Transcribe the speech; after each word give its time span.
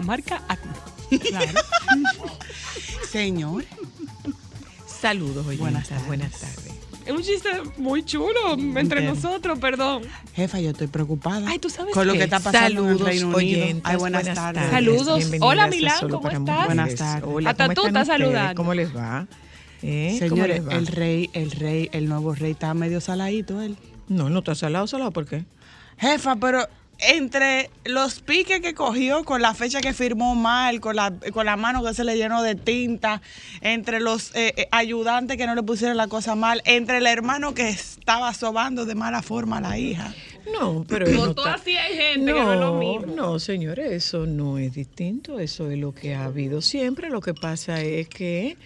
Marca 0.00 0.42
Acme. 0.48 0.72
Claro. 1.20 1.52
Señor. 3.10 3.64
Saludos, 5.00 5.46
oye. 5.46 5.58
Buenas 5.58 5.88
tardes. 5.88 6.06
Buenas 6.06 6.32
tardes. 6.32 6.72
Es 7.04 7.12
un 7.12 7.22
chiste 7.22 7.50
muy 7.76 8.02
chulo 8.02 8.54
entre 8.54 8.80
Entero. 8.80 9.14
nosotros, 9.14 9.58
perdón. 9.58 10.02
Jefa, 10.34 10.58
yo 10.60 10.70
estoy 10.70 10.86
preocupada. 10.86 11.46
Ay, 11.50 11.58
¿tú 11.58 11.68
sabes 11.68 11.92
Con 11.92 12.06
lo 12.06 12.14
que 12.14 12.22
está 12.24 12.40
pasando 12.40 12.82
en 12.84 12.88
el 12.92 12.98
Saludos, 12.98 13.06
Reino 13.06 13.26
Unido. 13.26 13.38
oyentes, 13.38 13.82
Ay, 13.84 13.96
buenas, 13.96 14.22
buenas 14.24 14.34
tardes. 14.54 14.70
Saludos. 14.70 15.24
Hola, 15.40 15.66
Milán, 15.66 16.08
¿cómo 16.08 16.28
estás? 16.28 16.40
Mujeres. 16.40 16.66
Buenas 16.66 16.94
tardes. 16.94 17.24
Hola, 17.30 17.50
Hasta 17.50 17.64
¿cómo 17.66 17.74
tú 17.74 17.86
estás 17.86 18.06
saludando. 18.06 18.54
¿Cómo 18.56 18.72
les 18.74 18.96
va? 18.96 19.26
¿Eh? 19.82 20.16
¿Cómo 20.18 20.28
Señores, 20.30 20.56
les 20.60 20.68
va? 20.68 20.72
el 20.78 20.86
rey, 20.86 21.30
el 21.34 21.50
rey, 21.50 21.90
el 21.92 22.08
nuevo 22.08 22.34
rey 22.34 22.52
está 22.52 22.72
medio 22.72 23.02
saladito 23.02 23.60
él. 23.60 23.76
No, 24.08 24.30
no 24.30 24.38
está 24.38 24.54
salado, 24.54 24.86
salado, 24.86 25.10
¿por 25.10 25.26
qué? 25.26 25.44
Jefa, 25.98 26.36
pero 26.36 26.66
entre 26.98 27.70
los 27.84 28.20
piques 28.20 28.60
que 28.60 28.74
cogió 28.74 29.24
con 29.24 29.42
la 29.42 29.54
fecha 29.54 29.80
que 29.80 29.92
firmó 29.92 30.34
mal, 30.34 30.80
con 30.80 30.96
la, 30.96 31.12
con 31.32 31.46
la 31.46 31.56
mano 31.56 31.84
que 31.84 31.94
se 31.94 32.04
le 32.04 32.16
llenó 32.16 32.42
de 32.42 32.54
tinta, 32.54 33.20
entre 33.60 34.00
los 34.00 34.34
eh, 34.34 34.54
eh, 34.56 34.68
ayudantes 34.70 35.36
que 35.36 35.46
no 35.46 35.54
le 35.54 35.62
pusieron 35.62 35.96
la 35.96 36.08
cosa 36.08 36.34
mal, 36.34 36.62
entre 36.64 36.98
el 36.98 37.06
hermano 37.06 37.54
que 37.54 37.68
estaba 37.68 38.32
sobando 38.34 38.86
de 38.86 38.94
mala 38.94 39.22
forma 39.22 39.58
a 39.58 39.60
la 39.60 39.78
hija. 39.78 40.14
No, 40.52 40.84
pero 40.88 41.06
no 41.08 41.30
está- 41.30 41.54
así 41.54 41.76
hay 41.76 41.96
gente 41.96 42.32
que 42.32 42.38
no 42.40 42.52
es 42.54 42.60
lo 42.60 42.74
mismo. 42.78 43.14
No, 43.14 43.38
señores, 43.38 43.90
eso 43.92 44.26
no 44.26 44.58
es 44.58 44.74
distinto, 44.74 45.38
eso 45.38 45.70
es 45.70 45.78
lo 45.78 45.94
que 45.94 46.14
ha 46.14 46.24
habido 46.24 46.60
siempre. 46.60 47.08
Lo 47.10 47.20
que 47.20 47.34
pasa 47.34 47.80
es 47.82 48.08
que 48.08 48.56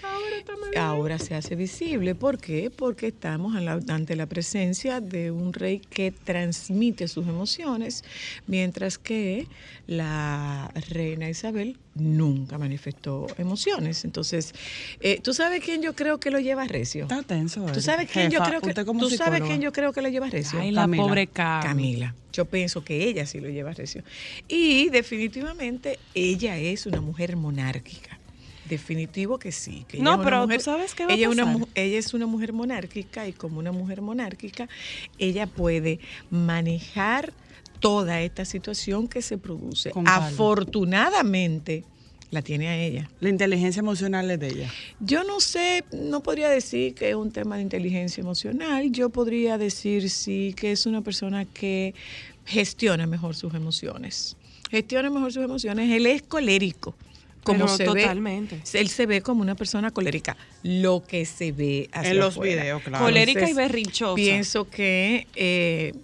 ahora 0.76 1.18
se 1.18 1.34
hace 1.34 1.54
visible. 1.56 2.14
¿Por 2.14 2.38
qué? 2.38 2.70
Porque 2.70 3.08
estamos 3.08 3.54
ante 3.88 4.16
la 4.16 4.26
presencia 4.26 5.00
de 5.00 5.30
un 5.30 5.52
rey 5.52 5.78
que 5.80 6.10
transmite 6.12 7.08
sus 7.08 7.26
emociones, 7.26 8.04
mientras 8.46 8.98
que 8.98 9.46
la 9.86 10.70
reina 10.90 11.28
Isabel 11.30 11.78
nunca 11.98 12.58
manifestó 12.58 13.26
emociones. 13.38 14.04
Entonces, 14.04 14.52
eh, 15.00 15.20
¿tú 15.22 15.34
sabes 15.34 15.62
quién 15.64 15.82
yo 15.82 15.94
creo 15.94 16.18
que 16.18 16.30
lo 16.30 16.38
lleva 16.40 16.64
recio? 16.66 17.02
Está 17.04 17.22
tenso. 17.22 17.64
¿Tú 17.66 17.72
él. 17.74 17.82
sabes 17.82 18.10
quién 18.10 18.30
yo 18.30 18.40
creo 18.42 18.60
que 18.60 18.72
tú 18.74 19.10
sabes 19.10 19.42
quién 19.42 19.60
yo 19.60 19.72
creo 19.72 19.92
que 19.92 20.02
lo 20.02 20.08
lleva 20.08 20.28
recio? 20.30 20.60
Ay, 20.60 20.70
la 20.70 20.82
Camila. 20.82 21.02
pobre 21.02 21.26
Cami. 21.26 21.62
Camila. 21.66 22.14
Yo 22.32 22.44
pienso 22.44 22.84
que 22.84 23.04
ella 23.08 23.26
sí 23.26 23.40
lo 23.40 23.48
lleva 23.48 23.72
recio. 23.72 24.02
Y 24.48 24.90
definitivamente 24.90 25.98
ella 26.14 26.56
es 26.56 26.86
una 26.86 27.00
mujer 27.00 27.36
monárquica. 27.36 28.18
Definitivo 28.68 29.38
que 29.38 29.50
sí. 29.50 29.86
que 29.88 29.96
ella 29.96 30.04
No, 30.04 30.22
pero 30.22 30.42
mujer- 30.42 30.58
¿tú 30.58 30.64
sabes 30.64 30.94
qué 30.94 31.06
va 31.06 31.12
a 31.12 31.14
ella 31.14 31.26
es 31.28 31.32
una 31.32 31.44
pasar? 31.52 31.68
ella 31.74 31.98
es 31.98 32.12
una 32.12 32.26
mujer 32.26 32.52
monárquica 32.52 33.26
y 33.26 33.32
como 33.32 33.58
una 33.58 33.72
mujer 33.72 34.02
monárquica, 34.02 34.68
ella 35.18 35.46
puede 35.46 36.00
manejar 36.30 37.32
toda 37.80 38.20
esta 38.22 38.44
situación 38.44 39.08
que 39.08 39.22
se 39.22 39.38
produce. 39.38 39.92
Afortunadamente 40.04 41.84
la 42.30 42.42
tiene 42.42 42.68
a 42.68 42.76
ella. 42.76 43.10
La 43.20 43.28
inteligencia 43.30 43.80
emocional 43.80 44.30
es 44.30 44.38
de 44.40 44.48
ella. 44.48 44.72
Yo 45.00 45.24
no 45.24 45.40
sé, 45.40 45.84
no 45.92 46.22
podría 46.22 46.48
decir 46.50 46.94
que 46.94 47.10
es 47.10 47.14
un 47.14 47.32
tema 47.32 47.56
de 47.56 47.62
inteligencia 47.62 48.20
emocional. 48.20 48.90
Yo 48.92 49.08
podría 49.10 49.56
decir 49.56 50.10
sí 50.10 50.54
que 50.56 50.72
es 50.72 50.84
una 50.86 51.00
persona 51.00 51.46
que 51.46 51.94
gestiona 52.44 53.06
mejor 53.06 53.34
sus 53.34 53.54
emociones. 53.54 54.36
Gestiona 54.70 55.08
mejor 55.10 55.32
sus 55.32 55.44
emociones. 55.44 55.90
Él 55.90 56.06
es 56.06 56.22
colérico. 56.22 56.94
Como 57.44 57.60
Pero 57.64 57.76
se 57.78 57.84
totalmente. 57.86 58.56
ve, 58.56 58.80
él 58.80 58.88
se 58.88 59.06
ve 59.06 59.22
como 59.22 59.40
una 59.40 59.54
persona 59.54 59.90
colérica. 59.90 60.36
Lo 60.62 61.02
que 61.06 61.24
se 61.24 61.52
ve 61.52 61.88
hacia 61.92 62.10
En 62.10 62.18
los 62.18 62.34
afuera. 62.34 62.62
videos, 62.62 62.82
claro. 62.82 63.04
Colérica 63.06 63.48
y 63.48 63.54
berrinchosa. 63.54 64.16
Pienso 64.16 64.68
que, 64.68 65.26
eh, 65.34 65.94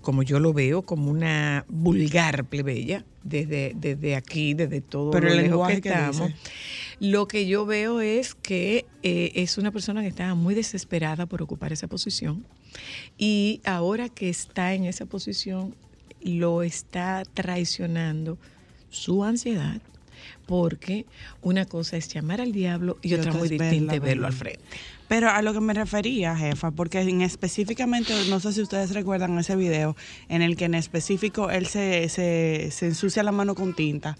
como 0.00 0.22
yo 0.22 0.40
lo 0.40 0.52
veo, 0.52 0.82
como 0.82 1.10
una 1.10 1.64
vulgar 1.68 2.44
plebeya, 2.44 3.04
desde, 3.22 3.72
desde 3.76 4.16
aquí, 4.16 4.54
desde 4.54 4.80
todo 4.80 5.10
Pero 5.10 5.28
lo 5.28 5.32
el 5.32 5.36
lejos 5.38 5.50
lenguaje 5.50 5.80
que 5.80 5.88
estamos. 5.88 6.30
Lo 7.00 7.28
que 7.28 7.46
yo 7.46 7.66
veo 7.66 8.00
es 8.00 8.34
que 8.34 8.86
eh, 9.02 9.32
es 9.34 9.58
una 9.58 9.70
persona 9.70 10.02
que 10.02 10.08
estaba 10.08 10.34
muy 10.34 10.54
desesperada 10.54 11.26
por 11.26 11.42
ocupar 11.42 11.72
esa 11.72 11.86
posición 11.86 12.44
y 13.16 13.60
ahora 13.64 14.08
que 14.08 14.28
está 14.28 14.74
en 14.74 14.84
esa 14.84 15.06
posición 15.06 15.74
lo 16.22 16.62
está 16.62 17.22
traicionando 17.34 18.38
su 18.90 19.24
ansiedad 19.24 19.80
porque 20.46 21.06
una 21.42 21.66
cosa 21.66 21.96
es 21.96 22.08
llamar 22.08 22.40
al 22.40 22.52
diablo 22.52 22.98
y, 23.02 23.10
Y 23.10 23.14
otra 23.14 23.30
otra 23.30 23.38
muy 23.38 23.48
distinta 23.48 23.98
verlo 24.00 24.26
al 24.26 24.32
frente. 24.32 24.64
Pero 25.08 25.30
a 25.30 25.40
lo 25.40 25.54
que 25.54 25.60
me 25.60 25.72
refería, 25.72 26.36
jefa, 26.36 26.70
porque 26.70 27.00
en 27.00 27.22
específicamente, 27.22 28.12
no 28.28 28.40
sé 28.40 28.52
si 28.52 28.60
ustedes 28.60 28.92
recuerdan 28.92 29.38
ese 29.38 29.56
video 29.56 29.96
en 30.28 30.42
el 30.42 30.56
que 30.56 30.66
en 30.66 30.74
específico 30.74 31.50
él 31.50 31.66
se, 31.66 32.08
se, 32.10 32.70
se 32.70 32.86
ensucia 32.86 33.22
la 33.22 33.32
mano 33.32 33.54
con 33.54 33.74
tinta. 33.74 34.18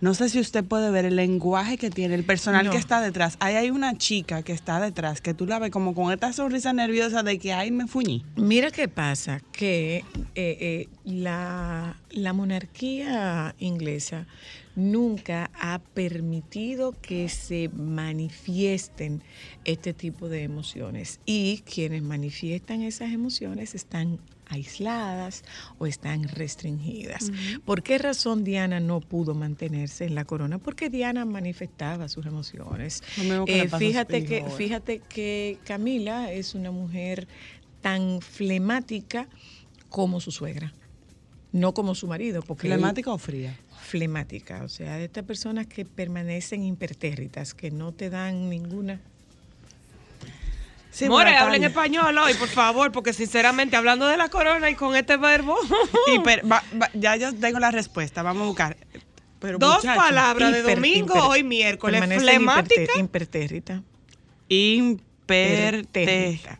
No 0.00 0.14
sé 0.14 0.28
si 0.30 0.40
usted 0.40 0.64
puede 0.64 0.90
ver 0.90 1.04
el 1.04 1.16
lenguaje 1.16 1.76
que 1.76 1.90
tiene, 1.90 2.14
el 2.14 2.24
personal 2.24 2.64
No. 2.66 2.72
que 2.72 2.78
está 2.78 3.00
detrás. 3.02 3.36
Ahí 3.38 3.56
hay 3.56 3.70
una 3.70 3.98
chica 3.98 4.42
que 4.42 4.52
está 4.52 4.80
detrás, 4.80 5.20
que 5.20 5.34
tú 5.34 5.44
la 5.46 5.58
ves 5.58 5.70
como 5.70 5.94
con 5.94 6.10
esta 6.12 6.32
sonrisa 6.32 6.72
nerviosa 6.72 7.22
de 7.22 7.38
que, 7.38 7.52
ay, 7.52 7.70
me 7.70 7.86
fuñí. 7.86 8.24
Mira 8.36 8.70
qué 8.70 8.88
pasa, 8.88 9.40
que 9.52 9.96
eh, 9.96 10.04
eh, 10.34 10.88
la, 11.04 11.96
la 12.10 12.32
monarquía 12.32 13.54
inglesa 13.58 14.26
nunca 14.74 15.50
ha 15.60 15.80
permitido 15.92 16.92
que 17.02 17.28
se 17.28 17.68
manifiesten 17.68 19.22
este 19.64 19.92
tipo 19.92 20.28
de 20.28 20.44
emociones. 20.44 21.20
Y 21.26 21.62
quienes 21.66 22.02
manifiestan 22.02 22.82
esas 22.82 23.12
emociones 23.12 23.74
están 23.74 24.18
aisladas 24.50 25.42
o 25.78 25.86
están 25.86 26.24
restringidas. 26.28 27.30
¿Por 27.64 27.82
qué 27.82 27.98
razón 27.98 28.44
Diana 28.44 28.80
no 28.80 29.00
pudo 29.00 29.34
mantenerse 29.34 30.04
en 30.04 30.14
la 30.14 30.24
corona? 30.24 30.58
Porque 30.58 30.90
Diana 30.90 31.24
manifestaba 31.24 32.08
sus 32.08 32.26
emociones. 32.26 33.02
Eh, 33.46 33.68
fíjate 33.68 34.24
que 34.24 34.40
ahora. 34.40 34.50
fíjate 34.54 35.00
que 35.08 35.58
Camila 35.64 36.32
es 36.32 36.54
una 36.54 36.70
mujer 36.70 37.28
tan 37.80 38.20
flemática 38.20 39.28
como 39.88 40.20
su 40.20 40.30
suegra, 40.30 40.72
no 41.52 41.72
como 41.74 41.94
su 41.94 42.06
marido, 42.06 42.42
porque 42.42 42.66
él- 42.66 42.74
¿Flemática 42.74 43.12
o 43.12 43.18
fría? 43.18 43.56
flemática, 43.82 44.62
o 44.62 44.68
sea, 44.68 44.96
de 44.98 45.06
estas 45.06 45.24
personas 45.24 45.66
que 45.66 45.84
permanecen 45.84 46.62
impertérritas, 46.62 47.54
que 47.54 47.70
no 47.72 47.92
te 47.92 48.08
dan 48.10 48.48
ninguna. 48.48 49.00
Sí, 50.90 51.08
More, 51.08 51.26
pero 51.26 51.38
habla 51.44 51.56
en 51.56 51.62
Tania- 51.62 51.68
español 51.68 52.18
hoy, 52.18 52.34
por 52.34 52.48
favor, 52.48 52.90
porque 52.92 53.12
sinceramente, 53.12 53.76
hablando 53.76 54.06
de 54.08 54.16
la 54.16 54.28
corona 54.28 54.68
y 54.70 54.74
con 54.74 54.96
este 54.96 55.16
verbo, 55.16 55.56
Hiper- 56.08 56.42
va- 56.50 56.64
va- 56.80 56.90
ya 56.94 57.14
yo 57.16 57.32
tengo 57.34 57.58
la 57.60 57.70
respuesta, 57.70 58.22
vamos 58.22 58.42
a 58.42 58.46
buscar. 58.46 58.76
Pero 59.38 59.58
dos 59.58 59.76
muchacho, 59.76 59.98
palabras 60.00 60.52
de 60.52 60.62
domingo, 60.62 61.14
hiper- 61.14 61.28
hoy 61.28 61.44
miércoles, 61.44 62.00
flemática. 62.20 62.82
imperté- 62.82 62.98
impertérrita. 62.98 63.82
Impertérrita. 64.48 66.58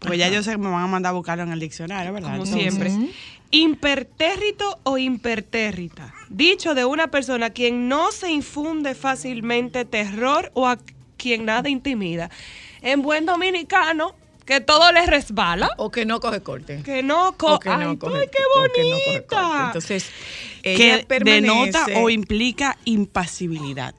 Porque 0.00 0.18
ya 0.18 0.28
yo 0.28 0.42
sé 0.42 0.52
que 0.52 0.58
me 0.58 0.68
van 0.68 0.82
a 0.82 0.86
mandar 0.86 1.10
a 1.10 1.14
buscarlo 1.14 1.44
en 1.44 1.52
el 1.52 1.60
diccionario, 1.60 2.12
¿verdad? 2.12 2.32
como 2.38 2.44
Entonces, 2.44 2.74
siempre. 2.74 2.92
Impertérrito 3.50 4.78
o 4.82 4.98
impertérrita. 4.98 6.12
Dicho 6.28 6.74
de 6.74 6.84
una 6.84 7.06
persona 7.08 7.46
a 7.46 7.50
quien 7.50 7.88
no 7.88 8.10
se 8.12 8.30
infunde 8.30 8.94
fácilmente 8.94 9.84
terror 9.84 10.50
o 10.54 10.66
a 10.66 10.78
quien 11.16 11.44
nada 11.46 11.68
intimida. 11.70 12.30
En 12.84 13.02
buen 13.02 13.26
dominicano, 13.26 14.14
que 14.46 14.60
todo 14.60 14.92
le 14.92 15.06
resbala, 15.06 15.70
O 15.78 15.90
que 15.90 16.04
no 16.04 16.20
coge 16.20 16.40
corte. 16.42 16.82
que 16.84 17.02
no, 17.02 17.34
co 17.36 17.58
que 17.58 17.70
no 17.70 17.90
Ay, 17.90 17.96
coge- 17.96 18.18
ay, 18.20 18.28
qué 18.30 18.38
o 18.44 18.72
que 18.74 18.82
no 18.90 18.96
coge 18.96 19.24
corte. 19.26 19.34
bonita. 19.36 19.66
Entonces, 19.66 20.10
ella 20.62 20.98
Que 20.98 21.06
permanece, 21.06 21.40
denota 21.42 21.86
o 21.96 22.10
implica 22.10 22.76
impasibilidad. 22.84 23.94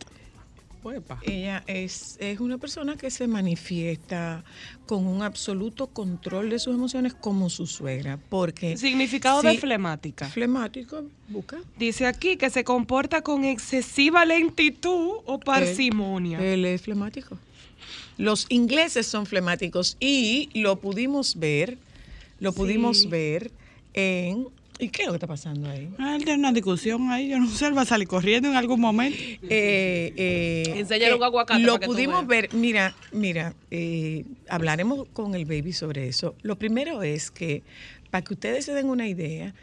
ella 1.24 1.64
es, 1.66 2.16
es 2.20 2.40
una 2.40 2.60
persona 2.60 2.96
que 2.96 3.10
se 3.10 3.26
manifiesta 3.28 4.44
con 4.86 5.08
un 5.08 5.24
absoluto 5.24 5.88
control 5.88 6.52
de 6.52 6.60
sus 6.60 6.76
emociones 6.76 7.16
como 7.16 7.50
su 7.50 7.66
suegra, 7.66 8.20
porque 8.30 8.78
Significado 8.78 9.42
de 9.42 9.58
flemática. 9.58 10.30
flemático, 10.30 11.04
busca. 11.28 11.58
Dice 11.80 12.06
aquí 12.06 12.38
que 12.38 12.52
se 12.52 12.64
comporta 12.64 13.24
con 13.24 13.46
excesiva 13.46 14.26
lentitud 14.26 15.22
o 15.26 15.40
parsimonia. 15.40 16.38
Él 16.40 16.66
es 16.66 16.84
flemático. 16.84 17.36
Los 18.18 18.46
ingleses 18.50 19.06
son 19.08 19.26
flemáticos 19.26 19.98
y 20.00 20.50
lo 20.54 20.78
pudimos 20.78 21.38
ver, 21.38 21.78
lo 22.40 22.54
pudimos 22.54 23.02
Sí. 23.02 23.08
ver 23.08 23.52
en... 23.94 24.48
¿Y 24.78 24.90
qué 24.90 25.04
es 25.04 25.06
lo 25.08 25.14
que 25.14 25.18
está 25.18 25.28
pasando 25.28 25.70
ahí? 25.70 25.88
Ah, 25.98 26.16
Él 26.18 26.26
tiene 26.26 26.40
una 26.40 26.52
discusión 26.52 27.10
ahí, 27.10 27.30
yo 27.30 27.40
no 27.40 27.50
sé, 27.50 27.66
él 27.68 27.78
va 27.78 27.84
a 27.84 27.86
salir 27.86 28.10
corriendo 28.10 28.50
en 28.50 28.56
algún 28.58 28.82
momento. 28.82 29.18
Eh, 29.18 30.14
eh, 30.18 30.74
Enséñale 30.76 31.16
un 31.16 31.24
aguacate 31.24 31.62
Lo 31.62 31.74
para 31.74 31.80
que 31.80 31.86
tú 31.86 31.92
pudimos 31.94 32.28
veas. 32.28 32.42
ver, 32.52 32.54
mira, 32.54 32.94
mira, 33.14 33.54
eh, 33.72 34.26
hablaremos 34.50 35.08
con 35.14 35.34
el 35.34 35.46
baby 35.46 35.72
sobre 35.72 36.10
eso. 36.10 36.36
Lo 36.42 36.58
primero 36.58 37.04
es 37.04 37.32
que, 37.32 37.64
para 38.12 38.22
que 38.26 38.34
ustedes 38.34 38.66
se 38.66 38.74
den 38.74 38.90
una 38.90 39.08
idea, 39.08 39.54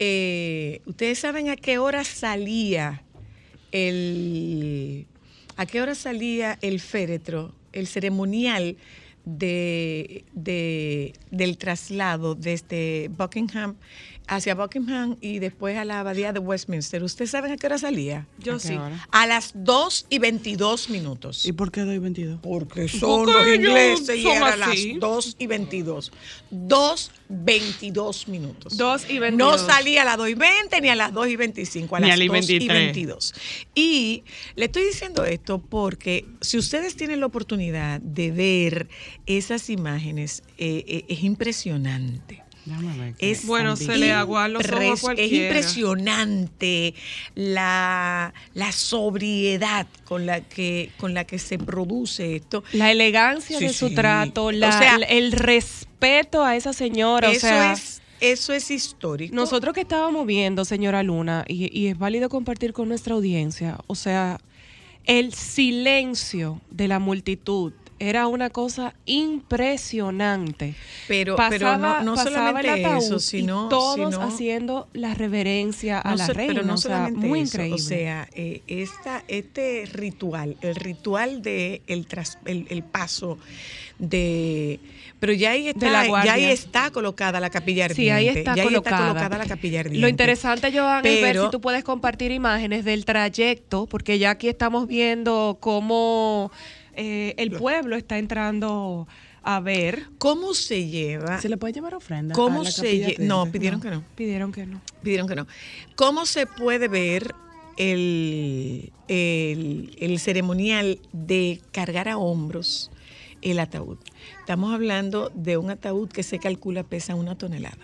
eh, 0.00 0.82
ustedes 0.84 1.18
saben 1.18 1.48
a 1.48 1.56
qué 1.56 1.78
hora 1.78 2.04
salía 2.04 3.02
el, 3.72 5.06
a 5.56 5.64
qué 5.64 5.80
hora 5.80 5.94
salía 5.94 6.58
el 6.60 6.78
féretro, 6.80 7.54
el 7.72 7.86
ceremonial 7.86 8.76
de, 9.24 10.24
de- 10.32 11.12
del 11.30 11.58
traslado 11.58 12.34
desde 12.34 13.10
Buckingham 13.16 13.76
hacia 14.28 14.54
Buckingham 14.54 15.16
y 15.20 15.38
después 15.38 15.76
a 15.76 15.84
la 15.84 16.00
abadía 16.00 16.32
de 16.32 16.38
Westminster. 16.38 17.02
¿Ustedes 17.02 17.30
saben 17.30 17.52
a 17.52 17.56
qué 17.56 17.66
hora 17.66 17.78
salía? 17.78 18.26
Yo 18.38 18.56
¿A 18.56 18.58
sí. 18.60 18.74
hora? 18.74 19.06
A 19.10 19.26
las 19.26 19.52
2 19.54 20.06
y 20.10 20.18
22 20.18 20.90
minutos. 20.90 21.44
¿Y 21.46 21.52
por 21.52 21.70
qué 21.72 21.80
doy 21.80 21.98
22? 21.98 22.40
Porque 22.42 22.88
son 22.88 23.24
Porque 23.24 23.32
los 23.32 23.56
ingleses 23.56 24.16
y 24.18 24.26
era 24.26 24.52
a 24.52 24.56
las 24.56 24.76
2 25.00 25.36
y 25.38 25.46
22. 25.46 26.12
2, 26.50 27.10
22 27.28 28.28
minutos. 28.28 28.76
2 28.76 29.10
y 29.10 29.14
No 29.14 29.20
22. 29.20 29.60
salía 29.62 30.02
a 30.02 30.04
las 30.04 30.16
2 30.18 30.28
y 30.28 30.34
20 30.34 30.80
ni 30.80 30.88
a 30.90 30.94
las 30.94 31.12
2 31.12 31.28
y 31.28 31.36
25, 31.36 31.96
a 31.96 32.00
Ni 32.00 32.06
las 32.08 32.14
a 32.14 32.18
las 32.18 32.26
2 32.28 32.50
y 32.50 32.58
23. 32.58 32.78
22. 32.84 33.34
Y 33.74 34.24
le 34.56 34.66
estoy 34.66 34.84
diciendo 34.84 35.24
esto 35.24 35.58
porque 35.58 36.26
si 36.40 36.58
ustedes 36.58 36.96
tienen 36.96 37.20
la 37.20 37.26
oportunidad 37.26 38.00
de 38.00 38.30
ver 38.30 38.88
esas 39.26 39.70
imágenes, 39.70 40.42
eh, 40.58 40.84
eh, 40.86 41.04
es 41.08 41.22
impresionante. 41.22 42.42
Es 43.18 43.46
Bueno, 43.46 43.76
se 43.76 43.96
le 43.96 44.12
aguan 44.12 44.52
los 44.52 44.62
ojos 44.70 45.08
a 45.08 45.12
Es 45.14 45.32
impresionante 45.32 46.94
la, 47.34 48.32
la 48.54 48.72
sobriedad 48.72 49.86
con 50.04 50.26
la 50.26 50.40
que 50.40 50.90
con 50.98 51.14
la 51.14 51.24
que 51.24 51.38
se 51.38 51.58
produce 51.58 52.36
esto. 52.36 52.64
La 52.72 52.90
elegancia 52.90 53.58
Sí, 53.58 53.66
de 53.66 53.72
su 53.72 53.88
sí. 53.88 53.94
trato, 53.94 54.52
la- 54.52 54.68
O 54.68 54.72
sea, 54.72 54.96
el 55.08 55.32
respeto 55.32 56.44
a 56.44 56.56
esa 56.56 56.72
señora. 56.72 57.30
Eso 57.30 57.46
o 57.46 57.50
sea, 57.50 57.72
es 57.72 58.02
eso 58.20 58.52
es 58.52 58.70
histórico. 58.70 59.34
nosotros 59.34 59.74
que 59.74 59.80
estábamos 59.82 60.26
viendo, 60.26 60.64
señora 60.64 61.02
Luna, 61.04 61.44
y, 61.46 61.70
y 61.78 61.86
es 61.86 61.96
válido 61.98 62.28
compartir 62.28 62.72
con 62.72 62.88
nuestra 62.88 63.14
audiencia, 63.14 63.78
o 63.86 63.94
sea, 63.94 64.40
el 65.04 65.32
silencio 65.32 66.60
de 66.70 66.88
la 66.88 66.98
multitud 66.98 67.72
era 68.00 68.26
una 68.26 68.50
cosa 68.50 68.94
impresionante. 69.06 70.74
pero 71.06 71.36
pasaba, 71.36 71.50
pero 71.50 71.78
no, 71.78 72.02
no 72.02 72.14
pasaba 72.14 72.36
solamente 72.36 72.82
el 72.82 72.96
eso, 72.98 73.18
sino 73.18 73.66
y 73.66 73.68
todos 73.70 74.14
sino- 74.14 74.22
haciendo 74.22 74.88
la 74.92 75.14
reverencia 75.14 76.00
a 76.00 76.10
no 76.10 76.16
la 76.16 76.26
so- 76.26 76.32
reina, 76.32 76.54
pero 76.54 76.66
no 76.66 76.74
o 76.74 76.76
sea, 76.76 77.10
muy 77.12 77.40
eso, 77.40 77.56
increíble. 77.56 77.74
O 77.74 77.78
sea, 77.78 78.28
eh, 78.34 78.62
esta, 78.66 79.24
este 79.28 79.84
ritual, 79.92 80.56
el 80.60 80.74
ritual 80.74 81.42
de 81.42 81.82
el, 81.86 82.06
tras- 82.06 82.38
el, 82.44 82.66
el 82.70 82.82
paso 82.82 83.38
de 83.98 84.78
pero 85.20 85.32
ya 85.32 85.50
ahí 85.50 85.66
está, 85.66 85.90
la 85.90 86.24
ya 86.24 86.34
ahí 86.34 86.44
está 86.44 86.92
colocada 86.92 87.40
la 87.40 87.50
capilla 87.50 87.86
ardiente. 87.86 88.02
Sí, 88.04 88.10
ahí 88.10 88.28
está 88.28 88.54
ya 88.54 88.62
colocada. 88.62 88.96
ahí 88.98 89.02
está 89.02 89.12
colocada 89.14 89.38
la 89.38 89.46
capilla 89.48 89.80
ardiente. 89.80 90.00
Lo 90.00 90.08
interesante, 90.08 90.70
Joan, 90.72 91.04
es 91.04 91.20
ver 91.20 91.36
si 91.40 91.50
tú 91.50 91.60
puedes 91.60 91.82
compartir 91.82 92.30
imágenes 92.30 92.84
del 92.84 93.04
trayecto, 93.04 93.86
porque 93.86 94.20
ya 94.20 94.30
aquí 94.30 94.48
estamos 94.48 94.86
viendo 94.86 95.56
cómo 95.58 96.52
eh, 96.98 97.34
el 97.38 97.52
pueblo 97.52 97.96
está 97.96 98.18
entrando 98.18 99.08
a 99.42 99.60
ver. 99.60 100.02
¿Cómo 100.18 100.52
se 100.52 100.86
lleva? 100.88 101.40
¿Se 101.40 101.48
le 101.48 101.56
puede 101.56 101.72
llevar 101.72 101.94
ofrenda? 101.94 102.34
¿Cómo 102.34 102.60
a 102.60 102.64
la 102.64 102.70
se 102.70 102.82
capilla 102.82 103.08
lle- 103.08 103.18
No, 103.20 103.50
pidieron 103.50 103.80
que 103.80 103.90
no. 103.90 104.04
Pidieron 104.14 104.52
que 104.52 104.66
no. 104.66 104.80
Pidieron 105.02 105.26
que 105.28 105.36
no. 105.36 105.46
¿Cómo 105.96 106.26
se 106.26 106.46
puede 106.46 106.88
ver 106.88 107.34
el, 107.76 108.92
el, 109.08 109.96
el 109.98 110.18
ceremonial 110.20 111.00
de 111.12 111.60
cargar 111.72 112.08
a 112.08 112.18
hombros 112.18 112.90
el 113.40 113.60
ataúd? 113.60 113.98
Estamos 114.40 114.74
hablando 114.74 115.30
de 115.34 115.56
un 115.56 115.70
ataúd 115.70 116.08
que 116.10 116.22
se 116.22 116.38
calcula 116.38 116.82
pesa 116.82 117.14
una 117.14 117.36
tonelada. 117.38 117.78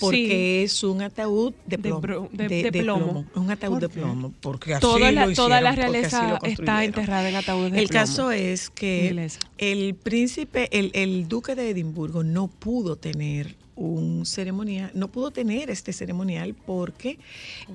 Porque 0.00 0.62
es 0.64 0.82
un 0.82 1.02
ataúd 1.02 1.52
de 1.66 1.76
De 1.76 1.82
plomo. 1.82 2.00
bro- 2.00 2.28
de- 2.32 2.70
de 2.70 2.72
plomo. 2.82 3.24
Es 3.30 3.36
un 3.36 3.50
ataúd 3.50 3.72
¿Por 3.74 3.80
de 3.82 3.88
plomo. 3.88 4.32
Porque 4.40 4.74
así 4.74 4.80
Toda 4.80 5.12
la, 5.12 5.26
lo 5.26 5.32
toda 5.34 5.60
la 5.60 5.72
realeza 5.72 6.38
está 6.42 6.84
enterrada 6.84 7.28
en 7.28 7.36
ataúdes 7.36 7.72
de 7.72 7.78
El 7.80 7.88
plomo. 7.88 8.00
caso 8.00 8.30
es 8.32 8.70
que 8.70 9.06
Inglesa. 9.08 9.38
el 9.58 9.94
príncipe, 9.94 10.68
el, 10.76 10.90
el 10.94 11.28
duque 11.28 11.54
de 11.54 11.70
Edimburgo 11.70 12.22
no 12.24 12.48
pudo 12.48 12.96
tener 12.96 13.56
un 13.76 14.26
ceremonial, 14.26 14.90
no 14.94 15.08
pudo 15.08 15.30
tener 15.30 15.70
este 15.70 15.92
ceremonial 15.94 16.54
porque 16.54 17.18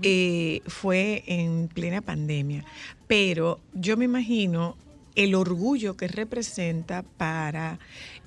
eh, 0.03 0.62
fue 0.67 1.24
en 1.25 1.67
plena 1.67 2.01
pandemia. 2.01 2.63
Pero 3.08 3.60
yo 3.74 3.98
me 3.98 4.05
imagino 4.05 4.77
el 5.15 5.34
orgullo 5.34 5.96
que 5.96 6.08
representa 6.08 7.01
para 7.01 7.79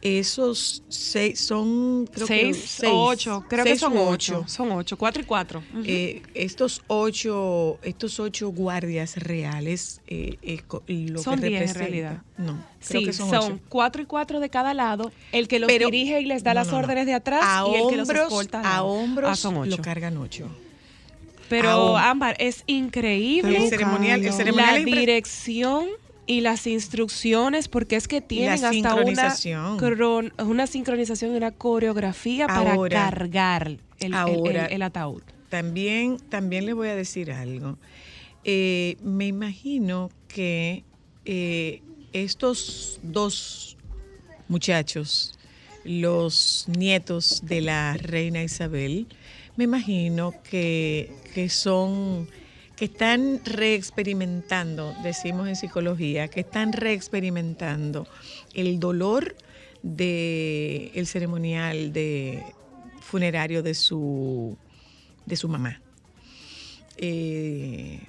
esos 0.03 0.83
seis, 0.89 1.41
son 1.41 2.07
creo 2.13 2.27
que 2.27 2.55
seis, 2.55 2.83
o 2.85 3.05
ocho, 3.07 3.45
creo 3.49 3.65
que 3.65 3.77
son 3.77 3.97
ocho. 3.97 4.45
Son 4.47 4.71
ocho, 4.73 4.97
cuatro 4.97 5.23
y 5.23 5.25
cuatro. 5.25 5.63
Eh, 5.85 6.23
estos 6.35 6.83
ocho, 6.87 7.79
estos 7.83 8.21
ocho 8.21 8.51
guardias 8.51 9.17
reales, 9.17 10.01
eh, 10.07 10.37
eh, 10.43 10.61
lo 11.09 11.23
Son 11.23 11.41
que 11.41 11.49
diez 11.49 11.71
en 11.71 11.77
realidad. 11.77 12.23
No, 12.37 12.59
creo 12.87 13.01
Sí, 13.01 13.07
que 13.07 13.13
son, 13.13 13.29
son, 13.31 13.53
ocho. 13.55 13.61
cuatro 13.69 14.03
y 14.03 14.07
cuatro 14.07 14.41
de 14.41 14.49
cada 14.51 14.73
lado. 14.75 15.11
El 15.33 15.49
que 15.49 15.59
los 15.59 15.67
Pero- 15.69 15.87
dirige 15.91 16.21
y 16.21 16.27
les 16.27 16.43
da 16.45 16.53
no, 16.55 16.61
las 16.61 16.67
no, 16.69 16.75
no. 16.75 16.79
órdenes 16.81 17.07
de 17.07 17.15
atrás 17.15 17.43
a 17.45 17.65
y 17.69 17.75
el 17.75 17.89
que 17.89 17.97
los 17.97 18.09
hombros, 18.09 18.27
escolta. 18.29 18.61
a 18.77 18.83
hombros 18.85 19.31
Ah, 19.31 19.37
son 19.37 19.57
ocho. 19.57 19.77
lo 19.77 19.83
cargan 19.83 20.17
ocho. 20.19 20.49
Pero, 21.49 21.71
Aún. 21.71 21.99
Ámbar, 22.01 22.37
es 22.39 22.63
increíble 22.67 23.57
El 23.57 23.69
ceremonial, 23.71 24.23
el 24.25 24.33
ceremonial 24.35 24.85
la 24.85 24.85
dirección 24.85 25.87
y 26.29 26.41
las 26.43 26.67
instrucciones, 26.69 27.67
porque 27.67 27.97
es 27.97 28.07
que 28.07 28.21
tienen 28.21 28.53
hasta 28.53 28.69
una, 28.69 28.73
sincronización. 28.95 29.79
cron- 29.79 30.33
una 30.47 30.67
sincronización 30.69 31.33
y 31.33 31.37
una 31.37 31.51
coreografía 31.51 32.47
para 32.47 32.77
cargar 32.89 33.69
el, 33.69 33.79
el- 33.99 34.15
Ahora. 34.15 34.67
el- 34.67 34.75
el 34.75 34.83
ataúd. 34.83 35.23
también, 35.49 36.19
también 36.29 36.67
les 36.67 36.75
voy 36.77 36.89
a 36.89 36.95
decir 36.95 37.33
algo. 37.33 37.79
Eh, 38.45 38.97
me 39.03 39.27
imagino 39.27 40.11
que 40.29 40.85
eh, 41.25 41.83
estos 42.13 43.01
dos 43.03 43.77
muchachos, 44.49 45.39
los 45.85 46.67
nietos 46.69 47.41
de 47.45 47.61
la 47.63 47.95
reina 47.97 48.43
Isabel, 48.43 49.07
me 49.57 49.65
imagino 49.65 50.35
que, 50.49 51.11
que 51.35 51.49
son 51.49 52.29
que 52.79 52.85
están 52.85 53.41
reexperimentando, 53.45 54.95
decimos 55.03 55.49
en 55.49 55.57
psicología, 55.57 56.29
que 56.29 56.41
están 56.41 56.73
reexperimentando 56.73 58.07
el 58.55 58.79
dolor 58.79 59.35
de 59.83 60.91
el 60.95 61.07
ceremonial 61.07 61.93
de 61.93 62.43
funerario 63.01 63.63
de 63.63 63.75
su 63.75 64.57
de 65.27 65.37
su 65.37 65.49
mamá. 65.49 65.81
Eh, 66.97 68.01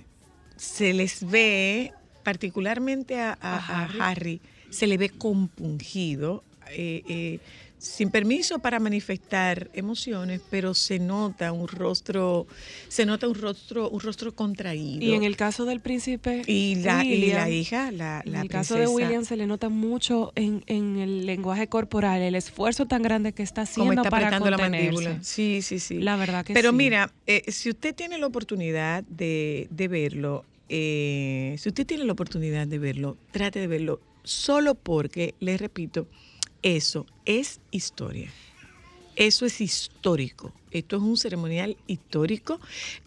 se 0.56 0.94
les 0.94 1.28
ve, 1.30 1.92
particularmente 2.24 3.20
a, 3.20 3.38
a- 3.42 3.84
a 3.86 4.10
Harry. 4.10 4.42
se 4.70 4.86
le 4.88 4.98
ve 4.98 5.10
compungido, 5.10 6.44
eh, 6.72 7.02
eh, 7.10 7.40
sin 7.80 8.12
permiso 8.12 8.60
para 8.60 8.80
manifestar 8.80 9.70
emociones, 9.74 10.42
pero 10.50 10.74
se 10.74 11.00
nota 11.00 11.54
un 11.54 11.68
rostro, 11.68 12.46
se 12.90 13.06
nota 13.06 13.28
un 13.28 13.36
rostro, 13.36 13.90
un 13.90 14.02
rostro 14.02 14.36
contraído. 14.36 15.02
Y 15.02 15.14
en 15.14 15.24
el 15.24 15.38
caso 15.38 15.64
del 15.66 15.80
príncipe 15.80 16.44
Y 16.46 16.76
la, 16.76 17.06
y 17.06 17.32
la 17.32 17.50
hija, 17.50 17.92
la, 17.92 18.22
en 18.26 18.34
la 18.34 18.42
el 18.42 18.50
caso 18.50 18.76
de 18.76 18.86
William 18.88 19.24
se 19.24 19.38
le 19.38 19.48
nota 19.48 19.70
mucho 19.70 20.34
en, 20.36 20.62
en 20.68 20.98
el 20.98 21.26
lenguaje 21.26 21.68
corporal, 21.68 22.22
el 22.22 22.36
esfuerzo 22.36 22.86
tan 22.86 23.02
grande 23.02 23.32
que 23.32 23.44
está 23.44 23.62
como 23.62 23.84
haciendo 23.84 24.02
está 24.02 24.10
para 24.10 24.28
apretando 24.28 24.52
la 24.52 24.58
mandíbula. 24.58 25.24
Sí, 25.24 25.62
sí, 25.62 25.80
sí. 25.80 26.00
La 26.00 26.18
verdad 26.18 26.46
que 26.46 26.54
Pero 26.54 26.72
sí. 26.72 26.76
mira, 26.76 27.14
eh, 27.28 27.50
si 27.50 27.70
usted 27.70 27.96
tiene 27.96 28.18
la 28.18 28.28
oportunidad 28.28 29.04
de, 29.06 29.68
de 29.72 29.88
verlo, 29.88 30.44
eh, 30.68 31.56
si 31.58 31.70
usted 31.70 31.88
tiene 31.88 32.04
la 32.04 32.12
oportunidad 32.12 32.68
de 32.68 32.78
verlo, 32.78 33.18
trate 33.32 33.60
de 33.60 33.68
verlo 33.68 34.02
solo 34.24 34.76
porque, 34.76 35.34
les 35.40 35.60
repito, 35.62 36.08
eso 36.64 37.06
es 37.26 37.60
historia. 37.72 38.30
Eso 39.16 39.46
es 39.46 39.60
histórico. 39.60 40.54
Esto 40.72 40.96
es 40.96 41.02
un 41.02 41.18
ceremonial 41.18 41.76
histórico 41.88 42.60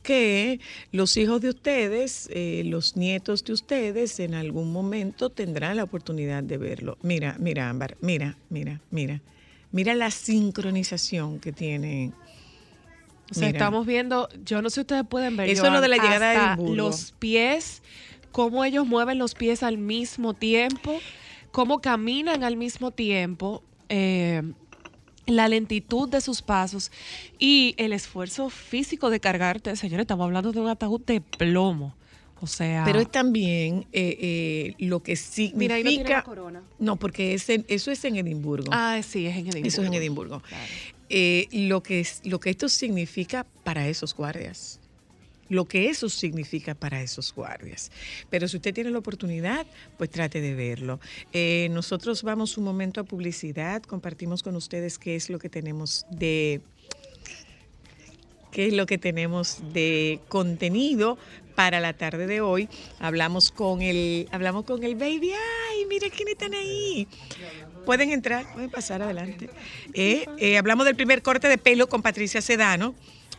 que 0.03 0.61
los 0.91 1.17
hijos 1.17 1.41
de 1.41 1.49
ustedes, 1.49 2.29
eh, 2.33 2.63
los 2.67 2.97
nietos 2.97 3.45
de 3.45 3.55
ustedes, 3.55 4.21
en 4.21 4.35
algún 4.35 4.73
momento 4.73 5.31
tendrán 5.31 5.77
la 5.77 5.85
oportunidad 5.85 6.43
de 6.43 6.59
verlo. 6.59 6.99
Mira, 7.03 7.37
mira, 7.39 7.71
Ámbar, 7.71 7.97
mira, 8.01 8.37
mira, 8.51 8.81
mira. 8.91 9.23
Mira 9.71 9.95
la 9.95 10.11
sincronización 10.11 11.41
que 11.41 11.51
tienen. 11.53 12.13
O 13.31 13.35
sea, 13.35 13.47
Mira. 13.47 13.59
estamos 13.59 13.87
viendo, 13.87 14.29
yo 14.45 14.61
no 14.61 14.69
sé 14.69 14.75
si 14.75 14.81
ustedes 14.83 15.07
pueden 15.09 15.37
ver. 15.39 15.49
Eso 15.49 15.65
es 15.65 15.73
lo 15.73 15.81
de 15.81 15.89
la 15.89 15.97
llegada 15.97 16.57
de. 16.57 16.75
Los 16.75 17.15
pies, 17.19 17.83
cómo 18.33 18.65
ellos 18.65 18.87
mueven 18.87 19.17
los 19.17 19.35
pies 19.35 19.63
al 19.63 19.79
mismo 19.79 20.35
tiempo, 20.35 21.01
cómo 21.53 21.81
caminan 21.81 22.43
al 22.43 22.57
mismo 22.57 22.91
tiempo, 22.91 23.63
eh, 23.89 24.43
la 25.27 25.47
lentitud 25.49 26.09
de 26.09 26.21
sus 26.21 26.43
pasos 26.43 26.91
y 27.39 27.75
el 27.79 27.93
esfuerzo 27.93 28.51
físico 28.51 29.09
de 29.11 29.21
cargarte. 29.21 29.77
Señores, 29.77 30.03
estamos 30.05 30.25
hablando 30.25 30.51
de 30.51 30.61
un 30.61 30.69
ataúd 30.69 31.01
de 31.03 31.21
plomo. 31.21 31.95
O 32.41 32.49
sea, 32.49 32.83
Pero 32.85 32.99
es 32.99 33.09
también 33.09 33.87
eh, 33.93 34.17
eh, 34.21 34.75
lo 34.79 35.01
que 35.01 35.15
significa. 35.15 35.59
Mira, 35.59 35.75
ahí 35.77 35.85
no 35.85 35.91
tiene 35.91 36.11
la 36.11 36.25
corona. 36.25 36.63
No, 36.81 36.97
porque 36.97 37.35
es 37.35 37.49
en- 37.49 37.65
eso 37.69 37.93
es 37.93 38.05
en 38.05 38.17
Edimburgo. 38.17 38.67
ah, 38.73 39.01
sí, 39.07 39.27
es 39.27 39.35
en 39.37 39.43
Edimburgo. 39.47 39.69
Eso 39.69 39.83
es 39.83 39.87
en 39.87 39.95
Edimburgo. 39.95 40.41
Claro. 40.41 40.65
Eh, 41.09 41.47
lo, 41.53 41.85
que 41.85 42.01
es, 42.01 42.21
lo 42.25 42.41
que 42.41 42.51
esto 42.51 42.69
significa 42.69 43.47
para 43.63 43.87
esos 43.87 44.13
guardias. 44.17 44.81
Lo 45.53 45.67
que 45.67 45.91
eso 45.91 46.09
significa 46.09 46.75
para 46.75 47.03
esos 47.03 47.35
guardias. 47.35 47.93
Pero 48.31 48.49
si 48.49 48.57
usted 48.57 48.73
tiene 48.73 48.89
la 48.89 48.97
oportunidad, 48.97 49.67
pues 49.99 50.09
trate 50.09 50.41
de 50.41 50.55
verlo. 50.55 50.99
Eh, 51.35 51.69
nosotros 51.73 52.23
vamos 52.23 52.57
un 52.57 52.65
momento 52.65 53.03
a 53.03 53.05
publicidad, 53.05 53.83
compartimos 53.83 54.43
con 54.43 54.57
ustedes 54.57 54.99
qué 54.99 55.15
es 55.15 55.29
lo 55.29 55.39
que 55.39 55.51
tenemos 55.51 56.07
de 56.11 56.63
qué 58.51 58.69
es 58.69 58.73
lo 58.73 58.87
que 58.87 58.97
tenemos 58.97 59.59
de 59.75 60.21
contenido 60.29 61.19
para 61.55 61.81
la 61.81 61.93
tarde 61.93 62.27
de 62.27 62.41
hoy. 62.41 62.71
Hablamos 62.99 63.51
con 63.51 63.83
el, 63.83 64.31
hablamos 64.33 64.65
con 64.65 64.83
el 64.85 64.95
baby. 64.95 65.33
Ay, 65.33 65.85
mira 65.87 66.09
quién 66.09 66.29
están 66.29 66.55
ahí. 66.55 67.07
Pueden 67.85 68.11
entrar, 68.11 68.51
pueden 68.55 68.71
pasar 68.71 69.03
adelante. 69.03 69.51
Eh, 69.93 70.25
eh, 70.39 70.57
hablamos 70.57 70.87
del 70.87 70.97
primer 70.97 71.21
corte 71.21 71.47
de 71.49 71.59
pelo 71.59 71.91
con 71.91 72.01
Patricia 72.01 72.41
Sedano 72.41 72.95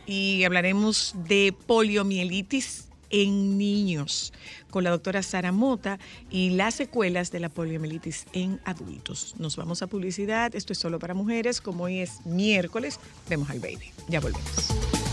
y 0.06 0.44
hablaremos 0.44 1.14
de 1.28 1.54
poliomielitis 1.66 2.88
en 3.10 3.58
niños 3.58 4.32
con 4.70 4.82
la 4.82 4.90
doctora 4.90 5.22
Sara 5.22 5.52
Mota 5.52 6.00
y 6.30 6.50
las 6.50 6.74
secuelas 6.74 7.30
de 7.30 7.40
la 7.40 7.48
poliomielitis 7.48 8.26
en 8.32 8.60
adultos. 8.64 9.34
Nos 9.38 9.56
vamos 9.56 9.82
a 9.82 9.86
publicidad, 9.86 10.54
esto 10.56 10.72
es 10.72 10.78
solo 10.78 10.98
para 10.98 11.14
mujeres, 11.14 11.60
como 11.60 11.84
hoy 11.84 12.00
es 12.00 12.26
miércoles, 12.26 12.98
vemos 13.28 13.50
al 13.50 13.60
baby. 13.60 13.92
Ya 14.08 14.20
volvemos. 14.20 15.03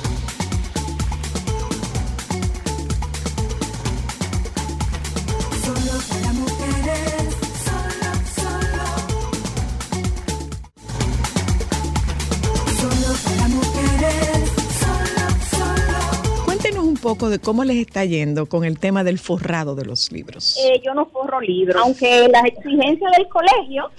Poco 17.01 17.29
de 17.29 17.39
cómo 17.39 17.63
les 17.63 17.77
está 17.77 18.05
yendo 18.05 18.45
con 18.45 18.63
el 18.63 18.79
tema 18.79 19.03
del 19.03 19.19
forrado 19.19 19.75
de 19.75 19.85
los 19.85 20.11
libros. 20.11 20.57
Eh, 20.63 20.81
yo 20.85 20.93
no 20.93 21.07
forro 21.07 21.41
libros, 21.41 21.81
aunque 21.83 22.27
las 22.29 22.45
exigencias 22.45 23.11
del 23.17 23.27
colegio, 23.27 23.89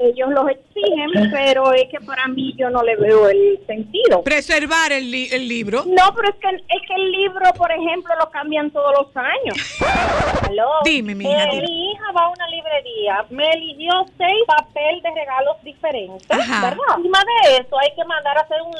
ellos 0.00 0.28
los 0.30 0.48
exigen, 0.50 1.30
pero 1.32 1.72
es 1.72 1.84
que 1.90 2.00
para 2.04 2.26
mí 2.28 2.54
yo 2.56 2.70
no 2.70 2.82
le 2.82 2.96
veo 2.96 3.28
el 3.28 3.58
sentido. 3.66 4.22
Preservar 4.22 4.92
el, 4.92 5.10
li- 5.10 5.28
el 5.32 5.48
libro. 5.48 5.84
No, 5.86 6.14
pero 6.14 6.28
es 6.28 6.36
que, 6.36 6.48
es 6.56 6.82
que 6.88 6.94
el 6.94 7.12
libro, 7.12 7.44
por 7.56 7.70
ejemplo, 7.72 8.14
lo 8.18 8.28
cambian 8.30 8.70
todos 8.70 8.92
los 8.98 9.16
años. 9.16 9.56
Aló. 10.48 10.68
Dime, 10.84 11.14
mi 11.14 11.24
hija, 11.24 11.44
Eh. 11.44 11.60
Mi 11.60 11.90
hija 11.92 12.12
va 12.16 12.24
a 12.24 12.28
una 12.30 12.46
librería, 12.48 13.24
me 13.30 13.48
eligió 13.52 13.92
seis 14.18 14.36
papel 14.46 15.00
de 15.02 15.10
regalos 15.10 15.56
diferentes, 15.62 16.30
Ajá. 16.30 16.62
¿verdad? 16.70 16.84
Encima 16.96 17.18
de 17.20 17.56
eso 17.56 17.78
hay 17.78 17.94
que 17.94 18.04
mandar 18.04 18.38
a 18.38 18.40
hacer 18.42 18.58
un, 18.62 18.74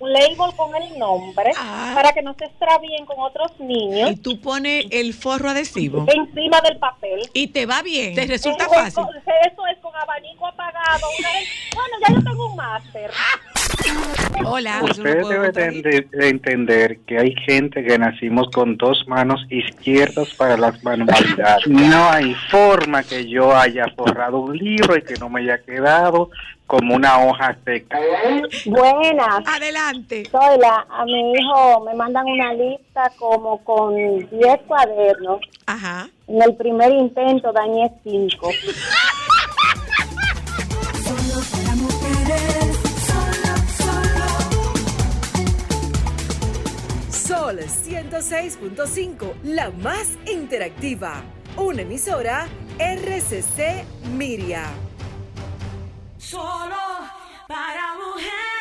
un 0.00 0.12
label 0.12 0.54
con 0.56 0.74
el 0.82 0.98
nombre 0.98 1.50
Ah. 1.56 1.92
para 1.94 2.12
que 2.12 2.22
no 2.22 2.34
se 2.34 2.44
extravíen 2.46 3.04
con 3.06 3.18
otros 3.18 3.58
niños 3.60 4.10
Y 4.12 4.16
tú 4.16 4.40
pones 4.40 4.86
el 4.90 5.12
forro 5.14 5.50
adhesivo. 5.50 6.06
encima 6.12 6.60
del 6.60 6.78
papel. 6.78 7.20
Y 7.34 7.48
te 7.48 7.66
va 7.66 7.82
bien. 7.82 8.14
Te 8.14 8.26
resulta 8.26 8.64
Eh, 8.64 8.68
fácil. 8.72 9.02
Eso, 9.04 9.10
eso 9.50 9.66
es 9.66 9.78
con 9.78 9.94
abanico 9.96 10.50
Una 10.68 11.32
vez- 11.32 11.48
bueno, 11.74 11.96
ya 12.06 12.14
yo 12.14 12.22
tengo 12.22 12.46
un 12.50 12.56
máster. 12.56 13.10
Hola. 14.44 14.80
Usted 14.82 15.22
debe 15.26 15.50
de, 15.52 15.70
de- 15.82 16.06
de 16.10 16.28
entender 16.28 16.98
que 17.06 17.18
hay 17.18 17.34
gente 17.46 17.82
que 17.82 17.98
nacimos 17.98 18.48
con 18.50 18.76
dos 18.76 19.04
manos 19.06 19.40
izquierdas 19.48 20.28
para 20.34 20.56
las 20.58 20.82
manualidades. 20.84 21.66
No 21.66 22.10
hay 22.10 22.34
forma 22.50 23.02
que 23.02 23.28
yo 23.28 23.56
haya 23.56 23.86
forrado 23.96 24.40
un 24.40 24.56
libro 24.56 24.96
y 24.96 25.02
que 25.02 25.14
no 25.14 25.28
me 25.30 25.40
haya 25.40 25.58
quedado 25.62 26.30
como 26.66 26.94
una 26.94 27.18
hoja 27.24 27.56
seca. 27.64 27.98
Buenas. 28.66 29.40
Adelante. 29.46 30.24
Soy 30.30 30.58
la, 30.60 30.86
a 30.88 31.04
mi 31.04 31.32
hijo 31.32 31.80
me 31.84 31.94
mandan 31.94 32.26
una 32.26 32.52
lista 32.54 33.10
como 33.18 33.62
con 33.64 33.94
10 33.96 34.60
cuadernos. 34.68 35.40
Ajá. 35.66 36.08
En 36.28 36.40
el 36.42 36.54
primer 36.54 36.92
intento 36.92 37.52
dañé 37.52 37.90
5. 38.04 38.50
Sol 47.50 47.58
106.5, 47.58 49.34
la 49.42 49.70
más 49.70 50.06
interactiva. 50.24 51.20
Una 51.56 51.82
emisora 51.82 52.46
RCC 52.78 53.84
Miria. 54.12 54.66
Solo 56.16 56.76
para 57.48 57.94
mujeres. 57.96 58.59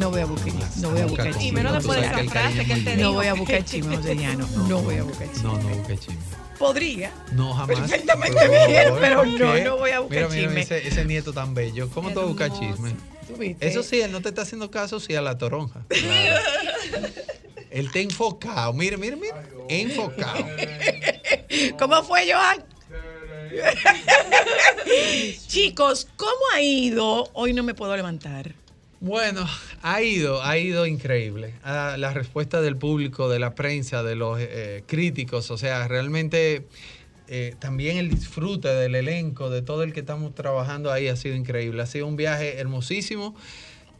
No 0.00 0.10
voy 0.10 0.20
a 0.22 0.24
buscar 0.24 0.52
No 0.78 0.90
voy 0.90 1.00
a 1.00 1.06
buscar 1.06 1.28
Y 1.28 1.34
chisme. 1.34 1.52
menos 1.52 1.74
después 1.74 2.00
de 2.00 2.06
esa 2.06 2.24
frase 2.24 2.64
que 2.64 2.72
él 2.72 2.84
te 2.84 2.96
No 2.96 3.12
voy 3.12 3.26
a 3.26 3.34
buscar 3.34 3.64
chisme, 3.64 3.96
José 3.96 4.16
Llano. 4.16 4.48
No 4.66 4.80
voy 4.80 4.96
a 4.96 5.02
buscar 5.02 5.30
chisme. 5.30 5.42
No, 5.42 5.58
no. 5.58 5.70
Podría. 6.58 7.12
No, 7.32 7.52
jamás. 7.52 7.78
Perfectamente 7.78 8.36
Por 8.38 8.68
bien, 8.68 8.94
pero 8.98 9.16
¿por 9.16 9.28
no, 9.28 9.58
no 9.58 9.76
voy 9.76 9.90
a 9.90 10.00
buscar 10.00 10.18
mira, 10.18 10.28
mira, 10.28 10.42
chisme. 10.48 10.60
Ese, 10.60 10.88
ese 10.88 11.04
nieto 11.04 11.34
tan 11.34 11.54
bello. 11.54 11.90
¿Cómo 11.90 12.10
tú 12.10 12.16
vas 12.16 12.24
a 12.24 12.28
buscar 12.28 12.52
chisme? 12.58 12.94
Eso 13.60 13.82
sí, 13.82 14.00
él 14.00 14.10
no 14.10 14.22
te 14.22 14.30
está 14.30 14.42
haciendo 14.42 14.70
caso, 14.70 15.00
sí, 15.00 15.14
a 15.14 15.20
la 15.20 15.36
toronja. 15.38 15.84
Él 17.70 17.86
está 17.86 18.00
enfocado. 18.00 18.72
Mire, 18.72 18.96
mire, 18.96 19.14
mire. 19.14 19.32
Enfocado. 19.68 20.44
¿Cómo 21.78 22.02
fue, 22.02 22.28
Joan? 22.32 22.64
Chicos, 25.46 26.08
¿cómo 26.16 26.32
ha 26.52 26.60
ido? 26.60 27.30
Hoy 27.32 27.52
no 27.52 27.62
me 27.62 27.74
puedo 27.74 27.96
levantar. 27.96 28.54
Bueno, 29.00 29.46
ha 29.80 30.02
ido, 30.02 30.42
ha 30.42 30.58
ido 30.58 30.86
increíble. 30.86 31.54
Ah, 31.64 31.96
la 31.98 32.12
respuesta 32.12 32.60
del 32.60 32.76
público, 32.76 33.30
de 33.30 33.38
la 33.38 33.54
prensa, 33.54 34.02
de 34.02 34.14
los 34.14 34.38
eh, 34.38 34.84
críticos, 34.86 35.50
o 35.50 35.56
sea, 35.56 35.88
realmente 35.88 36.66
eh, 37.32 37.54
también 37.60 37.96
el 37.96 38.10
disfrute 38.10 38.68
del 38.68 38.96
elenco, 38.96 39.50
de 39.50 39.62
todo 39.62 39.84
el 39.84 39.92
que 39.92 40.00
estamos 40.00 40.34
trabajando 40.34 40.92
ahí 40.92 41.06
ha 41.06 41.14
sido 41.14 41.36
increíble. 41.36 41.80
Ha 41.80 41.86
sido 41.86 42.08
un 42.08 42.16
viaje 42.16 42.58
hermosísimo, 42.58 43.36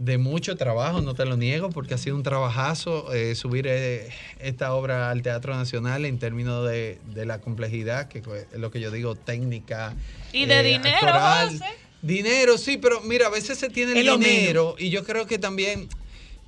de 0.00 0.18
mucho 0.18 0.56
trabajo, 0.56 1.00
no 1.00 1.14
te 1.14 1.24
lo 1.24 1.36
niego, 1.36 1.70
porque 1.70 1.94
ha 1.94 1.98
sido 1.98 2.16
un 2.16 2.22
trabajazo 2.22 3.12
eh, 3.12 3.34
subir 3.36 3.66
eh, 3.68 4.08
esta 4.40 4.74
obra 4.74 5.10
al 5.10 5.22
Teatro 5.22 5.54
Nacional 5.54 6.06
en 6.06 6.18
términos 6.18 6.68
de, 6.68 6.98
de 7.14 7.24
la 7.24 7.40
complejidad, 7.40 8.08
que 8.08 8.18
es 8.18 8.58
lo 8.58 8.70
que 8.70 8.80
yo 8.80 8.90
digo, 8.90 9.14
técnica. 9.14 9.94
Y 10.32 10.46
de 10.46 10.62
dinero, 10.62 10.96
actoral. 10.96 11.50
José. 11.50 11.89
Dinero, 12.02 12.56
sí, 12.58 12.78
pero 12.78 13.00
mira, 13.02 13.26
a 13.26 13.30
veces 13.30 13.58
se 13.58 13.68
tiene 13.68 13.92
el 14.00 14.18
dinero 14.18 14.74
y 14.78 14.90
yo 14.90 15.04
creo 15.04 15.26
que 15.26 15.38
también, 15.38 15.88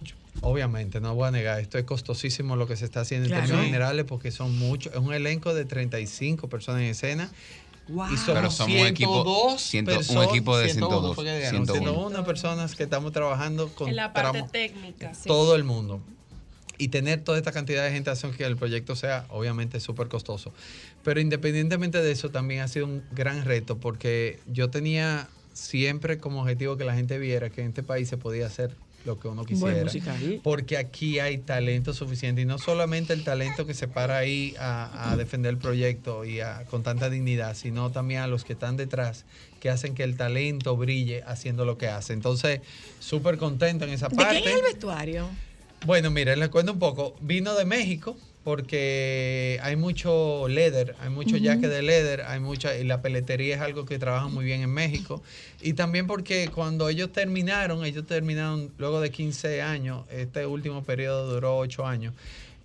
yo- 0.03 0.15
obviamente, 0.41 1.01
no 1.01 1.15
voy 1.15 1.29
a 1.29 1.31
negar, 1.31 1.61
esto 1.61 1.77
es 1.79 1.85
costosísimo 1.85 2.57
lo 2.57 2.67
que 2.67 2.77
se 2.77 2.85
está 2.87 3.01
haciendo 3.01 3.27
en 3.27 3.31
Claro. 3.33 3.47
términos 3.47 3.67
generales 3.67 4.05
porque 4.07 4.31
son 4.31 4.57
muchos, 4.59 4.93
es 4.95 4.99
un 4.99 5.13
elenco 5.13 5.53
de 5.53 5.65
35 5.67 6.49
personas 6.49 6.81
en 6.83 6.89
escena. 6.89 7.31
Y 7.89 7.93
somos, 8.17 8.21
Pero 8.27 8.51
somos 8.51 8.81
un 8.81 8.87
equipo- 8.87 9.13
102 9.25 9.61
ciento- 9.61 9.91
un 9.91 9.97
personas, 9.99 10.29
equipo 10.29 10.57
de 10.57 10.69
101, 10.71 10.89
102, 11.01 11.15
fue 11.17 11.25
que 11.25 11.35
dijeron, 11.37 11.67
101. 11.67 11.93
101 11.93 12.25
personas 12.25 12.75
que 12.77 12.85
estamos 12.85 13.13
trabajando 13.13 13.69
con 13.75 13.89
En 13.89 13.97
la 13.97 14.13
parte 14.13 14.39
tramo- 14.39 14.51
técnica, 14.53 15.13
sí. 15.15 15.27
todo 15.27 15.57
el 15.57 15.65
mundo. 15.65 16.01
Y 16.79 16.89
tener 16.89 17.23
toda 17.23 17.39
esta 17.39 17.53
cantidad 17.53 17.85
de 17.85 17.91
gente 17.91 18.09
hace 18.11 18.31
que 18.31 18.45
el 18.45 18.57
proyecto 18.57 18.97
sea 18.97 19.27
obviamente 19.29 19.81
súper 19.81 20.09
costoso. 20.09 20.53
Pero 21.05 21.21
independientemente 21.21 22.01
de 22.01 22.11
eso, 22.13 22.31
también 22.31 22.61
ha 22.63 22.69
sido 22.69 22.87
un 22.87 23.03
gran 23.11 23.45
reto 23.45 23.77
porque 23.79 24.39
yo 24.47 24.71
tenía 24.71 25.29
siempre 25.53 26.19
como 26.19 26.41
objetivo 26.43 26.77
que 26.77 26.85
la 26.85 26.95
gente 26.95 27.19
viera 27.19 27.51
que 27.51 27.61
en 27.63 27.69
este 27.69 27.83
país 27.83 28.09
se 28.09 28.17
podía 28.17 28.47
hacer 28.47 28.77
lo 29.05 29.19
que 29.19 29.27
uno 29.27 29.45
quisiera. 29.45 29.91
Porque 30.45 30.77
aquí 30.77 31.19
hay 31.19 31.39
talento 31.39 31.93
suficiente 31.93 32.43
y 32.43 32.45
no 32.45 32.59
solamente 32.59 33.13
el 33.13 33.25
talento 33.25 33.67
que 33.67 33.75
se 33.75 33.89
para 33.89 34.17
ahí 34.19 34.55
a, 34.61 35.11
a 35.11 35.17
defender 35.17 35.51
el 35.51 35.59
proyecto 35.59 36.25
y 36.25 36.39
a- 36.41 36.65
con 36.67 36.85
tanta 36.85 37.11
dignidad, 37.11 37.57
sino 37.57 37.91
también 37.91 38.21
a 38.21 38.27
los 38.29 38.45
que 38.45 38.53
están 38.53 38.77
detrás 38.77 39.25
que 39.59 39.71
hacen 39.71 39.95
que 39.95 40.05
el 40.05 40.17
talento 40.17 40.77
brille 40.77 41.23
haciendo 41.27 41.65
lo 41.65 41.79
que 41.79 41.89
hace. 41.89 42.13
Entonces, 42.13 42.61
súper 43.01 43.39
contento 43.39 43.85
en 43.85 43.91
esa 43.91 44.09
¿De 44.09 44.17
parte. 44.17 44.41
quién 44.41 44.49
es 44.53 44.57
el 44.61 44.63
vestuario? 44.73 45.29
Bueno, 45.85 46.11
miren, 46.13 46.39
les 46.39 46.49
cuento 46.49 46.73
un 46.73 46.79
poco. 46.79 47.17
Vino 47.21 47.55
de 47.57 47.65
México 47.65 48.17
porque 48.45 49.59
hay 49.63 49.77
mucho 49.77 50.49
leather, 50.49 50.97
hay 51.01 51.11
mucho 51.11 51.37
Ujú. 51.37 51.45
jaque 51.45 51.69
de 51.69 51.83
leather, 51.83 52.23
hay 52.23 52.41
mucha 52.41 52.77
y 52.77 52.85
la 52.85 53.01
peletería 53.01 53.55
es 53.55 53.61
algo 53.61 53.85
que 53.85 53.99
trabajan 53.99 54.33
muy 54.33 54.45
bien 54.45 54.63
en 54.63 54.71
México 54.71 55.23
y 55.61 55.75
también 55.75 56.07
porque 56.07 56.51
cuando 56.53 56.89
ellos 56.89 57.13
terminaron, 57.13 57.85
ellos 57.85 58.07
terminaron 58.07 58.73
luego 58.79 59.01
de 59.01 59.11
15 59.11 59.63
años, 59.63 60.05
este 60.11 60.45
último 60.47 60.83
periodo 60.83 61.33
duró 61.33 61.57
8 61.59 61.87
años. 61.87 62.15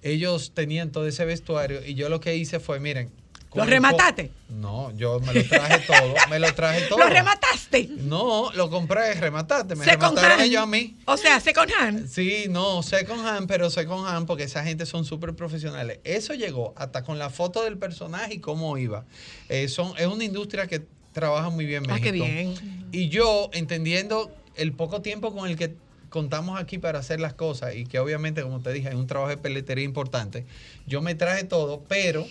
Ellos 0.03 0.51
tenían 0.53 0.91
todo 0.91 1.07
ese 1.07 1.25
vestuario 1.25 1.83
y 1.85 1.95
yo 1.95 2.07
lo 2.09 2.19
que 2.19 2.35
hice 2.35 2.59
fue, 2.59 2.79
miren, 2.79 3.11
¿Lo 3.53 3.65
remataste? 3.65 4.31
No, 4.49 4.91
yo 4.95 5.19
me 5.19 5.33
lo 5.33 5.43
traje 5.45 5.79
todo, 5.87 6.13
me 6.29 6.37
lo 6.39 6.53
traje 6.53 6.81
todo. 6.89 6.99
¿Lo 6.99 7.07
remataste? 7.09 7.89
No, 7.97 8.51
lo 8.53 8.69
compré, 8.69 9.13
remataste, 9.15 9.75
me 9.75 9.83
Second 9.85 10.15
remataron 10.17 10.31
hand. 10.39 10.41
ellos 10.41 10.61
a 10.61 10.65
mí. 10.65 10.97
O 11.05 11.17
sea, 11.17 11.39
second 11.39 11.71
hand. 11.79 12.07
Sí, 12.07 12.45
no, 12.49 12.83
second 12.83 13.25
hand, 13.25 13.47
pero 13.47 13.69
second 13.69 14.05
hand 14.05 14.27
porque 14.27 14.43
esa 14.43 14.63
gente 14.63 14.85
son 14.85 15.05
súper 15.05 15.33
profesionales. 15.35 15.99
Eso 16.03 16.33
llegó 16.33 16.73
hasta 16.77 17.03
con 17.03 17.17
la 17.17 17.29
foto 17.29 17.63
del 17.63 17.77
personaje 17.77 18.35
y 18.35 18.39
cómo 18.39 18.77
iba. 18.77 19.05
Eh, 19.49 19.67
son, 19.69 19.93
es 19.97 20.05
una 20.07 20.23
industria 20.23 20.67
que 20.67 20.83
trabaja 21.13 21.49
muy 21.49 21.65
bien 21.65 21.83
Ah, 21.85 21.93
México. 21.93 22.03
qué 22.05 22.11
bien. 22.11 22.87
Y 22.91 23.09
yo, 23.09 23.49
entendiendo 23.53 24.31
el 24.55 24.73
poco 24.73 25.01
tiempo 25.01 25.33
con 25.33 25.49
el 25.49 25.55
que 25.57 25.73
contamos 26.09 26.59
aquí 26.59 26.77
para 26.77 26.99
hacer 26.99 27.19
las 27.19 27.33
cosas 27.33 27.75
y 27.75 27.85
que 27.85 27.99
obviamente, 27.99 28.41
como 28.41 28.59
te 28.61 28.71
dije, 28.71 28.89
hay 28.89 28.95
un 28.95 29.07
trabajo 29.07 29.29
de 29.29 29.37
peletería 29.37 29.83
importante, 29.83 30.45
yo 30.85 31.01
me 31.01 31.15
traje 31.15 31.43
todo, 31.43 31.83
pero 31.89 32.25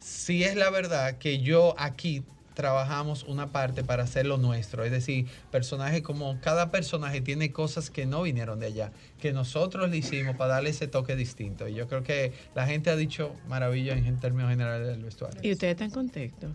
sí 0.00 0.44
es 0.44 0.56
la 0.56 0.70
verdad 0.70 1.18
que 1.18 1.38
yo 1.38 1.74
aquí 1.78 2.22
trabajamos 2.54 3.22
una 3.22 3.52
parte 3.52 3.84
para 3.84 4.02
hacer 4.02 4.26
lo 4.26 4.36
nuestro, 4.36 4.84
es 4.84 4.90
decir, 4.90 5.26
personajes 5.52 6.02
como 6.02 6.40
cada 6.40 6.72
personaje 6.72 7.20
tiene 7.20 7.52
cosas 7.52 7.88
que 7.88 8.04
no 8.04 8.22
vinieron 8.22 8.58
de 8.58 8.66
allá, 8.66 8.92
que 9.20 9.32
nosotros 9.32 9.88
le 9.90 9.98
hicimos 9.98 10.34
para 10.34 10.54
darle 10.54 10.70
ese 10.70 10.88
toque 10.88 11.14
distinto. 11.14 11.68
Y 11.68 11.74
yo 11.74 11.86
creo 11.86 12.02
que 12.02 12.32
la 12.56 12.66
gente 12.66 12.90
ha 12.90 12.96
dicho 12.96 13.32
maravilla 13.46 13.96
en 13.96 14.18
términos 14.18 14.50
generales 14.50 14.88
del 14.88 15.04
vestuario. 15.04 15.40
¿Y 15.40 15.52
ustedes 15.52 15.74
están 15.74 15.90
contentos? 15.90 16.50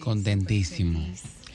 Contentísimo. 0.00 1.06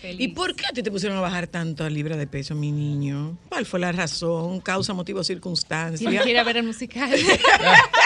¿Y 0.04 0.30
por 0.30 0.56
qué 0.56 0.66
a 0.66 0.70
ti 0.74 0.82
te 0.84 0.90
pusieron 0.92 1.18
a 1.18 1.22
bajar 1.22 1.48
tanto 1.48 1.88
libra 1.90 2.18
de 2.18 2.26
peso, 2.28 2.56
mi 2.56 2.72
niño? 2.72 3.38
¿Cuál 3.50 3.66
fue 3.66 3.80
la 3.80 3.92
razón? 3.92 4.60
¿Causa, 4.62 4.94
motivo, 4.94 5.24
circunstancia? 5.24 6.10
Si 6.10 6.18
quiere 6.18 6.44
ver 6.44 6.58
el 6.58 6.64
musical. 6.64 7.12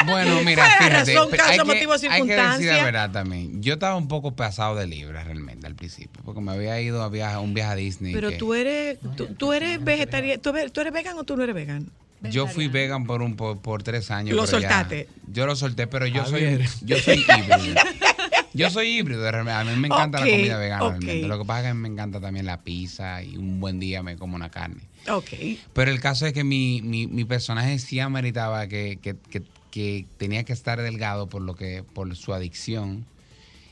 Bueno, 0.06 0.42
mira, 0.44 0.64
¿Cuál 0.64 0.72
es 0.72 0.80
la 0.80 1.06
fíjate, 1.06 1.14
razón, 1.14 1.30
causa, 1.32 1.52
hay, 1.52 1.58
que, 1.58 1.64
motivo, 1.64 1.94
hay 1.94 2.00
que 2.00 2.08
decir 2.08 2.12
circunstancia? 2.12 2.78
la 2.78 2.84
verdad 2.84 3.12
también. 3.12 3.64
Yo 3.64 3.74
estaba 3.76 3.96
un 3.96 4.08
poco 4.08 4.36
pasado 4.36 4.76
de 4.76 4.86
libras 4.88 5.26
realmente 5.26 5.66
al 5.66 5.74
principio, 5.76 6.22
porque 6.26 6.42
me 6.42 6.52
había 6.52 6.80
ido 6.82 7.02
a, 7.02 7.10
viaje, 7.10 7.36
a 7.36 7.40
un 7.40 7.54
viaje 7.54 7.72
a 7.72 7.76
Disney. 7.76 8.14
Pero 8.14 8.30
que- 8.30 8.36
tú 8.38 8.54
eres, 8.54 9.00
tú, 9.16 9.28
tú 9.28 9.54
eres 9.54 9.84
vegetariano, 9.84 10.42
¿tú, 10.42 10.50
eres- 10.50 10.72
tú 10.74 10.82
eres 10.82 10.94
vegan 10.94 11.18
o 11.18 11.24
tú 11.24 11.38
no 11.38 11.44
eres 11.44 11.56
vegan? 11.56 11.90
Yo 12.22 12.48
fui 12.48 12.68
vegan 12.68 13.06
por 13.06 13.22
un 13.22 13.36
por, 13.36 13.60
por 13.62 13.84
tres 13.84 14.12
años. 14.12 14.36
Lo 14.36 14.46
ya- 14.46 14.52
soltaste. 14.52 15.08
yo 15.32 15.46
lo 15.46 15.56
solté, 15.56 15.88
pero 15.88 16.08
yo 16.08 16.26
soy 16.26 16.42
Javier. 16.42 16.66
yo 16.82 16.98
soy 16.98 17.16
híbrido. 17.20 17.82
Yo 18.56 18.70
soy 18.70 18.88
híbrido, 18.98 19.28
a 19.28 19.64
mí 19.64 19.76
me 19.76 19.88
encanta 19.88 20.20
la 20.20 20.26
comida 20.32 20.58
vegana 20.58 20.82
realmente. 20.90 21.28
Lo 21.28 21.38
que 21.40 21.46
pasa 21.46 21.62
es 21.62 21.68
que 21.68 21.74
me 21.74 21.88
encanta 21.90 22.20
también 22.20 22.46
la 22.46 22.62
pizza 22.64 23.22
y 23.24 23.38
un 23.38 23.60
buen 23.60 23.80
día 23.80 24.02
me 24.04 24.16
como 24.18 24.36
una 24.36 24.50
carne. 24.50 24.82
Ok. 25.10 25.30
Pero 25.74 25.92
el 25.92 26.00
caso 26.00 26.26
es 26.26 26.34
que 26.34 26.44
mi, 26.44 26.82
mi, 26.82 27.06
mi 27.08 27.26
personaje 27.26 27.78
sí 27.80 28.00
ameritaba 28.00 28.68
que, 28.68 28.98
que, 29.02 29.16
que, 29.30 29.44
que 29.72 30.06
tenía 30.18 30.44
que 30.46 30.54
estar 30.54 30.82
delgado 30.82 31.28
por 31.28 31.42
lo 31.42 31.56
que 31.56 31.84
por 31.84 32.16
su 32.16 32.34
adicción, 32.34 33.06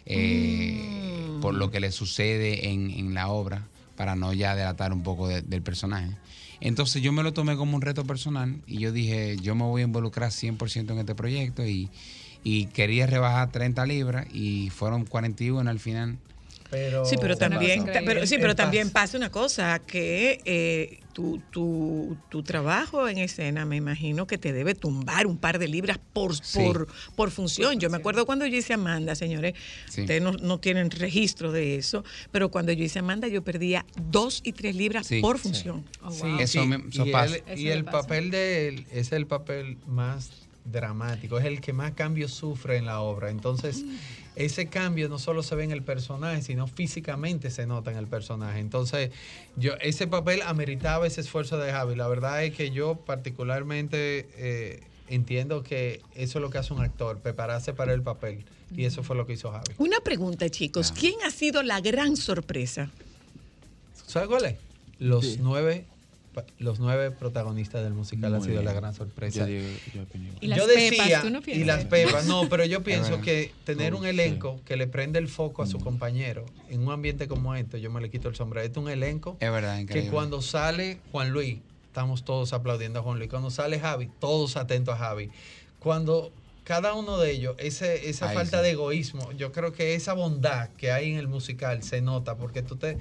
eh, 0.06 1.30
Mm. 1.38 1.42
por 1.42 1.54
lo 1.56 1.72
que 1.72 1.80
le 1.80 1.92
sucede 1.92 2.70
en, 2.70 2.90
en 2.92 3.14
la 3.14 3.30
obra, 3.30 3.68
para 3.96 4.16
no 4.16 4.34
ya 4.34 4.56
delatar 4.56 4.92
un 4.94 5.04
poco 5.04 5.28
de- 5.28 5.42
del 5.42 5.62
personaje. 5.62 6.10
Entonces 6.60 7.02
yo 7.02 7.12
me 7.12 7.24
lo 7.24 7.34
tomé 7.34 7.56
como 7.58 7.76
un 7.76 7.82
reto 7.82 8.06
personal 8.06 8.62
y 8.68 8.80
yo 8.80 8.92
dije, 8.92 9.38
yo 9.42 9.54
me 9.56 9.64
voy 9.64 9.82
a 9.82 9.86
involucrar 9.86 10.32
100% 10.32 10.94
en 10.94 11.00
este 11.00 11.16
proyecto 11.16 11.66
y, 11.66 11.90
y 12.44 12.66
quería 12.68 13.08
rebajar 13.08 13.52
30 13.52 13.86
libras 13.86 14.28
y 14.34 14.70
fueron 14.70 15.06
41 15.06 15.70
al 15.70 15.80
final. 15.80 16.18
Pero, 16.70 17.06
Sí, 17.06 17.18
pero 17.22 17.38
también, 17.38 17.86
pero, 18.04 18.26
sí, 18.26 18.38
pero 18.40 18.56
también 18.56 18.90
pasa 18.90 19.16
una 19.16 19.30
cosa, 19.30 19.78
que 19.78 20.42
eh, 20.44 21.02
tu, 21.14 21.40
tu, 21.52 22.18
tu 22.30 22.42
trabajo 22.42 23.08
en 23.08 23.20
escena, 23.20 23.64
me 23.64 23.76
imagino 23.76 24.26
que 24.26 24.40
te 24.40 24.52
debe 24.54 24.74
tumbar 24.74 25.28
un 25.28 25.38
par 25.38 25.60
de 25.60 25.68
libras 25.68 26.00
por, 26.14 26.36
Sí. 26.36 26.58
por, 26.58 26.88
por 27.16 27.30
función. 27.30 27.80
Yo 27.80 27.92
me 27.92 27.98
acuerdo 27.98 28.26
cuando 28.26 28.48
yo 28.48 28.58
hice 28.58 28.74
Amanda, 28.74 29.14
señores, 29.14 29.54
Sí. 29.88 30.02
ustedes 30.02 30.24
no, 30.24 30.32
no 30.32 30.60
tienen 30.60 30.90
registro 30.90 31.52
de 31.52 31.76
eso, 31.76 32.04
pero 32.32 32.50
cuando 32.50 32.72
yo 32.72 32.84
hice 32.84 32.98
Amanda 32.98 33.28
yo 33.28 33.44
perdía 33.44 33.86
dos 34.10 34.42
y 34.44 34.54
tres 34.54 34.76
libras 34.76 35.06
Sí. 35.06 35.22
por 35.22 35.38
Sí. 35.38 35.44
función. 35.44 35.86
Sí, 36.10 36.24
Eso 36.40 36.64
y- 36.64 36.68
me- 36.68 36.84
eso 36.90 37.06
y 37.06 37.12
pasa. 37.12 37.36
el, 37.36 37.44
Eso 37.46 37.62
y 37.62 37.64
me 37.66 37.74
el 37.74 37.84
pasa. 37.86 37.98
papel 38.02 38.32
de 38.32 38.68
él 38.70 38.88
es 38.92 39.12
el 39.12 39.28
papel 39.28 39.78
más 39.86 40.32
dramático, 40.66 41.38
es 41.40 41.46
el 41.46 41.62
que 41.62 41.74
más 41.74 41.92
cambios 41.94 42.32
sufre 42.32 42.78
en 42.78 42.86
la 42.86 43.02
obra. 43.02 43.30
Entonces, 43.30 43.84
ese 44.36 44.68
cambio 44.68 45.10
no 45.10 45.20
solo 45.20 45.44
se 45.44 45.56
ve 45.56 45.64
en 45.64 45.72
el 45.72 45.84
personaje, 45.84 46.42
sino 46.42 46.68
físicamente 46.68 47.52
se 47.52 47.68
nota 47.68 47.92
en 47.92 47.98
el 47.98 48.08
personaje. 48.08 48.60
Entonces, 48.60 49.12
yo 49.56 49.74
ese 49.82 50.08
papel 50.08 50.42
ameritaba 50.44 51.06
ese 51.06 51.22
esfuerzo 51.22 51.58
de 51.58 51.72
Javi. 51.72 51.96
La 51.96 52.08
verdad 52.08 52.44
es 52.44 52.56
que 52.56 52.72
yo 52.72 52.96
particularmente 52.96 54.28
eh, 54.36 54.84
entiendo 55.10 55.64
que 55.64 56.02
eso 56.16 56.40
es 56.40 56.42
lo 56.42 56.50
que 56.50 56.58
hace 56.58 56.74
un 56.74 56.82
actor, 56.82 57.20
prepararse 57.20 57.74
para 57.74 57.94
el 57.94 58.02
papel. 58.02 58.44
Y 58.76 58.86
eso 58.86 59.04
fue 59.04 59.16
lo 59.16 59.28
que 59.28 59.34
hizo 59.34 59.52
Javi. 59.52 59.74
Una 59.78 60.00
pregunta, 60.00 60.50
chicos, 60.50 60.92
¿quién 60.92 61.14
ha 61.26 61.30
sido 61.30 61.62
la 61.62 61.80
gran 61.80 62.16
sorpresa? 62.16 62.90
¿Sabes 64.08 64.30
cuál 64.30 64.46
es? 64.46 64.56
Los 65.00 65.40
nueve 65.40 65.86
los 66.60 66.80
nueve 66.80 67.12
protagonistas 67.12 67.84
del 67.84 67.94
musical 67.94 68.34
ha 68.36 68.42
sido 68.42 68.62
la 68.64 68.74
gran 68.74 68.94
sorpresa. 68.94 69.40
Yo 69.40 69.46
digo-. 69.48 69.68
Y 70.42 70.48
las 70.48 70.58
yo 70.60 70.66
pepas, 70.68 70.84
decía, 70.90 71.22
¿tú 71.22 71.30
no 71.30 71.42
y 71.46 71.64
las 71.64 71.86
pepas, 71.86 72.26
no, 72.26 72.50
pero 72.50 72.66
yo 72.66 72.84
pienso 72.84 73.22
que 73.22 73.52
tener 73.66 73.94
un 73.96 74.04
Sí. 74.04 74.10
elenco 74.10 74.60
que 74.66 74.76
le 74.76 74.88
prende 74.88 75.20
el 75.20 75.28
foco 75.28 75.64
a 75.64 75.68
su 75.68 75.80
compañero 75.80 76.46
en 76.70 76.82
un 76.82 76.92
ambiente 76.92 77.28
como 77.28 77.56
este, 77.56 77.80
yo 77.82 77.90
me 77.92 78.02
le 78.02 78.10
quito 78.10 78.30
el 78.30 78.36
sombrero. 78.36 78.66
Este 78.66 78.80
es 78.80 78.86
un 78.86 78.92
elenco 78.92 79.38
Es 79.40 79.52
verdad, 79.52 79.78
increíble. 79.80 80.10
que 80.10 80.14
cuando 80.14 80.42
sale 80.42 81.00
Juan 81.12 81.30
Luis, 81.32 81.60
estamos 81.88 82.24
todos 82.26 82.54
aplaudiendo 82.54 83.00
a 83.00 83.04
Juan 83.04 83.18
Luis. 83.20 83.30
Cuando 83.30 83.50
sale 83.52 83.80
Javi, 83.80 84.10
todos 84.20 84.58
atentos 84.58 84.96
a 84.96 84.98
Javi. 84.98 85.30
Cuando 85.80 86.32
cada 86.64 86.94
uno 86.94 87.18
de 87.18 87.32
ellos, 87.32 87.56
ese, 87.60 88.10
esa 88.10 88.30
Ahí 88.30 88.36
falta 88.36 88.58
sí. 88.60 88.64
de 88.64 88.72
egoísmo, 88.72 89.32
yo 89.34 89.52
creo 89.52 89.74
que 89.74 89.96
esa 89.96 90.14
bondad 90.14 90.70
que 90.78 90.92
hay 90.92 91.12
en 91.12 91.18
el 91.20 91.28
musical 91.28 91.84
se 91.84 92.02
nota 92.02 92.36
porque 92.36 92.62
tú 92.62 92.78
te 92.78 92.98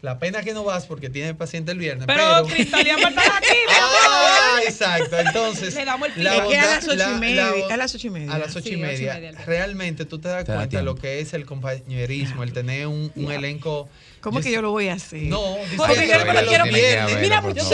La 0.00 0.20
pena 0.20 0.42
que 0.42 0.54
no 0.54 0.62
vas 0.62 0.86
porque 0.86 1.10
tienes 1.10 1.34
paciente 1.34 1.72
el 1.72 1.78
viernes. 1.78 2.06
Pero, 2.06 2.22
Pero, 2.22 2.46
Cristal, 2.46 2.84
ya 2.86 2.98
falta 2.98 3.20
aquí, 3.20 3.48
mi 3.68 3.74
Ah, 3.76 4.60
exacto. 4.64 5.18
Entonces, 5.18 5.74
Le 5.74 5.84
damos 5.84 6.08
el 6.14 6.22
la 6.22 6.30
que 6.34 6.38
a 6.38 6.44
bondad- 6.44 6.74
las 6.76 6.84
ocho 6.84 6.94
la- 6.94 7.10
y 7.10 7.14
media, 7.18 7.50
la- 7.68 7.74
a 7.74 7.76
las 7.76 7.94
ocho 7.96 8.06
y 8.06 8.10
media. 8.10 8.32
a 8.34 8.38
las 8.38 8.54
ocho 8.56 8.60
Sí, 8.60 8.68
y 8.70 8.74
ocho 8.74 8.78
y 8.78 8.80
media, 8.86 9.14
media, 9.14 9.32
realmente 9.44 10.04
tú 10.04 10.20
te 10.20 10.28
das 10.28 10.44
Te 10.44 10.52
da 10.52 10.58
cuenta 10.58 10.76
de 10.78 10.82
lo 10.84 10.94
que 10.94 11.18
es 11.20 11.34
el 11.34 11.44
compañerismo, 11.46 12.44
el 12.44 12.52
tener 12.52 12.86
un, 12.86 13.10
un 13.16 13.32
elenco. 13.32 13.88
¿Cómo 14.20 14.40
que 14.40 14.52
yo 14.52 14.62
lo 14.62 14.70
voy 14.70 14.88
a 14.88 14.94
hacer? 14.94 15.22
No, 15.22 15.40
Porque 15.76 15.94
yo 15.94 16.24
que 16.24 16.32
los 16.32 16.42
quiero- 16.44 16.64
viernes- 16.66 17.20
Mira, 17.20 17.40
muchacho, 17.40 17.64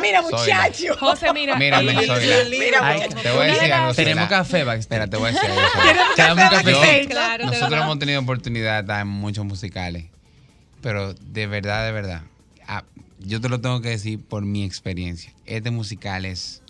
mira, 0.00 0.22
la- 0.22 0.22
muchacho. 0.22 0.96
José, 0.98 1.32
mira. 1.34 1.58
La- 1.58 1.80
el 1.80 1.88
Ay, 1.90 3.00
como- 3.08 3.20
te 3.22 3.30
voy 3.32 3.46
a 3.48 3.52
decir 3.52 3.72
algo. 3.72 3.94
Tenemos 3.94 4.28
café, 4.30 4.64
va. 4.64 4.76
Espera, 4.76 5.06
te 5.08 5.16
voy 5.18 5.28
a 5.28 5.32
decir 5.32 5.50
algo. 5.50 5.60
Sola. 5.60 5.82
¿Quieres 5.82 6.02
un 6.08 6.14
Te 6.16 6.22
damos 6.22 6.50
café 6.50 7.44
Nosotros 7.44 7.80
hemos 7.82 7.98
tenido 7.98 8.20
oportunidad 8.20 8.74
de 8.76 8.80
estar 8.80 9.00
en 9.02 9.08
muchos 9.08 9.44
musicales, 9.44 10.04
pero 10.80 11.14
de 11.14 11.46
verdad, 11.46 11.86
de 11.86 11.92
verdad, 11.92 12.22
ah, 12.66 12.84
yo 13.18 13.40
te 13.40 13.48
lo 13.48 13.60
tengo 13.60 13.80
que 13.80 13.90
decir 13.90 14.18
por 14.24 14.44
mi 14.44 14.64
experiencia. 14.64 15.32
Este 15.46 15.70
musical 15.70 16.24
es 16.24 16.62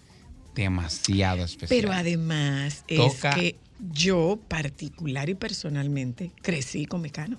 demasiado 0.55 1.45
especial. 1.45 1.69
Pero 1.81 1.93
además 1.93 2.85
Toca- 2.95 3.31
es 3.31 3.35
que 3.35 3.57
yo 3.93 4.39
particular 4.49 5.29
y 5.29 5.35
personalmente 5.35 6.33
crecí 6.43 6.87
con 6.87 7.01
Mecano. 7.03 7.39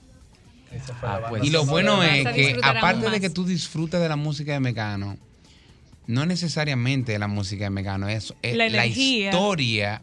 Ah, 1.01 1.19
la 1.21 1.29
pues. 1.29 1.43
y 1.43 1.49
lo 1.49 1.65
bueno 1.65 2.01
es 2.01 2.25
que 2.29 2.57
aparte 2.63 3.09
de 3.09 3.19
que 3.19 3.29
tú 3.29 3.45
disfrutas 3.45 4.01
de 4.01 4.07
la 4.07 4.15
música 4.15 4.53
de 4.53 4.61
Mecano, 4.61 5.17
no 6.07 6.25
necesariamente 6.25 7.19
la 7.19 7.27
música 7.27 7.65
de 7.65 7.69
Mecano, 7.71 8.07
es, 8.07 8.33
es 8.41 8.55
La 8.55 8.69
la, 8.69 8.85
energía. 8.85 9.29
historia 9.31 10.01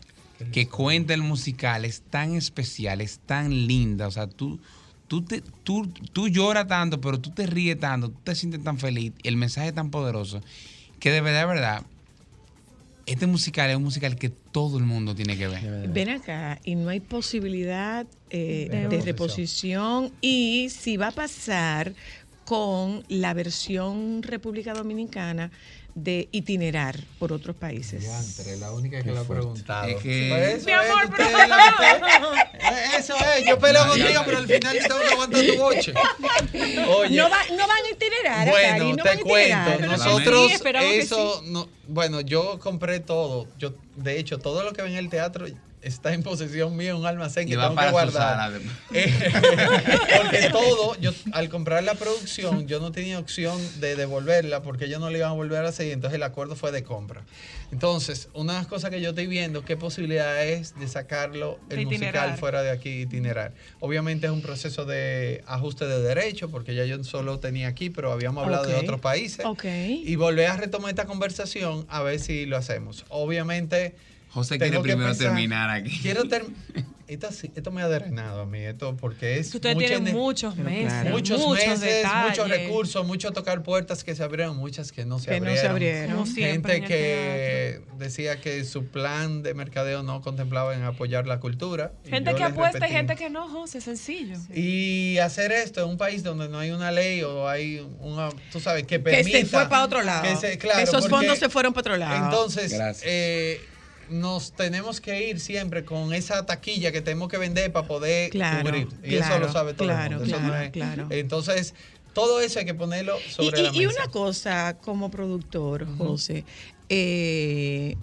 que 0.52 0.68
cuenta 0.68 1.14
el 1.14 1.22
musical 1.22 1.85
es 1.87 2.02
tan 2.02 2.35
especial, 2.35 3.00
es 3.00 3.18
tan 3.18 3.66
linda, 3.66 4.07
o 4.07 4.11
sea, 4.11 4.26
tú 4.28 4.61
tú 5.09 5.23
te 5.23 5.42
tú, 5.64 5.88
tú 6.12 6.29
lloras 6.29 6.68
tanto, 6.68 7.01
pero 7.01 7.18
tú 7.18 7.31
te 7.31 7.47
ríes 7.47 7.81
tanto, 7.81 8.11
tú 8.11 8.18
te 8.23 8.35
sientes 8.35 8.62
tan 8.62 8.79
feliz, 8.79 9.12
el 9.25 9.37
mensaje 9.37 9.68
es 9.68 9.75
tan 9.75 9.90
poderoso 9.90 10.40
que 11.01 11.11
de 11.11 11.21
verdad, 11.21 11.40
de 11.40 11.47
verdad 11.47 11.83
este 13.07 13.27
musical 13.27 13.71
es 13.71 13.77
un 13.77 13.85
musical 13.85 14.16
que 14.16 14.29
todo 14.29 14.77
el 14.77 14.85
mundo 14.85 15.14
tiene 15.14 15.38
que 15.38 15.49
ver. 15.49 15.88
Ven 15.88 16.11
acá 16.11 16.61
y 16.62 16.75
no 16.75 16.90
hay 16.90 17.01
posibilidad 17.01 18.07
eh, 18.29 18.68
De 18.71 18.88
de 18.88 19.03
reposición 19.03 20.12
y 20.21 20.68
si 20.68 20.99
va 20.99 21.09
a 21.09 21.12
pasar 21.12 21.94
con 22.44 23.05
la 23.09 23.33
versión 23.33 24.23
República 24.23 24.75
Dominicana 24.75 25.51
de 26.04 26.28
itinerar 26.32 26.96
por 27.18 27.32
otros 27.32 27.56
países. 27.56 28.00
Diantre, 28.02 28.56
la 28.56 28.72
única 28.72 29.02
que 29.02 29.11
lo 29.11 29.20
ha 29.20 29.24
preguntado. 29.24 29.88
Es 29.88 29.96
que- 30.02 30.52
eso 30.54 30.66
Mi 30.66 30.72
amor, 30.72 31.04
es, 31.04 31.11
pero- 31.16 31.46
la- 31.48 32.48
Eh, 32.58 32.98
Eso 32.98 33.14
es, 33.16 33.46
yo 33.46 33.58
peleo 33.58 33.87
contigo, 33.88 34.20
pero 34.24 34.38
al 34.38 34.46
final 34.46 34.76
yo 34.76 34.82
tengo 34.88 35.00
que 35.00 35.06
aguantar 35.14 35.44
tu 35.46 35.56
boche. 35.56 35.94
Oye, 36.88 37.16
No, 37.16 37.30
va- 37.30 37.44
no 37.50 37.66
van 37.68 37.84
a 37.84 37.90
itinerar, 37.90 38.48
bueno, 38.48 38.68
Cari, 38.68 38.92
no 38.92 39.02
te 39.04 39.20
cuento, 39.20 39.87
nosotros 39.87 40.50
sí, 40.52 40.62
eso, 40.98 41.42
no, 41.46 41.68
bueno, 41.87 42.20
yo 42.20 42.58
compré 42.58 43.00
todo, 43.00 43.46
yo, 43.58 43.74
de 43.96 44.18
hecho, 44.18 44.38
todo 44.38 44.62
lo 44.62 44.72
que 44.72 44.82
ven 44.82 44.92
en 44.92 44.98
el 44.98 45.08
teatro 45.08 45.46
está 45.83 46.12
en 46.12 46.23
posesión 46.23 46.77
mía, 46.77 46.95
un 46.97 47.07
almacén 47.07 47.47
que 47.47 47.55
Y 47.55 47.57
va 47.57 47.64
tengo 47.64 47.75
que 47.75 47.77
para 47.77 47.88
su 47.88 48.12
guardar. 48.12 48.53
Eh, 48.95 49.12
porque 50.23 50.49
todo, 50.51 50.99
yo 51.01 51.12
al 51.33 51.49
comprar 51.49 51.83
la 51.85 51.95
producción, 51.95 52.67
yo 52.67 52.81
no 52.81 52.91
tenía 52.91 53.19
opción 53.19 53.59
de 53.81 53.97
devolverla 53.97 54.62
porque 54.62 54.87
ellos 54.87 55.01
no 55.01 55.11
le 55.11 55.19
iban 55.19 55.31
a 55.31 55.35
volver 55.35 55.64
a 55.64 55.69
hacer, 55.69 55.91
entonces 55.93 56.17
el 56.17 56.23
acuerdo 56.23 56.57
fue 56.57 56.73
de 56.73 56.83
compra. 56.83 57.23
Entonces, 57.71 58.29
una 58.33 58.55
de 58.55 58.59
las 58.61 58.67
cosas 58.67 58.91
que 58.91 59.01
yo 59.01 59.11
estoy 59.11 59.27
viendo, 59.27 59.64
qué 59.64 59.77
posibilidad 59.77 60.43
es 60.47 60.79
de 60.79 60.88
sacarlo 60.88 61.59
el 61.69 61.79
De 61.79 61.85
musical 61.85 62.37
fuera 62.38 62.62
de 62.62 62.71
aquí, 62.71 63.03
itinerar. 63.03 63.53
Obviamente 63.81 64.27
es 64.27 64.33
un 64.33 64.41
proceso 64.41 64.87
de 64.87 65.45
ajuste 65.47 65.87
de 65.87 66.01
derecho, 66.01 66.51
porque 66.51 66.75
ya 66.75 66.85
yo 66.87 67.03
solo 67.05 67.38
tenía 67.38 67.69
aquí, 67.69 67.91
pero 67.91 68.11
habíamos 68.11 68.45
hablado 68.45 68.64
de 68.64 68.75
otros 68.75 69.01
países. 69.01 69.45
Ok. 69.45 69.64
Y 69.64 70.17
volver 70.17 70.47
a 70.47 70.57
retomar 70.57 70.91
esta 70.91 71.05
conversación 71.05 71.85
a 71.88 72.03
ver 72.03 72.19
si 72.21 72.47
lo 72.47 72.57
hacemos. 72.57 73.05
Obviamente. 73.09 73.95
José 74.31 74.59
quiere 74.59 74.77
que 74.77 74.83
primero 74.83 75.09
pensar- 75.11 75.27
terminar 75.29 75.71
aquí. 75.71 75.99
Quiero 76.01 76.29
terminar. 76.29 76.57
Esto, 77.09 77.33
sí- 77.33 77.51
esto 77.55 77.71
me 77.71 77.81
ha 77.81 77.88
drenado 77.88 78.43
a 78.43 78.45
mí, 78.45 78.59
esto 78.59 78.95
porque 78.99 79.38
es. 79.38 79.51
Tienen 79.51 79.79
ener- 80.09 80.12
muchos 80.12 80.57
meses, 80.57 80.93
claro. 80.93 81.09
muchos, 81.09 81.41
muchos 81.41 81.67
meses, 81.67 81.81
detalles. 81.81 82.29
muchos 82.38 82.49
recursos, 82.51 83.07
mucho 83.07 83.31
tocar 83.33 83.62
puertas 83.62 84.05
que 84.05 84.14
se 84.14 84.23
abrieron, 84.23 84.59
muchas 84.59 84.93
que 84.93 85.07
no 85.07 85.19
se 85.19 85.25
Que 85.31 85.41
no 85.41 85.47
abrieron. 85.47 85.59
se 85.62 85.69
abrieron. 85.69 86.27
Gente 86.27 86.83
que 86.83 87.81
decía 87.97 88.43
que 88.43 88.62
su 88.64 88.88
plan 88.88 89.43
de 89.43 89.55
mercadeo 89.55 90.03
no 90.03 90.21
contemplaba 90.21 90.75
en 90.75 90.83
apoyar 90.83 91.27
la 91.27 91.41
cultura. 91.41 91.93
Gente 92.05 92.35
que 92.35 92.43
apuesta 92.45 92.87
y 92.87 92.91
gente 92.91 93.17
que 93.17 93.31
no, 93.31 93.49
José, 93.49 93.81
sencillo. 93.81 94.37
Y 94.55 95.17
hacer 95.17 95.51
esto 95.51 95.83
en 95.85 95.88
un 95.88 95.97
país 95.97 96.23
donde 96.23 96.51
no 96.51 96.59
hay 96.59 96.73
una 96.73 96.91
ley 96.93 97.23
o 97.23 97.49
hay 97.49 97.87
una, 98.01 98.29
tú 98.53 98.61
sabes, 98.61 98.83
que 98.83 98.97
Que 98.97 98.99
permita. 98.99 99.38
se 99.38 99.47
fue 99.47 99.67
para 99.67 99.83
otro 99.83 100.03
lado. 100.03 100.25
que 100.25 100.37
se- 100.37 100.59
claro, 100.59 100.77
Que 100.77 100.85
esos 100.85 101.07
porque 101.07 101.09
fondos 101.27 101.38
se 101.38 101.49
fueron 101.49 101.73
para 101.73 101.81
otro 101.81 101.97
lado. 101.97 102.25
Entonces, 102.27 102.71
Gracias. 102.71 103.03
eh, 103.07 103.62
nos 104.11 104.53
tenemos 104.53 105.01
que 105.01 105.29
ir 105.29 105.40
siempre 105.40 105.85
con 105.85 106.12
esa 106.12 106.47
taquilla 106.47 106.92
que 106.92 107.01
tenemos 107.03 107.29
que 107.29 107.38
vender 107.38 107.73
para 107.73 107.87
poder 107.87 108.31
Claro, 108.31 108.64
cubrir. 108.71 108.88
Y 109.05 109.16
eso 109.16 109.38
lo 109.38 109.53
sabe 109.53 109.75
todo 109.75 109.88
claro, 109.88 110.16
el 110.16 110.21
mundo. 110.21 110.37
Eso 110.37 110.40
no 110.47 110.57
es-. 110.57 110.73
Entonces, 111.11 111.75
todo 112.12 112.40
eso 112.40 112.59
hay 112.59 112.64
que 112.64 112.75
ponerlo 112.75 113.16
Y, 113.29 113.31
sobre 113.31 113.62
la 113.62 113.71
y- 113.73 113.83
y 113.83 113.87
mesa. 113.87 114.03
una 114.03 114.11
cosa 114.12 114.79
como 114.81 115.11
productor, 115.11 115.87
José, 115.97 116.44
eh, 116.88 117.97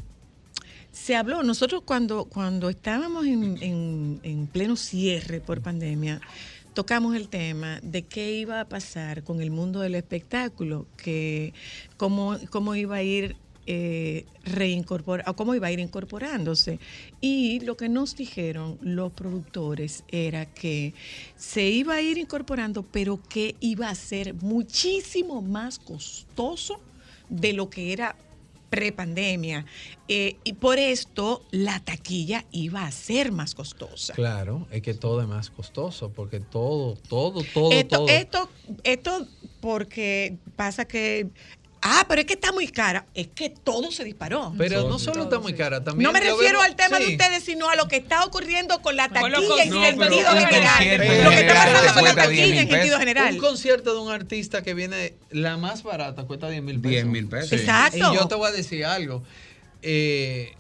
se 0.92 1.16
habló, 1.16 1.44
nosotros 1.44 1.82
cuando, 1.86 2.26
cuando 2.26 2.70
estábamos 2.70 3.26
en, 3.26 3.58
en- 3.62 4.20
en 4.24 4.48
pleno 4.48 4.76
cierre 4.78 5.42
por 5.42 5.62
pandemia, 5.62 6.22
tocamos 6.74 7.16
el 7.16 7.28
tema 7.30 7.80
de 7.84 8.04
qué 8.04 8.32
iba 8.34 8.62
a 8.62 8.66
pasar 8.70 9.24
con 9.24 9.42
el 9.42 9.52
mundo 9.52 9.82
del 9.82 9.96
espectáculo, 9.96 10.88
que 10.98 11.54
cómo, 11.98 12.38
cómo 12.50 12.76
iba 12.76 12.96
a 12.98 13.04
ir 13.04 13.36
eh, 13.68 14.26
reincorpor- 14.46 15.24
o 15.28 15.36
cómo 15.36 15.56
iba 15.56 15.68
a 15.68 15.72
ir 15.72 15.80
incorporándose. 15.80 16.80
Y 17.22 17.60
lo 17.62 17.76
que 17.78 17.90
nos 17.90 18.16
dijeron 18.16 18.78
los 18.82 19.12
productores 19.14 20.04
era 20.08 20.46
que 20.46 20.94
se 21.36 21.70
iba 21.70 21.96
a 21.96 22.02
ir 22.02 22.18
incorporando, 22.18 22.84
pero 22.84 23.20
que 23.30 23.56
iba 23.60 23.90
a 23.90 23.96
ser 23.96 24.34
muchísimo 24.36 25.42
más 25.42 25.80
costoso 25.80 26.80
de 27.30 27.54
lo 27.54 27.70
que 27.70 27.94
era 27.94 28.16
prepandemia. 28.70 29.66
Eh, 30.08 30.38
y 30.44 30.54
por 30.54 30.78
esto 30.78 31.46
la 31.52 31.80
taquilla 31.80 32.46
iba 32.52 32.86
a 32.86 32.92
ser 32.92 33.32
más 33.32 33.56
costosa. 33.56 34.14
Claro, 34.14 34.68
es 34.70 34.82
que 34.82 34.94
todo 34.94 35.22
es 35.22 35.28
más 35.28 35.50
costoso, 35.50 36.12
porque 36.12 36.40
todo, 36.40 36.96
todo, 37.08 37.44
todo, 37.54 37.72
esto, 37.72 37.98
todo. 37.98 38.08
esto, 38.10 38.50
esto 38.84 39.28
porque 39.62 40.38
pasa 40.56 40.86
que, 40.86 41.30
ah, 41.88 42.06
pero 42.08 42.22
es 42.22 42.28
que 42.28 42.34
está 42.34 42.52
muy 42.52 42.68
cara. 42.68 43.06
Es 43.14 43.28
que 43.28 43.50
todo 43.50 43.92
se 43.92 44.04
disparó. 44.04 44.54
Pero 44.58 44.90
no 44.90 44.98
solo 45.00 45.24
está 45.24 45.40
muy 45.40 45.54
cara, 45.54 45.84
también. 45.84 46.04
no 46.08 46.12
me 46.12 46.20
refiero 46.20 46.60
vemos- 46.60 46.66
al 46.66 46.76
tema 46.76 47.00
de 47.00 47.08
ustedes, 47.10 47.44
sino 47.44 47.70
a 47.70 47.76
lo 47.76 47.88
que 47.88 47.98
está 47.98 48.24
ocurriendo 48.26 48.82
con 48.82 48.96
la 48.96 49.08
Con 49.10 49.32
taquilla 49.32 49.64
en 49.64 49.70
No, 49.70 49.84
sentido 49.84 50.30
general. 50.32 51.24
Lo 51.24 51.30
que 51.30 51.40
está 51.40 51.54
pasando 51.54 51.94
con 51.94 52.04
la 52.04 52.14
cuesta 52.14 52.28
10 52.28 52.40
taquilla 52.48 52.62
en 52.62 52.70
sentido 52.70 53.00
general. 53.00 53.34
Un 53.36 53.40
concierto 53.40 53.94
de 53.94 54.00
un 54.02 54.12
artista 54.12 54.64
que 54.64 54.74
viene, 54.74 55.14
la 55.30 55.58
más 55.58 55.84
barata 55.84 56.24
cuesta 56.24 56.50
10 56.50 56.64
mil 56.64 56.80
pesos. 56.80 56.92
10 56.92 57.06
mil 57.06 57.28
pesos. 57.28 57.54
Exacto. 57.54 57.98
Y 57.98 58.16
yo 58.16 58.28
te 58.28 58.36
voy 58.36 58.50
a 58.50 58.52
decir 58.52 58.84
algo. 58.86 59.24
Eh, 59.82 60.56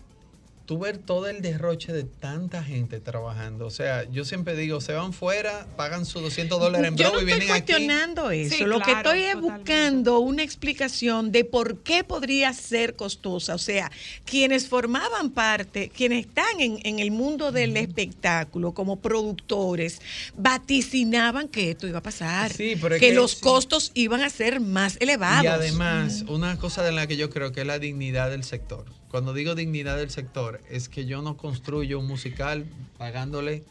tú 0.65 0.79
ver 0.79 0.97
todo 0.97 1.27
el 1.27 1.41
derroche 1.41 1.93
de 1.93 2.03
tanta 2.03 2.63
gente 2.63 2.99
trabajando. 2.99 3.65
O 3.67 3.69
sea, 3.69 4.09
yo 4.09 4.25
siempre 4.25 4.55
digo, 4.55 4.81
se 4.81 4.93
van 4.93 5.13
fuera, 5.13 5.67
pagan 5.77 6.05
sus 6.05 6.21
200 6.23 6.59
dólares 6.59 6.87
en 6.87 6.97
Yo 6.97 7.11
no 7.11 7.11
y 7.11 7.13
estoy 7.19 7.25
vienen 7.25 7.51
aquí. 7.51 7.71
cuestionando 7.71 8.31
eso. 8.31 8.55
Sí, 8.55 8.63
Lo 8.63 8.79
que 8.79 8.91
estoy 8.91 9.21
es 9.21 9.39
buscando 9.39 10.19
una 10.19 10.43
explicación 10.43 11.31
de 11.31 11.45
por 11.45 11.79
qué 11.79 12.03
podría 12.03 12.51
ser 12.53 12.95
costosa. 12.95 13.55
O 13.55 13.59
sea, 13.59 13.91
quienes 14.25 14.67
formaban 14.67 15.29
parte, 15.31 15.89
quienes 15.95 16.25
están 16.25 16.59
en, 16.59 16.79
en 16.83 16.99
el 16.99 17.11
mundo 17.11 17.51
del 17.51 17.77
espectáculo 17.77 18.73
como 18.73 18.99
productores, 18.99 20.01
vaticinaban 20.35 21.47
que 21.47 21.71
esto 21.71 21.87
iba 21.87 21.99
a 21.99 22.03
pasar. 22.03 22.51
Sí, 22.51 22.75
pero 22.81 22.95
es 22.95 23.01
que, 23.01 23.09
que 23.09 23.13
los 23.13 23.31
sí. 23.31 23.41
costos 23.41 23.91
iban 23.93 24.21
a 24.21 24.29
ser 24.29 24.59
más 24.59 24.97
elevados. 24.99 25.43
Y 25.43 25.47
además, 25.47 26.23
una 26.27 26.57
cosa 26.57 26.81
de 26.83 26.91
la 26.91 27.07
que 27.07 27.17
yo 27.17 27.29
creo 27.29 27.51
que 27.51 27.61
es 27.61 27.67
la 27.67 27.77
dignidad 27.79 28.29
del 28.31 28.43
sector. 28.43 28.85
Cuando 29.15 29.33
digo 29.33 29.55
dignidad 29.55 29.95
del 29.95 30.09
sector, 30.09 30.59
es 30.69 30.89
que 30.89 31.05
yo 31.05 31.21
no 31.21 31.37
construyo 31.37 31.99
un 31.99 32.05
musical 32.05 32.65
pagándole 32.97 33.63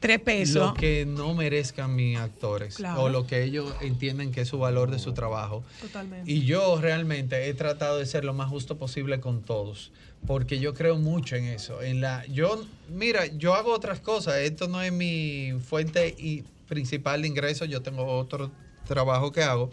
Tres 0.00 0.20
pesos. 0.20 0.68
lo 0.68 0.72
que 0.72 1.04
no 1.04 1.34
merezcan 1.34 1.94
mis 1.94 2.16
actores 2.16 2.76
Claro. 2.76 3.02
o 3.02 3.08
lo 3.10 3.26
que 3.26 3.44
ellos 3.44 3.74
entienden 3.82 4.32
que 4.32 4.40
es 4.40 4.48
su 4.48 4.58
valor 4.58 4.90
de 4.90 4.98
su 4.98 5.12
trabajo. 5.12 5.62
Totalmente. 5.82 6.32
Y 6.32 6.46
yo 6.46 6.80
realmente 6.80 7.46
he 7.50 7.52
tratado 7.52 7.98
de 7.98 8.06
ser 8.06 8.24
lo 8.24 8.32
más 8.32 8.48
justo 8.48 8.78
posible 8.78 9.20
con 9.20 9.42
todos, 9.42 9.92
porque 10.26 10.58
yo 10.60 10.72
creo 10.72 10.96
mucho 10.96 11.36
en 11.36 11.44
eso. 11.44 11.82
En 11.82 12.00
la, 12.00 12.24
yo, 12.28 12.64
mira, 12.88 13.26
yo 13.26 13.52
hago 13.56 13.74
otras 13.74 14.00
cosas. 14.00 14.36
Esto 14.36 14.66
no 14.66 14.80
es 14.80 14.92
mi 14.94 15.52
fuente 15.62 16.14
y 16.18 16.42
principal 16.70 17.20
de 17.20 17.28
ingresos. 17.28 17.68
Yo 17.68 17.82
tengo 17.82 18.06
otro 18.16 18.50
trabajo 18.88 19.30
que 19.30 19.42
hago. 19.42 19.70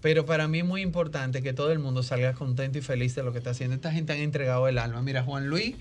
Pero 0.00 0.24
para 0.26 0.46
mí 0.46 0.60
es 0.60 0.64
muy 0.64 0.82
importante 0.82 1.42
que 1.42 1.52
todo 1.52 1.72
el 1.72 1.80
mundo 1.80 2.02
salga 2.02 2.32
contento 2.34 2.78
y 2.78 2.82
feliz 2.82 3.14
de 3.14 3.22
lo 3.22 3.32
que 3.32 3.38
está 3.38 3.50
haciendo. 3.50 3.74
Esta 3.74 3.92
gente 3.92 4.12
han 4.12 4.20
entregado 4.20 4.68
el 4.68 4.78
alma. 4.78 5.02
Mira, 5.02 5.24
Juan 5.24 5.48
Luis 5.48 5.74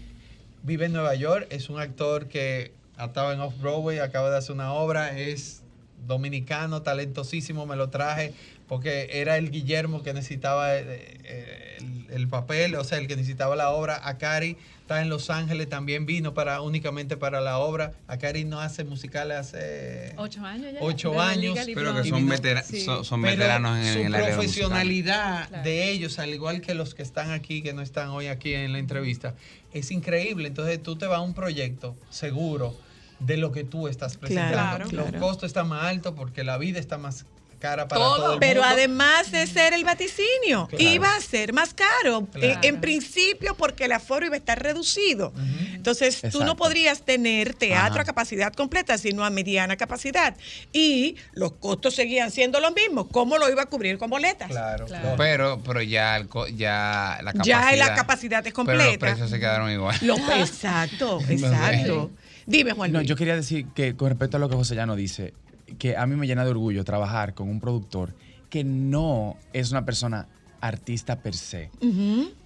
vive 0.63 0.85
en 0.85 0.93
Nueva 0.93 1.13
York, 1.15 1.47
es 1.49 1.69
un 1.69 1.79
actor 1.79 2.27
que 2.27 2.71
estaba 2.99 3.33
en 3.33 3.39
Off-Broadway, 3.39 3.99
acaba 3.99 4.31
de 4.31 4.37
hacer 4.37 4.55
una 4.55 4.73
obra, 4.73 5.17
es 5.17 5.61
dominicano, 6.07 6.81
talentosísimo, 6.81 7.65
me 7.65 7.75
lo 7.75 7.89
traje 7.89 8.33
porque 8.67 9.09
era 9.13 9.37
el 9.37 9.49
Guillermo 9.51 10.03
que 10.03 10.13
necesitaba 10.13 10.75
eh, 10.75 10.83
eh, 11.23 11.77
el, 11.79 12.05
el 12.13 12.27
papel, 12.27 12.75
o 12.75 12.83
sea, 12.83 12.97
el 12.97 13.07
que 13.07 13.15
necesitaba 13.15 13.55
la 13.55 13.69
obra. 13.71 14.01
Akari 14.07 14.57
está 14.81 15.01
en 15.01 15.09
Los 15.09 15.29
Ángeles, 15.29 15.69
también 15.69 16.05
vino 16.05 16.33
para 16.33 16.61
únicamente 16.61 17.15
para 17.17 17.39
la 17.41 17.59
obra. 17.59 17.93
Akari 18.07 18.43
no 18.45 18.59
hace 18.61 18.83
musicales 18.83 19.37
hace 19.37 20.13
Ocho 20.17 20.45
años 20.45 20.73
ya. 20.73 20.79
ocho 20.81 21.19
años. 21.21 21.57
Pero 21.73 21.95
que 22.01 22.09
son, 22.09 22.27
vetera- 22.27 22.63
Sí. 22.63 22.81
son, 22.81 23.03
son 23.05 23.21
Pero 23.21 23.37
veteranos 23.37 23.77
en, 23.85 23.93
su 23.93 23.99
en 23.99 24.05
el 24.07 24.15
área 24.15 24.27
profesionalidad 24.35 25.49
de 25.63 25.89
ellos, 25.89 26.19
al 26.19 26.29
igual 26.33 26.61
que 26.61 26.73
los 26.73 26.93
que 26.95 27.03
están 27.03 27.31
aquí, 27.31 27.61
que 27.61 27.73
no 27.73 27.81
están 27.81 28.09
hoy 28.09 28.27
aquí 28.27 28.53
en 28.53 28.73
la 28.73 28.79
entrevista, 28.79 29.33
es 29.73 29.91
increíble. 29.91 30.47
Entonces 30.47 30.81
tú 30.81 30.95
te 30.97 31.05
vas 31.07 31.19
a 31.19 31.21
un 31.21 31.33
proyecto 31.33 31.95
seguro 32.09 32.75
de 33.19 33.37
lo 33.37 33.51
que 33.51 33.63
tú 33.63 33.87
estás 33.87 34.17
presentando. 34.17 34.53
Claro, 34.53 34.85
Los 34.91 35.07
claro. 35.09 35.19
costos 35.19 35.47
están 35.47 35.67
más 35.69 35.83
altos 35.83 36.13
porque 36.15 36.43
la 36.43 36.57
vida 36.57 36.79
está 36.79 36.97
más 36.97 37.25
cara 37.59 37.87
para 37.87 38.01
Todo, 38.01 38.15
todo, 38.17 38.33
el 38.33 38.39
Pero 38.39 38.61
mundo. 38.61 38.75
además 38.75 39.31
de 39.31 39.47
ser 39.47 39.73
el 39.73 39.83
vaticinio, 39.83 40.67
Claro. 40.67 40.83
iba 40.83 41.15
a 41.15 41.19
ser 41.21 41.53
más 41.53 41.73
caro. 41.73 42.27
Claro. 42.31 42.47
Eh, 42.47 42.57
en 42.63 42.79
principio, 42.81 43.55
porque 43.55 43.85
el 43.85 43.91
aforo 43.91 44.25
iba 44.25 44.35
a 44.35 44.37
estar 44.37 44.61
reducido. 44.61 45.33
Entonces, 45.73 46.21
tú 46.31 46.43
no 46.43 46.55
podrías 46.55 47.01
tener 47.03 47.53
teatro 47.53 47.93
Ajá. 47.93 48.01
a 48.01 48.05
capacidad 48.05 48.53
completa, 48.53 48.97
sino 48.97 49.23
a 49.25 49.29
mediana 49.29 49.75
capacidad. 49.77 50.35
Y 50.73 51.15
los 51.33 51.53
costos 51.53 51.95
seguían 51.95 52.31
siendo 52.31 52.59
los 52.59 52.73
mismos. 52.73 53.07
¿Cómo 53.11 53.37
lo 53.37 53.49
iba 53.49 53.63
a 53.63 53.65
cubrir 53.67 53.97
con 53.97 54.09
boletas? 54.09 54.49
Claro, 54.49 54.85
Claro. 54.85 55.01
claro. 55.03 55.17
Pero, 55.17 55.61
pero 55.65 55.81
ya, 55.81 56.17
el 56.17 56.27
ya 56.55 57.19
la 57.23 57.33
capacidad. 57.33 57.71
Ya 57.71 57.75
la 57.77 57.95
capacidad 57.95 58.45
es 58.47 58.53
Pero 58.53 58.63
los 58.65 58.75
completa. 58.77 58.99
precios 59.05 59.29
se 59.29 59.39
quedaron 59.39 59.71
igual. 59.71 59.95
Lo- 60.01 60.15
exacto, 60.37 61.19
exacto. 61.29 62.11
Dime, 62.45 62.71
Juan. 62.73 62.91
No, 62.91 63.01
yo 63.01 63.15
quería 63.15 63.35
decir 63.35 63.65
que 63.75 63.95
con 63.95 64.09
respecto 64.09 64.37
a 64.37 64.39
lo 64.39 64.47
que 64.49 64.55
José 64.55 64.75
Llano 64.75 64.95
dice, 64.95 65.33
que 65.77 65.97
a 65.97 66.05
mí 66.05 66.15
me 66.15 66.27
llena 66.27 66.43
de 66.45 66.51
orgullo 66.51 66.83
trabajar 66.83 67.33
con 67.33 67.49
un 67.49 67.59
productor 67.59 68.13
que 68.49 68.63
no 68.63 69.35
es 69.53 69.71
una 69.71 69.85
persona 69.85 70.27
artista 70.61 71.19
per 71.21 71.35
se. 71.35 71.69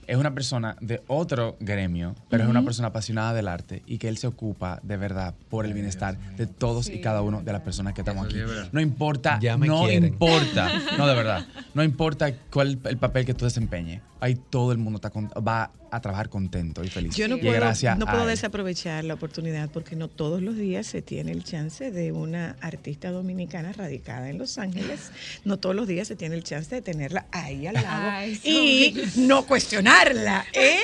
Es 0.07 0.17
una 0.17 0.33
persona 0.33 0.75
de 0.81 1.01
otro 1.07 1.55
gremio, 1.61 2.15
pero 2.29 2.43
es 2.43 2.49
una 2.49 2.63
persona 2.63 2.89
apasionada 2.89 3.33
del 3.33 3.47
arte 3.47 3.83
y 3.85 3.97
que 3.99 4.09
él 4.09 4.17
se 4.17 4.27
ocupa 4.27 4.79
de 4.83 4.97
verdad 4.97 5.33
por 5.49 5.65
el 5.65 5.73
bienestar 5.73 6.17
de 6.35 6.47
todos 6.47 6.89
y 6.89 6.99
cada 6.99 7.21
uno 7.21 7.41
de 7.43 7.53
las 7.53 7.61
personas 7.61 7.93
que 7.93 8.01
estamos 8.01 8.25
aquí. 8.25 8.35
No 8.73 8.81
importa, 8.81 9.39
Ya 9.41 9.55
me 9.57 9.67
no 9.67 9.83
quieren. 9.85 10.05
importa, 10.05 10.69
no 10.97 11.07
de 11.07 11.15
verdad, 11.15 11.45
no 11.73 11.83
importa 11.83 12.33
cuál 12.51 12.79
el 12.83 12.97
papel 12.97 13.25
que 13.25 13.33
tú 13.33 13.45
desempeñes. 13.45 14.01
Ahí 14.21 14.35
todo 14.35 14.71
el 14.71 14.77
mundo 14.77 14.97
está 14.97 15.09
con- 15.09 15.29
va 15.45 15.71
a 15.91 15.99
trabajar 15.99 16.29
contento 16.29 16.83
y 16.83 16.87
feliz. 16.89 17.15
Yo 17.15 17.27
no 17.27 17.37
puedo, 17.37 17.51
gracias 17.53 17.97
no 17.97 18.05
puedo 18.05 18.25
desaprovechar 18.25 19.03
la 19.03 19.15
oportunidad 19.15 19.69
porque 19.69 19.95
no 19.97 20.07
todos 20.07 20.41
los 20.41 20.55
días 20.55 20.87
se 20.87 21.01
tiene 21.01 21.31
el 21.33 21.43
chance 21.43 21.91
de 21.91 22.11
una 22.13 22.55
artista 22.61 23.11
dominicana 23.11 23.73
radicada 23.73 24.29
en 24.29 24.37
Los 24.37 24.57
Ángeles. 24.57 25.11
No 25.43 25.57
todos 25.57 25.75
los 25.75 25.87
días 25.87 26.07
se 26.07 26.15
tiene 26.15 26.35
el 26.35 26.43
chance 26.43 26.73
de 26.73 26.81
tenerla 26.81 27.25
ahí 27.31 27.67
al 27.67 27.73
lado 27.73 27.87
Ay, 28.11 28.39
y 28.43 28.95
no 29.21 29.45
cuestionarla. 29.45 30.45
¿eh? 30.53 30.77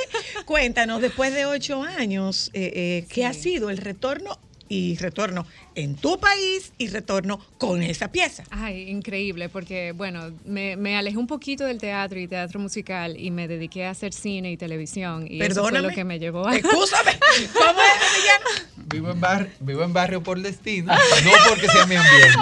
Cuéntanos, 0.46 1.02
después 1.02 1.34
de 1.34 1.46
ocho 1.46 1.84
años, 1.84 2.50
eh, 2.54 2.72
eh, 2.76 3.06
¿qué 3.10 3.26
ha 3.26 3.34
sido 3.34 3.70
el 3.70 3.78
retorno 3.78 4.40
y 4.70 4.96
retorno 4.98 5.46
en 5.76 5.96
tu 5.96 6.20
país 6.20 6.74
y 6.78 6.88
retorno 6.88 7.40
con 7.58 7.84
esa 7.84 8.12
pieza? 8.12 8.44
Ay, 8.50 8.90
increíble, 8.90 9.50
porque 9.50 9.92
bueno, 9.94 10.32
me, 10.46 10.76
me 10.78 10.98
alejé 10.98 11.18
un 11.18 11.28
poquito 11.28 11.64
del 11.66 11.78
teatro 11.80 12.20
y 12.20 12.28
teatro 12.28 12.60
musical 12.60 13.16
y 13.20 13.32
me 13.32 13.48
dediqué 13.48 13.86
a 13.86 13.92
hacer 13.92 14.14
cine 14.14 14.52
y 14.52 14.58
televisión. 14.58 15.26
Y 15.30 15.42
eso 15.42 15.62
fue 15.62 15.64
Perdóname. 15.72 15.88
lo 15.90 15.94
que 15.94 16.04
me 16.04 16.20
llevó 16.20 16.48
a... 16.48 16.56
Escúchame, 16.56 17.12
¿cómo 17.54 17.80
es 17.82 18.00
que 18.00 18.20
se 18.20 18.28
llama? 18.28 18.70
Vivo 18.90 19.12
en, 19.12 19.20
bar- 19.20 19.50
vivo 19.60 19.84
en 19.84 19.94
barrio 19.94 20.24
por 20.24 20.42
destino, 20.42 20.94
no 20.94 21.32
porque 21.50 21.68
sea 21.68 21.86
mi 21.86 21.96
ambiente. 21.96 22.38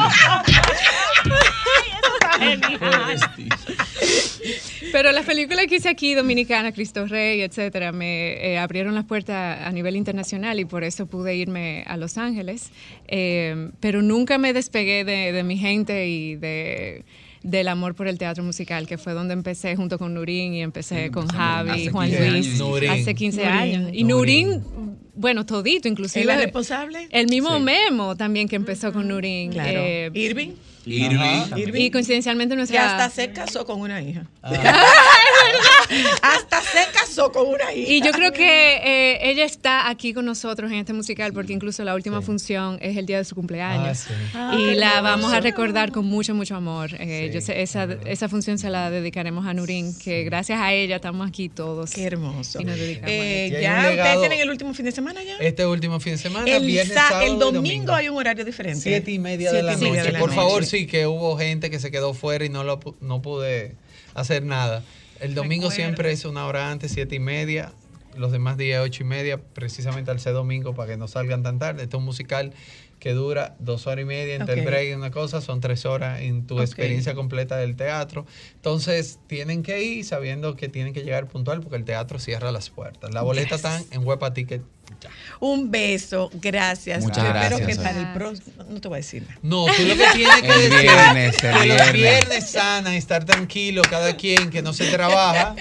Pero 4.91 5.11
las 5.11 5.25
películas 5.25 5.65
que 5.67 5.75
hice 5.77 5.89
aquí, 5.89 6.13
Dominicana, 6.13 6.71
Cristo 6.71 7.05
Rey, 7.07 7.41
etcétera, 7.41 7.91
me 7.91 8.53
eh, 8.53 8.57
abrieron 8.57 8.95
las 8.95 9.05
puertas 9.05 9.59
a 9.65 9.71
nivel 9.71 9.95
internacional 9.95 10.59
y 10.59 10.65
por 10.65 10.83
eso 10.83 11.05
pude 11.07 11.35
irme 11.35 11.83
a 11.87 11.97
Los 11.97 12.17
Ángeles. 12.17 12.71
Eh, 13.07 13.69
pero 13.79 14.01
nunca 14.01 14.37
me 14.37 14.53
despegué 14.53 15.03
de, 15.03 15.31
de 15.31 15.43
mi 15.43 15.57
gente 15.57 16.07
y 16.07 16.35
de 16.35 17.03
del 17.43 17.67
amor 17.67 17.93
por 17.93 18.07
el 18.07 18.17
teatro 18.17 18.43
musical, 18.43 18.87
que 18.87 18.97
fue 18.97 19.13
donde 19.13 19.33
empecé 19.35 19.75
junto 19.75 19.99
con 19.99 20.15
Nurín 20.15 20.55
y 20.55 20.63
empecé 20.63 21.11
con 21.11 21.27
Javi, 21.27 21.89
Juan 21.89 22.09
15 22.09 22.29
Luis, 22.31 22.47
años. 22.47 22.59
Nurín. 22.59 22.89
hace 22.89 23.13
15 23.13 23.37
Nurín. 23.37 23.51
años. 23.55 23.91
Y 23.93 24.03
Nurín, 24.03 24.63
bueno, 25.15 25.45
todito, 25.45 25.87
inclusive. 25.87 26.21
¿Es 26.21 26.27
la 26.27 26.37
responsable? 26.37 27.07
El 27.11 27.27
mismo 27.27 27.57
Sí. 27.57 27.63
Memo 27.63 28.15
también 28.15 28.47
que 28.47 28.55
empezó 28.55 28.91
con 28.93 29.07
Nurín. 29.07 29.51
Claro. 29.51 29.69
eh, 29.81 30.11
Irving. 30.13 30.51
Irving. 30.87 31.81
y 31.81 31.89
coincidencialmente 31.89 32.53
Que 32.53 32.57
nuestra... 32.57 32.91
hasta 33.05 33.09
se 33.09 33.31
casó 33.31 33.65
con 33.65 33.81
una 33.81 34.03
hija. 34.03 34.27
hasta 36.21 36.61
se 36.61 36.91
casó 36.93 37.31
con 37.31 37.47
una 37.47 37.73
hija. 37.73 37.91
Y 37.91 38.01
yo 38.01 38.11
creo 38.11 38.31
que 38.31 38.75
eh, 38.77 39.29
ella 39.31 39.45
está 39.45 39.89
aquí 39.89 40.13
con 40.13 40.25
nosotros 40.25 40.71
en 40.71 40.77
este 40.77 40.93
musical 40.93 41.33
porque 41.33 41.53
incluso 41.53 41.83
la 41.83 41.95
última 41.95 42.21
función 42.21 42.77
es 42.81 42.97
el 42.97 43.05
día 43.05 43.17
de 43.17 43.25
su 43.25 43.35
cumpleaños. 43.35 44.05
Ah, 44.33 44.53
sí. 44.55 44.61
y 44.61 44.75
la 44.75 45.01
vamos 45.01 45.33
a 45.33 45.39
recordar 45.39 45.91
con 45.91 46.05
mucho, 46.05 46.33
mucho 46.35 46.55
amor. 46.55 46.91
Eh, 46.99 47.13
Sí, 47.29 47.33
yo 47.33 47.41
sé, 47.41 47.61
esa, 47.61 47.87
esa 48.05 48.27
función 48.29 48.57
se 48.59 48.69
la 48.69 48.89
dedicaremos 48.91 49.45
a 49.47 49.53
Nurín, 49.53 49.97
que 49.97 50.23
gracias 50.23 50.59
a 50.59 50.73
ella 50.73 50.97
estamos 50.97 51.27
aquí 51.27 51.49
todos. 51.49 51.91
Qué 51.91 52.03
hermoso. 52.03 52.59
Y 52.61 52.65
nos 52.65 52.75
dedicamos 52.77 53.09
a 53.09 53.13
Eh, 53.13 53.47
Y 53.51 53.55
hay 53.55 53.61
ya 53.63 53.89
ustedes 53.89 54.19
tienen 54.19 54.39
el 54.41 54.49
último 54.49 54.73
fin 54.73 54.85
de 54.85 54.91
semana 54.91 55.04
ya. 55.13 55.37
Este 55.37 55.65
último 55.65 55.99
fin 55.99 56.13
de 56.13 56.17
semana, 56.17 56.49
el, 56.49 56.65
viernes, 56.65 56.93
sábado 56.93 57.25
el 57.25 57.33
y 57.33 57.37
domingo, 57.37 57.93
hay 57.93 58.09
un 58.09 58.17
horario 58.17 58.45
diferente. 58.45 58.81
Siete 58.81 59.11
y 59.11 59.19
media 59.19 59.51
de 59.51 59.61
Siete 59.61 59.65
la 59.65 59.73
y 59.73 59.77
media 59.77 59.89
noche. 59.91 60.05
de 60.05 60.11
la 60.13 60.19
Por 60.19 60.33
favor, 60.33 60.65
sí, 60.65 60.87
que 60.87 61.07
hubo 61.07 61.37
gente 61.37 61.69
que 61.69 61.79
se 61.79 61.91
quedó 61.91 62.13
fuera 62.13 62.45
y 62.45 62.49
no, 62.49 62.63
lo, 62.63 62.79
no 63.01 63.21
pude 63.21 63.75
hacer 64.13 64.43
nada. 64.43 64.83
El 65.19 65.35
domingo 65.35 65.71
siempre 65.71 66.11
es 66.11 66.25
una 66.25 66.45
hora 66.45 66.71
antes, 66.71 66.91
siete 66.91 67.15
y 67.15 67.19
media. 67.19 67.71
Los 68.17 68.31
demás 68.31 68.57
días, 68.57 68.81
ocho 68.81 69.03
y 69.03 69.05
media, 69.05 69.37
precisamente 69.37 70.09
al 70.09 70.21
ser 70.21 70.33
domingo 70.33 70.73
para 70.73 70.91
que 70.91 70.97
no 70.97 71.07
salgan 71.07 71.43
tan 71.43 71.59
tarde. 71.59 71.83
Este 71.83 71.97
es 71.97 71.99
un 71.99 72.05
musical 72.05 72.53
que 72.99 73.13
dura 73.13 73.55
dos 73.59 73.87
horas 73.87 74.03
y 74.03 74.05
media 74.05 74.35
entre 74.35 74.59
el 74.59 74.65
break 74.65 74.89
y 74.89 74.93
una 74.93 75.11
cosa, 75.11 75.41
son 75.41 75.59
tres 75.59 75.85
horas 75.85 76.21
en 76.21 76.47
tu 76.47 76.59
experiencia 76.59 77.13
completa 77.13 77.57
del 77.57 77.75
teatro. 77.75 78.25
Entonces, 78.55 79.19
tienen 79.27 79.63
que 79.63 79.83
ir 79.83 80.05
sabiendo 80.05 80.55
que 80.55 80.69
tienen 80.69 80.93
que 80.93 81.03
llegar 81.03 81.27
puntual 81.27 81.59
porque 81.61 81.75
el 81.75 81.85
teatro 81.85 82.19
cierra 82.19 82.51
las 82.51 82.69
puertas. 82.69 83.13
La 83.13 83.21
boleta 83.21 83.55
están 83.55 83.83
en 83.91 84.05
Huepa 84.07 84.33
Un 85.39 85.69
beso, 85.71 86.29
gracias. 86.33 87.03
Muchas 87.03 87.17
Yo 87.23 87.29
espero 87.29 87.57
gracias, 87.57 87.77
que 87.77 87.83
para 87.83 87.99
el 87.99 88.13
próximo. 88.13 88.63
No 88.69 88.81
te 88.81 88.87
voy 88.87 88.95
a 88.95 88.99
decir 88.99 89.23
nada. 89.23 89.39
No, 89.41 89.65
tú 89.65 89.83
lo 89.83 89.95
que 89.95 90.05
tienes 90.13 90.41
que 90.41 90.47
El 90.47 90.69
decir 90.69 90.81
viernes, 90.81 91.35
el 91.35 91.41
que 91.41 91.47
los 91.51 91.63
viernes. 91.65 91.93
viernes 91.93 92.49
sana, 92.49 92.95
estar 92.95 93.25
tranquilo, 93.25 93.81
cada 93.89 94.15
quien, 94.15 94.49
que 94.49 94.61
no 94.61 94.73
se 94.73 94.85
trabaja. 94.91 95.55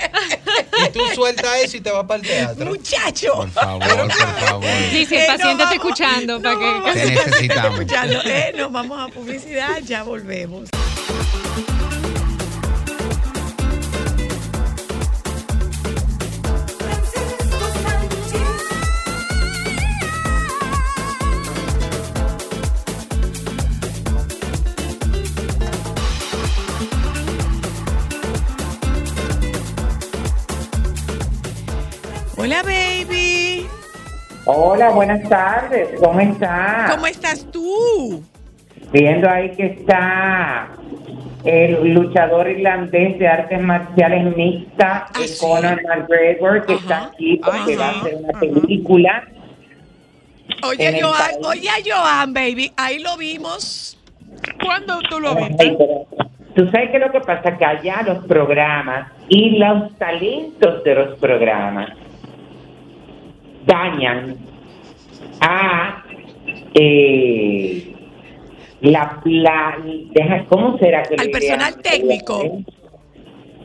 Y 0.87 0.90
tú 0.90 1.00
sueltas 1.14 1.50
eso 1.62 1.76
y 1.76 1.80
te 1.80 1.90
vas 1.90 2.04
para 2.04 2.20
el 2.20 2.26
teatro. 2.26 2.66
Muchacho. 2.66 3.33
Por 3.35 3.50
favor, 3.50 3.88
por 4.09 4.12
favor. 4.12 4.64
Sí, 4.90 5.07
sí, 5.07 5.14
Eh, 5.14 5.26
el 5.26 5.33
no 5.33 5.37
paciente 5.38 5.62
está 5.64 5.74
escuchando 5.74 6.42
para 6.42 6.59
que... 6.59 6.92
Te 6.92 7.07
necesitamos. 7.11 7.80
Escuchando. 7.80 8.20
Eh, 8.24 8.54
nos 8.57 8.72
vamos 8.72 8.98
a 9.00 9.12
publicidad, 9.12 9.78
ya 9.85 10.02
volvemos. 10.02 10.68
Hola, 32.44 32.62
baby. 32.62 33.66
Hola, 34.44 34.90
buenas 34.90 35.26
tardes. 35.30 35.98
¿Cómo 35.98 36.20
está? 36.20 36.88
¿Cómo 36.90 37.07
estás 37.07 37.50
tú? 37.50 38.22
Viendo 38.92 39.30
ahí 39.30 39.50
que 39.52 39.64
está 39.64 40.68
el 41.46 41.94
luchador 41.94 42.46
irlandés 42.50 43.18
de 43.18 43.28
artes 43.28 43.59
marciales 43.62 44.37
mixtas, 44.37 45.04
Ah, 45.09 45.20
sí. 45.24 45.38
Conor 45.40 45.80
McGregor, 45.85 46.66
que 46.66 46.74
Ajá. 46.74 46.83
está 46.83 47.04
aquí 47.07 47.40
porque 47.42 47.76
Ajá. 47.76 47.83
va 47.83 47.88
a 47.88 48.00
hacer 48.00 48.16
una 48.16 48.38
película. 48.38 49.24
Oye, 50.64 51.00
Joan, 51.00 51.30
oye, 51.46 51.70
Joan, 51.87 52.35
baby. 52.35 52.70
Ahí 52.76 52.98
lo 52.98 53.16
vimos. 53.16 53.98
¿Cuándo 54.62 54.98
tú 55.09 55.18
lo 55.18 55.35
viste? 55.35 55.78
Tú 56.54 56.68
sabes 56.70 56.90
que 56.90 56.98
lo 56.98 57.11
que 57.11 57.20
pasa 57.20 57.57
que 57.57 57.64
allá 57.64 58.02
los 58.02 58.26
programas 58.26 59.11
y 59.30 59.57
los 59.57 59.96
talentos 59.96 60.85
de 60.85 60.94
los 60.94 61.18
programas 61.18 61.88
dañan 63.66 64.37
a 65.40 66.03
eh, 66.74 67.94
la, 68.81 69.20
la 69.24 69.79
deja- 70.12 70.44
¿cómo 70.48 70.79
será 70.79 71.03
que 71.03 71.14
Al 71.18 71.27
le 71.27 71.33
personal 71.33 71.77
técnico. 71.83 72.59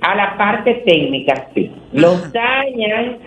A 0.02 0.16
la 0.16 0.38
parte 0.38 0.76
técnica, 0.86 1.50
sí. 1.54 1.72
Los 1.92 2.32
dañan 2.32 3.18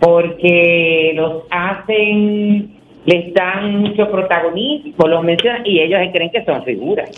porque 0.00 1.12
los 1.14 1.44
hacen 1.50 2.74
les 3.06 3.34
dan 3.34 3.80
mucho 3.80 4.10
protagonismo, 4.10 5.06
los 5.06 5.22
mencionan 5.22 5.62
y 5.66 5.80
ellos 5.80 6.00
creen 6.12 6.30
que 6.30 6.44
son 6.44 6.64
figuras. 6.64 7.10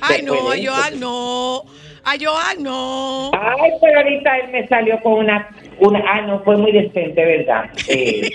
Ay, 0.00 0.22
no, 0.22 0.32
Después 0.34 0.58
a 0.58 0.60
de 0.60 0.66
Joan 0.66 1.00
no. 1.00 1.62
A 2.04 2.12
Joan 2.20 2.62
no. 2.62 3.30
Ay, 3.32 3.70
pero 3.80 3.98
ahorita 3.98 4.38
él 4.38 4.50
me 4.52 4.68
salió 4.68 5.00
con 5.02 5.12
una, 5.14 5.48
una 5.80 6.02
ah, 6.06 6.20
no, 6.22 6.40
fue 6.40 6.56
muy 6.56 6.72
decente, 6.72 7.24
¿verdad? 7.24 7.70
Eh, 7.88 8.28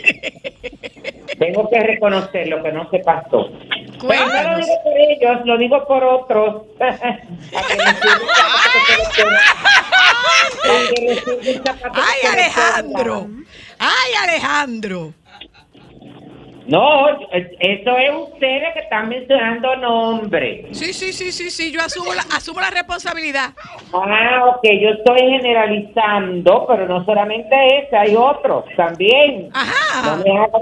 tengo 1.39 1.69
que 1.69 1.79
reconocer 1.79 2.47
lo 2.47 2.63
que 2.63 2.71
no 2.71 2.89
se 2.89 2.99
pasó. 2.99 3.49
Pero 4.07 4.27
no 4.27 4.43
lo 4.43 4.57
digo 4.57 4.73
por 4.83 4.93
ellos, 4.97 5.45
lo 5.45 5.57
digo 5.57 5.87
por 5.87 6.03
otros. 6.03 6.63
Ay. 11.93 12.27
Alejandro. 12.31 13.27
Ay, 13.79 14.13
Alejandro. 14.23 15.13
No, 16.67 17.09
es- 17.31 17.47
eso 17.59 17.97
es 17.97 18.11
ustedes 18.33 18.73
que 18.73 18.79
están 18.79 19.07
mencionando 19.09 19.75
nombres. 19.75 20.65
Sí, 20.71 20.93
sí, 20.93 21.13
sí, 21.13 21.31
sí, 21.31 21.51
sí. 21.51 21.71
Yo 21.71 21.79
asumo 21.81 22.13
la, 22.13 22.23
asumo 22.35 22.59
la 22.59 22.71
responsabilidad. 22.71 23.51
Ah, 23.93 24.45
ok, 24.47 24.63
yo 24.81 24.89
estoy 24.89 25.19
generalizando, 25.29 26.65
pero 26.67 26.87
no 26.87 27.05
solamente 27.05 27.55
ese, 27.85 27.95
hay 27.95 28.15
otros 28.15 28.65
también. 28.75 29.49
Ajá. 29.53 30.17
No, 30.17 30.23
me 30.23 30.39
haga, 30.39 30.59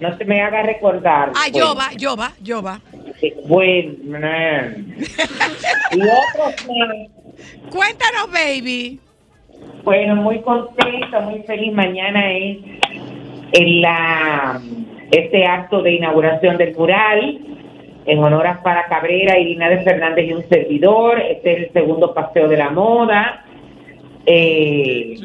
no 0.00 0.16
se 0.16 0.24
me 0.24 0.40
haga 0.40 0.62
recordar. 0.62 1.30
Ah, 1.34 1.46
pues. 1.50 1.52
yo 1.64 1.74
va, 1.74 1.90
yo 1.96 2.16
va, 2.16 2.32
yo 2.40 2.62
va. 2.62 2.80
Bueno, 3.46 3.96
y 5.92 6.00
otros 6.00 6.66
más. 6.68 7.70
Cuéntanos, 7.70 8.30
baby. 8.32 9.00
Bueno, 9.82 10.16
muy 10.16 10.40
contento, 10.42 11.20
muy 11.22 11.42
feliz. 11.42 11.72
Mañana 11.72 12.30
es 12.32 12.58
en 13.52 13.80
la 13.82 14.60
este 15.10 15.46
acto 15.46 15.82
de 15.82 15.92
inauguración 15.92 16.56
del 16.56 16.74
mural 16.76 17.38
en 18.06 18.18
honor 18.18 18.46
a 18.46 18.62
Para 18.62 18.84
Cabrera, 18.86 19.38
Irina 19.38 19.68
de 19.68 19.82
Fernández 19.82 20.26
y 20.28 20.32
un 20.32 20.42
servidor. 20.48 21.20
Este 21.20 21.52
es 21.52 21.58
el 21.64 21.72
segundo 21.72 22.12
paseo 22.14 22.48
de 22.48 22.56
la 22.56 22.70
moda. 22.70 23.44
Eh, 24.26 25.16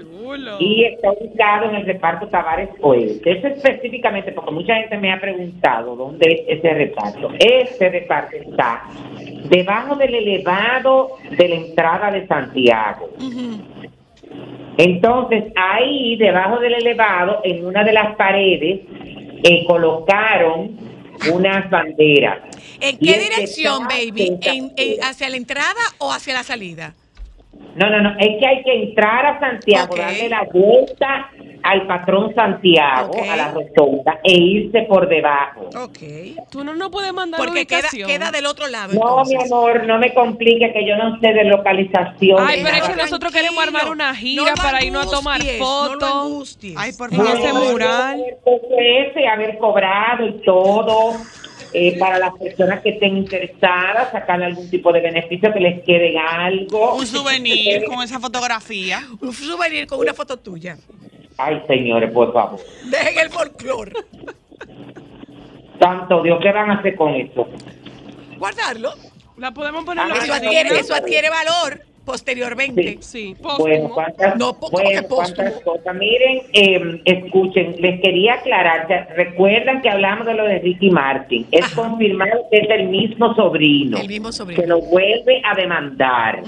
y 0.60 0.84
está 0.84 1.12
ubicado 1.12 1.70
en 1.70 1.76
el 1.76 1.86
reparto 1.86 2.28
Tavares 2.28 2.70
Oeste. 2.82 3.32
Eso 3.32 3.48
específicamente 3.48 4.32
porque 4.32 4.52
mucha 4.52 4.76
gente 4.76 4.98
me 4.98 5.12
ha 5.12 5.20
preguntado 5.20 5.96
dónde 5.96 6.46
es 6.48 6.60
ese 6.60 6.74
reparto. 6.74 7.32
Ese 7.40 7.90
reparto 7.90 8.36
está 8.36 8.84
debajo 9.50 9.96
del 9.96 10.14
elevado 10.14 11.18
de 11.32 11.48
la 11.48 11.56
entrada 11.56 12.12
de 12.12 12.28
Santiago. 12.28 13.10
Entonces, 14.78 15.46
ahí, 15.56 16.16
debajo 16.18 16.60
del 16.60 16.76
elevado, 16.76 17.42
en 17.44 17.66
una 17.66 17.84
de 17.84 17.92
las 17.92 18.16
paredes, 18.16 18.82
eh, 19.44 19.66
colocaron 19.68 20.78
unas 21.34 21.70
banderas. 21.70 22.40
¿En 22.80 22.98
qué 22.98 23.20
dirección, 23.20 23.84
baby? 23.88 24.38
¿En, 24.42 24.72
en- 24.78 25.04
¿Hacia 25.04 25.30
la 25.30 25.38
entrada 25.38 25.82
o 25.98 26.12
hacia 26.12 26.34
la 26.34 26.44
salida? 26.44 26.94
No, 27.76 27.90
no, 27.90 28.02
no, 28.02 28.12
es 28.20 28.40
que 28.40 28.46
hay 28.48 28.64
que 28.64 28.84
entrar 28.84 29.26
a 29.26 29.40
Santiago, 29.40 29.96
darle 29.96 30.30
la 30.30 30.44
vuelta 30.52 31.30
al 31.64 31.88
patrón 31.88 32.34
Santiago, 32.36 33.12
Ok. 33.12 33.28
a 33.30 33.36
la 33.36 33.52
rotonda, 33.52 34.20
e 34.24 34.34
irse 34.34 34.82
por 34.84 35.08
debajo. 35.10 35.70
Ok. 35.76 36.00
Tú 36.52 36.64
no 36.64 36.74
nos 36.76 36.90
puedes 36.90 37.14
mandar 37.14 37.40
Porque 37.40 37.66
queda, 37.66 37.88
queda 37.92 38.32
del 38.32 38.46
otro 38.46 38.68
lado. 38.68 38.94
No, 38.94 39.24
mi 39.26 39.34
entonces. 39.34 39.52
amor, 39.52 39.86
no 39.86 39.98
me 40.00 40.14
complique 40.14 40.72
que 40.74 40.86
yo 40.88 40.96
no 40.98 41.20
sé 41.20 41.28
de 41.34 41.44
localización. 41.46 42.38
Ay, 42.46 42.62
pero 42.64 42.76
es 42.78 42.84
que 42.90 42.96
nosotros 42.96 43.32
queremos 43.32 43.64
armar 43.64 43.90
una 43.90 44.14
gira 44.16 44.44
No 44.56 44.62
para 44.62 44.84
irnos 44.84 45.08
a 45.08 45.10
tomar 45.12 45.40
no 45.44 45.66
fotos. 45.66 46.04
angusties. 46.26 46.76
Ay, 46.78 46.92
por 46.94 47.10
favor. 47.14 47.36
ese 47.38 47.54
No, 47.54 47.66
mural. 47.72 48.24
ese, 48.78 49.28
haber 49.28 49.58
cobrado 49.58 50.26
y 50.26 50.42
todo, 50.44 51.14
eh, 51.74 51.98
para 52.00 52.18
las 52.18 52.34
personas 52.34 52.82
que 52.82 52.90
estén 52.90 53.18
interesadas, 53.18 54.12
sacar 54.12 54.42
algún 54.42 54.70
tipo 54.70 54.92
de 54.92 55.02
beneficio, 55.02 55.54
que 55.54 55.60
les 55.60 55.84
quede 55.84 56.18
algo. 56.18 56.96
Un 56.96 57.06
souvenir 57.06 57.84
con 57.86 58.02
esa 58.02 58.20
fotografía. 58.20 59.02
Un 59.22 59.34
souvenir 59.34 59.86
con 59.88 60.00
una 60.00 60.14
foto 60.14 60.38
tuya. 60.38 60.78
Ay, 61.42 61.62
señores, 61.68 62.12
por 62.12 62.34
favor. 62.34 62.60
Dejen 62.92 63.18
el 63.26 63.30
folclore. 63.30 63.94
Santo 65.80 66.22
Dios, 66.22 66.38
¿qué 66.42 66.52
van 66.52 66.70
a 66.70 66.74
hacer 66.76 66.96
con 66.96 67.14
eso? 67.16 67.48
Guardarlo. 68.38 68.92
La 69.38 69.52
podemos 69.52 69.86
poner 69.86 70.06
la 70.08 70.16
Eso 70.16 70.34
adquiere, 70.34 70.70
eso 70.78 70.94
adquiere 70.94 71.30
valor 71.30 71.80
posteriormente. 72.04 72.98
Sí, 73.00 73.36
Bueno, 73.40 73.58
póstumo. 73.58 73.90
cuántas, 73.94 74.36
No, 74.36 74.54
po- 74.60 74.70
¿cómo 74.70 74.84
bueno, 74.84 75.02
cuántas 75.08 75.62
cosas. 75.62 75.96
Miren, 75.96 76.42
eh, 76.52 77.02
escuchen, 77.06 77.76
les 77.80 78.02
quería 78.02 78.34
aclarar, 78.34 78.88
recuerdan 79.16 79.82
que 79.82 79.90
hablamos 79.90 80.26
de 80.26 80.34
lo 80.34 80.44
de 80.44 80.60
Ricky 80.60 80.90
Martin. 80.90 81.48
Es 81.52 81.64
Ajá. 81.66 81.76
confirmado 81.84 82.48
que 82.52 82.58
es 82.58 82.70
el 82.70 82.90
mismo 82.90 83.34
sobrino. 83.36 83.98
El 83.98 84.08
mismo 84.10 84.32
sobrino. 84.34 84.62
Que 84.62 84.68
lo 84.68 84.82
vuelve 84.82 85.42
a 85.50 85.56
demandar. 85.56 86.42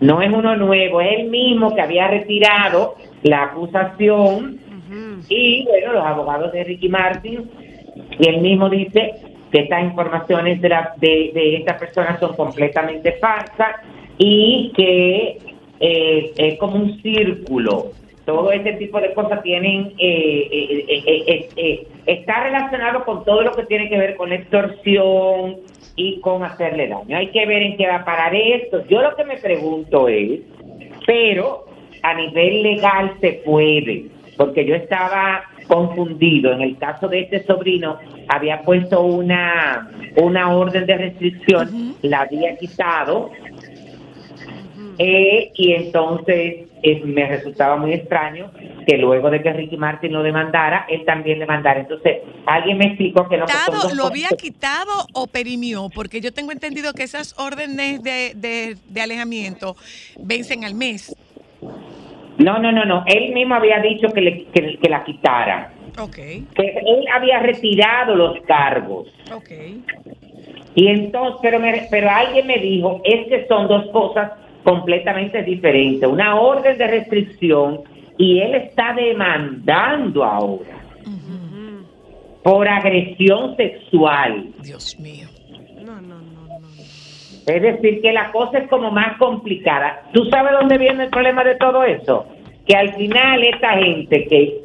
No 0.00 0.22
es 0.22 0.32
uno 0.32 0.54
nuevo, 0.54 1.00
es 1.00 1.18
el 1.20 1.28
mismo 1.30 1.74
que 1.74 1.80
había 1.80 2.06
retirado 2.08 2.94
la 3.22 3.44
acusación 3.44 4.58
y 5.28 5.64
bueno, 5.64 5.92
los 5.92 6.04
abogados 6.04 6.52
de 6.52 6.64
Ricky 6.64 6.88
Martin 6.88 7.48
y 8.18 8.28
él 8.28 8.40
mismo 8.40 8.68
dice 8.68 9.12
que 9.52 9.60
estas 9.60 9.84
informaciones 9.84 10.60
de, 10.60 10.68
la, 10.68 10.94
de, 10.96 11.30
de 11.34 11.56
esta 11.56 11.76
persona 11.76 12.18
son 12.18 12.34
completamente 12.34 13.12
falsas 13.12 13.76
y 14.18 14.72
que 14.76 15.38
eh, 15.80 16.32
es 16.36 16.58
como 16.58 16.76
un 16.76 17.00
círculo. 17.02 17.92
Todo 18.26 18.52
ese 18.52 18.74
tipo 18.74 19.00
de 19.00 19.12
cosas 19.12 19.42
tienen 19.42 19.92
eh, 19.98 20.48
eh, 20.52 20.84
eh, 20.88 21.02
eh, 21.06 21.24
eh, 21.26 21.48
eh, 21.56 21.86
está 22.06 22.44
relacionado 22.44 23.04
con 23.04 23.24
todo 23.24 23.42
lo 23.42 23.52
que 23.52 23.64
tiene 23.64 23.88
que 23.88 23.98
ver 23.98 24.16
con 24.16 24.28
la 24.28 24.36
extorsión 24.36 25.56
y 25.96 26.20
con 26.20 26.44
hacerle 26.44 26.86
daño. 26.88 27.16
Hay 27.16 27.28
que 27.28 27.46
ver 27.46 27.62
en 27.62 27.76
qué 27.76 27.88
va 27.88 27.96
a 27.96 28.04
parar 28.04 28.34
esto. 28.34 28.84
Yo 28.88 29.02
lo 29.02 29.16
que 29.16 29.24
me 29.24 29.38
pregunto 29.38 30.06
es, 30.06 30.40
pero 31.06 31.64
a 32.02 32.14
nivel 32.14 32.62
legal 32.62 33.14
se 33.20 33.42
puede, 33.44 34.06
porque 34.36 34.64
yo 34.64 34.74
estaba 34.74 35.42
confundido. 35.66 36.52
En 36.52 36.62
el 36.62 36.76
caso 36.78 37.08
de 37.08 37.20
este 37.20 37.44
sobrino, 37.44 37.98
había 38.28 38.62
puesto 38.62 39.02
una, 39.02 39.90
una 40.16 40.54
orden 40.54 40.86
de 40.86 40.96
restricción, 40.96 41.94
la 42.02 42.22
había 42.22 42.56
quitado, 42.56 43.30
eh, 44.98 45.50
y 45.54 45.72
entonces 45.72 46.66
eh, 46.82 47.02
me 47.04 47.26
resultaba 47.26 47.76
muy 47.76 47.92
extraño 47.94 48.50
que 48.86 48.98
luego 48.98 49.30
de 49.30 49.42
que 49.42 49.52
Ricky 49.52 49.76
Martin 49.76 50.12
lo 50.12 50.22
demandara, 50.22 50.84
él 50.90 51.04
también 51.06 51.38
le 51.38 51.46
mandara. 51.46 51.80
Entonces, 51.80 52.18
alguien 52.46 52.76
me 52.78 52.86
explicó 52.86 53.28
que 53.28 53.38
no 53.38 53.46
Quitado, 53.46 53.94
¿Lo 53.94 54.06
había 54.06 54.28
quitado 54.30 54.90
o 55.14 55.26
perimió? 55.26 55.88
Porque 55.94 56.20
yo 56.20 56.32
tengo 56.32 56.52
entendido 56.52 56.92
que 56.92 57.02
esas 57.04 57.38
órdenes 57.38 58.02
de, 58.02 58.32
de- 58.34 58.76
de 58.88 59.00
alejamiento 59.00 59.76
vencen 60.18 60.64
al 60.64 60.74
mes. 60.74 61.14
No, 62.44 62.58
no, 62.58 62.72
no, 62.72 62.84
no. 62.84 63.04
Él 63.06 63.32
mismo 63.32 63.54
había 63.54 63.80
dicho 63.80 64.08
que, 64.08 64.20
le, 64.20 64.44
que, 64.46 64.76
que 64.78 64.88
la 64.88 65.04
quitara. 65.04 65.72
Ok, 65.98 66.14
Que 66.14 66.44
él 66.86 67.04
había 67.14 67.40
retirado 67.40 68.14
los 68.14 68.40
cargos. 68.42 69.08
ok. 69.34 69.50
Y 70.74 70.86
entonces, 70.86 71.38
pero, 71.42 71.58
me- 71.58 71.86
pero 71.90 72.08
alguien 72.08 72.46
me 72.46 72.58
dijo, 72.58 73.00
es 73.04 73.26
que 73.28 73.46
son 73.48 73.66
dos 73.66 73.86
cosas 73.90 74.32
completamente 74.62 75.42
diferentes. 75.42 76.08
Una 76.08 76.40
orden 76.40 76.78
de 76.78 76.86
restricción 76.86 77.80
y 78.16 78.38
él 78.40 78.54
está 78.54 78.92
demandando 78.94 80.24
ahora 80.24 80.78
por 82.42 82.68
agresión 82.68 83.56
sexual. 83.56 84.48
Dios 84.62 84.98
mío. 84.98 85.28
Es 87.46 87.62
decir, 87.62 88.00
que 88.02 88.12
la 88.12 88.30
cosa 88.32 88.58
es 88.58 88.68
como 88.68 88.90
más 88.90 89.16
complicada. 89.18 90.02
¿Tú 90.12 90.24
sabes 90.26 90.52
dónde 90.58 90.78
viene 90.78 91.04
el 91.04 91.10
problema 91.10 91.42
de 91.44 91.56
todo 91.56 91.82
eso? 91.84 92.26
Que 92.66 92.76
al 92.76 92.92
final 92.94 93.42
esta 93.44 93.70
gente 93.78 94.24
que, 94.26 94.60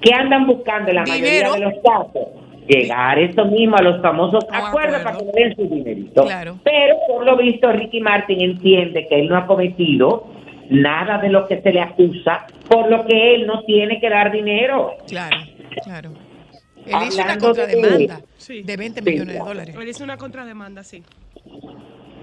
que 0.00 0.14
andan 0.14 0.46
buscando 0.46 0.90
en 0.90 0.96
la 0.96 1.04
Dinero. 1.04 1.50
mayoría 1.52 1.52
de 1.52 1.60
los 1.74 1.82
casos, 1.82 2.28
llegar 2.68 3.18
eso 3.18 3.44
mismo 3.46 3.76
a 3.76 3.82
los 3.82 4.00
famosos 4.02 4.44
acuerdos 4.52 5.00
acuerdo. 5.00 5.04
para 5.04 5.18
que 5.18 5.24
le 5.24 5.32
den 5.32 5.56
su 5.56 5.62
dinerito. 5.74 6.22
Claro. 6.24 6.58
Pero 6.62 6.96
por 7.08 7.24
lo 7.24 7.36
visto 7.36 7.72
Ricky 7.72 8.00
Martin 8.00 8.40
entiende 8.40 9.06
que 9.08 9.20
él 9.20 9.28
no 9.28 9.36
ha 9.36 9.46
cometido 9.46 10.26
nada 10.68 11.18
de 11.18 11.30
lo 11.30 11.48
que 11.48 11.60
se 11.62 11.72
le 11.72 11.80
acusa, 11.80 12.46
por 12.68 12.88
lo 12.88 13.04
que 13.06 13.34
él 13.34 13.46
no 13.46 13.64
tiene 13.64 13.98
que 14.00 14.08
dar 14.08 14.30
dinero. 14.30 14.92
Claro, 15.08 15.36
claro. 15.82 16.10
Él 16.86 16.94
hizo 17.08 17.22
una 17.22 17.34
de- 17.34 17.40
contrademanda 17.40 18.20
Sí. 18.36 18.62
de 18.62 18.76
20 18.76 19.02
Sí. 19.02 19.10
millones 19.10 19.34
de 19.34 19.40
dólares. 19.40 19.76
Él 19.80 19.88
hizo 19.88 20.04
una 20.04 20.16
contrademanda, 20.16 20.84
sí. 20.84 21.02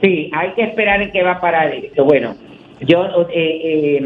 Sí, 0.01 0.29
hay 0.33 0.51
que 0.51 0.63
esperar 0.63 1.01
en 1.01 1.11
qué 1.11 1.23
va 1.23 1.33
a 1.33 1.41
parar 1.41 1.73
esto. 1.73 2.05
Bueno, 2.05 2.35
yo, 2.81 3.27
eh, 3.33 3.61
eh, 3.63 4.01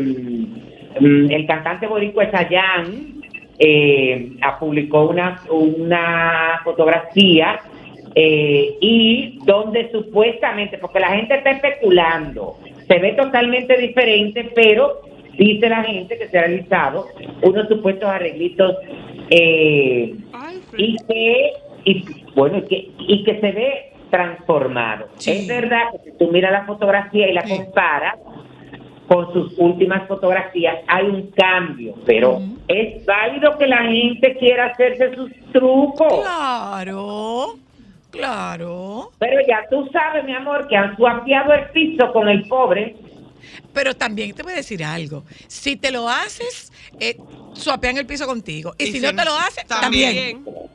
mm, 0.99 1.31
el 1.31 1.45
cantante 1.45 1.87
boricua 1.87 2.31
Chayanne 2.31 3.21
eh, 3.59 4.31
ah, 4.41 4.57
publicó 4.59 5.09
una, 5.09 5.39
una 5.49 6.61
fotografía 6.63 7.59
eh, 8.15 8.75
y 8.81 9.39
donde 9.45 9.91
supuestamente, 9.91 10.77
porque 10.77 10.99
la 10.99 11.09
gente 11.09 11.35
está 11.35 11.51
especulando, 11.51 12.57
se 12.87 12.99
ve 12.99 13.13
totalmente 13.13 13.77
diferente, 13.77 14.51
pero 14.55 15.01
dice 15.37 15.69
la 15.69 15.83
gente 15.83 16.17
que 16.17 16.27
se 16.27 16.39
ha 16.39 16.41
realizado 16.41 17.05
unos 17.41 17.67
supuestos 17.67 18.09
arreglitos 18.09 18.77
eh, 19.29 20.15
y 20.77 20.97
que 21.07 21.51
y, 21.85 22.05
bueno 22.35 22.57
y 22.57 22.61
que, 22.63 22.89
y 22.99 23.23
que 23.23 23.39
se 23.39 23.51
ve 23.51 23.90
transformado. 24.11 25.07
Es 25.25 25.47
verdad 25.47 25.91
que 25.91 26.11
si 26.11 26.17
tú 26.17 26.31
miras 26.31 26.51
la 26.51 26.65
fotografía 26.65 27.27
y 27.29 27.33
la 27.33 27.43
comparas 27.43 28.19
con 29.07 29.33
sus 29.33 29.53
últimas 29.57 30.07
fotografías, 30.07 30.77
hay 30.87 31.05
un 31.05 31.31
cambio, 31.31 31.95
pero 32.05 32.39
es 32.67 33.03
válido 33.05 33.57
que 33.57 33.67
la 33.67 33.83
gente 33.83 34.37
quiera 34.37 34.67
hacerse 34.67 35.15
sus 35.15 35.31
trucos. 35.51 36.21
Claro, 36.21 37.55
claro. 38.11 39.11
Pero 39.17 39.41
ya 39.47 39.65
tú 39.69 39.89
sabes, 39.91 40.23
mi 40.23 40.33
amor, 40.33 40.67
que 40.67 40.77
han 40.77 40.95
suapiado 40.95 41.53
el 41.53 41.69
piso 41.71 42.11
con 42.13 42.29
el 42.29 42.47
pobre. 42.47 42.95
Pero 43.73 43.95
también 43.95 44.33
te 44.33 44.43
voy 44.43 44.53
a 44.53 44.57
decir 44.57 44.83
algo. 44.83 45.23
Si 45.47 45.75
te 45.75 45.91
lo 45.91 46.07
haces, 46.07 46.71
eh, 46.99 47.17
suapean 47.53 47.97
el 47.97 48.05
piso 48.05 48.25
contigo. 48.27 48.73
Y, 48.77 48.83
Y 48.83 48.87
si 48.87 48.93
si 48.93 48.99
no 49.01 49.15
te 49.15 49.25
lo 49.25 49.35
haces, 49.35 49.65
también. 49.65 50.41
también. 50.43 50.71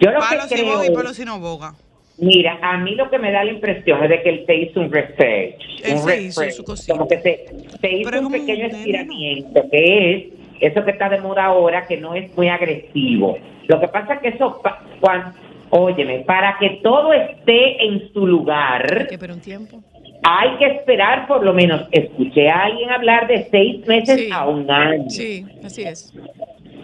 Yo 0.00 0.10
lo 0.10 0.20
Palo 0.20 0.42
que 0.42 0.48
si 0.48 0.54
creo 0.62 0.72
boga 0.74 0.86
y 0.86 0.90
palo 0.90 1.14
si 1.14 1.24
no 1.24 1.38
boga. 1.40 1.74
Mira, 2.18 2.58
a 2.62 2.78
mí 2.78 2.94
lo 2.94 3.10
que 3.10 3.18
me 3.18 3.32
da 3.32 3.42
la 3.44 3.50
impresión 3.50 4.02
es 4.04 4.08
de 4.08 4.22
que 4.22 4.28
él 4.30 4.44
se 4.46 4.54
hizo 4.54 4.80
un 4.80 4.92
research. 4.92 5.60
Él 5.82 5.96
un 5.96 6.06
refresh. 6.06 6.62
Como 6.88 7.08
que 7.08 7.18
se, 7.20 7.44
se 7.80 7.92
hizo 7.92 8.10
Pero 8.10 8.26
un 8.26 8.32
pequeño 8.32 8.66
estiramiento, 8.66 9.62
que 9.70 10.12
es 10.14 10.24
eso 10.60 10.84
que 10.84 10.92
está 10.92 11.08
de 11.08 11.20
moda 11.20 11.46
ahora, 11.46 11.86
que 11.86 11.96
no 11.96 12.14
es 12.14 12.34
muy 12.36 12.48
agresivo. 12.48 13.36
Lo 13.66 13.80
que 13.80 13.88
pasa 13.88 14.14
es 14.14 14.20
que 14.20 14.28
eso, 14.28 14.60
cuan- 15.00 15.34
óyeme, 15.70 16.20
para 16.20 16.56
que 16.60 16.78
todo 16.84 17.12
esté 17.12 17.84
en 17.84 18.12
su 18.12 18.26
lugar, 18.26 19.08
Que 19.08 19.18
pero 19.18 19.34
un 19.34 19.40
tiempo. 19.40 19.82
hay 20.22 20.56
que 20.58 20.66
esperar 20.66 21.26
por 21.26 21.44
lo 21.44 21.52
menos, 21.52 21.88
escuché 21.90 22.48
a 22.48 22.64
alguien 22.66 22.90
hablar 22.90 23.26
de 23.26 23.48
seis 23.50 23.84
meses 23.88 24.20
Sí. 24.20 24.28
a 24.32 24.46
un 24.46 24.70
año. 24.70 25.10
Sí, 25.10 25.44
así 25.64 25.82
es. 25.82 26.14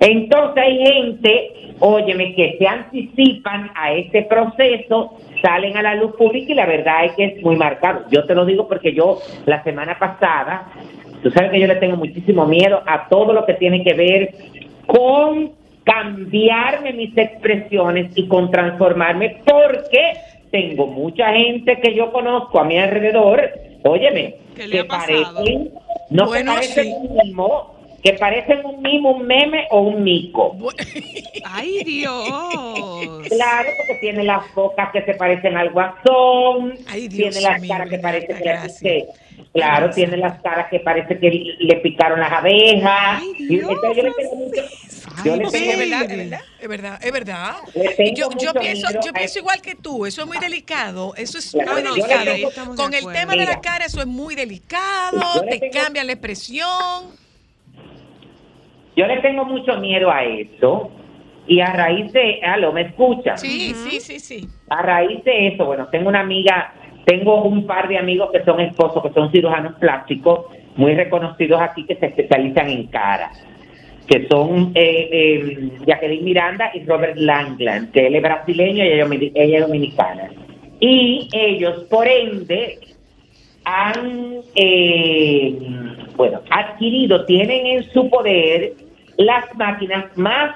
Entonces 0.00 0.62
hay 0.62 0.78
gente, 0.78 1.52
óyeme, 1.78 2.34
que 2.34 2.56
se 2.58 2.66
anticipan 2.66 3.70
a 3.74 3.92
este 3.92 4.22
proceso, 4.22 5.18
salen 5.42 5.76
a 5.76 5.82
la 5.82 5.94
luz 5.94 6.16
pública 6.16 6.52
y 6.52 6.54
la 6.54 6.66
verdad 6.66 7.04
es 7.04 7.12
que 7.12 7.24
es 7.26 7.42
muy 7.42 7.56
marcado. 7.56 8.04
Yo 8.10 8.24
te 8.24 8.34
lo 8.34 8.44
digo 8.46 8.66
porque 8.66 8.94
yo 8.94 9.18
la 9.46 9.62
semana 9.62 9.98
pasada, 9.98 10.68
tú 11.22 11.30
sabes 11.30 11.50
que 11.50 11.60
yo 11.60 11.66
le 11.66 11.76
tengo 11.76 11.96
muchísimo 11.96 12.46
miedo 12.46 12.82
a 12.86 13.08
todo 13.08 13.32
lo 13.34 13.44
que 13.44 13.54
tiene 13.54 13.84
que 13.84 13.94
ver 13.94 14.34
con 14.86 15.52
cambiarme 15.84 16.92
mis 16.92 17.16
expresiones 17.16 18.10
y 18.14 18.26
con 18.26 18.50
transformarme 18.50 19.42
porque 19.44 20.14
tengo 20.50 20.86
mucha 20.86 21.32
gente 21.32 21.78
que 21.80 21.94
yo 21.94 22.10
conozco 22.12 22.60
a 22.60 22.64
mi 22.64 22.78
alrededor, 22.78 23.50
óyeme, 23.84 24.36
¿Qué 24.56 24.66
le 24.66 24.78
que 24.78 24.84
parecen, 24.84 25.70
no 26.10 26.24
que 26.24 26.28
Bueno, 26.28 26.54
parecen 26.54 26.84
sí. 26.84 26.92
un 26.94 27.16
mimo, 27.22 27.74
que 28.02 28.14
parecen 28.14 28.64
un 28.64 28.80
mimo, 28.82 29.10
un 29.12 29.26
meme 29.26 29.66
o 29.70 29.80
un 29.82 30.02
mico. 30.02 30.56
Ay, 31.44 31.82
Dios. 31.84 32.28
Claro, 33.28 33.68
porque 33.76 33.94
tiene 34.00 34.24
las 34.24 34.52
bocas 34.54 34.90
que 34.92 35.02
se 35.04 35.14
parecen 35.14 35.56
al 35.56 35.70
guasón, 35.70 36.78
Ay, 36.86 37.08
Dios 37.08 37.34
tiene 37.34 37.40
las 37.48 37.60
caras 37.68 37.88
que 37.90 37.96
Renata, 37.96 38.02
parece 38.02 38.80
que, 38.82 39.06
claro, 39.52 39.90
tiene 39.90 40.16
las 40.16 40.40
caras 40.40 40.68
que 40.70 40.80
parece 40.80 41.18
que 41.18 41.30
le 41.58 41.76
picaron 41.76 42.20
las 42.20 42.32
abejas. 42.32 43.20
Ay, 43.22 43.34
Dios, 43.46 43.70
entonces 43.70 43.96
yo 43.96 44.02
le 44.02 44.12
tengo 44.14 44.36
mucho, 44.36 44.62
yo 45.24 45.36
le 45.36 45.44
Sí, 45.46 45.52
tengo 45.58 45.72
es 45.72 45.78
verdad, 45.78 46.10
es 46.60 46.68
verdad, 46.68 46.98
es 47.02 47.12
verdad, 47.12 47.56
Yo, 48.14 48.28
pienso, 48.54 48.88
yo 49.04 49.12
pienso 49.12 49.38
igual 49.38 49.60
que 49.60 49.74
tú, 49.74 50.06
eso 50.06 50.22
es 50.22 50.26
muy 50.26 50.38
delicado, 50.38 51.14
eso 51.16 51.38
es 51.38 51.50
Claro, 51.52 51.72
muy 51.72 51.82
delicado. 51.82 52.24
tengo- 52.54 52.74
Con 52.76 52.94
el 52.94 53.04
tema 53.12 53.34
de 53.36 53.44
la 53.44 53.60
cara, 53.60 53.84
eso 53.84 54.00
es 54.00 54.06
muy 54.06 54.34
delicado, 54.34 55.42
te 55.48 55.68
cambian 55.70 56.06
la 56.06 56.12
expresión. 56.14 57.19
Yo 59.00 59.06
le 59.06 59.16
tengo 59.22 59.46
mucho 59.46 59.78
miedo 59.78 60.10
a 60.10 60.22
eso. 60.24 60.90
Y 61.46 61.60
a 61.60 61.72
raíz 61.72 62.12
de, 62.12 62.38
aló, 62.42 62.70
¿me 62.70 62.82
escuchan? 62.82 63.38
Sí, 63.38 63.72
sí, 63.74 63.98
sí, 63.98 64.20
sí. 64.20 64.46
A 64.68 64.82
raíz 64.82 65.24
de 65.24 65.48
eso, 65.48 65.64
bueno, 65.64 65.88
tengo 65.90 66.10
una 66.10 66.20
amiga, 66.20 66.74
tengo 67.06 67.42
un 67.44 67.66
par 67.66 67.88
de 67.88 67.96
amigos 67.96 68.28
que 68.30 68.44
son 68.44 68.60
esposos, 68.60 69.02
que 69.02 69.08
son 69.14 69.32
cirujanos 69.32 69.72
plásticos, 69.76 70.40
muy 70.76 70.94
reconocidos 70.94 71.58
aquí, 71.62 71.84
que 71.86 71.96
se 71.96 72.06
especializan 72.06 72.68
en 72.68 72.86
cara, 72.88 73.30
que 74.06 74.28
son 74.28 74.72
eh, 74.74 75.08
eh, 75.10 75.70
Jacqueline 75.86 76.22
Miranda 76.24 76.70
y 76.74 76.84
Robert 76.84 77.16
Langland, 77.16 77.90
que 77.92 78.06
él 78.06 78.16
es 78.16 78.22
brasileño 78.22 78.84
y 78.84 78.88
ella, 78.88 79.02
es 79.04 79.08
domin- 79.10 79.32
ella 79.34 79.56
es 79.60 79.66
dominicana. 79.66 80.30
Y 80.78 81.26
ellos, 81.32 81.84
por 81.90 82.06
ende, 82.06 82.78
han, 83.64 84.40
eh, 84.54 85.56
bueno, 86.16 86.42
adquirido, 86.50 87.24
tienen 87.24 87.66
en 87.66 87.90
su 87.92 88.08
poder 88.10 88.74
las 89.20 89.54
máquinas 89.56 90.16
más, 90.16 90.54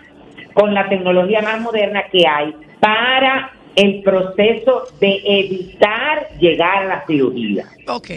con 0.54 0.72
la 0.72 0.88
tecnología 0.88 1.42
más 1.42 1.60
moderna 1.60 2.04
que 2.10 2.26
hay 2.26 2.54
para 2.80 3.50
el 3.76 4.02
proceso 4.02 4.84
de 5.00 5.20
evitar 5.24 6.28
llegar 6.38 6.84
a 6.84 6.86
la 6.86 7.06
cirugía. 7.06 7.64
Ok. 7.88 8.10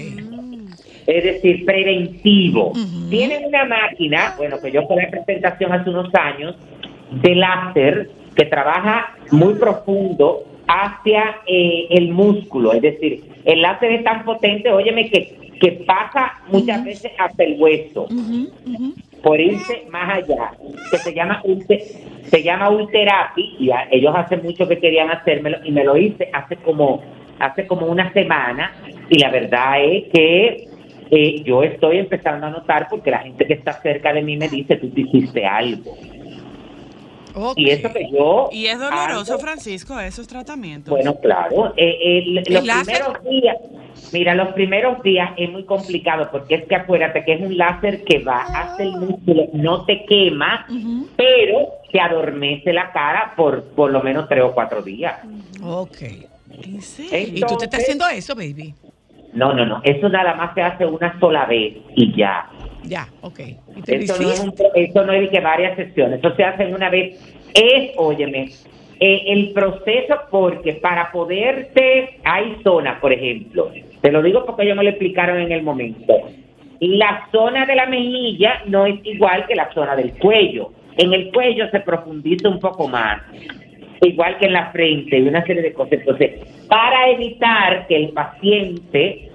Es 1.07 1.23
decir, 1.23 1.65
preventivo. 1.65 2.73
Tienen 3.09 3.45
una 3.45 3.65
máquina, 3.65 4.35
bueno, 4.37 4.57
que 4.61 4.71
yo 4.71 4.85
fui 4.87 4.99
a 4.99 5.03
la 5.03 5.09
presentación 5.09 5.71
hace 5.71 5.89
unos 5.89 6.13
años, 6.13 6.55
de 7.11 7.35
láser 7.35 8.09
que 8.35 8.45
trabaja 8.45 9.15
muy 9.31 9.55
profundo 9.55 10.43
hacia 10.67 11.37
eh, 11.47 11.87
el 11.91 12.09
músculo. 12.09 12.73
Es 12.73 12.81
decir, 12.81 13.23
el 13.45 13.61
láser 13.61 13.93
es 13.93 14.03
tan 14.03 14.25
potente, 14.25 14.69
óyeme, 14.69 15.09
que, 15.09 15.55
que 15.59 15.71
pasa 15.87 16.33
muchas 16.49 16.83
veces 16.83 17.11
hasta 17.17 17.43
el 17.43 17.55
hueso, 17.59 18.07
por 19.21 19.39
irse 19.39 19.85
más 19.89 20.17
allá, 20.17 20.51
que 20.91 20.97
se 20.97 21.13
llama 21.13 21.41
se 22.23 22.43
llama 22.43 22.69
Ulterapi, 22.69 23.69
ellos 23.91 24.13
hace 24.15 24.37
mucho 24.37 24.67
que 24.67 24.79
querían 24.79 25.09
hacérmelo, 25.09 25.57
y 25.63 25.71
me 25.71 25.83
lo 25.83 25.97
hice 25.97 26.29
hace 26.33 26.57
como, 26.57 27.01
hace 27.39 27.65
como 27.65 27.87
una 27.87 28.11
semana, 28.13 28.71
y 29.09 29.19
la 29.19 29.31
verdad 29.31 29.83
es 29.83 30.05
que 30.13 30.67
eh, 31.09 31.41
yo 31.43 31.63
estoy 31.63 31.99
empezando 31.99 32.47
a 32.47 32.49
notar 32.49 32.87
porque 32.89 33.11
la 33.11 33.19
gente 33.19 33.45
que 33.45 33.53
está 33.53 33.73
cerca 33.73 34.11
de 34.11 34.21
mí 34.21 34.35
me 34.35 34.49
dice, 34.49 34.75
tú 34.75 34.89
te 34.89 35.01
hiciste 35.01 35.45
algo. 35.45 35.95
Y 37.55 37.69
eso 37.69 37.91
que 37.93 38.09
yo... 38.11 38.49
Y 38.51 38.67
es 38.67 38.79
doloroso, 38.79 39.33
hago- 39.33 39.41
Francisco, 39.41 39.99
esos 39.99 40.27
tratamientos. 40.27 40.91
bueno, 40.91 41.15
claro. 41.19 41.73
eh, 41.77 41.97
eh, 42.01 42.23
l- 42.25 42.43
¿El 42.45 42.53
los 42.53 42.65
láser? 42.65 42.95
primeros 43.03 43.23
días, 43.23 43.57
mira, 44.13 44.35
los 44.35 44.47
primeros 44.53 45.03
días 45.03 45.31
es 45.37 45.49
muy 45.51 45.63
complicado 45.65 46.29
porque 46.31 46.55
es 46.55 46.65
que 46.65 46.75
acuérdate 46.75 47.23
que 47.25 47.33
es 47.33 47.41
un 47.41 47.57
láser 47.57 48.03
que 48.03 48.19
va 48.19 48.41
hasta 48.41 48.83
el 48.83 48.91
músculo, 48.91 49.47
no 49.53 49.85
te 49.85 50.05
quema, 50.05 50.65
pero 51.15 51.69
te 51.91 51.99
adormece 51.99 52.73
la 52.73 52.91
cara 52.91 53.33
por 53.35 53.63
por 53.75 53.91
lo 53.91 54.01
menos 54.01 54.27
tres 54.27 54.43
o 54.43 54.51
cuatro 54.53 54.81
días. 54.81 55.15
Ok. 55.63 55.97
¿En 56.63 56.81
serio? 56.81 57.37
¿Y 57.37 57.41
tú 57.41 57.57
te 57.57 57.65
estás 57.65 57.81
haciendo 57.81 58.07
eso, 58.07 58.35
baby? 58.35 58.73
No, 59.33 59.53
no, 59.53 59.65
no, 59.65 59.81
eso 59.83 60.09
nada 60.09 60.33
más 60.35 60.53
se 60.55 60.61
hace 60.61 60.85
una 60.85 61.19
sola 61.19 61.45
vez 61.45 61.75
y 61.95 62.15
ya. 62.17 62.49
Ya, 62.87 63.07
ok. 63.21 63.39
¿Y 63.75 63.81
te 63.81 63.97
lo 63.97 64.03
Eso 64.03 64.21
no, 64.21 64.31
es 64.31 64.39
un 64.39 64.53
eso 64.75 65.05
no 65.05 65.13
es 65.13 65.29
que 65.29 65.39
varias 65.39 65.75
sesiones, 65.75 66.19
eso 66.19 66.35
se 66.35 66.43
hace 66.43 66.63
en 66.63 66.73
una 66.73 66.89
vez. 66.89 67.19
Es, 67.53 67.91
óyeme, 67.97 68.49
eh, 68.99 69.23
el 69.27 69.51
proceso 69.51 70.15
porque 70.31 70.73
para 70.73 71.11
poderte, 71.11 72.19
hay 72.23 72.57
zonas, 72.63 72.99
por 72.99 73.13
ejemplo, 73.13 73.71
te 74.01 74.11
lo 74.11 74.23
digo 74.23 74.45
porque 74.45 74.63
ellos 74.63 74.77
me 74.77 74.83
lo 74.83 74.89
explicaron 74.89 75.39
en 75.39 75.51
el 75.51 75.63
momento. 75.63 76.13
La 76.79 77.27
zona 77.31 77.65
de 77.65 77.75
la 77.75 77.87
mejilla 77.87 78.61
no 78.67 78.85
es 78.85 78.99
igual 79.03 79.45
que 79.47 79.55
la 79.55 79.71
zona 79.73 79.95
del 79.95 80.13
cuello. 80.13 80.71
En 80.97 81.13
el 81.13 81.31
cuello 81.31 81.69
se 81.69 81.79
profundiza 81.79 82.49
un 82.49 82.59
poco 82.59 82.87
más, 82.87 83.21
igual 84.01 84.37
que 84.39 84.45
en 84.45 84.53
la 84.53 84.71
frente 84.71 85.19
y 85.19 85.27
una 85.27 85.45
serie 85.45 85.61
de 85.61 85.73
cosas. 85.73 85.93
Entonces, 85.93 86.39
para 86.67 87.09
evitar 87.11 87.87
que 87.87 87.95
el 87.95 88.09
paciente 88.09 89.29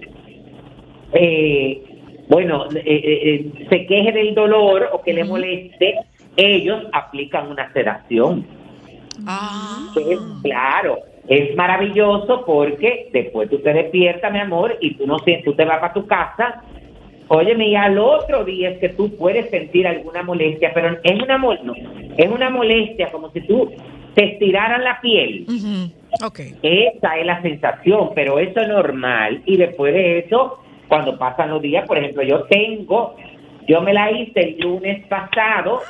eh, 1.13 1.83
bueno, 2.33 2.65
eh, 2.75 2.83
eh, 2.83 3.21
eh, 3.25 3.67
se 3.69 3.87
queje 3.87 4.11
del 4.11 4.35
dolor 4.35 4.89
o 4.91 5.03
que 5.03 5.13
le 5.13 5.23
moleste, 5.23 5.97
ellos 6.35 6.83
aplican 6.93 7.51
una 7.51 7.71
sedación. 7.75 8.47
Ah. 9.27 9.93
Que 9.93 10.15
es, 10.15 10.21
claro, 10.43 11.01
es 11.29 11.55
maravilloso 11.55 12.43
porque 12.47 13.11
después 13.13 13.51
tú 13.51 13.59
te 13.59 13.75
despiertas, 13.75 14.33
mi 14.33 14.39
amor, 14.39 14.79
y 14.81 14.95
tú 14.95 15.07
no 15.07 15.19
sientes, 15.19 15.45
tú 15.45 15.53
te 15.53 15.67
vas 15.67 15.79
para 15.79 15.93
tu 15.93 16.07
casa. 16.07 16.63
Óyeme, 17.29 17.69
y 17.69 17.77
al 17.77 17.99
otro 17.99 18.45
día 18.45 18.71
es 18.71 18.79
que 18.79 18.89
tú 18.89 19.15
puedes 19.17 19.51
sentir 19.51 19.87
alguna 19.87 20.23
molestia, 20.23 20.73
pero 20.73 20.97
es 21.03 21.23
una 21.23 21.37
mol 21.37 21.59
no, 21.63 21.75
es 22.17 22.31
una 22.31 22.49
molestia 22.49 23.11
como 23.13 23.31
si 23.31 23.43
tú 23.43 23.71
te 24.15 24.25
estiraran 24.25 24.83
la 24.85 25.01
piel. 25.03 25.45
Ujú. 25.49 26.27
Ok. 26.27 26.41
Esa 26.63 27.19
es 27.19 27.27
la 27.27 27.43
sensación, 27.43 28.11
pero 28.15 28.39
eso 28.39 28.59
es 28.59 28.69
normal. 28.69 29.43
Y 29.45 29.59
después 29.59 29.93
de 29.93 30.21
eso, 30.21 30.62
cuando 30.93 31.17
pasan 31.17 31.49
los 31.49 31.63
días, 31.63 31.87
por 31.87 31.97
ejemplo, 31.97 32.23
yo 32.23 32.43
tengo, 32.51 33.17
yo 33.67 33.81
me 33.81 33.95
la 33.95 34.11
hice 34.11 34.41
el 34.41 34.59
lunes 34.61 35.07
pasado. 35.09 35.87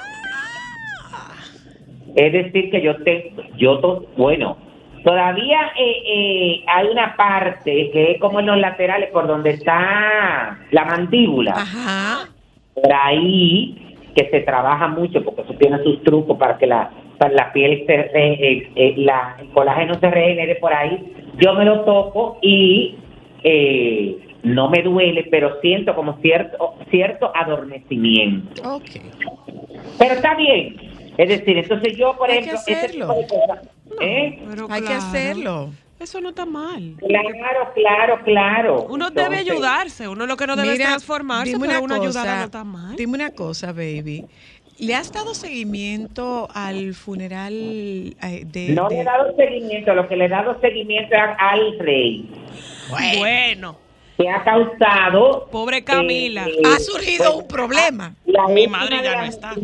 Es 2.15 2.33
decir, 2.33 2.71
que 2.71 2.81
yo 2.81 2.95
tengo, 3.03 3.43
yo, 3.57 3.81
to- 3.81 4.07
bueno, 4.17 4.57
todavía 5.03 5.73
eh, 5.77 6.03
eh, 6.07 6.65
hay 6.69 6.87
una 6.87 7.17
parte 7.17 7.91
que 7.91 8.13
es 8.13 8.21
como 8.21 8.39
en 8.39 8.47
los 8.47 8.59
laterales, 8.59 9.11
por 9.11 9.27
donde 9.27 9.51
está 9.51 10.57
la 10.71 10.85
mandíbula. 10.85 11.57
Ajá. 11.57 12.29
Por 12.73 12.93
ahí 12.93 13.97
que 14.15 14.31
se 14.31 14.41
trabaja 14.43 14.87
mucho 14.87 15.25
porque 15.25 15.43
eso 15.43 15.55
tiene 15.55 15.79
sus 15.83 16.01
trucos 16.05 16.39
para 16.39 16.59
que 16.59 16.69
la, 16.69 16.91
para 17.19 17.33
la 17.35 17.53
piel, 17.53 17.83
se, 17.89 17.97
re- 17.97 18.11
eh, 18.15 18.71
eh, 18.77 18.95
la, 18.99 19.35
el 19.41 19.49
colágeno 19.49 19.99
se 19.99 20.09
regenere 20.09 20.55
por 20.57 20.73
ahí. 20.73 21.13
Yo 21.39 21.55
me 21.55 21.65
lo 21.65 21.81
toco 21.81 22.39
y 22.41 22.95
eh, 23.43 24.17
no 24.43 24.69
me 24.71 24.83
duele, 24.83 25.27
pero 25.31 25.61
siento 25.61 25.95
como 25.95 26.19
cierto, 26.21 26.75
cierto 26.91 27.31
adormecimiento. 27.35 28.63
Ok. 28.77 28.91
Pero 29.99 30.15
está 30.15 30.35
bien. 30.35 30.77
Es 31.17 31.29
decir, 31.29 31.59
entonces 31.59 31.97
yo, 31.97 32.17
por 32.17 32.31
Hay 32.31 32.39
que 32.39 32.51
ejemplo, 32.51 32.61
ese 32.67 32.75
hacerlo. 32.75 33.07
tipo 33.09 33.21
de 33.21 33.27
cosas, 33.27 33.69
¿eh? 34.01 34.43
Pero 34.49 34.67
Hay 34.71 34.83
que 34.83 34.93
hacerlo. 34.95 35.71
Eso 36.01 36.21
no 36.21 36.31
está 36.31 36.45
mal. 36.47 36.95
Claro, 36.99 37.29
claro, 37.75 38.19
claro. 38.25 38.87
Uno 38.91 39.11
debe 39.11 39.37
ayudarse, 39.37 40.09
uno 40.09 40.27
lo 40.27 40.37
que 40.37 40.49
no 40.49 40.57
debe 40.57 40.73
es 40.73 40.79
Mira, 40.79 40.89
transformarse, 40.91 41.53
dime 41.53 41.67
pero 41.69 41.79
una 41.85 41.95
uno 41.97 42.03
ayudar 42.03 42.25
cosa, 42.25 42.39
no 42.39 42.45
está 42.45 42.65
mal. 42.65 42.97
Dime 42.97 43.13
una 43.15 43.31
cosa, 43.31 43.69
baby. 43.73 44.25
¿Le 44.81 44.95
has 44.97 45.13
dado 45.13 45.33
seguimiento 45.35 46.49
al 46.53 46.95
funeral 46.95 47.53
eh, 47.53 48.43
de, 48.45 48.71
No 48.75 48.89
de- 48.89 48.97
le 48.97 49.01
he 49.03 49.05
dado 49.05 49.37
seguimiento, 49.37 49.95
lo 49.95 50.09
que 50.09 50.17
le 50.17 50.25
he 50.25 50.29
dado 50.29 50.59
seguimiento 50.61 51.15
es 51.15 51.23
al 51.39 51.79
rey, 51.79 52.29
Bueno, 53.19 53.77
que 54.23 54.29
ha 54.31 54.45
causado... 54.45 55.49
pobre 55.51 55.83
Camila. 55.85 56.47
eh, 56.47 56.57
ha 56.65 56.79
surgido 56.79 57.25
pues, 57.33 57.37
un 57.43 57.49
problema? 57.49 58.15
La 58.27 58.47
Mi 58.49 58.63
última 58.63 58.79
madre 58.79 58.97
de 58.99 59.03
ya 59.05 59.13
no 59.17 59.23
las- 59.23 59.35
está. 59.35 59.55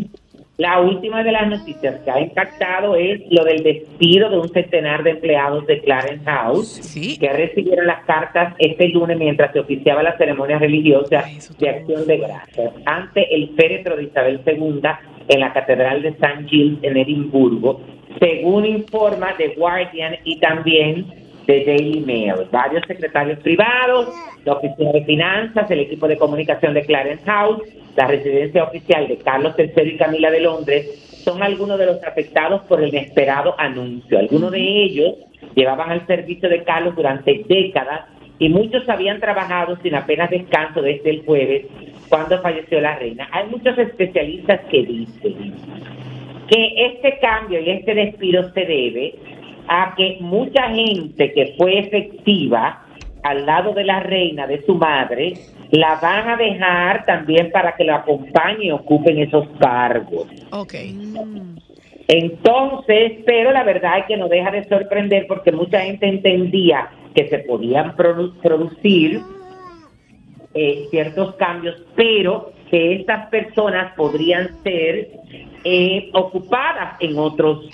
La 0.56 0.80
última 0.80 1.22
de 1.22 1.30
las 1.30 1.46
noticias 1.46 2.00
que 2.04 2.10
ha 2.10 2.20
impactado 2.20 2.96
es 2.96 3.20
lo 3.30 3.44
del 3.44 3.62
despido 3.62 4.28
de 4.28 4.38
un 4.38 4.48
centenar 4.48 5.04
de 5.04 5.10
empleados 5.10 5.64
de 5.68 5.80
Clarence 5.82 6.24
House 6.24 6.68
Sí. 6.82 7.16
que 7.16 7.32
recibieron 7.32 7.86
las 7.86 8.04
cartas 8.06 8.54
este 8.58 8.88
lunes 8.88 9.16
mientras 9.18 9.52
se 9.52 9.60
oficiaba 9.60 10.02
la 10.02 10.16
ceremonia 10.18 10.58
religiosa 10.58 11.22
Ay, 11.24 11.38
de 11.60 11.68
acción 11.70 12.06
de 12.08 12.16
gracias 12.16 12.72
ante 12.86 13.32
el 13.36 13.50
féretro 13.54 13.96
de 13.96 14.02
Isabel 14.04 14.40
II 14.44 14.80
en 15.28 15.40
la 15.40 15.52
Catedral 15.52 16.02
de 16.02 16.08
St. 16.08 16.46
Giles 16.48 16.78
en 16.82 16.96
Edimburgo, 16.96 17.80
según 18.18 18.66
informa 18.66 19.36
The 19.36 19.54
Guardian 19.56 20.16
y 20.24 20.40
también 20.40 21.06
The 21.48 21.64
Daily 21.64 22.00
Mail. 22.00 22.46
Varios 22.52 22.86
secretarios 22.86 23.38
privados, 23.38 24.14
la 24.44 24.52
Oficina 24.52 24.92
de 24.92 25.02
Finanzas, 25.04 25.70
el 25.70 25.80
equipo 25.80 26.06
de 26.06 26.18
comunicación 26.18 26.74
de 26.74 26.82
Clarence 26.84 27.24
House, 27.24 27.62
la 27.96 28.06
residencia 28.06 28.64
oficial 28.64 29.08
de 29.08 29.16
Carlos 29.16 29.54
III 29.56 29.94
y 29.94 29.96
Camila 29.96 30.30
de 30.30 30.40
Londres, 30.40 31.22
son 31.24 31.42
algunos 31.42 31.78
de 31.78 31.86
los 31.86 32.04
afectados 32.04 32.60
por 32.64 32.82
el 32.82 32.90
inesperado 32.90 33.54
anuncio. 33.56 34.18
Algunos 34.18 34.52
de 34.52 34.60
ellos 34.60 35.14
llevaban 35.54 35.90
al 35.90 36.06
servicio 36.06 36.50
de 36.50 36.64
Carlos 36.64 36.94
durante 36.94 37.42
décadas 37.48 38.02
y 38.38 38.50
muchos 38.50 38.86
habían 38.86 39.18
trabajado 39.18 39.78
sin 39.82 39.94
apenas 39.94 40.28
descanso 40.28 40.82
desde 40.82 41.08
el 41.08 41.24
jueves 41.24 41.64
cuando 42.10 42.42
falleció 42.42 42.78
la 42.82 42.96
reina. 42.96 43.26
Hay 43.32 43.48
muchos 43.48 43.76
especialistas 43.78 44.60
que 44.70 44.82
dicen 44.82 45.54
que 46.46 46.86
este 46.86 47.18
cambio 47.20 47.58
y 47.58 47.70
este 47.70 47.94
despido 47.94 48.52
se 48.52 48.60
debe 48.60 49.14
a 49.68 49.94
que 49.96 50.18
mucha 50.20 50.68
gente 50.70 51.32
que 51.32 51.54
fue 51.58 51.78
efectiva 51.78 52.84
al 53.22 53.44
lado 53.46 53.72
de 53.74 53.84
la 53.84 54.00
reina, 54.00 54.46
de 54.46 54.62
su 54.64 54.74
madre, 54.74 55.34
la 55.70 55.96
van 55.96 56.28
a 56.30 56.36
dejar 56.36 57.04
también 57.04 57.50
para 57.50 57.72
que 57.76 57.84
la 57.84 57.96
acompañe 57.96 58.66
y 58.66 58.70
ocupen 58.70 59.18
esos 59.18 59.46
cargos. 59.58 60.26
Ok. 60.50 60.74
Entonces, 62.06 63.12
pero 63.26 63.52
la 63.52 63.64
verdad 63.64 63.98
es 63.98 64.06
que 64.06 64.16
no 64.16 64.28
deja 64.28 64.50
de 64.50 64.64
sorprender 64.68 65.26
porque 65.26 65.52
mucha 65.52 65.80
gente 65.80 66.06
entendía 66.08 66.88
que 67.14 67.28
se 67.28 67.40
podían 67.40 67.94
produ- 67.96 68.32
producir 68.40 69.20
eh, 70.54 70.86
ciertos 70.90 71.34
cambios, 71.34 71.76
pero 71.94 72.52
que 72.70 72.96
estas 72.96 73.28
personas 73.28 73.94
podrían 73.94 74.62
ser 74.62 75.10
eh, 75.64 76.10
ocupadas 76.12 76.96
en 77.00 77.18
otros, 77.18 77.64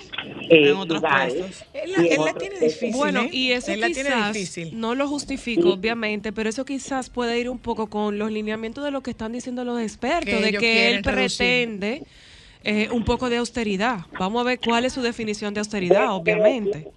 eh, 0.49 0.69
En 0.69 0.75
otros 0.77 1.01
lugares. 1.01 1.33
puestos. 1.35 1.65
Él 1.73 1.91
la, 2.17 2.25
la 2.25 2.33
tiene 2.33 2.59
difícil. 2.59 2.91
Bueno, 2.95 3.21
¿eh? 3.21 3.29
y 3.31 3.51
eso 3.51 3.71
Él 3.71 3.81
la 3.81 3.87
tiene 3.87 4.09
quizás 4.09 4.33
difícil. 4.33 4.79
no 4.79 4.95
lo 4.95 5.07
justifico, 5.07 5.73
obviamente, 5.73 6.31
pero 6.33 6.49
eso 6.49 6.65
quizás 6.65 7.09
puede 7.09 7.39
ir 7.39 7.49
un 7.49 7.59
poco 7.59 7.87
con 7.87 8.17
los 8.17 8.31
lineamientos 8.31 8.83
de 8.83 8.91
lo 8.91 9.01
que 9.01 9.11
están 9.11 9.31
diciendo 9.33 9.63
los 9.63 9.79
expertos, 9.81 10.33
Que 10.33 10.41
de 10.41 10.53
que 10.57 10.89
él 10.95 11.01
pretende 11.03 12.03
eh, 12.63 12.87
un 12.91 13.03
poco 13.05 13.29
de 13.29 13.37
austeridad. 13.37 13.99
Vamos 14.19 14.41
a 14.41 14.45
ver 14.45 14.59
cuál 14.59 14.85
es 14.85 14.93
su 14.93 15.01
definición 15.01 15.53
de 15.53 15.59
austeridad, 15.59 16.13
obviamente. 16.15 16.87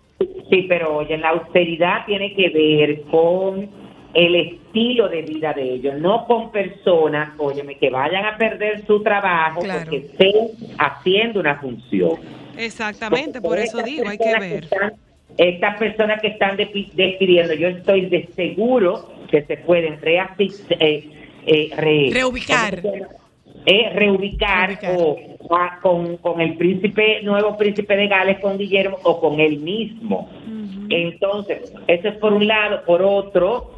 Sí, 0.50 0.64
pero 0.68 0.96
oye, 0.96 1.16
la 1.18 1.28
austeridad 1.30 2.06
tiene 2.06 2.34
que 2.34 2.48
ver 2.48 3.02
con 3.10 3.68
el 4.14 4.34
estilo 4.36 5.08
de 5.08 5.22
vida 5.22 5.52
de 5.52 5.74
ellos, 5.74 5.94
no 5.98 6.26
con 6.26 6.50
personas, 6.50 7.30
óyeme, 7.38 7.76
que 7.76 7.90
vayan 7.90 8.24
a 8.24 8.36
perder 8.36 8.84
su 8.86 9.02
trabajo 9.02 9.60
Claro. 9.60 9.80
porque 9.82 9.96
estén 9.98 10.34
haciendo 10.78 11.40
una 11.40 11.56
función. 11.56 12.12
Exactamente, 12.56 13.40
por 13.40 13.58
eso 13.58 13.82
digo, 13.82 14.08
hay 14.08 14.18
que 14.18 14.38
ver. 14.38 14.64
están- 14.64 14.92
estas 15.36 15.78
personas 15.78 16.20
que 16.20 16.28
están 16.28 16.56
despidiendo, 16.56 17.54
yo 17.54 17.68
estoy 17.68 18.06
de 18.06 18.26
seguro 18.34 19.10
que 19.30 19.42
se 19.42 19.58
pueden 19.58 19.98
eh, 20.80 21.10
eh, 21.46 21.70
re- 21.76 22.10
Reubicar. 22.12 22.82
Eh, 23.66 23.90
reubicar, 23.94 24.68
Reubicar. 24.80 24.96
o 24.96 25.54
a- 25.54 25.78
con, 25.80 26.16
con 26.18 26.40
el 26.40 26.56
príncipe, 26.56 27.20
nuevo 27.22 27.56
príncipe 27.56 27.94
de 27.96 28.08
Gales, 28.08 28.38
con 28.40 28.56
Guillermo, 28.58 28.96
o 29.02 29.20
con 29.20 29.38
él 29.40 29.58
mismo. 29.58 30.28
Entonces, 30.90 31.72
eso 31.86 32.08
es 32.08 32.16
por 32.16 32.32
un 32.32 32.46
lado. 32.46 32.82
Por 32.86 33.02
otro, 33.02 33.77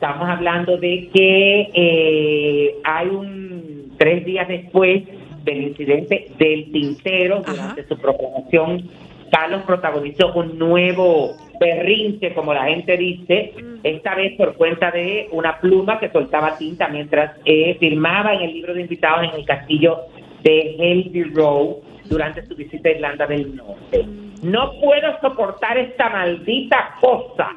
estamos 0.00 0.30
hablando 0.30 0.78
de 0.78 1.10
que 1.12 1.70
eh, 1.74 2.74
hay 2.84 3.08
un 3.08 3.92
tres 3.98 4.24
días 4.24 4.48
después 4.48 5.02
del 5.44 5.62
incidente 5.62 6.28
del 6.38 6.72
tintero 6.72 7.42
durante 7.46 7.86
su 7.86 7.98
proclamación 7.98 8.88
Carlos 9.30 9.60
protagonizó 9.66 10.32
un 10.32 10.58
nuevo 10.58 11.36
berrinche 11.60 12.32
como 12.32 12.54
la 12.54 12.64
gente 12.64 12.96
dice 12.96 13.52
esta 13.82 14.14
vez 14.14 14.38
por 14.38 14.54
cuenta 14.54 14.90
de 14.90 15.28
una 15.32 15.60
pluma 15.60 16.00
que 16.00 16.08
soltaba 16.08 16.56
tinta 16.56 16.88
mientras 16.88 17.36
eh, 17.44 17.76
firmaba 17.78 18.32
en 18.32 18.40
el 18.40 18.54
libro 18.54 18.72
de 18.72 18.80
invitados 18.80 19.28
en 19.30 19.38
el 19.38 19.44
castillo 19.44 19.98
de 20.42 20.76
Halsey 20.78 21.24
Row 21.34 21.82
durante 22.06 22.46
su 22.46 22.56
visita 22.56 22.88
a 22.88 22.92
Irlanda 22.92 23.26
del 23.26 23.54
Norte. 23.54 24.06
No 24.42 24.72
puedo 24.80 25.20
soportar 25.20 25.76
esta 25.76 26.08
maldita 26.08 26.96
cosa 27.02 27.52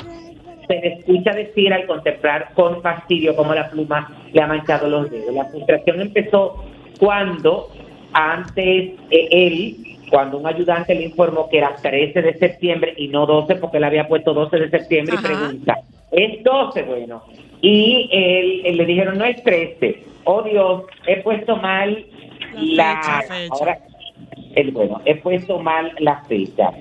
se 0.81 0.87
le 0.87 0.93
escucha 0.95 1.31
decir 1.31 1.73
al 1.73 1.85
contemplar 1.85 2.49
con 2.53 2.81
fastidio 2.81 3.35
cómo 3.35 3.53
la 3.53 3.69
pluma 3.69 4.11
le 4.31 4.41
ha 4.41 4.47
manchado 4.47 4.87
los 4.87 5.09
dedos. 5.09 5.33
La 5.33 5.45
frustración 5.45 6.01
empezó 6.01 6.63
cuando 6.99 7.69
antes 8.13 8.91
eh, 9.09 9.27
él, 9.31 9.75
cuando 10.09 10.37
un 10.37 10.47
ayudante 10.47 10.95
le 10.95 11.05
informó 11.05 11.49
que 11.49 11.57
era 11.57 11.75
13 11.75 12.21
de 12.21 12.37
septiembre 12.37 12.93
y 12.97 13.07
no 13.07 13.25
12 13.25 13.55
porque 13.55 13.77
él 13.77 13.83
había 13.83 14.07
puesto 14.07 14.33
12 14.33 14.57
de 14.57 14.69
septiembre 14.69 15.15
Ajá. 15.17 15.27
y 15.27 15.35
pregunta, 15.35 15.79
¿es 16.11 16.43
12? 16.43 16.83
Bueno, 16.83 17.23
y 17.61 18.09
él, 18.11 18.61
él 18.65 18.77
le 18.77 18.85
dijeron, 18.85 19.17
no 19.17 19.25
es 19.25 19.41
13. 19.43 20.03
Oh 20.25 20.41
Dios, 20.43 20.83
he 21.07 21.17
puesto 21.21 21.55
mal 21.57 22.05
la... 22.55 22.95
fecha, 22.95 23.21
fecha. 23.21 23.53
Ahora, 23.53 23.79
el, 24.55 24.71
bueno, 24.71 25.01
he 25.05 25.15
puesto 25.15 25.59
mal 25.59 25.91
la 25.99 26.23
fecha. 26.25 26.71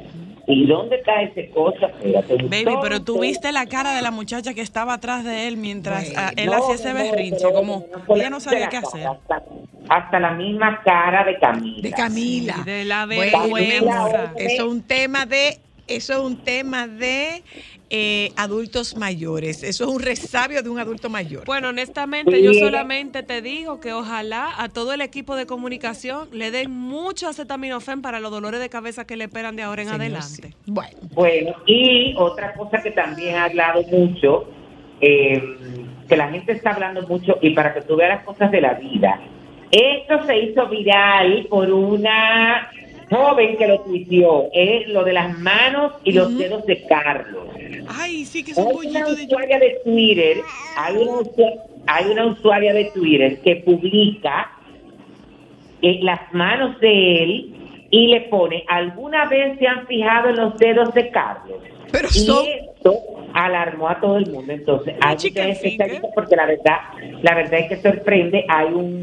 ¿Y 0.46 0.66
dónde 0.66 0.96
está 0.96 1.22
ese 1.22 1.50
cosa? 1.50 1.88
Baby, 2.48 2.74
pero 2.82 3.00
tú 3.02 3.20
viste 3.20 3.52
la 3.52 3.66
cara 3.66 3.94
de 3.94 4.02
la 4.02 4.10
muchacha 4.10 4.54
que 4.54 4.60
estaba 4.60 4.94
atrás 4.94 5.24
de 5.24 5.46
él 5.48 5.56
mientras 5.56 6.04
Bueno, 6.04 6.20
ah, 6.20 6.32
él 6.36 6.46
No, 6.46 6.54
hacía 6.54 6.74
ese 6.74 6.92
no, 6.92 7.02
berrinche, 7.02 7.52
como 7.52 7.86
no 8.08 8.16
ella 8.16 8.30
no 8.30 8.40
sabía 8.40 8.68
qué 8.68 8.78
hacer. 8.78 9.06
Hasta, 9.06 9.42
hasta 9.88 10.20
la 10.20 10.32
misma 10.32 10.80
cara 10.84 11.24
de 11.24 11.38
Camila. 11.38 11.82
De 11.82 11.90
Camila. 11.92 12.54
Sí, 12.54 12.62
de 12.64 12.84
la 12.84 13.06
Bueno, 13.06 13.38
vergüenza. 13.42 14.04
amor, 14.04 14.30
eso 14.36 14.62
es 14.64 14.68
un 14.72 14.82
tema 14.82 15.26
de, 15.26 15.58
eso 15.86 16.12
es 16.14 16.18
un 16.18 16.36
tema 16.38 16.86
de 16.88 17.42
eh, 17.94 18.32
adultos 18.36 18.96
mayores. 18.96 19.62
Eso 19.62 19.84
es 19.84 19.90
un 19.90 20.00
resabio 20.00 20.62
de 20.62 20.70
un 20.70 20.78
adulto 20.78 21.10
mayor. 21.10 21.44
Bueno, 21.44 21.68
honestamente, 21.68 22.42
yo 22.42 22.54
solamente 22.54 23.22
te 23.22 23.42
digo 23.42 23.80
que 23.80 23.92
ojalá 23.92 24.50
a 24.56 24.70
todo 24.70 24.94
el 24.94 25.02
equipo 25.02 25.36
de 25.36 25.44
comunicación 25.44 26.30
le 26.32 26.50
den 26.50 26.70
mucho 26.70 27.28
acetaminofén 27.28 28.00
para 28.00 28.18
los 28.18 28.30
dolores 28.30 28.60
de 28.60 28.70
cabeza 28.70 29.06
que 29.06 29.18
le 29.18 29.24
esperan 29.24 29.56
de 29.56 29.62
ahora 29.64 29.82
en 29.82 29.88
Señor, 29.88 30.00
adelante. 30.00 30.48
sí. 30.48 30.54
Bueno, 30.64 30.96
Bueno, 31.12 31.54
y 31.66 32.14
otra 32.16 32.54
cosa 32.54 32.82
que 32.82 32.92
también 32.92 33.36
ha 33.36 33.44
hablado 33.44 33.82
mucho, 33.82 34.48
eh, 35.02 35.42
que 36.08 36.16
la 36.16 36.30
gente 36.30 36.52
está 36.52 36.70
hablando 36.70 37.06
mucho, 37.06 37.36
y 37.42 37.50
para 37.50 37.74
que 37.74 37.82
tú 37.82 37.96
veas 37.96 38.16
las 38.16 38.24
cosas 38.24 38.50
de 38.50 38.62
la 38.62 38.72
vida, 38.72 39.20
esto 39.70 40.24
se 40.24 40.38
hizo 40.38 40.66
viral 40.68 41.46
por 41.50 41.70
una 41.70 42.70
joven 43.10 43.58
que 43.58 43.66
lo 43.68 43.80
tuiteó, 43.82 44.48
es 44.54 44.88
lo 44.88 45.04
de 45.04 45.12
las 45.12 45.38
manos 45.38 45.92
y 46.04 46.12
los 46.12 46.38
dedos 46.38 46.64
de 46.64 46.86
Carlos. 46.86 47.48
Ay, 47.88 48.24
sí, 48.24 48.44
que 48.44 48.52
es 48.52 48.58
un 48.58 48.66
Hay 48.68 48.86
una 48.88 49.04
de 49.06 49.24
usuaria 49.24 49.58
de 49.58 49.80
Twitter, 49.84 50.36
hay 50.76 50.96
una, 50.96 51.18
hay 51.86 52.04
una 52.10 52.26
usuaria 52.26 52.72
de 52.74 52.84
Twitter 52.86 53.40
que 53.42 53.56
publica 53.56 54.50
eh, 55.82 55.98
las 56.02 56.20
manos 56.32 56.78
de 56.80 57.22
él 57.22 57.54
y 57.90 58.06
le 58.08 58.22
pone, 58.22 58.64
¿alguna 58.68 59.26
vez 59.26 59.58
se 59.58 59.66
han 59.66 59.86
fijado 59.86 60.30
en 60.30 60.36
los 60.36 60.56
dedos 60.58 60.94
de 60.94 61.10
Carlos? 61.10 61.58
pero 61.90 62.08
Y 62.08 62.20
son, 62.20 62.46
esto 62.46 62.94
alarmó 63.34 63.88
a 63.88 64.00
todo 64.00 64.16
el 64.16 64.30
mundo. 64.30 64.50
Entonces, 64.52 64.94
hay 65.02 65.16
chicken 65.16 65.48
muchos 65.48 65.62
especialistas 65.64 66.10
porque 66.14 66.36
la 66.36 66.46
verdad, 66.46 66.78
la 67.22 67.34
verdad 67.34 67.60
es 67.60 67.68
que 67.68 67.76
sorprende. 67.76 68.46
Hay 68.48 68.68
un 68.72 69.02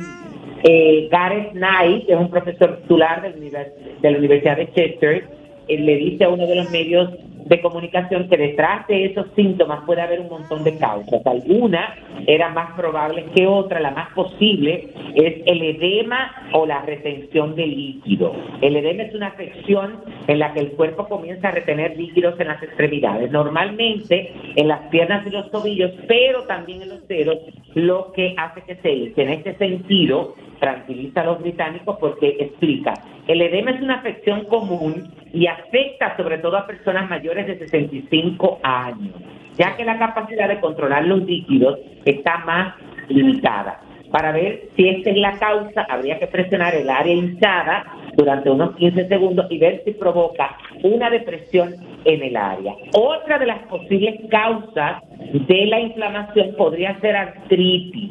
eh, 0.63 1.07
Gareth 1.11 1.51
Knight, 1.51 2.07
que 2.07 2.13
es 2.13 2.19
un 2.19 2.31
profesor 2.31 2.77
titular 2.81 3.21
de 3.21 3.29
la, 3.29 3.35
univers- 3.35 3.99
de 4.01 4.11
la 4.11 4.17
Universidad 4.17 4.57
de 4.57 4.71
Chester, 4.73 5.27
eh, 5.67 5.77
le 5.77 5.95
dice 5.97 6.23
a 6.23 6.29
uno 6.29 6.47
de 6.47 6.55
los 6.55 6.69
medios 6.71 7.11
de 7.45 7.61
comunicación 7.61 8.29
que 8.29 8.37
detrás 8.37 8.87
de 8.87 9.05
esos 9.05 9.27
síntomas 9.35 9.83
puede 9.85 10.01
haber 10.01 10.19
un 10.19 10.29
montón 10.29 10.63
de 10.63 10.77
causas. 10.77 11.25
Algunas 11.25 11.97
eran 12.27 12.53
más 12.53 12.75
probables 12.75 13.25
que 13.35 13.47
otras. 13.47 13.81
La 13.81 13.91
más 13.91 14.13
posible 14.13 14.89
es 15.15 15.41
el 15.45 15.61
edema 15.61 16.31
o 16.53 16.65
la 16.65 16.81
retención 16.81 17.55
de 17.55 17.65
líquido. 17.65 18.33
El 18.61 18.75
edema 18.75 19.03
es 19.03 19.15
una 19.15 19.27
afección 19.27 20.01
en 20.27 20.39
la 20.39 20.53
que 20.53 20.59
el 20.59 20.71
cuerpo 20.71 21.07
comienza 21.07 21.49
a 21.49 21.51
retener 21.51 21.97
líquidos 21.97 22.39
en 22.39 22.47
las 22.47 22.61
extremidades, 22.61 23.31
normalmente 23.31 24.31
en 24.55 24.67
las 24.67 24.81
piernas 24.89 25.25
y 25.25 25.31
los 25.31 25.49
tobillos, 25.51 25.91
pero 26.07 26.43
también 26.43 26.81
en 26.81 26.89
los 26.89 27.07
dedos, 27.07 27.37
lo 27.73 28.11
que 28.13 28.35
hace 28.37 28.61
que 28.61 28.75
se 28.75 28.91
hinche. 28.91 29.23
En 29.23 29.29
este 29.29 29.55
sentido, 29.55 30.35
tranquiliza 30.59 31.21
a 31.21 31.25
los 31.25 31.41
británicos 31.41 31.97
porque 31.99 32.37
explica, 32.39 32.93
el 33.29 33.43
edema 33.43 33.69
es 33.69 33.81
una 33.81 33.99
afección 33.99 34.45
común 34.45 35.13
y 35.31 35.45
afecta 35.45 36.17
sobre 36.17 36.39
todo 36.39 36.57
a 36.57 36.65
personas 36.65 37.07
mayores 37.07 37.45
de 37.45 37.59
65 37.59 38.59
años, 38.63 39.13
ya 39.55 39.77
que 39.77 39.85
la 39.85 39.99
capacidad 39.99 40.47
de 40.47 40.59
controlar 40.59 41.05
los 41.05 41.21
líquidos 41.21 41.77
está 42.05 42.39
más 42.39 42.73
limitada. 43.07 43.81
Para 44.11 44.31
ver 44.31 44.69
si 44.75 44.89
esta 44.89 45.11
es 45.11 45.17
la 45.17 45.37
causa, 45.37 45.85
habría 45.87 46.17
que 46.17 46.25
presionar 46.25 46.73
el 46.73 46.89
área 46.89 47.13
hinchada 47.13 47.85
durante 48.17 48.49
unos 48.49 48.75
15 48.77 49.07
segundos 49.07 49.45
y 49.51 49.59
ver 49.59 49.83
si 49.85 49.91
provoca 49.91 50.57
una 50.81 51.11
depresión 51.11 51.75
en 52.05 52.23
el 52.23 52.35
área. 52.35 52.73
Otra 52.95 53.37
de 53.37 53.45
las 53.45 53.59
posibles 53.67 54.21
causas 54.31 55.03
de 55.31 55.65
la 55.67 55.79
inflamación 55.79 56.55
podría 56.57 56.99
ser 56.99 57.15
artritis. 57.15 58.09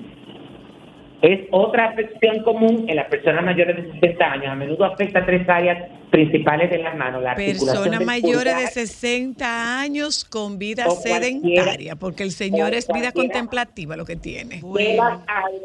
Es 1.21 1.41
otra 1.51 1.87
afección 1.87 2.43
común 2.45 2.85
en 2.89 2.95
las 2.95 3.07
personas 3.07 3.45
mayores 3.45 3.77
de 3.77 3.93
60 4.01 4.25
años. 4.25 4.47
A 4.49 4.55
menudo 4.55 4.85
afecta 4.85 5.27
tres 5.27 5.49
áreas 5.49 5.91
principales 6.11 6.71
de 6.71 6.79
las 6.79 6.97
manos. 6.97 7.23
La 7.23 7.33
articulación 7.33 7.85
Personas 7.85 8.07
mayores 8.07 8.55
de 8.57 8.67
pulgar, 8.67 8.73
60 8.73 9.81
años 9.81 10.25
con 10.25 10.59
vida 10.59 10.89
sedentaria, 10.91 11.97
porque 11.97 12.23
el 12.23 12.31
señor 12.31 12.75
es 12.75 12.87
vida 12.89 13.11
contemplativa 13.13 13.97
lo 13.97 14.05
que 14.05 14.17
tiene. 14.17 14.61
las, 14.97 15.21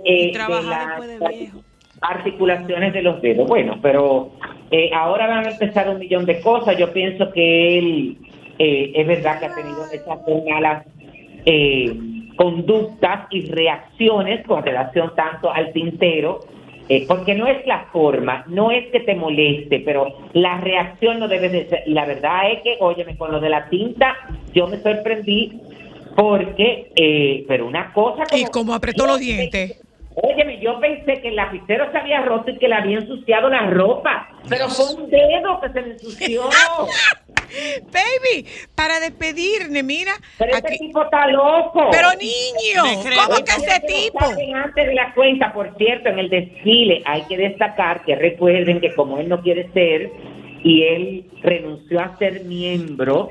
eh, 0.05 0.31
de 0.31 1.19
las 1.19 1.63
articulaciones 2.01 2.93
de 2.93 3.01
los 3.01 3.21
dedos. 3.21 3.47
Bueno, 3.47 3.79
pero 3.81 4.31
eh, 4.71 4.89
ahora 4.93 5.27
van 5.27 5.45
a 5.45 5.51
empezar 5.51 5.89
un 5.89 5.99
millón 5.99 6.25
de 6.25 6.41
cosas. 6.41 6.77
Yo 6.77 6.91
pienso 6.91 7.31
que 7.31 7.77
él 7.77 8.17
eh, 8.59 8.91
es 8.95 9.07
verdad 9.07 9.39
que 9.39 9.45
ha 9.45 9.55
tenido 9.55 9.85
esas 9.91 10.19
malas 10.49 10.85
eh, 11.45 11.95
conductas 12.35 13.27
y 13.31 13.45
reacciones 13.49 14.45
con 14.45 14.63
relación 14.63 15.13
tanto 15.15 15.51
al 15.51 15.71
tintero. 15.73 16.39
eh, 16.89 17.05
porque 17.07 17.33
no 17.33 17.47
es 17.47 17.65
la 17.65 17.85
forma, 17.93 18.43
no 18.47 18.69
es 18.69 18.87
que 18.91 18.99
te 18.99 19.15
moleste, 19.15 19.81
pero 19.85 20.17
la 20.33 20.59
reacción 20.59 21.17
no 21.17 21.29
debe 21.29 21.47
de 21.47 21.69
ser. 21.69 21.83
Y 21.85 21.93
la 21.93 22.05
verdad 22.05 22.51
es 22.51 22.61
que, 22.61 22.75
óyeme, 22.81 23.15
con 23.15 23.31
lo 23.31 23.39
de 23.39 23.49
la 23.49 23.69
tinta, 23.69 24.17
yo 24.53 24.67
me 24.67 24.77
sorprendí 24.79 25.61
porque, 26.15 26.91
eh, 26.95 27.45
pero 27.47 27.67
una 27.67 27.93
cosa 27.93 28.25
como... 28.29 28.41
Y 28.41 28.45
como 28.51 28.73
apretó 28.73 29.07
los 29.07 29.19
dientes. 29.19 29.81
Óyeme, 30.15 30.59
yo 30.59 30.79
pensé 30.79 31.21
que 31.21 31.29
el 31.29 31.35
lapicero 31.35 31.91
se 31.91 31.97
había 31.97 32.21
roto 32.21 32.51
y 32.51 32.57
que 32.57 32.67
le 32.67 32.75
había 32.75 32.99
ensuciado 32.99 33.49
la 33.49 33.67
ropa, 33.69 34.27
pero 34.49 34.69
fue 34.69 34.95
un 34.95 35.09
dedo 35.09 35.61
que 35.61 35.69
se 35.69 35.81
le 35.81 35.91
ensució. 35.93 36.43
Baby, 37.91 38.47
para 38.75 38.99
despedirme, 38.99 39.83
mira. 39.83 40.13
Pero 40.39 40.53
ese 40.53 40.77
tipo 40.79 41.03
está 41.03 41.27
loco. 41.27 41.89
Pero 41.91 42.09
niño, 42.13 43.03
¿cómo 43.15 43.37
que 43.43 43.51
ese 43.51 43.79
tipo? 43.81 44.25
Antes 44.55 44.87
de 44.87 44.93
la 44.93 45.13
cuenta, 45.13 45.53
por 45.53 45.75
cierto, 45.77 46.09
en 46.09 46.19
el 46.19 46.29
desfile 46.29 47.03
hay 47.05 47.21
que 47.23 47.37
destacar 47.37 48.03
que 48.05 48.15
recuerden 48.15 48.81
que 48.81 48.93
como 48.95 49.19
él 49.19 49.29
no 49.29 49.41
quiere 49.41 49.71
ser 49.71 50.09
y 50.63 50.83
él 50.83 51.25
renunció 51.41 51.99
a 51.99 52.17
ser 52.17 52.45
miembro 52.45 53.29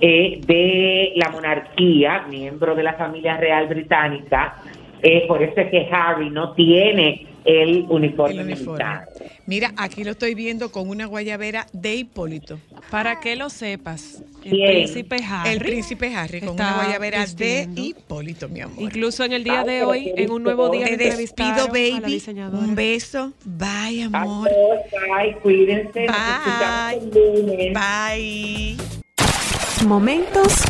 eh, 0.00 0.40
de 0.46 1.12
la 1.16 1.28
monarquía, 1.28 2.24
miembro 2.28 2.74
de 2.74 2.82
la 2.82 2.94
familia 2.94 3.36
real 3.36 3.66
británica, 3.66 4.56
eh, 5.02 5.26
por 5.26 5.42
eso 5.42 5.60
es 5.60 5.70
que 5.70 5.88
Harry 5.92 6.30
no 6.30 6.54
tiene 6.54 7.26
el 7.44 7.86
uniforme, 7.88 8.44
militar. 8.44 9.08
Mira, 9.46 9.72
aquí 9.76 10.04
lo 10.04 10.12
estoy 10.12 10.34
viendo 10.34 10.70
con 10.70 10.88
una 10.88 11.06
guayabera 11.06 11.66
de 11.72 11.96
Hipólito. 11.96 12.58
Para 12.90 13.20
que 13.20 13.36
lo 13.36 13.50
sepas, 13.50 14.22
el 14.44 14.50
príncipe 14.50 15.16
Harry. 15.26 15.50
El 15.50 15.58
príncipe 15.60 16.14
Harry 16.14 16.40
con 16.40 16.50
una 16.50 16.74
guayabera 16.74 17.22
vistiendo. 17.24 17.80
de 17.80 17.88
Hipólito, 17.88 18.48
mi 18.48 18.60
amor. 18.60 18.80
Incluso 18.80 19.24
en 19.24 19.32
el 19.32 19.44
día 19.44 19.64
de 19.64 19.84
hoy, 19.84 20.12
en 20.16 20.30
un 20.30 20.42
nuevo 20.42 20.68
día, 20.70 20.84
Te 20.84 20.92
me 20.92 20.96
despido, 20.96 21.48
entrevistaron 21.48 22.38
a 22.38 22.44
la 22.44 22.50
baby. 22.50 22.64
Un 22.64 22.74
beso. 22.74 23.32
Bye, 23.44 24.02
amor. 24.04 24.48
Bye, 24.48 25.36
cuídense. 25.42 26.06
el 26.06 27.10
lunes. 27.10 27.74
Bye. 27.74 28.76
Momentos 29.86 30.64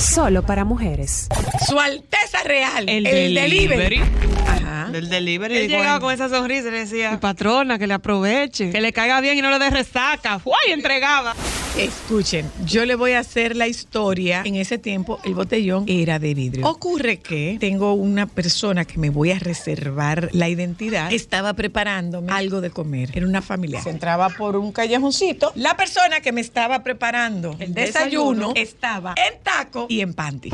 solo 0.00 0.42
para 0.42 0.64
mujeres. 0.64 1.28
Su 1.68 1.78
Alteza 1.78 2.42
Real. 2.44 2.88
El 2.88 3.06
El, 3.06 3.34
delivery. 3.34 3.98
delivery. 3.98 4.02
Ajá. 4.46 4.88
Del 4.90 5.08
delivery. 5.08 5.56
Él 5.56 5.68
llegaba 5.68 6.00
con 6.00 6.12
esa 6.12 6.28
sonrisa 6.28 6.68
y 6.68 6.70
le 6.72 6.78
decía, 6.80 7.20
patrona, 7.20 7.78
que 7.78 7.86
le 7.86 7.94
aproveche, 7.94 8.70
que 8.70 8.80
le 8.80 8.92
caiga 8.92 9.20
bien 9.20 9.38
y 9.38 9.42
no 9.42 9.50
le 9.50 9.58
dé 9.58 9.70
resaca. 9.70 10.40
¡Uy! 10.44 10.72
Entregaba. 10.72 11.34
Escuchen, 11.76 12.50
yo 12.64 12.84
le 12.84 12.94
voy 12.94 13.12
a 13.12 13.20
hacer 13.20 13.56
la 13.56 13.68
historia. 13.68 14.42
En 14.44 14.56
ese 14.56 14.76
tiempo 14.76 15.20
el 15.24 15.34
botellón 15.34 15.84
era 15.86 16.18
de 16.18 16.34
vidrio. 16.34 16.66
Ocurre 16.66 17.18
que 17.18 17.56
tengo 17.60 17.94
una 17.94 18.26
persona 18.26 18.84
que 18.84 18.98
me 18.98 19.08
voy 19.08 19.30
a 19.30 19.38
reservar 19.38 20.28
la 20.32 20.48
identidad. 20.48 21.12
Estaba 21.12 21.54
preparándome 21.54 22.32
algo 22.32 22.60
de 22.60 22.70
comer. 22.70 23.10
Era 23.14 23.26
una 23.26 23.40
familia. 23.40 23.80
Se 23.82 23.90
entraba 23.90 24.28
por 24.30 24.56
un 24.56 24.72
callejoncito. 24.72 25.52
La 25.54 25.76
persona 25.76 26.20
que 26.20 26.32
me 26.32 26.40
estaba 26.40 26.82
preparando 26.82 27.56
el 27.60 27.72
desayuno, 27.72 28.48
desayuno. 28.48 28.52
estaba 28.56 29.14
en 29.16 29.40
taco 29.42 29.86
y 29.88 30.00
en 30.00 30.12
panty. 30.12 30.50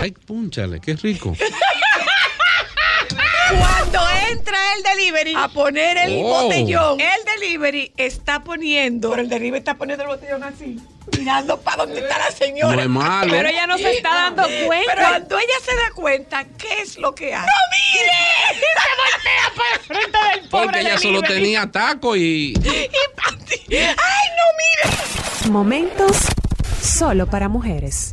Ay, 0.00 0.12
púnchale, 0.12 0.80
qué 0.80 0.94
rico. 0.94 1.36
Cuando 3.94 4.10
entra 4.30 4.58
el 4.76 4.82
delivery 4.82 5.34
a 5.36 5.48
poner 5.48 5.96
el 5.98 6.12
Oh. 6.24 6.42
botellón, 6.44 7.00
el 7.00 7.24
delivery 7.40 7.92
está 7.96 8.42
poniendo, 8.42 9.10
pero 9.10 9.22
el 9.22 9.28
delivery 9.28 9.58
está 9.58 9.74
poniendo 9.74 10.02
el 10.04 10.10
botellón 10.10 10.42
así, 10.42 10.80
mirando 11.16 11.60
para 11.60 11.84
dónde 11.84 12.00
está 12.00 12.18
la 12.18 12.30
señora. 12.32 12.74
No 12.74 12.82
es 12.82 12.88
malo. 12.88 13.30
Pero 13.32 13.48
ella 13.48 13.66
no 13.68 13.78
se 13.78 13.92
está 13.92 14.08
dando 14.14 14.42
cuenta. 14.66 14.92
Pero 14.94 15.08
cuando 15.08 15.38
ella 15.38 15.54
se 15.64 15.76
da 15.76 15.90
cuenta, 15.94 16.44
¿qué 16.58 16.80
es 16.82 16.98
lo 16.98 17.14
que 17.14 17.34
hace? 17.34 17.46
¡No 17.46 17.52
mire! 17.70 18.60
Se 18.60 18.66
voltea 18.96 19.52
para 19.56 19.74
el 19.74 19.80
frente 19.80 20.18
del 20.40 20.48
pobre 20.48 20.64
Porque 20.64 20.80
ella 20.80 20.98
solo 20.98 21.22
tenía 21.22 21.70
taco 21.70 22.16
y. 22.16 22.20
Y. 22.54 23.76
¡Ay, 23.76 23.96
no 24.36 24.46
mire! 24.58 25.50
Momentos 25.50 26.16
solo 26.82 27.26
para 27.28 27.48
mujeres. 27.48 28.10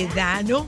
Sedano, 0.00 0.66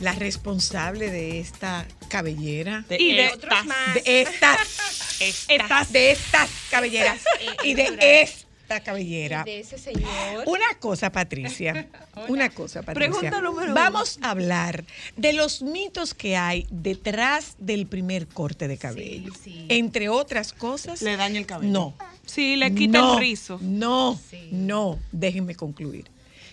la 0.00 0.10
responsable 0.12 1.08
de 1.08 1.38
esta 1.38 1.86
cabellera. 2.08 2.84
Y 2.90 3.14
de 3.14 3.26
estas, 3.26 3.64
de 3.94 4.02
estas, 4.22 5.20
estas, 5.20 5.92
de 5.92 6.10
estas 6.10 6.50
cabelleras 6.68 7.22
y 7.62 7.74
de 7.74 8.22
esta 8.22 8.80
cabellera. 8.80 9.44
de 9.44 9.60
ese 9.60 9.78
señor. 9.78 10.08
Una 10.46 10.74
cosa, 10.80 11.12
Patricia. 11.12 11.88
Una 12.28 12.50
cosa, 12.50 12.82
Patricia. 12.82 13.20
Pregunta 13.20 13.40
número 13.40 13.72
Vamos 13.72 14.18
a 14.20 14.30
hablar 14.30 14.84
de 15.16 15.32
los 15.32 15.62
mitos 15.62 16.12
que 16.12 16.36
hay 16.36 16.66
detrás 16.72 17.54
del 17.58 17.86
primer 17.86 18.26
corte 18.26 18.66
de 18.66 18.78
cabello. 18.78 19.32
Entre 19.68 20.08
otras 20.08 20.52
cosas. 20.52 21.02
Le 21.02 21.16
daña 21.16 21.38
el 21.38 21.46
cabello. 21.46 21.72
No. 21.72 21.94
Sí, 22.26 22.56
le 22.56 22.74
quita 22.74 22.98
no, 22.98 23.14
el 23.14 23.20
rizo. 23.20 23.60
No, 23.62 24.18
no. 24.50 24.98
Déjenme 25.12 25.54
concluir. 25.54 26.11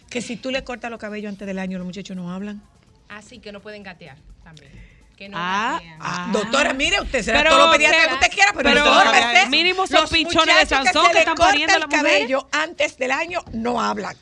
Que 0.09 0.21
si 0.21 0.35
tú 0.37 0.51
le 0.51 0.63
cortas 0.63 0.89
los 0.89 0.99
cabellos 0.99 1.29
antes 1.29 1.45
del 1.47 1.59
año, 1.59 1.77
los 1.77 1.85
muchachos 1.85 2.15
no 2.15 2.31
hablan. 2.31 2.61
Así 3.09 3.39
que 3.39 3.51
no 3.51 3.59
pueden 3.61 3.83
gatear 3.83 4.17
también. 4.43 4.71
Que 5.15 5.29
no 5.29 5.37
Ah, 5.39 5.73
gatean. 5.73 5.97
ah. 6.01 6.29
Doctora, 6.31 6.73
mire, 6.73 7.01
usted 7.01 7.21
será 7.23 7.39
Pero 7.39 7.51
todo 7.55 7.65
lo 7.67 7.71
pediatra 7.73 8.01
que- 8.01 8.07
que 8.07 8.13
usted 8.15 8.31
quiera, 8.31 8.51
pero, 8.55 8.69
pero 8.69 8.85
infórmese. 8.85 9.49
mínimo 9.49 9.85
son 9.87 10.01
Los 10.01 10.09
pichones 10.11 10.55
de 10.55 10.65
se 10.65 10.75
que 10.91 11.13
le 11.13 11.19
están 11.19 11.35
pariendo 11.35 11.75
el 11.75 11.87
cabello 11.87 12.47
antes 12.51 12.97
del 12.97 13.11
año 13.11 13.43
no 13.51 13.81
hablan. 13.81 14.15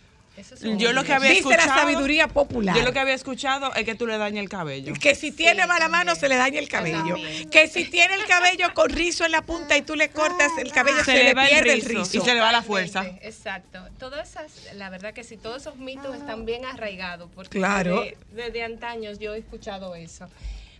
Yo 0.77 0.93
lo 0.93 1.03
que 1.03 1.13
había 1.13 1.31
Dice 1.31 1.49
la 1.49 1.55
escuchado. 1.55 1.79
sabiduría 1.81 2.27
popular. 2.27 2.75
Yo 2.75 2.83
lo 2.83 2.93
que 2.93 2.99
había 2.99 3.13
escuchado 3.13 3.73
es 3.73 3.85
que 3.85 3.95
tú 3.95 4.05
le 4.07 4.17
dañas 4.17 4.43
el 4.43 4.49
cabello. 4.49 4.93
Que 4.93 5.15
si 5.15 5.31
tiene 5.31 5.65
mala 5.65 5.87
mano 5.87 6.15
se 6.15 6.29
le 6.29 6.35
daña 6.35 6.59
el 6.59 6.69
cabello. 6.69 7.15
Que 7.51 7.67
si 7.67 7.85
tiene 7.85 8.15
el 8.15 8.25
cabello 8.25 8.73
con 8.73 8.89
rizo 8.89 9.25
en 9.25 9.31
la 9.31 9.41
punta 9.41 9.77
y 9.77 9.81
tú 9.81 9.95
le 9.95 10.09
cortas 10.09 10.51
el 10.57 10.71
cabello 10.71 11.03
se, 11.03 11.23
le 11.23 11.33
pierde 11.35 11.73
el 11.73 11.81
rizo. 11.81 12.17
Y 12.17 12.21
se 12.21 12.33
le 12.33 12.39
va 12.39 12.51
la 12.51 12.61
fuerza. 12.63 13.05
Exacto. 13.21 13.79
Todas 13.99 14.29
esas, 14.29 14.73
la 14.75 14.89
verdad 14.89 15.13
que 15.13 15.23
sí, 15.23 15.37
todos 15.37 15.61
esos 15.61 15.77
mitos 15.77 16.15
están 16.15 16.45
bien 16.45 16.65
arraigados. 16.65 17.29
Porque 17.33 17.57
Claro. 17.57 18.01
Desde, 18.01 18.17
desde 18.31 18.63
antaños 18.63 19.19
yo 19.19 19.33
he 19.33 19.39
escuchado 19.39 19.95
eso. 19.95 20.27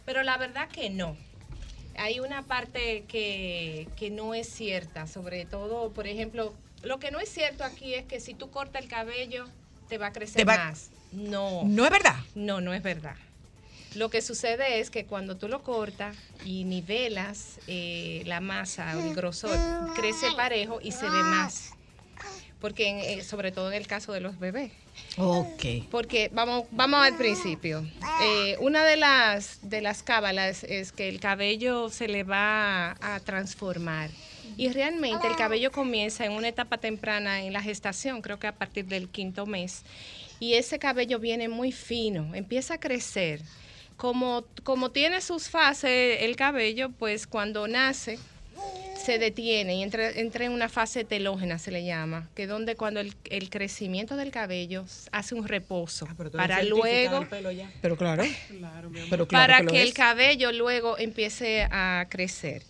Pero 0.05 0.23
la 0.23 0.37
verdad 0.37 0.69
que 0.69 0.89
no. 0.89 1.17
Hay 1.97 2.19
una 2.19 2.43
parte 2.43 3.05
que, 3.07 3.87
que 3.95 4.11
no 4.11 4.35
es 4.35 4.47
cierta, 4.47 5.07
sobre 5.07 5.45
todo, 5.45 5.89
por 5.91 6.05
ejemplo, 6.05 6.53
lo 6.87 6.99
que 6.99 7.11
no 7.11 7.19
es 7.19 7.29
cierto 7.29 7.63
aquí 7.63 7.93
es 7.93 8.05
que 8.05 8.19
si 8.19 8.33
tú 8.33 8.49
cortas 8.49 8.81
el 8.81 8.87
cabello, 8.89 9.45
te 9.89 9.97
va 9.97 10.07
a 10.07 10.13
crecer 10.13 10.47
va- 10.47 10.57
más. 10.57 10.89
No. 11.11 11.63
No 11.65 11.85
es 11.85 11.91
verdad. 11.91 12.15
No, 12.35 12.59
no 12.61 12.73
es 12.73 12.81
verdad. 12.83 13.15
Lo 13.95 14.09
que 14.09 14.21
sucede 14.21 14.79
es 14.79 14.89
que 14.91 15.05
cuando 15.05 15.37
tú 15.37 15.47
lo 15.47 15.63
cortas 15.63 16.15
y 16.45 16.65
nivelas 16.65 17.59
eh, 17.67 18.21
la 18.25 18.41
masa 18.41 18.95
o 18.97 18.99
el 19.07 19.15
grosor, 19.15 19.57
crece 19.95 20.27
parejo 20.35 20.79
y 20.81 20.91
se 20.91 21.03
ve 21.09 21.23
más. 21.23 21.71
Porque 22.59 22.87
en- 22.89 22.99
eh, 23.19 23.23
sobre 23.23 23.51
todo 23.51 23.69
en 23.71 23.77
el 23.77 23.87
caso 23.87 24.11
de 24.13 24.19
los 24.19 24.39
bebés. 24.39 24.71
Ok. 25.17 25.63
Porque 25.91 26.29
vamos, 26.33 26.65
vamos 26.71 27.05
al 27.05 27.15
principio. 27.15 27.85
Eh, 28.23 28.57
una 28.59 28.83
de 28.83 28.97
las 28.97 29.59
de 29.61 29.81
las 29.81 30.01
cábalas 30.03 30.63
es 30.63 30.91
que 30.91 31.07
el 31.07 31.19
cabello 31.19 31.89
se 31.89 32.07
le 32.07 32.23
va 32.23 32.91
a 32.99 33.19
transformar. 33.23 34.09
Y 34.57 34.69
realmente 34.69 35.27
el 35.27 35.35
cabello 35.35 35.71
comienza 35.71 36.25
en 36.25 36.31
una 36.31 36.47
etapa 36.47 36.77
temprana 36.77 37.43
en 37.43 37.53
la 37.53 37.61
gestación, 37.61 38.21
creo 38.21 38.39
que 38.39 38.47
a 38.47 38.55
partir 38.55 38.85
del 38.85 39.07
quinto 39.07 39.45
mes. 39.45 39.83
Y 40.39 40.53
ese 40.53 40.79
cabello 40.79 41.19
viene 41.19 41.47
muy 41.47 41.71
fino, 41.71 42.33
empieza 42.33 42.75
a 42.75 42.79
crecer. 42.79 43.41
Como, 43.95 44.45
como 44.63 44.91
tiene 44.91 45.21
sus 45.21 45.49
fases 45.49 46.17
el 46.21 46.35
cabello, 46.35 46.89
pues 46.91 47.25
cuando 47.25 47.67
nace 47.67 48.19
se 49.07 49.19
detiene 49.19 49.75
y 49.75 49.83
entra, 49.83 50.09
entra 50.09 50.45
en 50.45 50.51
una 50.51 50.69
fase 50.69 51.05
telógena, 51.05 51.59
se 51.59 51.71
le 51.71 51.85
llama, 51.85 52.27
que 52.35 52.43
es 52.43 52.49
donde 52.49 52.75
cuando 52.75 52.99
el, 52.99 53.15
el 53.29 53.49
crecimiento 53.49 54.17
del 54.17 54.31
cabello 54.31 54.85
hace 55.11 55.35
un 55.35 55.47
reposo 55.47 56.07
para 56.33 56.61
luego 56.63 57.25
Pero 57.81 57.95
claro. 57.95 58.23
Pero 59.09 59.27
claro 59.27 59.27
para 59.29 59.65
que 59.65 59.81
el 59.81 59.93
cabello 59.93 60.51
luego 60.51 60.97
empiece 60.97 61.67
a 61.71 62.07
crecer. 62.09 62.63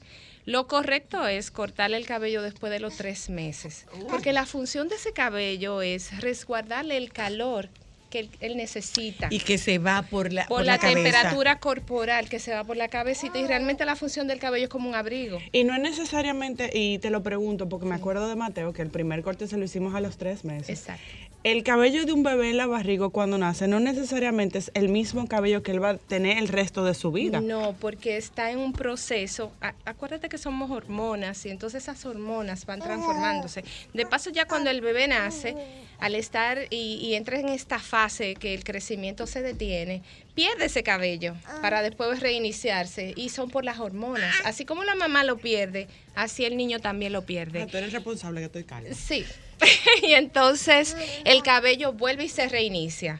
Lo 0.47 0.65
correcto 0.65 1.27
es 1.27 1.51
cortarle 1.51 1.97
el 1.97 2.05
cabello 2.05 2.41
después 2.41 2.71
de 2.71 2.79
los 2.79 2.95
tres 2.95 3.29
meses, 3.29 3.85
porque 4.09 4.31
la 4.31 4.45
función 4.45 4.87
de 4.87 4.95
ese 4.95 5.11
cabello 5.11 5.81
es 5.81 6.21
resguardarle 6.21 6.95
el 6.95 7.11
calor 7.11 7.67
que 8.09 8.19
él, 8.19 8.29
él 8.39 8.55
necesita 8.55 9.27
Y 9.29 9.39
que 9.39 9.57
se 9.57 9.77
va 9.77 10.03
por 10.03 10.31
la, 10.31 10.47
por, 10.47 10.63
la, 10.63 10.77
cabeza. 10.77 10.95
temperatura 10.95 11.59
corporal 11.59 12.29
que 12.29 12.39
se 12.39 12.53
va 12.53 12.63
por 12.63 12.77
la 12.77 12.87
cabecita 12.87 13.37
y 13.37 13.45
realmente 13.45 13.83
la 13.83 13.97
función 13.97 14.27
del 14.27 14.39
cabello 14.39 14.63
es 14.63 14.69
como 14.69 14.87
un 14.87 14.95
abrigo. 14.95 15.39
Y 15.51 15.65
no 15.65 15.75
es 15.75 15.81
necesariamente, 15.81 16.69
y 16.73 16.99
te 16.99 17.09
lo 17.09 17.23
pregunto 17.23 17.67
porque 17.67 17.85
me 17.85 17.95
acuerdo 17.95 18.29
de 18.29 18.37
Mateo, 18.37 18.71
que 18.71 18.81
el 18.81 18.89
primer 18.89 19.23
corte 19.23 19.47
se 19.47 19.57
lo 19.57 19.65
hicimos 19.65 19.95
a 19.95 19.99
los 19.99 20.15
tres 20.15 20.45
meses. 20.45 20.69
Exacto. 20.69 21.03
El 21.43 21.63
cabello 21.63 22.05
de 22.05 22.11
un 22.11 22.23
bebé 22.23 22.49
en 22.49 22.57
la 22.57 22.67
barriga 22.67 23.07
cuando 23.09 23.37
nace 23.37 23.67
no 23.67 23.79
necesariamente 23.79 24.57
es 24.57 24.71
el 24.73 24.89
mismo 24.89 25.27
cabello 25.27 25.63
que 25.63 25.71
él 25.71 25.81
va 25.81 25.91
a 25.91 25.97
tener 25.97 26.37
el 26.39 26.47
resto 26.47 26.83
de 26.83 26.93
su 26.93 27.11
vida. 27.11 27.39
No, 27.39 27.75
porque 27.79 28.17
está 28.17 28.51
en 28.51 28.59
un 28.59 28.73
proceso. 28.73 29.51
acuérdate 29.85 30.29
que 30.29 30.37
somos 30.37 30.71
hormonas 30.71 31.45
y 31.45 31.49
entonces 31.49 31.83
esas 31.83 32.05
hormonas 32.05 32.65
van 32.65 32.79
transformándose. 32.79 33.63
De 33.93 34.05
paso, 34.05 34.29
ya 34.29 34.45
cuando 34.45 34.69
el 34.69 34.81
bebé 34.81 35.07
nace, 35.07 35.55
al 35.99 36.15
estar 36.15 36.59
y, 36.69 36.95
y 37.01 37.15
entra 37.15 37.39
en 37.39 37.49
esta 37.49 37.79
fase 37.79 38.35
que 38.35 38.53
el 38.53 38.63
crecimiento 38.63 39.25
se 39.25 39.41
detiene, 39.41 40.01
pierde 40.37 40.65
ese 40.65 40.83
cabello 40.83 41.35
para 41.63 41.81
después 41.81 42.19
reiniciarse 42.19 43.11
y 43.15 43.29
son 43.29 43.49
por 43.49 43.65
las 43.65 43.79
hormonas. 43.79 44.35
Así 44.45 44.65
como 44.65 44.83
la 44.83 44.93
mamá 44.93 45.23
lo 45.23 45.39
pierde, 45.39 45.87
así 46.13 46.45
el 46.45 46.55
niño 46.57 46.79
también 46.79 47.11
lo 47.11 47.25
pierde. 47.25 47.63
Ah, 47.63 47.65
tú 47.65 47.75
eres 47.77 47.91
responsable 47.91 48.41
que 48.41 48.45
estoy 48.45 48.63
calma. 48.63 48.93
Sí. 48.93 49.25
y 50.03 50.13
entonces 50.13 50.95
el 51.25 51.41
cabello 51.41 51.91
vuelve 51.91 52.25
y 52.25 52.29
se 52.29 52.47
reinicia. 52.47 53.19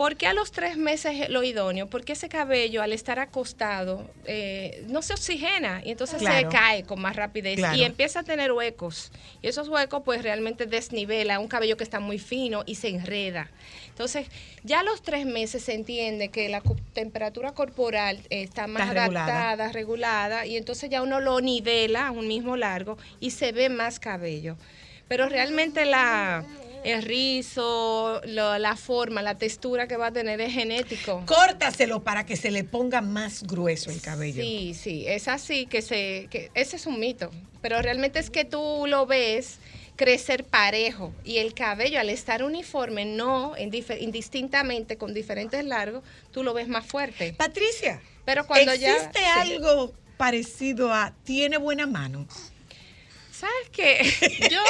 ¿Por 0.00 0.16
qué 0.16 0.26
a 0.28 0.32
los 0.32 0.50
tres 0.50 0.78
meses 0.78 1.12
es 1.20 1.28
lo 1.28 1.42
idóneo? 1.42 1.86
Porque 1.90 2.14
ese 2.14 2.30
cabello 2.30 2.80
al 2.80 2.94
estar 2.94 3.18
acostado 3.18 4.10
eh, 4.24 4.82
no 4.88 5.02
se 5.02 5.12
oxigena 5.12 5.82
y 5.84 5.90
entonces 5.90 6.20
Claro. 6.20 6.50
se 6.50 6.56
cae 6.56 6.84
con 6.84 7.02
más 7.02 7.16
rapidez 7.16 7.56
Claro. 7.56 7.76
y 7.76 7.82
empieza 7.84 8.20
a 8.20 8.22
tener 8.22 8.50
huecos. 8.50 9.12
Y 9.42 9.48
esos 9.48 9.68
huecos 9.68 10.00
pues 10.02 10.22
realmente 10.22 10.64
desnivela 10.64 11.38
un 11.38 11.48
cabello 11.48 11.76
que 11.76 11.84
está 11.84 12.00
muy 12.00 12.18
fino 12.18 12.62
y 12.64 12.76
se 12.76 12.88
enreda. 12.88 13.50
Entonces 13.90 14.26
ya 14.64 14.80
a 14.80 14.84
los 14.84 15.02
tres 15.02 15.26
meses 15.26 15.64
se 15.64 15.74
entiende 15.74 16.30
que 16.30 16.48
la 16.48 16.62
temperatura 16.94 17.52
corporal 17.52 18.20
eh, 18.30 18.40
está 18.44 18.66
más 18.68 18.88
Está 18.88 19.02
regulada. 19.02 19.26
adaptada, 19.50 19.72
regulada 19.72 20.46
y 20.46 20.56
entonces 20.56 20.88
ya 20.88 21.02
uno 21.02 21.20
lo 21.20 21.42
nivela 21.42 22.06
a 22.06 22.10
un 22.10 22.26
mismo 22.26 22.56
largo 22.56 22.96
y 23.20 23.32
se 23.32 23.52
ve 23.52 23.68
más 23.68 24.00
cabello. 24.00 24.56
Pero 25.08 25.28
realmente 25.28 25.84
la, 25.84 26.42
el 26.84 27.02
rizo, 27.02 28.20
lo- 28.26 28.58
la 28.58 28.76
forma, 28.76 29.22
la 29.22 29.36
textura 29.38 29.86
que 29.88 29.96
va 29.96 30.08
a 30.08 30.12
tener 30.12 30.40
es 30.40 30.52
genético. 30.52 31.24
Córtaselo 31.26 32.02
para 32.02 32.24
que 32.26 32.36
se 32.36 32.50
le 32.50 32.64
ponga 32.64 33.00
más 33.00 33.42
grueso 33.44 33.90
el 33.90 34.00
cabello. 34.00 34.42
Sí, 34.42 34.74
sí, 34.74 35.04
es 35.06 35.28
así 35.28 35.66
que 35.66 35.82
se, 35.82 36.28
que 36.30 36.50
ese 36.54 36.76
es 36.76 36.86
un 36.86 36.98
mito, 37.00 37.30
pero 37.60 37.80
realmente 37.82 38.18
es 38.18 38.30
que 38.30 38.44
tú 38.44 38.84
lo 38.86 39.06
ves 39.06 39.58
crecer 39.96 40.44
parejo 40.44 41.12
y 41.24 41.38
el 41.38 41.52
cabello 41.52 42.00
al 42.00 42.08
estar 42.08 42.42
uniforme, 42.42 43.04
no 43.04 43.54
indistintamente 43.58 44.96
con 44.96 45.12
diferentes 45.12 45.64
largos, 45.64 46.02
tú 46.30 46.42
lo 46.42 46.54
ves 46.54 46.68
más 46.68 46.86
fuerte. 46.86 47.34
Patricia, 47.34 48.00
pero 48.24 48.46
cuando 48.46 48.74
ya 48.74 48.94
¿existe 48.96 49.18
sí. 49.20 49.24
algo 49.52 49.92
parecido 50.16 50.92
a 50.92 51.14
tiene 51.24 51.58
buena 51.58 51.86
mano? 51.86 52.26
¿Sabes 53.40 53.70
qué? 53.72 54.48
Yo, 54.50 54.60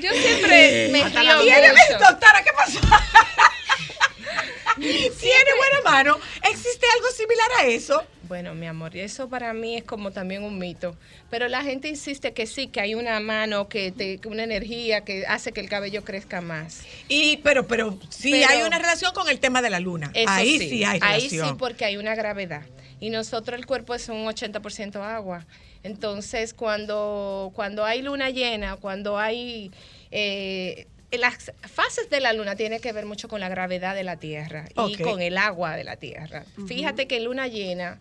yo 0.00 0.10
siempre 0.22 0.88
me 0.90 1.08
río 1.08 1.36
mucho. 1.38 1.98
Doctora, 2.10 2.42
¿qué 2.44 2.50
pasó? 2.56 2.80
Tiene 4.76 5.50
buena 5.56 5.80
mano. 5.90 6.18
¿Existe 6.50 6.86
algo 6.96 7.08
similar 7.14 7.48
a 7.60 7.66
eso? 7.66 8.02
Bueno, 8.22 8.54
mi 8.54 8.66
amor, 8.66 8.96
eso 8.96 9.28
para 9.28 9.52
mí 9.52 9.76
es 9.76 9.84
como 9.84 10.10
también 10.10 10.42
un 10.42 10.58
mito. 10.58 10.96
Pero 11.30 11.48
la 11.48 11.62
gente 11.62 11.88
insiste 11.88 12.32
que 12.32 12.46
sí, 12.46 12.68
que 12.68 12.80
hay 12.80 12.94
una 12.94 13.20
mano, 13.20 13.68
que 13.68 13.92
te, 13.92 14.18
que 14.18 14.28
una 14.28 14.44
energía 14.44 15.02
que 15.04 15.26
hace 15.26 15.52
que 15.52 15.60
el 15.60 15.68
cabello 15.68 16.02
crezca 16.04 16.40
más. 16.40 16.80
Y, 17.08 17.36
pero, 17.38 17.66
pero 17.66 17.98
sí 18.08 18.30
Pero- 18.32 18.48
hay 18.50 18.62
una 18.62 18.78
relación 18.78 19.12
con 19.12 19.28
el 19.28 19.38
tema 19.38 19.60
de 19.60 19.70
la 19.70 19.78
luna. 19.80 20.10
Eso 20.14 20.30
Ahí 20.30 20.58
sí, 20.58 20.84
hay 20.84 20.98
Ahí 21.02 21.20
relación. 21.28 21.48
sí, 21.50 21.54
porque 21.58 21.84
hay 21.84 21.96
una 21.98 22.14
gravedad. 22.14 22.62
Y 22.98 23.10
nosotros 23.10 23.58
el 23.58 23.66
cuerpo 23.66 23.94
es 23.94 24.08
un 24.08 24.24
80% 24.24 24.96
agua. 25.02 25.46
Entonces, 25.82 26.54
cuando, 26.54 27.50
cuando 27.54 27.84
hay 27.84 28.02
luna 28.02 28.30
llena, 28.30 28.76
cuando 28.76 29.18
hay... 29.18 29.70
eh, 30.10 30.86
las 31.12 31.52
fases 31.60 32.08
de 32.08 32.20
la 32.20 32.32
luna 32.32 32.56
tienen 32.56 32.80
que 32.80 32.90
ver 32.92 33.04
mucho 33.04 33.28
con 33.28 33.38
la 33.40 33.50
gravedad 33.50 33.94
de 33.94 34.02
la 34.02 34.16
Tierra 34.16 34.64
y 34.86 34.96
con 34.96 35.20
el 35.20 35.36
agua 35.36 35.76
de 35.76 35.84
la 35.84 35.96
Tierra. 35.96 36.44
Fíjate 36.66 37.06
que 37.06 37.18
en 37.18 37.24
luna 37.24 37.48
llena 37.48 37.98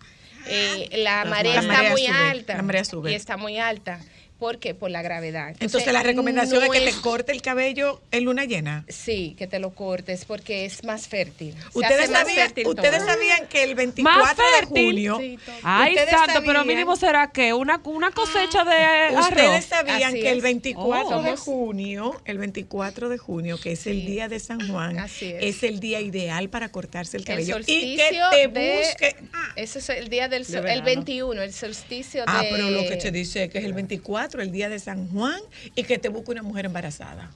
eh, 0.47 0.87
la 0.93 1.25
La 1.25 1.29
marea 1.29 1.59
está 1.59 1.83
muy 1.91 2.05
sube, 2.07 2.15
alta. 2.15 2.55
la 2.55 2.61
marea 2.63 2.85
sube. 2.85 3.11
Y 3.11 3.15
está 3.15 3.35
muy 3.35 3.59
alta. 3.59 3.99
¿Por 4.41 4.57
qué? 4.57 4.73
Por 4.73 4.89
la 4.89 5.03
gravedad. 5.03 5.55
Entonces, 5.59 5.93
la 5.93 6.01
recomendación 6.01 6.65
no 6.65 6.73
es 6.73 6.79
que 6.79 6.91
te 6.91 6.99
corte 7.01 7.31
el 7.31 7.43
cabello 7.43 8.01
en 8.09 8.23
luna 8.25 8.45
llena. 8.45 8.83
Sí, 8.89 9.35
que 9.37 9.45
te 9.45 9.59
lo 9.59 9.69
cortes 9.75 10.25
porque 10.25 10.65
es 10.65 10.83
más 10.83 11.07
fértil. 11.07 11.53
Ustedes 11.73 12.09
sabían, 12.09 12.47
fértil 12.47 12.65
ustedes 12.67 13.03
sabían 13.05 13.47
que 13.47 13.61
el 13.63 13.75
24 13.75 14.43
de 14.59 14.65
junio. 14.65 15.19
Ay, 15.61 15.95
santo, 16.09 16.41
pero 16.43 16.65
mínimo 16.65 16.95
será 16.95 17.29
que 17.31 17.53
una, 17.53 17.79
una 17.83 18.09
cosecha 18.09 18.63
de 18.63 18.73
arroz. 18.73 19.27
Ustedes 19.29 19.65
sabían 19.65 20.03
Así 20.11 20.21
que 20.21 20.31
el 20.31 20.37
es. 20.37 20.43
24 20.43 21.17
Oh. 21.19 21.21
de 21.21 21.35
junio, 21.37 22.19
el 22.25 22.39
24 22.39 23.09
de 23.09 23.17
junio, 23.19 23.59
que 23.61 23.73
es 23.73 23.85
el 23.85 24.05
día 24.07 24.27
de 24.27 24.39
San 24.39 24.67
Juan, 24.67 24.97
Así 24.97 25.27
es. 25.27 25.57
es. 25.57 25.63
el 25.63 25.79
día 25.79 26.01
ideal 26.01 26.49
para 26.49 26.69
cortarse 26.69 27.17
el 27.17 27.21
El 27.21 27.27
cabello. 27.27 27.57
y 27.67 27.95
que 27.97 28.09
te 28.31 28.47
de- 28.47 28.77
busque. 28.79 29.15
Ese 29.55 29.77
es 29.79 29.89
el 29.89 30.09
día 30.09 30.27
del 30.29 30.45
De 30.45 30.49
sol, 30.53 30.57
el 30.57 30.63
verano. 30.81 30.85
21, 30.85 31.41
el 31.43 31.53
solsticio 31.53 32.23
Ah, 32.25 32.41
de... 32.41 32.49
pero 32.49 32.69
lo 32.71 32.81
que 32.87 32.99
se 32.99 33.11
dice 33.11 33.43
es 33.43 33.49
que 33.51 33.59
es 33.59 33.65
el 33.65 33.73
24, 33.73 34.30
el 34.39 34.51
día 34.51 34.69
de 34.69 34.79
San 34.79 35.09
Juan, 35.09 35.41
y 35.75 35.83
que 35.83 35.97
te 35.97 36.07
busque 36.07 36.31
una 36.31 36.43
mujer 36.43 36.65
embarazada. 36.65 37.31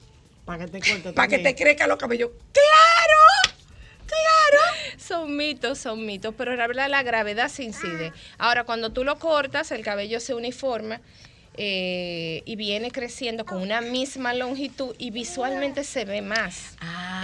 Para 0.46 0.64
que 0.64 0.80
te 0.80 1.12
Para 1.12 1.28
que 1.28 1.38
te 1.38 1.54
crezca 1.54 1.86
los 1.86 1.98
cabellos. 1.98 2.30
¡Claro! 2.52 3.56
¡Claro! 4.06 4.64
Son 4.96 5.36
mitos, 5.36 5.78
son 5.78 6.06
mitos, 6.06 6.34
pero 6.38 6.54
la 6.54 6.66
verdad 6.68 6.88
la 6.88 7.02
gravedad 7.02 7.48
se 7.48 7.64
incide. 7.64 8.12
Ahora, 8.38 8.64
cuando 8.64 8.92
tú 8.92 9.02
lo 9.02 9.18
cortas, 9.18 9.72
el 9.72 9.82
cabello 9.82 10.20
se 10.20 10.34
uniforma 10.34 11.00
eh, 11.58 12.42
y 12.44 12.56
viene 12.56 12.90
creciendo 12.90 13.44
con 13.44 13.62
una 13.62 13.80
misma 13.80 14.34
longitud 14.34 14.94
y 14.98 15.10
visualmente 15.10 15.84
se 15.84 16.04
ve 16.04 16.22
más. 16.22 16.76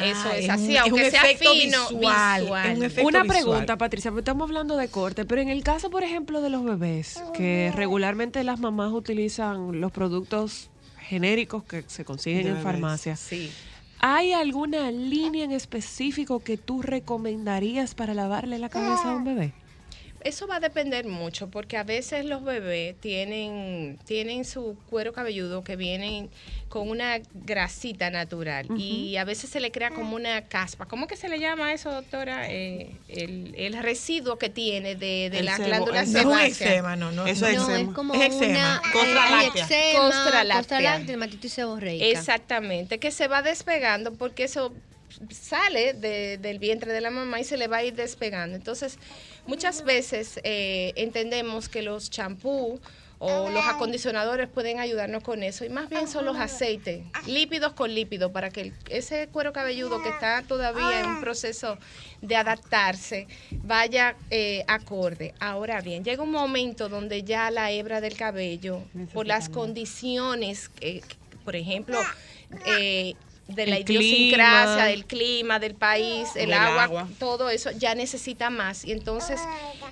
Eso 0.02 0.30
es, 0.32 0.44
es 0.44 0.50
así, 0.50 0.64
un- 0.64 0.70
es 0.72 0.78
aunque 0.80 1.04
un 1.04 1.10
sea 1.10 1.22
efecto 1.30 1.52
fino, 1.52 1.88
visual, 1.88 2.40
visual. 2.42 2.70
es 2.72 2.78
un 2.78 2.84
efecto 2.84 3.08
Una 3.08 3.22
visual. 3.22 3.40
pregunta, 3.42 3.76
Patricia, 3.78 4.10
porque 4.10 4.20
estamos 4.20 4.48
hablando 4.48 4.76
de 4.76 4.88
corte, 4.88 5.24
pero 5.24 5.40
en 5.42 5.48
el 5.48 5.62
caso, 5.62 5.90
por 5.90 6.02
ejemplo, 6.02 6.40
de 6.40 6.50
los 6.50 6.64
bebés, 6.64 7.22
que 7.34 7.72
regularmente 7.74 8.42
las 8.44 8.58
mamás 8.58 8.92
utilizan 8.92 9.80
los 9.80 9.92
productos 9.92 10.70
genéricos 11.00 11.64
que 11.64 11.84
se 11.86 12.04
consiguen 12.04 12.40
en 12.40 12.46
bebés, 12.54 12.62
farmacia. 12.62 13.16
sí. 13.16 13.50
¿hay 14.04 14.32
alguna 14.32 14.90
línea 14.90 15.44
en 15.44 15.52
específico 15.52 16.40
que 16.40 16.56
tú 16.56 16.82
recomendarías 16.82 17.94
para 17.94 18.14
lavarle 18.14 18.58
la 18.58 18.68
cabeza 18.68 19.10
a 19.12 19.14
un 19.14 19.22
bebé? 19.24 19.52
Eso 20.24 20.46
va 20.46 20.56
a 20.56 20.60
depender 20.60 21.06
mucho 21.06 21.48
porque 21.48 21.76
a 21.76 21.84
veces 21.84 22.24
los 22.24 22.42
bebés 22.44 22.94
tienen, 23.00 23.98
tienen 24.06 24.44
su 24.44 24.76
cuero 24.88 25.12
cabelludo 25.12 25.64
que 25.64 25.76
vienen 25.76 26.30
con 26.68 26.88
una 26.88 27.20
grasita 27.34 28.10
natural 28.10 28.66
y 28.78 29.16
a 29.16 29.24
veces 29.24 29.50
se 29.50 29.60
le 29.60 29.70
crea 29.70 29.90
como 29.90 30.16
una 30.16 30.42
caspa. 30.48 30.86
¿Cómo 30.86 31.06
que 31.06 31.16
se 31.16 31.28
le 31.28 31.38
llama 31.38 31.72
eso, 31.72 31.90
doctora? 31.92 32.50
Eh, 32.50 32.96
el, 33.08 33.54
el 33.56 33.82
residuo 33.82 34.38
que 34.38 34.48
tiene 34.48 34.94
de, 34.94 35.28
de 35.30 35.38
El 35.40 35.44
la 35.46 35.56
sebo- 35.58 35.64
glándula 35.66 36.00
el 36.02 36.06
sebo- 36.08 36.22
No 36.24 36.38
es 36.38 36.60
eczema, 36.60 36.96
no, 36.96 37.12
no, 37.12 37.26
Eso 37.26 37.46
no. 37.46 37.50
es 37.50 37.56
No, 37.58 37.62
eczema. 37.64 37.90
es 37.90 37.94
como 37.94 38.14
Es 38.14 38.20
eczema. 38.34 38.50
una- 38.50 38.82
Costra 38.92 39.24
hay 39.38 39.44
láctea. 39.46 39.64
eczema, 39.64 39.98
Costra 40.00 40.22
costra 40.56 40.80
láctea. 40.80 40.98
dermatitis 41.00 41.52
seborreica. 41.52 42.04
Exactamente, 42.06 42.98
que 42.98 43.10
se 43.10 43.28
va 43.28 43.42
despegando 43.42 44.14
porque 44.14 44.44
eso 44.44 44.72
sale 45.30 45.92
de- 45.92 46.38
del 46.38 46.58
vientre 46.58 46.92
de 46.92 47.00
la 47.02 47.10
mamá 47.10 47.38
y 47.38 47.44
se 47.44 47.56
le 47.58 47.68
va 47.68 47.78
a 47.78 47.84
ir 47.84 47.94
despegando. 47.94 48.56
Entonces, 48.56 48.98
muchas 49.46 49.84
veces 49.84 50.40
eh, 50.44 50.92
entendemos 50.96 51.68
que 51.68 51.82
los 51.82 52.10
champú 52.10 52.80
o 53.24 53.48
los 53.50 53.64
acondicionadores 53.66 54.48
pueden 54.48 54.80
ayudarnos 54.80 55.22
con 55.22 55.44
eso 55.44 55.64
y 55.64 55.68
más 55.68 55.88
bien 55.88 56.08
son 56.08 56.24
los 56.24 56.36
aceites, 56.36 57.04
lípidos 57.28 57.72
con 57.72 57.94
lípidos, 57.94 58.32
para 58.32 58.50
que 58.50 58.62
el- 58.62 58.72
ese 58.88 59.28
cuero 59.28 59.52
cabelludo 59.52 60.02
que 60.02 60.08
está 60.08 60.42
todavía 60.42 60.98
en 60.98 61.06
un 61.06 61.20
proceso 61.20 61.78
de 62.20 62.34
adaptarse 62.34 63.28
vaya 63.62 64.16
eh, 64.30 64.64
acorde. 64.66 65.34
Ahora 65.38 65.80
bien, 65.82 66.02
llega 66.02 66.20
un 66.24 66.32
momento 66.32 66.88
donde 66.88 67.22
ya 67.22 67.52
la 67.52 67.70
hebra 67.70 68.00
del 68.00 68.16
cabello, 68.16 68.82
por 69.14 69.28
las 69.28 69.48
condiciones, 69.48 70.72
eh, 70.80 71.00
por 71.44 71.54
ejemplo, 71.54 72.00
eh, 72.66 73.14
de 73.54 73.66
la 73.66 73.76
El 73.76 73.82
idiosincrasia, 73.82 74.74
clima. 74.74 74.86
del 74.86 75.04
clima, 75.06 75.58
del 75.58 75.74
país, 75.74 76.28
el 76.36 76.46
Del 76.50 76.54
agua, 76.54 76.82
agua. 76.84 77.08
todo 77.18 77.50
eso 77.50 77.70
ya 77.72 77.94
necesita 77.94 78.50
más 78.50 78.84
y 78.84 78.92
entonces 78.92 79.40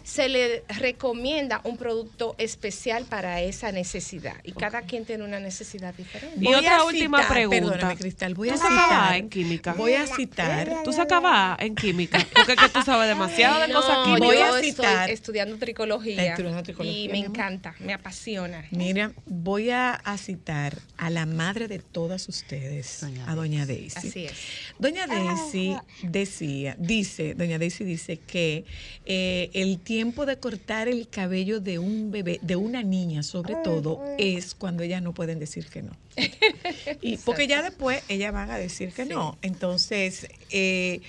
se 0.02 0.28
le 0.28 0.62
recomienda 0.78 1.60
un 1.64 1.76
producto 1.76 2.34
especial 2.38 3.04
para 3.04 3.40
esa 3.40 3.72
necesidad 3.72 4.34
y 4.44 4.52
cada 4.52 4.82
quien 4.82 5.04
tiene 5.04 5.24
una 5.24 5.40
necesidad 5.40 5.94
diferente. 5.94 6.36
Y 6.40 6.52
otra 6.54 6.84
última 6.84 7.26
pregunta. 7.28 7.94
Cristal, 7.96 8.34
voy 8.34 8.48
¿Tú 8.48 8.54
a 8.54 8.58
citar. 8.58 9.16
en 9.16 9.28
química? 9.28 9.72
Voy 9.74 9.94
a 9.94 10.06
citar. 10.06 10.82
¿Tú 10.84 10.92
sacabas 10.92 11.58
en 11.60 11.74
química? 11.74 12.18
Porque 12.34 12.52
es 12.52 12.58
que 12.58 12.68
tú 12.68 12.82
sabes 12.82 13.08
demasiado 13.08 13.60
de 13.60 13.68
No, 13.70 13.80
cosas 13.80 13.98
químicas. 14.04 14.26
Voy 14.28 14.36
a 14.38 14.50
citar- 14.60 15.00
estoy 15.10 15.14
estudiando 15.14 15.56
tricología, 15.58 16.30
Estudiando 16.30 16.62
tricología, 16.62 17.00
y 17.04 17.08
me 17.08 17.18
encanta, 17.18 17.74
me 17.78 17.92
apasiona. 17.92 18.64
Mira, 18.70 19.12
voy 19.26 19.70
a, 19.70 19.92
a 19.92 20.16
citar 20.18 20.78
a 20.96 21.10
la 21.10 21.26
madre 21.26 21.68
de 21.68 21.78
todas 21.78 22.28
ustedes, 22.28 23.02
a 23.26 23.34
doña 23.34 23.49
Daisy. 23.66 23.96
Así 23.96 24.24
es. 24.26 24.32
Doña 24.78 25.06
Daisy 25.06 25.76
decía, 26.02 26.76
dice, 26.78 27.34
doña 27.34 27.58
Daisy 27.58 27.84
dice 27.84 28.16
que 28.18 28.64
eh, 29.06 29.50
el 29.52 29.78
tiempo 29.78 30.26
de 30.26 30.38
cortar 30.38 30.88
el 30.88 31.08
cabello 31.08 31.60
de 31.60 31.78
un 31.78 32.10
bebé, 32.10 32.38
de 32.42 32.56
una 32.56 32.82
niña 32.82 33.22
sobre 33.22 33.56
todo, 33.56 34.02
es 34.18 34.54
cuando 34.54 34.82
ellas 34.82 35.02
no 35.02 35.12
pueden 35.12 35.38
decir 35.38 35.66
que 35.66 35.82
no. 35.82 35.92
Y 37.02 37.16
porque 37.18 37.46
ya 37.46 37.62
después 37.62 38.02
ellas 38.08 38.32
van 38.32 38.50
a 38.50 38.58
decir 38.58 38.92
que 38.92 39.04
no. 39.04 39.38
Entonces, 39.42 40.28
eh, 40.50 41.00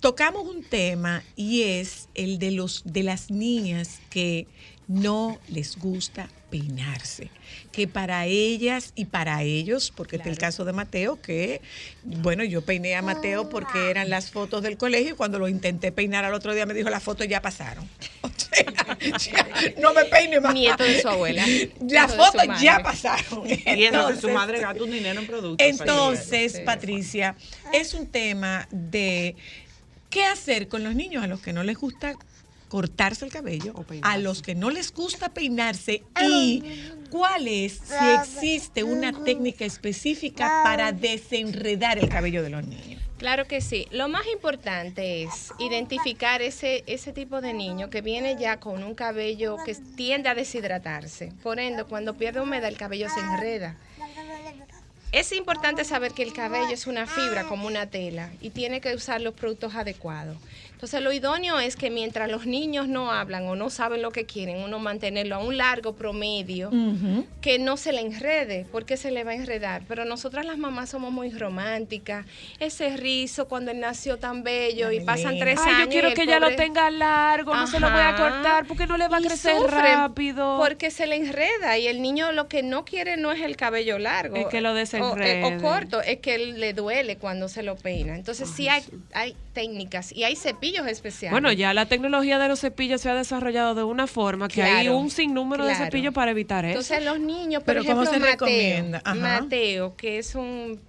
tocamos 0.00 0.46
un 0.46 0.62
tema 0.62 1.22
y 1.36 1.62
es 1.62 2.08
el 2.14 2.38
de 2.38 2.52
los 2.52 2.82
de 2.84 3.02
las 3.02 3.30
niñas 3.30 4.00
que 4.10 4.46
no 4.88 5.38
les 5.48 5.78
gusta 5.78 6.28
peinarse, 6.50 7.30
que 7.72 7.86
para 7.86 8.24
ellas 8.24 8.92
y 8.94 9.04
para 9.04 9.42
ellos, 9.42 9.92
porque 9.94 10.16
este 10.16 10.30
es 10.30 10.36
el 10.36 10.40
caso 10.40 10.64
de 10.64 10.72
Mateo, 10.72 11.20
que 11.20 11.60
bueno, 12.02 12.42
yo 12.42 12.62
peiné 12.62 12.96
a 12.96 13.02
Mateo 13.02 13.50
porque 13.50 13.90
eran 13.90 14.08
las 14.08 14.30
fotos 14.30 14.62
del 14.62 14.78
colegio 14.78 15.12
y 15.12 15.16
cuando 15.16 15.38
lo 15.38 15.46
intenté 15.46 15.92
peinar 15.92 16.24
al 16.24 16.32
otro 16.32 16.54
día 16.54 16.64
me 16.64 16.72
dijo 16.72 16.88
las 16.88 17.02
fotos 17.02 17.28
ya 17.28 17.42
pasaron. 17.42 17.88
O 18.20 19.18
sea, 19.18 19.18
ya 19.18 19.46
no 19.80 19.92
me 19.92 20.04
peine 20.06 20.40
más. 20.40 20.54
Nieto 20.54 20.82
de 20.82 21.00
su 21.00 21.08
abuela. 21.08 21.44
Las 21.88 22.14
fotos 22.14 22.60
ya 22.60 22.80
pasaron. 22.82 23.48
Y 23.48 23.84
eso 23.84 24.08
que 24.08 24.16
su 24.16 24.30
madre 24.30 24.60
gasta 24.60 24.82
un 24.82 24.90
dinero 24.90 25.20
en 25.20 25.26
productos. 25.26 25.66
entonces, 25.66 26.60
Patricia, 26.60 27.36
es 27.72 27.94
un 27.94 28.06
tema 28.06 28.66
de 28.70 29.36
qué 30.10 30.24
hacer 30.24 30.68
con 30.68 30.82
los 30.82 30.94
niños 30.94 31.22
a 31.22 31.26
los 31.26 31.40
que 31.40 31.52
no 31.52 31.62
les 31.62 31.76
gusta 31.76 32.14
cortarse 32.68 33.24
el 33.24 33.32
cabello, 33.32 33.74
a 34.02 34.18
los 34.18 34.42
que 34.42 34.54
no 34.54 34.70
les 34.70 34.92
gusta 34.92 35.30
peinarse 35.30 36.02
y 36.22 36.62
cuál 37.10 37.48
es, 37.48 37.80
si 37.84 38.06
existe 38.20 38.84
una 38.84 39.12
técnica 39.24 39.64
específica 39.64 40.62
para 40.64 40.92
desenredar 40.92 41.98
el 41.98 42.08
cabello 42.08 42.42
de 42.42 42.50
los 42.50 42.66
niños. 42.66 43.02
Claro 43.18 43.46
que 43.46 43.60
sí. 43.60 43.88
Lo 43.90 44.08
más 44.08 44.26
importante 44.32 45.24
es 45.24 45.52
identificar 45.58 46.40
ese, 46.40 46.84
ese 46.86 47.12
tipo 47.12 47.40
de 47.40 47.52
niño 47.52 47.90
que 47.90 48.00
viene 48.00 48.36
ya 48.38 48.60
con 48.60 48.84
un 48.84 48.94
cabello 48.94 49.56
que 49.64 49.74
tiende 49.74 50.28
a 50.28 50.36
deshidratarse. 50.36 51.32
Por 51.42 51.58
ende, 51.58 51.82
cuando 51.82 52.14
pierde 52.14 52.40
humedad, 52.40 52.68
el 52.68 52.76
cabello 52.76 53.08
se 53.12 53.18
enreda. 53.18 53.76
Es 55.10 55.32
importante 55.32 55.84
saber 55.84 56.12
que 56.12 56.22
el 56.22 56.32
cabello 56.32 56.70
es 56.70 56.86
una 56.86 57.06
fibra 57.06 57.44
como 57.44 57.66
una 57.66 57.86
tela 57.86 58.30
y 58.40 58.50
tiene 58.50 58.80
que 58.80 58.94
usar 58.94 59.20
los 59.20 59.34
productos 59.34 59.74
adecuados. 59.74 60.36
Entonces 60.78 61.02
lo 61.02 61.12
idóneo 61.12 61.58
es 61.58 61.74
que 61.74 61.90
mientras 61.90 62.30
los 62.30 62.46
niños 62.46 62.86
no 62.86 63.10
hablan 63.10 63.48
o 63.48 63.56
no 63.56 63.68
saben 63.68 64.00
lo 64.00 64.12
que 64.12 64.26
quieren, 64.26 64.58
uno 64.62 64.78
mantenerlo 64.78 65.34
a 65.34 65.38
un 65.40 65.56
largo 65.56 65.96
promedio, 65.96 66.70
que 67.40 67.58
no 67.58 67.76
se 67.76 67.92
le 67.92 68.00
enrede, 68.00 68.64
porque 68.70 68.96
se 68.96 69.10
le 69.10 69.24
va 69.24 69.32
a 69.32 69.34
enredar. 69.34 69.82
Pero 69.88 70.04
nosotras 70.04 70.46
las 70.46 70.56
mamás 70.56 70.90
somos 70.90 71.10
muy 71.10 71.30
románticas. 71.30 72.26
Ese 72.60 72.96
rizo 72.96 73.48
cuando 73.48 73.72
él 73.72 73.80
nació 73.80 74.18
tan 74.18 74.44
bello 74.44 74.92
y 74.92 75.00
pasan 75.00 75.40
tres 75.40 75.58
Ay, 75.60 75.68
años. 75.74 75.84
yo 75.86 75.90
quiero 75.90 76.14
que 76.14 76.22
ella 76.22 76.38
lo 76.38 76.46
pobre- 76.46 76.56
tenga 76.56 76.88
largo, 76.92 77.56
no 77.56 77.66
se 77.66 77.80
lo 77.80 77.90
voy 77.90 78.00
a 78.00 78.14
cortar 78.14 78.64
porque 78.68 78.86
no 78.86 78.96
le 78.96 79.08
va 79.08 79.16
a 79.16 79.20
Y 79.20 79.24
crecer 79.24 79.60
rápido. 79.62 80.58
Porque 80.58 80.92
se 80.92 81.08
le 81.08 81.16
enreda 81.16 81.76
y 81.76 81.88
el 81.88 82.00
niño 82.00 82.30
lo 82.30 82.46
que 82.46 82.62
no 82.62 82.84
quiere 82.84 83.16
no 83.16 83.32
es 83.32 83.40
el 83.42 83.56
cabello 83.56 83.98
largo. 83.98 84.36
Es 84.36 84.46
que 84.46 84.60
lo 84.60 84.70
eh, 84.76 84.78
desenrede. 84.78 85.56
O, 85.56 85.60
corto, 85.60 86.00
es 86.02 86.18
que 86.18 86.38
le 86.38 86.72
duele 86.72 87.16
cuando 87.16 87.48
se 87.48 87.64
lo 87.64 87.74
peina. 87.74 88.14
Entonces 88.14 88.48
sí 88.48 88.68
hay, 88.68 88.84
hay 89.12 89.34
técnicas 89.54 90.12
y 90.12 90.22
hay 90.22 90.36
cepillos 90.36 90.67
especiales. 90.76 91.32
Bueno, 91.32 91.52
ya 91.52 91.72
la 91.74 91.86
tecnología 91.86 92.38
de 92.38 92.48
los 92.48 92.60
cepillos 92.60 93.00
se 93.00 93.08
ha 93.10 93.14
desarrollado 93.14 93.74
de 93.74 93.84
una 93.84 94.06
forma 94.06 94.48
que 94.48 94.62
hay 94.62 94.88
un 94.88 95.10
sinnúmero 95.10 95.66
de 95.66 95.74
cepillos 95.74 96.12
para 96.14 96.30
evitar 96.30 96.64
eso. 96.64 96.78
Entonces 96.78 97.04
los 97.04 97.18
niños, 97.20 97.62
por 97.62 97.74
Pero 97.74 97.84
¿cómo 97.84 98.02
ejemplo, 98.02 98.12
se 98.12 98.18
Mateo, 98.20 98.46
recomienda? 98.46 99.02
Ajá. 99.04 99.14
Mateo, 99.14 99.96
que 99.96 100.18
es 100.18 100.34
un, 100.34 100.80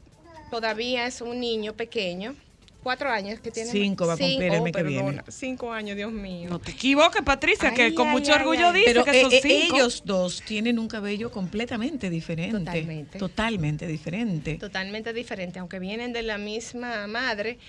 todavía 0.52 1.06
es 1.08 1.22
un 1.22 1.40
niño 1.40 1.74
pequeño, 1.74 2.36
cuatro 2.82 3.10
años 3.10 3.40
que 3.42 3.52
tiene. 3.52 3.70
Cinco 3.70 4.08
va 4.08 4.14
a 4.14 4.18
cumplir 4.18 4.54
el 4.54 4.62
mes 4.62 4.72
que 4.74 4.84
viene. 4.84 5.22
Cinco 5.28 5.72
años, 5.72 5.98
Dios 5.98 6.12
mío. 6.14 6.50
No 6.50 6.60
te 6.60 6.72
equivoques, 6.72 7.22
Patricia, 7.24 7.74
que 7.74 7.84
Ay, 7.84 7.94
con 7.94 8.08
ay, 8.08 8.14
mucho 8.14 8.34
ay, 8.34 8.40
orgullo 8.40 8.68
ay. 8.70 8.74
dice 8.80 8.86
Pero 8.86 9.04
que 9.04 9.22
son 9.22 9.32
eh, 9.34 9.38
eh, 9.38 9.42
cinco. 9.44 9.76
ellos 9.76 10.02
dos 10.06 10.42
tienen 10.46 10.80
un 10.80 10.88
cabello 10.88 11.30
completamente 11.30 12.10
diferente. 12.10 12.58
Totalmente. 12.58 13.20
Totalmente 13.20 13.86
diferente. 13.86 14.56
Totalmente 14.56 15.12
diferente, 15.14 15.60
aunque 15.60 15.78
vienen 15.80 16.14
de 16.14 16.24
la 16.24 16.38
misma 16.38 17.06
madre, 17.08 17.60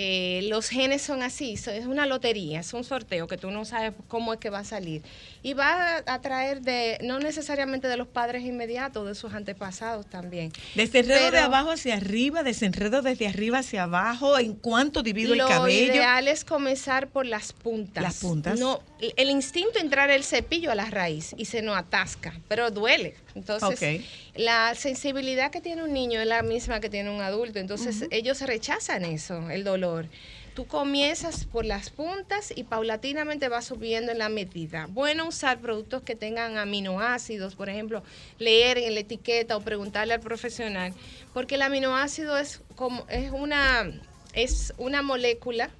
eh, 0.00 0.42
los 0.44 0.68
genes 0.68 1.02
son 1.02 1.24
así, 1.24 1.54
es 1.54 1.86
una 1.86 2.06
lotería, 2.06 2.60
es 2.60 2.72
un 2.72 2.84
sorteo 2.84 3.26
que 3.26 3.36
tú 3.36 3.50
no 3.50 3.64
sabes 3.64 3.94
cómo 4.06 4.32
es 4.32 4.38
que 4.38 4.48
va 4.48 4.60
a 4.60 4.64
salir. 4.64 5.02
Y 5.42 5.54
va 5.54 6.04
a 6.06 6.20
traer 6.20 6.60
de, 6.60 6.98
no 7.02 7.18
necesariamente 7.18 7.88
de 7.88 7.96
los 7.96 8.06
padres 8.06 8.44
inmediatos, 8.44 9.08
de 9.08 9.16
sus 9.16 9.34
antepasados 9.34 10.06
también. 10.06 10.52
Desenredo 10.76 11.24
de 11.24 11.30
Pero- 11.32 11.46
abajo 11.46 11.72
hacia 11.72 11.96
arriba, 11.96 12.44
desenredo 12.44 13.02
desde 13.02 13.26
arriba 13.26 13.58
hacia 13.58 13.82
abajo, 13.84 14.38
en 14.38 14.54
cuánto 14.54 15.02
divido 15.02 15.32
el 15.32 15.38
Lo 15.40 15.48
cabello. 15.48 15.92
ideal 15.92 16.28
es 16.28 16.44
comenzar 16.44 17.08
por 17.08 17.26
las 17.26 17.52
puntas. 17.52 18.00
Las 18.04 18.20
puntas. 18.20 18.56
No, 18.60 18.80
el 19.00 19.30
instinto 19.30 19.78
es 19.78 19.82
entrar 19.82 20.10
el 20.10 20.22
cepillo 20.22 20.70
a 20.70 20.76
la 20.76 20.84
raíz 20.84 21.34
y 21.36 21.46
se 21.46 21.60
nos 21.60 21.76
atasca, 21.76 22.34
pero 22.46 22.70
duele. 22.70 23.16
Entonces, 23.38 24.04
la 24.34 24.74
sensibilidad 24.74 25.50
que 25.50 25.60
tiene 25.60 25.82
un 25.82 25.92
niño 25.92 26.20
es 26.20 26.26
la 26.26 26.42
misma 26.42 26.80
que 26.80 26.90
tiene 26.90 27.10
un 27.10 27.22
adulto. 27.22 27.58
Entonces, 27.58 28.04
ellos 28.10 28.40
rechazan 28.42 29.04
eso, 29.04 29.50
el 29.50 29.64
dolor. 29.64 30.06
Tú 30.54 30.66
comienzas 30.66 31.44
por 31.44 31.64
las 31.64 31.88
puntas 31.90 32.52
y 32.54 32.64
paulatinamente 32.64 33.48
vas 33.48 33.66
subiendo 33.66 34.10
en 34.10 34.18
la 34.18 34.28
medida. 34.28 34.88
Bueno 34.90 35.28
usar 35.28 35.60
productos 35.60 36.02
que 36.02 36.16
tengan 36.16 36.58
aminoácidos, 36.58 37.54
por 37.54 37.68
ejemplo, 37.68 38.02
leer 38.40 38.76
en 38.78 38.94
la 38.94 39.00
etiqueta 39.00 39.56
o 39.56 39.60
preguntarle 39.60 40.14
al 40.14 40.20
profesional, 40.20 40.92
porque 41.32 41.54
el 41.54 41.62
aminoácido 41.62 42.36
es 42.36 42.60
como 42.74 43.06
es 43.08 43.30
una 43.30 43.88
es 44.32 44.74
una 44.78 45.00
molécula 45.00 45.70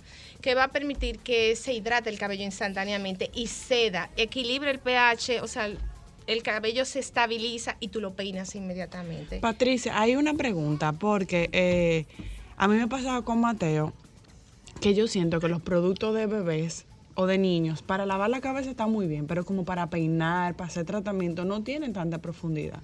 que 0.41 0.55
va 0.55 0.65
a 0.65 0.69
permitir 0.69 1.19
que 1.19 1.57
se 1.57 1.73
hidrate 1.73 2.11
el 2.11 2.19
cabello 2.19 2.45
instantáneamente 2.45 3.31
y 3.35 3.49
ceda, 3.49 4.11
equilibre 4.17 4.71
el 4.71 4.79
pH, 4.79 5.41
o 5.43 5.49
sea, 5.49 5.71
el- 6.29 6.37
el 6.39 6.43
cabello 6.43 6.85
se 6.85 6.99
estabiliza 7.01 7.77
y 7.81 7.89
tú 7.89 8.01
lo 8.01 8.15
peinas 8.15 8.55
inmediatamente. 8.55 9.41
Patricia, 9.41 10.01
hay 10.01 10.17
una 10.17 10.35
pregunta, 10.35 10.93
porque 10.93 11.49
eh, 11.53 12.05
a 12.57 12.69
mí 12.69 12.77
me 12.77 12.83
ha 12.83 12.87
pasado 12.87 13.25
con 13.25 13.41
Mateo 13.41 13.93
que 14.81 14.95
yo 14.95 15.09
siento 15.09 15.41
que 15.41 15.49
los 15.49 15.61
productos 15.63 16.15
de 16.15 16.27
bebés 16.27 16.85
o 17.15 17.27
de 17.27 17.37
niños 17.39 17.83
para 17.83 18.07
lavar 18.07 18.31
la 18.31 18.41
cabeza 18.41 18.71
está 18.71 18.87
muy 18.87 19.09
bien, 19.09 19.27
pero 19.27 19.45
como 19.45 19.65
para 19.65 19.89
peinar, 19.91 20.55
para 20.55 20.69
hacer 20.69 20.85
tratamiento, 20.87 21.45
no 21.45 21.63
tienen 21.63 21.93
tanta 21.93 22.19
profundidad. 22.19 22.81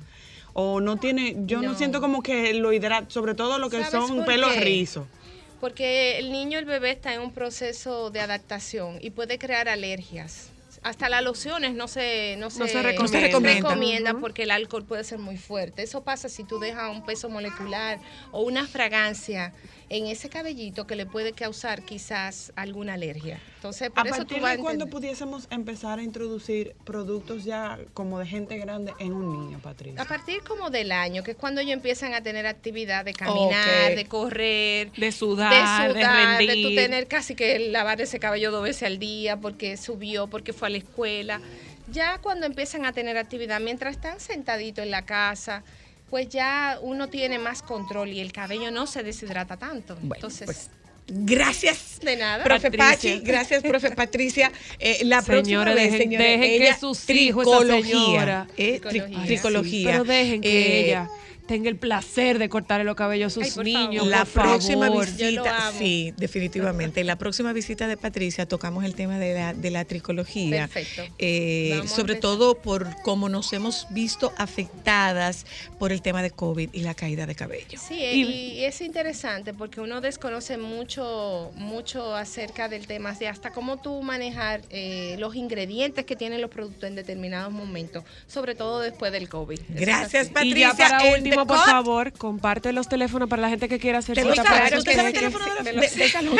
o 0.56 0.80
no 0.80 0.98
tiene, 0.98 1.34
yo 1.46 1.62
no, 1.62 1.72
No. 1.72 1.74
siento 1.76 2.00
como 2.00 2.22
que 2.22 2.54
lo 2.54 2.72
hidrata, 2.72 3.10
sobre 3.10 3.34
todo 3.34 3.58
lo 3.58 3.70
que 3.70 3.82
¿Sabes 3.82 4.08
son 4.08 4.24
pelos 4.24 4.54
rizos. 4.56 5.04
Porque 5.60 6.16
el 6.20 6.30
niño, 6.30 6.60
el 6.60 6.64
bebé 6.64 6.92
está 6.92 7.12
en 7.12 7.22
un 7.22 7.32
proceso 7.32 8.10
de 8.10 8.20
adaptación 8.20 8.98
y 9.00 9.10
puede 9.10 9.38
crear 9.40 9.68
alergias. 9.68 10.50
Hasta 10.84 11.08
las 11.08 11.22
lociones 11.24 11.74
no 11.74 11.88
se, 11.88 12.36
no 12.38 12.50
se, 12.50 12.58
No 12.60 12.68
se 12.68 12.82
recomienda. 12.82 14.14
porque 14.20 14.42
el 14.42 14.50
alcohol 14.50 14.84
puede 14.84 15.02
ser 15.02 15.18
muy 15.18 15.38
fuerte. 15.38 15.82
Eso 15.82 16.04
pasa 16.04 16.28
si 16.28 16.44
tú 16.44 16.58
dejas 16.58 16.90
un 16.90 17.04
peso 17.06 17.30
molecular 17.30 17.98
o 18.32 18.42
una 18.42 18.66
fragancia 18.66 19.54
en 19.88 20.06
ese 20.06 20.28
cabellito 20.28 20.86
que 20.86 20.96
le 20.96 21.06
puede 21.06 21.32
causar 21.32 21.82
quizás 21.82 22.52
alguna 22.56 22.94
alergia. 22.94 23.40
Entonces, 23.56 23.90
por 23.90 24.00
¿A 24.06 24.10
eso 24.10 24.18
partir 24.18 24.36
tú 24.38 24.42
vas 24.42 24.52
a 24.52 24.56
de 24.56 24.62
cuándo 24.62 24.86
pudiésemos 24.88 25.46
empezar 25.50 25.98
a 25.98 26.02
introducir 26.02 26.74
productos 26.84 27.44
ya 27.44 27.78
como 27.94 28.18
de 28.18 28.26
gente 28.26 28.58
grande 28.58 28.92
en 28.98 29.12
un 29.12 29.32
niño, 29.32 29.60
Patricia? 29.62 30.00
A 30.00 30.04
partir 30.04 30.42
como 30.42 30.70
del 30.70 30.92
año, 30.92 31.22
que 31.22 31.32
es 31.32 31.36
cuando 31.36 31.60
ellos 31.60 31.74
empiezan 31.74 32.14
a 32.14 32.22
tener 32.22 32.46
actividad 32.46 33.04
de 33.04 33.12
caminar, 33.14 33.94
de 33.94 34.04
correr, 34.06 34.92
De 34.92 35.12
sudar, 35.12 35.88
de 35.88 35.94
de, 35.94 36.00
sudar, 36.00 36.38
de, 36.38 36.46
tú 36.46 36.52
rendir. 36.52 36.76
tener 36.76 37.06
casi 37.06 37.34
que 37.34 37.58
lavar 37.70 38.00
ese 38.00 38.18
cabello 38.18 38.50
dos 38.50 38.62
veces 38.62 38.84
al 38.84 38.98
día 38.98 39.36
porque 39.38 39.76
subió, 39.76 40.26
porque 40.26 40.52
fue 40.52 40.68
a 40.68 40.70
la 40.70 40.78
escuela. 40.78 41.40
Ya 41.90 42.18
cuando 42.18 42.46
empiezan 42.46 42.86
a 42.86 42.92
tener 42.92 43.18
actividad, 43.18 43.60
mientras 43.60 43.96
están 43.96 44.18
sentaditos 44.18 44.84
en 44.84 44.90
la 44.90 45.02
casa, 45.04 45.62
pues 46.10 46.28
ya 46.28 46.78
uno 46.82 47.08
tiene 47.08 47.38
más 47.38 47.62
control 47.62 48.10
y 48.10 48.20
el 48.20 48.32
cabello 48.32 48.70
no 48.70 48.86
se 48.86 49.02
deshidrata 49.02 49.56
tanto. 49.56 49.96
Entonces, 50.00 50.44
pues, 50.46 50.70
Gracias. 51.06 52.00
de 52.02 52.16
nada. 52.16 52.42
Profe 52.44 52.70
Patricia. 52.70 53.14
Pachi, 53.16 53.20
gracias, 53.26 53.62
profe 53.62 53.90
Patricia. 53.90 54.50
Eh, 54.78 55.00
la 55.04 55.20
Señora, 55.22 55.24
próxima 55.24 55.64
vez, 55.74 55.92
dejen- 55.92 55.98
señora, 55.98 56.24
dejen 56.24 56.40
que 56.40 56.56
ella, 56.56 56.78
sus 56.78 57.10
hijos, 57.10 57.46
esa 57.46 57.58
tricología, 57.58 57.92
señora. 57.94 58.46
eh, 58.56 58.80
tri- 58.80 58.88
Tricología. 58.90 59.24
tricología. 59.26 59.90
Pero 59.92 60.04
dejen 60.04 60.40
que 60.40 60.48
Eh, 60.80 60.86
ella 60.86 61.08
tenga 61.46 61.68
el 61.68 61.76
placer 61.76 62.38
de 62.38 62.48
cortarle 62.48 62.84
los 62.84 62.96
cabellos 62.96 63.32
a 63.32 63.34
sus 63.34 63.44
Ay, 63.44 63.50
por 63.50 63.64
niños. 63.64 64.06
La 64.06 64.24
por 64.24 64.42
próxima 64.42 64.86
favor. 64.86 65.06
Yo 65.16 65.30
lo 65.30 65.42
visita, 65.42 65.68
amo. 65.68 65.78
sí, 65.78 66.14
definitivamente. 66.16 67.04
La 67.04 67.16
próxima 67.16 67.52
visita 67.52 67.86
de 67.86 67.96
Patricia 67.96 68.46
tocamos 68.46 68.84
el 68.84 68.94
tema 68.94 69.18
de 69.18 69.34
la, 69.34 69.54
de 69.54 69.70
la 69.70 69.84
tricología. 69.84 70.68
Perfecto. 70.68 71.14
Eh, 71.18 71.82
sobre 71.86 72.16
todo 72.16 72.56
por 72.56 72.88
cómo 73.02 73.28
nos 73.28 73.52
hemos 73.52 73.86
visto 73.90 74.32
afectadas 74.38 75.46
por 75.78 75.92
el 75.92 76.02
tema 76.02 76.22
de 76.22 76.30
COVID 76.30 76.70
y 76.72 76.80
la 76.80 76.94
caída 76.94 77.26
de 77.26 77.34
cabello. 77.34 77.78
Sí, 77.78 77.98
eh, 78.02 78.16
y, 78.16 78.64
es 78.64 78.80
interesante 78.80 79.52
porque 79.52 79.80
uno 79.80 80.00
desconoce 80.00 80.56
mucho, 80.56 81.52
mucho 81.56 82.14
acerca 82.14 82.68
del 82.68 82.86
tema, 82.86 83.12
de 83.12 83.28
hasta 83.28 83.52
cómo 83.52 83.78
tú 83.78 84.02
manejar 84.02 84.62
eh, 84.70 85.16
los 85.18 85.36
ingredientes 85.36 86.04
que 86.04 86.16
tienen 86.16 86.40
los 86.40 86.50
productos 86.50 86.84
en 86.88 86.94
determinados 86.94 87.52
momentos, 87.52 88.04
sobre 88.26 88.54
todo 88.54 88.80
después 88.80 89.12
del 89.12 89.28
COVID. 89.28 89.60
Gracias. 89.68 90.28
Patricia. 90.28 90.56
Y 90.56 90.60
ya 90.60 90.74
para 90.74 91.06
en 91.06 91.14
último, 91.14 91.33
Por 91.46 91.58
favor, 91.58 92.12
comparte 92.12 92.72
los 92.72 92.88
teléfonos 92.88 93.28
para 93.28 93.42
la 93.42 93.48
gente 93.48 93.68
que 93.68 93.78
quiera 93.78 93.98
hacer 93.98 94.14
¿Te 94.16 94.22
cita 94.22 94.42
Claro, 94.42 94.78
¿usted 94.78 94.94
sabe 94.94 95.08
el 95.08 95.14
teléfono 95.14 95.44
de, 95.44 95.62
Me 95.62 95.64
la- 95.64 95.72
lo 95.72 95.80
de- 95.82 95.88
sé. 95.88 95.98
de 95.98 96.08
salud? 96.10 96.38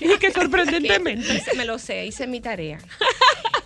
Y 0.00 0.18
que 0.18 0.30
sorprendentemente. 0.32 1.42
Me 1.56 1.64
lo 1.64 1.78
sé, 1.78 2.06
hice 2.06 2.26
mi 2.26 2.40
tarea. 2.40 2.78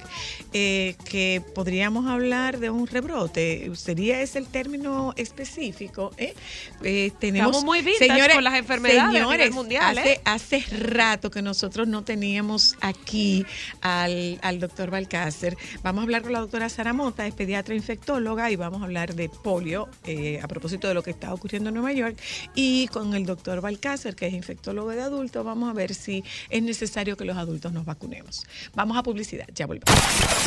eh, 0.52 0.94
que 1.06 1.42
podríamos 1.54 2.06
hablar 2.06 2.58
de 2.58 2.68
un 2.68 2.86
rebrote. 2.86 3.70
Sería 3.76 4.20
ese 4.20 4.42
el 4.42 4.48
término 4.48 5.14
específico. 5.16 6.12
¿eh? 6.16 6.34
Eh, 6.82 7.12
tenemos, 7.18 7.61
Estamos 7.62 7.84
muy 7.84 7.92
vintage 7.92 8.34
con 8.34 8.44
las 8.44 8.54
enfermedades 8.54 9.00
a 9.00 9.06
nivel 9.08 9.22
señores, 9.22 9.54
mundial, 9.54 9.98
hace, 9.98 10.12
¿eh? 10.12 10.20
hace 10.24 10.64
rato 10.78 11.30
que 11.30 11.42
nosotros 11.42 11.86
no 11.86 12.02
teníamos 12.02 12.76
aquí 12.80 13.46
al, 13.80 14.40
al 14.42 14.58
doctor 14.58 14.90
Balcácer. 14.90 15.56
Vamos 15.82 16.00
a 16.00 16.02
hablar 16.02 16.22
con 16.22 16.32
la 16.32 16.40
doctora 16.40 16.68
Sara 16.68 16.92
Mota, 16.92 17.24
es 17.24 17.34
pediatra 17.34 17.76
infectóloga, 17.76 18.50
y 18.50 18.56
vamos 18.56 18.82
a 18.82 18.84
hablar 18.84 19.14
de 19.14 19.28
polio 19.28 19.88
eh, 20.04 20.40
a 20.42 20.48
propósito 20.48 20.88
de 20.88 20.94
lo 20.94 21.04
que 21.04 21.10
está 21.10 21.32
ocurriendo 21.32 21.68
en 21.68 21.74
Nueva 21.74 21.92
York. 21.92 22.18
Y 22.56 22.88
con 22.88 23.14
el 23.14 23.26
doctor 23.26 23.60
Balcácer, 23.60 24.16
que 24.16 24.26
es 24.26 24.34
infectólogo 24.34 24.90
de 24.90 25.02
adultos, 25.02 25.44
vamos 25.44 25.70
a 25.70 25.72
ver 25.72 25.94
si 25.94 26.24
es 26.50 26.62
necesario 26.62 27.16
que 27.16 27.24
los 27.24 27.36
adultos 27.36 27.72
nos 27.72 27.84
vacunemos. 27.84 28.44
Vamos 28.74 28.96
a 28.96 29.04
publicidad, 29.04 29.46
ya 29.54 29.66
volvemos. 29.66 29.94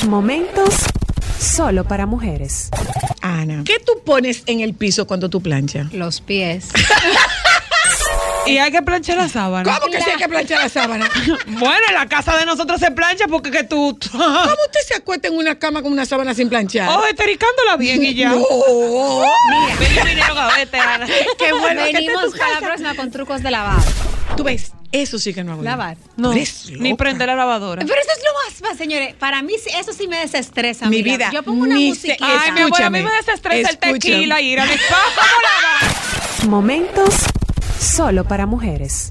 Momentos 0.08 0.86
solo 1.46 1.86
para 1.86 2.06
mujeres. 2.06 2.70
Ana, 3.22 3.64
¿qué 3.66 3.80
tú 3.80 3.94
pones 4.04 4.44
en 4.46 4.62
el 4.62 4.74
piso 4.74 5.08
cuando 5.08 5.30
tú 5.30 5.42
planchas? 5.42 5.94
Los 5.94 6.22
pies. 6.22 6.70
Y 8.46 8.60
hay 8.60 8.72
que 8.72 8.82
planchar 8.84 9.18
la 9.18 9.28
sábana. 9.28 9.80
¿Cómo 9.80 9.92
que 9.92 10.00
sí 10.00 10.10
hay 10.12 10.18
que 10.18 10.30
planchar 10.30 10.62
la 10.62 10.70
sábana? 10.70 11.10
Bueno, 11.48 11.82
en 11.88 11.96
la 11.96 12.08
casa 12.08 12.38
de 12.38 12.46
nosotros 12.46 12.80
se 12.80 12.92
plancha 12.92 13.28
porque 13.28 13.50
que 13.50 13.64
tú... 13.64 13.98
¿Cómo 14.12 14.54
usted 14.66 14.82
se 14.88 14.96
acuesta 14.96 15.28
en 15.28 15.36
una 15.36 15.58
cama 15.58 15.82
con 15.82 15.92
una 15.92 16.06
sábana 16.06 16.36
sin 16.36 16.48
planchar? 16.48 16.90
Oh, 16.90 17.06
estericándola 17.06 17.76
bien 17.78 18.04
y 18.04 18.14
ya. 18.14 18.30
No. 18.30 18.46
Mira. 19.50 21.08
Qué 21.38 21.54
bueno 21.54 21.82
que 21.86 21.94
Venimos 21.94 22.32
tu 22.32 22.38
para 22.38 22.52
la 22.54 22.60
próxima 22.60 22.96
con 22.96 23.10
trucos 23.10 23.42
de 23.42 23.50
lavado. 23.50 23.82
Tú 24.38 24.44
ves, 24.44 24.74
eso 25.02 25.20
sí 25.20 25.34
que 25.34 25.44
no 25.44 25.54
hago. 25.54 25.64
Lavar. 25.64 25.98
No, 26.18 26.34
ni 26.34 26.94
prender 26.96 27.28
la 27.28 27.36
lavadora. 27.36 27.84
Pero 27.86 28.00
eso 28.00 28.10
es 28.12 28.24
lo 28.24 28.34
más, 28.34 28.62
más, 28.70 28.78
señores. 28.78 29.14
Para 29.16 29.42
mí 29.42 29.54
sí- 29.64 29.70
eso 29.78 29.94
sí 29.94 30.08
me 30.08 30.18
desestresa. 30.20 30.88
Mi 30.90 31.00
amiga. 31.02 31.18
vida, 31.18 31.32
Yo 31.34 31.44
pongo 31.44 31.64
una 31.64 31.76
musiquita. 31.76 32.18
Ay, 32.26 32.52
mi 32.52 32.62
amor, 32.62 32.82
a 32.82 32.90
mí 32.90 33.02
me 33.02 33.12
desestresa 33.12 33.70
el 33.70 33.78
tequila 33.78 34.42
y 34.42 34.52
ir 34.54 34.60
a 34.60 34.66
mi 34.66 34.74
spa. 34.76 34.98
¿Cómo 35.16 35.42
lavar? 35.42 36.48
Momentos 36.50 37.14
solo 37.80 38.26
para 38.26 38.46
mujeres. 38.46 39.10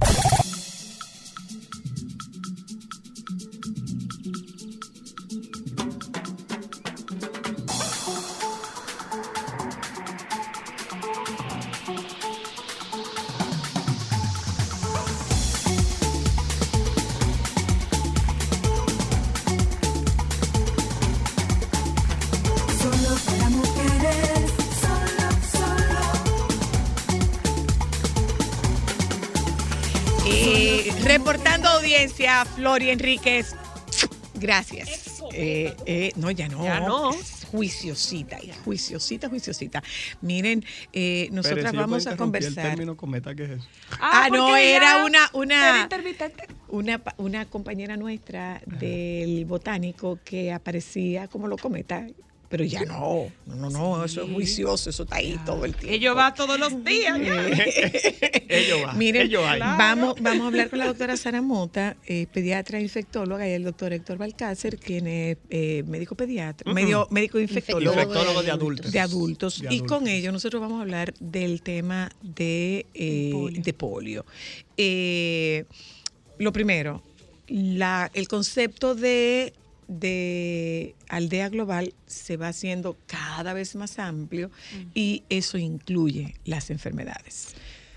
Audiencia, 32.04 32.44
Flori 32.44 32.90
Enríquez. 32.90 33.54
Gracias. 34.34 35.22
Eh, 35.32 35.74
eh, 35.86 36.12
no, 36.16 36.30
ya 36.30 36.48
no. 36.48 36.62
Ya 36.64 36.80
no. 36.80 37.12
Es 37.12 37.46
Juiciosita, 37.50 38.36
juiciosita, 38.64 39.28
juiciosita. 39.28 39.82
Miren, 40.20 40.64
eh, 40.92 41.28
nosotras 41.30 41.72
vamos 41.72 42.06
a 42.08 42.16
conversar. 42.16 42.64
El 42.64 42.70
término 42.72 42.96
cometa, 42.96 43.32
¿qué 43.34 43.44
es 43.44 43.50
eso? 43.52 43.68
Ah, 44.00 44.28
no, 44.30 44.56
era 44.56 45.04
una, 45.04 45.18
era 45.18 45.30
una, 45.34 45.80
intermitente. 45.82 46.48
una, 46.68 46.98
pa- 46.98 47.14
una 47.16 47.46
compañera 47.46 47.96
nuestra 47.96 48.60
del 48.66 49.44
botánico 49.44 50.18
que 50.24 50.52
aparecía 50.52 51.28
como 51.28 51.46
lo 51.46 51.56
cometa, 51.56 52.04
pero 52.54 52.62
ya 52.62 52.84
no, 52.84 53.32
no, 53.46 53.56
no, 53.56 53.68
no, 53.68 54.04
eso 54.04 54.22
es 54.22 54.30
juicioso, 54.30 54.88
eso 54.88 55.02
está 55.02 55.16
ahí 55.16 55.36
todo 55.44 55.64
el 55.64 55.74
tiempo. 55.74 55.92
Ellos 55.92 56.16
va 56.16 56.32
todos 56.34 56.56
los 56.56 56.84
días. 56.84 57.18
Ellos 58.48 58.78
va, 58.86 58.92
Miren, 58.92 59.22
ellos 59.22 59.42
vamos, 59.58 60.14
vamos 60.20 60.44
a 60.44 60.46
hablar 60.46 60.70
con 60.70 60.78
la 60.78 60.86
doctora 60.86 61.16
Sara 61.16 61.42
Mota, 61.42 61.96
eh, 62.06 62.28
pediatra 62.32 62.78
infectóloga, 62.78 63.48
y 63.48 63.54
el 63.54 63.64
doctor 63.64 63.92
Héctor 63.92 64.18
Balcácer, 64.18 64.78
quien 64.78 65.08
es 65.08 65.36
eh, 65.50 65.82
médico 65.88 66.14
pediatra, 66.14 66.70
Ujú. 66.70 66.76
medio, 66.76 67.08
médico 67.10 67.40
infectólogo. 67.40 67.92
Infectólogo 67.92 68.44
de 68.44 68.50
adultos. 68.52 68.92
De 68.92 69.00
adultos. 69.00 69.60
De 69.60 69.74
Y 69.74 69.80
con 69.80 69.94
adultos. 69.94 70.08
ello 70.10 70.30
nosotros 70.30 70.60
vamos 70.62 70.78
a 70.78 70.82
hablar 70.82 71.12
del 71.18 71.60
tema 71.60 72.12
de, 72.22 72.86
eh, 72.94 73.32
de 73.50 73.72
polio. 73.72 74.24
Eh, 74.76 75.64
lo 76.38 76.52
primero, 76.52 77.02
la, 77.48 78.12
el 78.14 78.28
concepto 78.28 78.94
de, 78.94 79.54
de 80.00 80.94
aldea 81.08 81.48
global 81.48 81.94
se 82.06 82.36
va 82.36 82.48
haciendo 82.48 82.96
cada 83.06 83.52
vez 83.52 83.74
más 83.76 83.98
amplio 83.98 84.50
y 84.94 85.22
eso 85.28 85.58
incluye 85.58 86.34
las 86.44 86.70
enfermedades. 86.70 87.54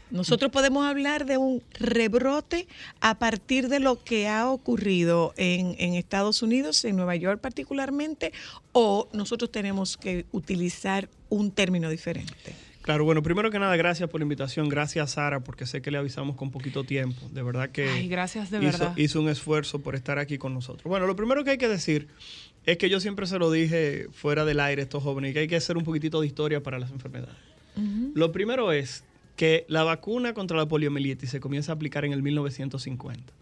Nosotros 0.10 0.52
podemos 0.52 0.86
hablar 0.86 1.26
de 1.26 1.38
un 1.38 1.62
rebrote 1.74 2.68
a 3.02 3.20
partir 3.20 3.68
de 3.68 3.82
lo 3.82 4.02
que 4.02 4.28
ha 4.30 4.50
ocurrido 4.50 5.34
en, 5.36 5.76
en 5.80 5.96
Estados 5.96 6.42
Unidos, 6.42 6.86
en 6.86 6.96
Nueva 6.96 7.18
York 7.18 7.42
particularmente, 7.42 8.32
o 8.72 9.10
nosotros 9.12 9.52
tenemos 9.52 9.98
que 9.98 10.26
utilizar 10.32 11.10
un 11.30 11.52
término 11.52 11.90
diferente. 11.90 12.56
Claro, 12.88 13.04
bueno, 13.04 13.22
primero 13.22 13.52
que 13.52 13.60
nada, 13.60 13.76
gracias 13.76 14.10
por 14.10 14.22
la 14.22 14.24
invitación. 14.24 14.70
Gracias, 14.70 15.12
Sara, 15.12 15.42
porque 15.42 15.66
sé 15.66 15.82
que 15.82 15.92
le 15.92 15.98
avisamos 15.98 16.38
con 16.38 16.52
poquito 16.52 16.86
tiempo. 16.86 17.20
De 17.34 17.44
verdad 17.44 17.70
que 17.70 17.90
Ay, 17.90 18.08
gracias 18.08 18.50
de 18.50 18.60
hizo, 18.60 18.80
verdad. 18.80 18.94
hizo 18.96 19.20
un 19.20 19.28
esfuerzo 19.28 19.80
por 19.80 19.94
estar 19.94 20.20
aquí 20.20 20.38
con 20.38 20.54
nosotros. 20.54 20.86
Bueno, 20.86 21.06
lo 21.06 21.14
primero 21.18 21.44
que 21.44 21.50
hay 21.50 21.58
que 21.58 21.68
decir 21.68 22.08
es 22.66 22.78
que 22.78 22.90
yo 22.90 23.02
siempre 23.02 23.28
se 23.28 23.40
lo 23.40 23.52
dije 23.52 24.08
fuera 24.14 24.46
del 24.46 24.62
aire 24.62 24.84
a 24.84 24.86
estos 24.86 25.04
jóvenes, 25.04 25.34
que 25.34 25.40
hay 25.40 25.48
que 25.50 25.58
hacer 25.58 25.76
un 25.76 25.84
poquitito 25.84 26.22
de 26.22 26.28
historia 26.28 26.64
para 26.64 26.80
las 26.80 26.90
enfermedades. 26.92 27.36
Lo 28.14 28.32
primero 28.32 28.72
es 28.72 29.04
que 29.36 29.66
la 29.68 29.84
vacuna 29.84 30.34
contra 30.34 30.56
la 30.56 30.66
poliomielitis 30.66 31.30
se 31.30 31.42
comienza 31.42 31.74
a 31.74 31.76
aplicar 31.76 32.06
en 32.06 32.14
el 32.14 32.24
1950. 32.24 33.34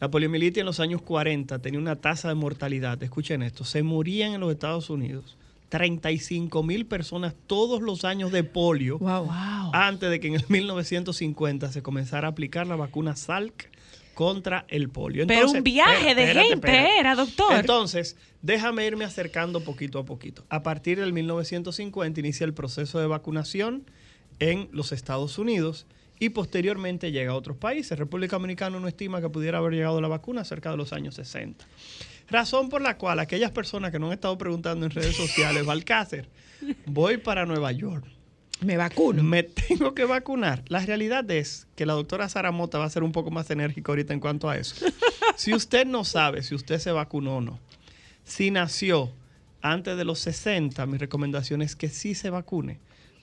La 0.00 0.10
poliomielitis 0.10 0.60
en 0.60 0.66
los 0.66 0.80
años 0.80 1.00
40 1.00 1.60
tenía 1.60 1.80
una 1.80 1.96
tasa 1.96 2.28
de 2.28 2.34
mortalidad, 2.34 3.02
escuchen 3.02 3.40
esto, 3.42 3.64
se 3.64 3.82
morían 3.82 4.34
en 4.34 4.40
los 4.40 4.52
Estados 4.52 4.90
Unidos 4.90 5.38
35 5.70 6.62
mil 6.62 6.84
personas 6.84 7.34
todos 7.46 7.80
los 7.80 8.04
años 8.04 8.32
de 8.32 8.44
polio 8.44 9.00
antes 9.72 10.10
de 10.10 10.20
que 10.20 10.28
en 10.28 10.34
el 10.34 10.44
1950 10.48 11.72
se 11.72 11.82
comenzara 11.82 12.28
a 12.28 12.32
aplicar 12.32 12.66
la 12.66 12.76
vacuna 12.76 13.16
Salk 13.16 13.70
contra 14.14 14.66
el 14.68 14.90
polio. 14.90 15.26
Pero 15.26 15.50
un 15.50 15.62
viaje 15.62 16.14
de 16.14 16.24
espérate, 16.24 16.48
gente 16.48 16.66
espérate. 16.66 16.98
era, 16.98 17.14
doctor. 17.14 17.54
Entonces, 17.54 18.16
déjame 18.42 18.84
irme 18.84 19.04
acercando 19.04 19.64
poquito 19.64 19.98
a 20.00 20.04
poquito. 20.04 20.44
A 20.50 20.62
partir 20.62 20.98
del 20.98 21.14
1950 21.14 22.20
inicia 22.20 22.44
el 22.44 22.52
proceso 22.52 22.98
de 22.98 23.06
vacunación 23.06 23.86
en 24.40 24.68
los 24.72 24.92
Estados 24.92 25.38
Unidos 25.38 25.86
y 26.18 26.30
posteriormente 26.30 27.12
llega 27.12 27.32
a 27.32 27.34
otros 27.34 27.56
países. 27.56 27.98
República 27.98 28.36
Dominicana 28.36 28.78
no 28.78 28.88
estima 28.88 29.20
que 29.22 29.30
pudiera 29.30 29.58
haber 29.58 29.72
llegado 29.72 30.00
la 30.00 30.08
vacuna 30.08 30.44
cerca 30.44 30.70
de 30.70 30.76
los 30.76 30.92
años 30.92 31.14
60. 31.14 31.64
Razón 32.30 32.68
por 32.68 32.80
la 32.80 32.96
cual 32.96 33.18
aquellas 33.18 33.50
personas 33.50 33.90
que 33.90 33.98
no 33.98 34.06
han 34.06 34.12
estado 34.12 34.38
preguntando 34.38 34.86
en 34.86 34.92
redes 34.92 35.16
sociales, 35.16 35.66
Balcácer, 35.66 36.28
voy 36.86 37.16
para 37.16 37.46
Nueva 37.46 37.72
York. 37.72 38.04
Me 38.60 38.76
vacuno. 38.76 39.22
Me 39.22 39.42
tengo 39.42 39.94
que 39.94 40.04
vacunar. 40.04 40.62
La 40.68 40.84
realidad 40.84 41.28
es 41.30 41.66
que 41.76 41.86
la 41.86 41.94
doctora 41.94 42.28
Sara 42.28 42.52
Mota 42.52 42.78
va 42.78 42.84
a 42.84 42.90
ser 42.90 43.02
un 43.02 43.12
poco 43.12 43.30
más 43.30 43.50
enérgica 43.50 43.90
ahorita 43.90 44.12
en 44.12 44.20
cuanto 44.20 44.48
a 44.48 44.56
eso. 44.56 44.86
Si 45.36 45.54
usted 45.54 45.86
no 45.86 46.04
sabe 46.04 46.42
si 46.42 46.54
usted 46.54 46.78
se 46.78 46.92
vacunó 46.92 47.36
o 47.36 47.40
no, 47.40 47.60
si 48.24 48.50
nació 48.50 49.10
antes 49.62 49.96
de 49.96 50.04
los 50.04 50.18
60, 50.18 50.84
mi 50.84 50.98
recomendación 50.98 51.62
es 51.62 51.76
que 51.76 51.88
sí 51.88 52.14
se 52.14 52.28
vacune, 52.28 52.78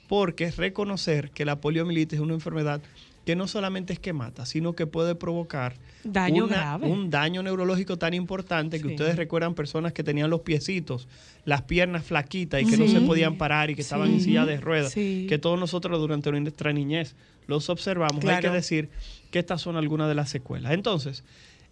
porque 0.08 0.46
es 0.46 0.58
reconocer 0.58 1.30
que 1.30 1.46
la 1.46 1.62
poliomielitis 1.62 2.18
es 2.18 2.24
una 2.24 2.34
enfermedad 2.34 2.82
que 3.28 3.36
no 3.36 3.46
solamente 3.46 3.92
es 3.92 4.00
que 4.00 4.14
mata, 4.14 4.46
sino 4.46 4.72
que 4.72 4.88
puede 4.88 5.14
provocar 5.14 5.74
Daño 6.06 6.46
una- 6.46 6.56
grave. 6.56 6.88
un 6.88 7.10
daño 7.10 7.44
neurológico 7.44 7.98
tan 7.98 8.14
importante 8.14 8.78
que 8.78 8.88
Sí. 8.88 8.94
ustedes 8.94 9.18
recuerdan 9.18 9.54
personas 9.54 9.92
que 9.92 10.02
tenían 10.02 10.30
los 10.30 10.40
piecitos, 10.44 11.10
las 11.44 11.64
piernas 11.64 12.06
flaquitas 12.06 12.62
y 12.62 12.66
que 12.66 12.78
no 12.78 12.88
se 12.88 13.02
podían 13.02 13.36
parar 13.36 13.70
y 13.70 13.76
que 13.76 13.82
estaban 13.82 14.12
en 14.14 14.22
silla 14.22 14.46
de 14.46 14.62
ruedas, 14.62 14.94
que 14.94 15.38
todos 15.42 15.60
nosotros 15.60 16.00
durante 16.00 16.32
nuestra 16.32 16.72
niñez 16.72 17.18
los 17.48 17.70
observamos. 17.70 18.24
Hay 18.24 18.40
que 18.42 18.50
decir 18.50 18.90
que 19.30 19.40
estas 19.40 19.60
son 19.62 19.76
algunas 19.76 20.08
de 20.08 20.16
las 20.16 20.30
secuelas. 20.30 20.72
Entonces, 20.72 21.26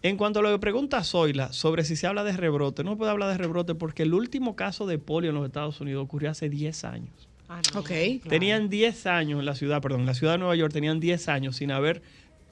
en 0.04 0.18
cuanto 0.18 0.40
a 0.40 0.42
lo 0.42 0.52
que 0.52 0.60
pregunta 0.60 1.06
Zoila 1.06 1.54
sobre 1.54 1.86
si 1.86 1.96
se 1.96 2.06
habla 2.06 2.26
de 2.26 2.34
rebrote, 2.36 2.84
no 2.84 2.98
puede 2.98 3.12
hablar 3.12 3.30
de 3.32 3.38
rebrote 3.38 3.76
porque 3.76 4.04
el 4.04 4.14
último 4.14 4.58
caso 4.58 4.86
de 4.88 4.98
polio 5.00 5.30
en 5.30 5.36
los 5.38 5.46
Estados 5.46 5.80
Unidos 5.80 6.04
ocurrió 6.04 6.32
hace 6.32 6.50
10 6.50 6.84
años. 6.84 7.30
Ok. 7.76 7.90
Tenían 8.28 8.70
10 8.70 9.06
años 9.06 9.40
en 9.40 9.46
la 9.46 9.56
ciudad, 9.56 9.82
perdón, 9.82 10.02
en 10.02 10.06
la 10.08 10.14
ciudad 10.14 10.34
de 10.34 10.40
Nueva 10.40 10.56
York 10.56 10.74
tenían 10.74 11.00
10 11.00 11.28
años 11.30 11.58
sin 11.58 11.72
haber 11.72 12.02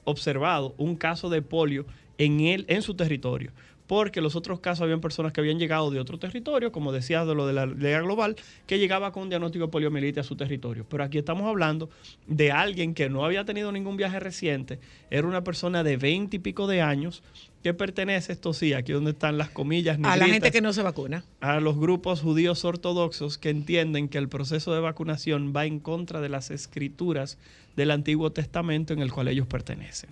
observado 0.04 0.74
un 0.78 0.96
caso 0.96 1.30
de 1.30 1.42
polio 1.42 1.86
en 2.18 2.40
él, 2.40 2.64
en 2.68 2.82
su 2.82 2.94
territorio. 2.94 3.52
Porque 3.86 4.22
los 4.22 4.34
otros 4.34 4.60
casos 4.60 4.82
habían 4.82 5.02
personas 5.02 5.32
que 5.32 5.42
habían 5.42 5.58
llegado 5.58 5.90
de 5.90 6.00
otro 6.00 6.18
territorio, 6.18 6.72
como 6.72 6.90
decías 6.90 7.26
de 7.26 7.34
lo 7.34 7.46
de 7.46 7.52
la 7.52 7.66
Liga 7.66 8.00
Global, 8.00 8.34
que 8.66 8.78
llegaba 8.78 9.12
con 9.12 9.24
un 9.24 9.28
diagnóstico 9.28 9.66
de 9.66 9.70
poliomielitis 9.70 10.20
a 10.20 10.22
su 10.22 10.36
territorio. 10.36 10.86
Pero 10.88 11.04
aquí 11.04 11.18
estamos 11.18 11.46
hablando 11.46 11.90
de 12.26 12.50
alguien 12.50 12.94
que 12.94 13.10
no 13.10 13.26
había 13.26 13.44
tenido 13.44 13.72
ningún 13.72 13.98
viaje 13.98 14.20
reciente, 14.20 14.78
era 15.10 15.26
una 15.26 15.44
persona 15.44 15.82
de 15.84 15.98
20 15.98 16.36
y 16.36 16.38
pico 16.38 16.66
de 16.66 16.80
años 16.80 17.22
que 17.64 17.72
pertenece, 17.72 18.30
esto 18.34 18.52
sí, 18.52 18.74
aquí 18.74 18.92
donde 18.92 19.12
están 19.12 19.38
las 19.38 19.48
comillas, 19.48 19.98
A 20.02 20.18
la 20.18 20.26
gente 20.26 20.52
que 20.52 20.60
no 20.60 20.74
se 20.74 20.82
vacuna. 20.82 21.24
a 21.40 21.60
los 21.60 21.78
grupos 21.78 22.20
judíos 22.20 22.62
ortodoxos 22.62 23.38
que 23.38 23.48
entienden 23.48 24.10
que 24.10 24.18
el 24.18 24.28
proceso 24.28 24.74
de 24.74 24.80
vacunación 24.80 25.54
va 25.56 25.64
en 25.64 25.80
contra 25.80 26.20
de 26.20 26.28
las 26.28 26.50
escrituras 26.50 27.38
del 27.74 27.90
Antiguo 27.90 28.30
Testamento 28.32 28.92
en 28.92 29.00
el 29.00 29.10
cual 29.10 29.28
ellos 29.28 29.46
pertenecen. 29.46 30.10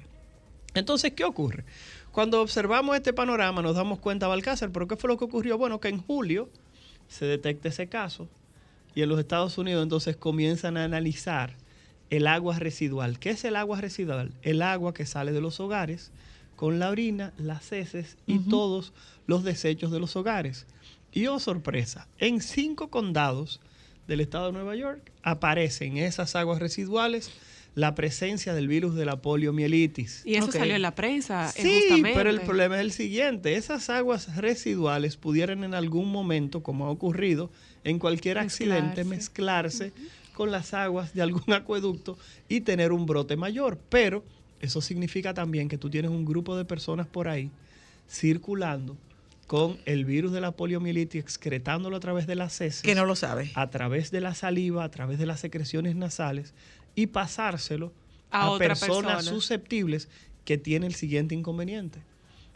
Entonces, 0.72 1.12
¿qué 1.12 1.24
ocurre? 1.24 1.66
Cuando 2.10 2.40
observamos 2.40 2.96
este 2.96 3.12
panorama 3.12 3.60
nos 3.60 3.76
damos 3.76 3.98
cuenta, 3.98 4.28
Balcácer, 4.28 4.70
¿pero 4.72 4.88
qué 4.88 4.96
fue 4.96 5.08
lo 5.08 5.18
que 5.18 5.24
ocurrió? 5.26 5.58
Bueno, 5.58 5.78
que 5.78 5.88
en 5.88 5.98
julio 5.98 6.48
se 7.08 7.26
detecta 7.26 7.68
ese 7.68 7.86
caso 7.86 8.30
y 8.94 9.02
en 9.02 9.10
los 9.10 9.18
Estados 9.18 9.58
Unidos 9.58 9.82
entonces 9.82 10.16
comienzan 10.16 10.78
a 10.78 10.84
analizar 10.84 11.54
el 12.08 12.28
agua 12.28 12.58
residual. 12.58 13.18
¿Qué 13.18 13.28
es 13.28 13.44
el 13.44 13.56
agua 13.56 13.78
residual? 13.78 14.32
El 14.40 14.62
agua 14.62 14.94
que 14.94 15.04
sale 15.04 15.32
de 15.32 15.42
los 15.42 15.60
hogares 15.60 16.12
con 16.62 16.78
la 16.78 16.90
orina, 16.90 17.32
las 17.38 17.72
heces 17.72 18.16
y 18.24 18.38
todos 18.38 18.92
los 19.26 19.42
desechos 19.42 19.90
de 19.90 19.98
los 19.98 20.14
hogares. 20.14 20.64
Y 21.10 21.26
oh 21.26 21.40
sorpresa, 21.40 22.06
en 22.18 22.40
cinco 22.40 22.88
condados 22.88 23.58
del 24.06 24.20
estado 24.20 24.46
de 24.46 24.52
Nueva 24.52 24.76
York 24.76 25.10
aparecen 25.24 25.96
esas 25.96 26.36
aguas 26.36 26.60
residuales 26.60 27.32
la 27.74 27.96
presencia 27.96 28.54
del 28.54 28.68
virus 28.68 28.94
de 28.94 29.04
la 29.04 29.20
poliomielitis. 29.20 30.22
Y 30.24 30.36
eso 30.36 30.52
salió 30.52 30.76
en 30.76 30.82
la 30.82 30.94
prensa. 30.94 31.48
eh, 31.56 31.62
Sí, 31.62 31.80
justamente. 31.80 32.12
pero 32.16 32.30
el 32.30 32.42
problema 32.42 32.76
es 32.76 32.82
el 32.82 32.92
siguiente. 32.92 33.56
Esas 33.56 33.90
aguas 33.90 34.36
residuales 34.36 35.16
pudieran 35.16 35.64
en 35.64 35.74
algún 35.74 36.12
momento, 36.12 36.62
como 36.62 36.86
ha 36.86 36.90
ocurrido, 36.90 37.50
en 37.82 37.98
cualquier 37.98 38.38
accidente, 38.38 39.02
mezclarse 39.02 39.92
con 40.32 40.52
las 40.52 40.74
aguas 40.74 41.12
de 41.12 41.22
algún 41.22 41.42
acueducto 41.52 42.16
y 42.48 42.60
tener 42.60 42.92
un 42.92 43.04
brote 43.04 43.34
mayor. 43.36 43.80
Pero 43.88 44.22
eso 44.62 44.80
significa 44.80 45.34
también 45.34 45.68
que 45.68 45.76
tú 45.76 45.90
tienes 45.90 46.10
un 46.10 46.24
grupo 46.24 46.56
de 46.56 46.64
personas 46.64 47.06
por 47.06 47.28
ahí 47.28 47.50
circulando 48.08 48.96
con 49.46 49.76
el 49.84 50.04
virus 50.04 50.32
de 50.32 50.40
la 50.40 50.52
poliomielitis, 50.52 51.20
excretándolo 51.20 51.96
a 51.96 52.00
través 52.00 52.26
de 52.26 52.36
las 52.36 52.58
heces. 52.60 52.82
Que 52.82 52.94
no 52.94 53.04
lo 53.04 53.16
sabe. 53.16 53.50
A 53.54 53.68
través 53.68 54.10
de 54.10 54.20
la 54.20 54.34
saliva, 54.34 54.84
a 54.84 54.90
través 54.90 55.18
de 55.18 55.26
las 55.26 55.40
secreciones 55.40 55.94
nasales 55.94 56.54
y 56.94 57.08
pasárselo 57.08 57.92
A 58.30 58.42
a, 58.42 58.50
otra 58.50 58.68
personas 58.68 59.16
persona. 59.16 59.22
susceptibles 59.22 60.08
que 60.44 60.56
tienen 60.56 60.86
el 60.86 60.94
siguiente 60.94 61.34
inconveniente. 61.34 62.00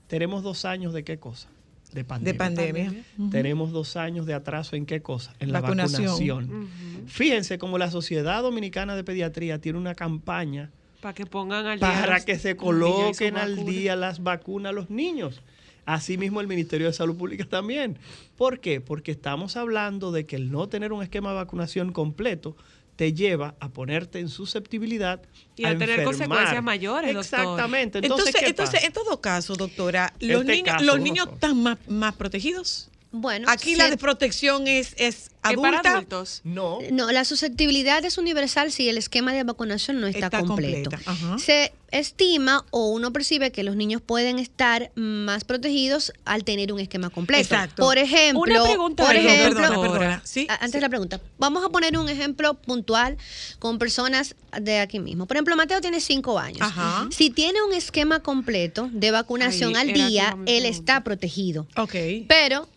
Tenemos 0.06 0.42
dos 0.42 0.64
años 0.64 0.94
de 0.94 1.04
qué 1.04 1.18
cosa? 1.18 1.48
De 1.92 2.04
pandemia. 2.04 2.32
De 2.32 2.38
pandemia. 2.38 3.04
Tenemos 3.30 3.72
dos 3.72 3.96
años 3.96 4.24
de 4.24 4.34
atraso 4.34 4.76
en 4.76 4.86
qué 4.86 5.02
cosa? 5.02 5.34
En 5.38 5.52
la 5.52 5.60
Vacunación. 5.60 6.06
vacunación. 6.06 6.68
Fíjense 7.06 7.58
como 7.58 7.78
la 7.78 7.90
Sociedad 7.90 8.42
Dominicana 8.42 8.96
de 8.96 9.04
Pediatría 9.04 9.60
tiene 9.60 9.78
una 9.78 9.94
campaña 9.94 10.70
Para 11.06 11.14
que 11.14 11.24
pongan 11.24 11.66
al 11.66 11.78
día 11.78 11.88
para 11.88 12.14
los 12.16 12.24
que 12.24 12.36
se 12.36 12.56
coloquen 12.56 13.36
al 13.36 13.64
día 13.64 13.94
las 13.94 14.24
vacunas 14.24 14.70
a 14.70 14.72
los 14.72 14.90
niños. 14.90 15.40
Asimismo, 15.84 16.40
el 16.40 16.48
Ministerio 16.48 16.88
de 16.88 16.92
Salud 16.92 17.16
Pública 17.16 17.44
también. 17.48 17.96
¿Por 18.36 18.58
qué? 18.58 18.80
Porque 18.80 19.12
estamos 19.12 19.56
hablando 19.56 20.10
de 20.10 20.26
que 20.26 20.34
el 20.34 20.50
no 20.50 20.68
tener 20.68 20.92
un 20.92 21.04
esquema 21.04 21.28
de 21.30 21.36
vacunación 21.36 21.92
completo 21.92 22.56
te 22.96 23.12
lleva 23.12 23.54
a 23.60 23.68
ponerte 23.68 24.18
en 24.18 24.28
susceptibilidad 24.28 25.22
Y 25.54 25.64
a 25.64 25.78
tener 25.78 25.90
enfermar. 26.00 26.04
consecuencias 26.06 26.64
mayores, 26.64 27.14
doctor. 27.14 27.38
Exactamente. 27.38 27.98
Entonces, 27.98 28.26
Entonces, 28.26 28.40
¿qué 28.42 28.50
entonces, 28.50 28.74
pasa? 28.74 28.86
en 28.88 28.92
todo 28.92 29.20
caso, 29.20 29.54
doctora, 29.54 30.12
los 30.18 30.40
Este 30.40 30.52
niños, 30.56 30.72
caso, 30.72 30.84
los 30.86 30.98
niños 31.00 31.28
están 31.34 31.62
más, 31.62 31.78
más 31.86 32.16
protegidos. 32.16 32.88
Bueno, 33.20 33.48
Aquí 33.50 33.72
se- 33.72 33.76
la 33.78 33.88
desprotección 33.90 34.66
es, 34.68 34.94
es 34.98 35.30
adulta. 35.42 36.04
No. 36.44 36.78
No, 36.90 37.10
la 37.12 37.24
susceptibilidad 37.24 38.04
es 38.04 38.18
universal 38.18 38.72
si 38.72 38.88
el 38.88 38.98
esquema 38.98 39.32
de 39.32 39.44
vacunación 39.44 40.00
no 40.00 40.06
está, 40.06 40.26
Está 40.26 40.40
completo. 40.42 40.90
Se 41.38 41.72
estima 41.92 42.64
o 42.72 42.88
uno 42.90 43.12
percibe 43.12 43.52
que 43.52 43.62
los 43.62 43.76
niños 43.76 44.02
pueden 44.02 44.38
estar 44.40 44.90
más 44.96 45.44
protegidos 45.44 46.12
al 46.24 46.42
tener 46.44 46.72
un 46.72 46.80
esquema 46.80 47.10
completo. 47.10 47.42
Exacto. 47.54 47.82
Por 47.84 47.96
ejemplo, 47.96 48.40
Una 48.42 48.62
pregunta, 48.64 49.04
por 49.06 49.14
ejemplo, 49.14 49.60
perdona, 49.60 49.80
perdona. 49.80 50.22
Sí, 50.24 50.46
a- 50.50 50.54
antes 50.54 50.72
de 50.72 50.80
la 50.80 50.88
pregunta, 50.88 51.20
vamos 51.38 51.64
a 51.64 51.68
poner 51.68 51.96
un 51.96 52.08
ejemplo 52.08 52.54
puntual 52.54 53.16
con 53.60 53.78
personas 53.78 54.34
de 54.60 54.80
aquí 54.80 54.98
mismo. 54.98 55.26
Por 55.26 55.36
ejemplo, 55.36 55.54
Mateo 55.56 55.80
tiene 55.80 56.00
cinco 56.00 56.38
años. 56.38 56.60
Ajá. 56.60 57.08
Si 57.12 57.30
tiene 57.30 57.62
un 57.62 57.72
esquema 57.72 58.20
completo 58.20 58.88
de 58.92 59.10
vacunación 59.12 59.76
Ahí 59.76 59.88
al 59.88 59.92
día, 59.94 60.28
él 60.30 60.44
pregunta. 60.44 60.68
está 60.68 61.04
protegido. 61.04 61.66
Ok. 61.76 61.94
Pero 62.28 62.68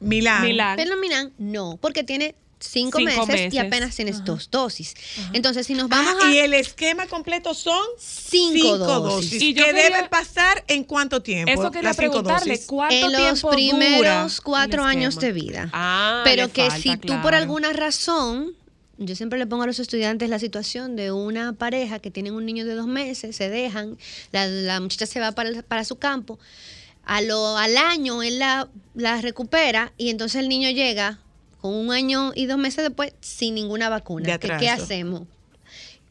Milán. 0.00 0.42
Milán. 0.42 0.76
pero 0.76 0.96
Milán 0.96 1.32
no, 1.38 1.78
porque 1.80 2.04
tiene 2.04 2.34
cinco, 2.60 2.98
Cinco 2.98 3.26
meses, 3.26 3.52
y 3.52 3.58
apenas 3.58 3.94
tienes 3.94 4.24
dos 4.24 4.50
dosis. 4.50 4.94
Entonces, 5.34 5.66
si 5.66 5.74
nos 5.74 5.88
vamos 5.90 6.14
Ah, 6.22 6.28
a 6.28 6.30
y 6.32 6.38
el 6.38 6.54
esquema 6.54 7.06
completo 7.06 7.52
son 7.52 7.78
cinco, 7.98 8.76
dosis. 8.78 9.42
Y 9.42 9.52
yo 9.52 9.64
que 9.64 9.70
quería- 9.72 9.90
deben 9.90 10.08
pasar 10.08 10.64
en 10.68 10.84
cuánto 10.84 11.20
tiempo? 11.22 11.50
Eso 11.52 11.70
quería 11.70 11.90
Las 11.90 11.96
cinco 11.96 12.12
preguntarle, 12.22 12.52
dosis. 12.54 12.66
¿cuánto 12.66 12.94
En 12.94 13.12
los 13.12 13.20
tiempo 13.20 13.50
primeros 13.50 14.40
cuatro 14.40 14.84
años 14.84 15.16
de 15.18 15.32
vida. 15.32 15.68
Ah, 15.72 16.22
Pero 16.24 16.50
que 16.52 16.62
falta, 16.70 16.78
si 16.80 16.96
tú 16.96 17.20
por 17.20 17.34
alguna 17.34 17.72
razón, 17.74 18.52
yo 18.96 19.14
siempre 19.14 19.38
le 19.38 19.46
pongo 19.46 19.64
a 19.64 19.66
los 19.66 19.78
estudiantes 19.78 20.30
la 20.30 20.38
situación 20.38 20.96
de 20.96 21.12
una 21.12 21.52
pareja 21.52 21.98
que 21.98 22.10
tienen 22.10 22.32
un 22.34 22.46
niño 22.46 22.64
de 22.64 22.74
dos 22.74 22.86
meses, 22.86 23.36
se 23.36 23.50
dejan, 23.50 23.98
la, 24.32 24.46
la 24.46 24.80
muchacha 24.80 25.04
se 25.06 25.20
va 25.20 25.32
para, 25.32 25.62
para 25.62 25.84
su 25.84 25.96
campo, 25.96 26.38
a 27.06 27.20
lo, 27.20 27.56
al 27.56 27.76
año 27.76 28.22
él 28.22 28.38
la, 28.38 28.68
la 28.94 29.20
recupera 29.20 29.92
y 29.98 30.10
entonces 30.10 30.40
el 30.40 30.48
niño 30.48 30.70
llega 30.70 31.18
con 31.64 31.74
un 31.74 31.92
año 31.92 32.32
y 32.34 32.44
dos 32.46 32.58
meses 32.58 32.84
después 32.84 33.14
sin 33.20 33.54
ninguna 33.54 33.88
vacuna. 33.88 34.38
¿Qué, 34.38 34.68
hacemos? 34.68 35.22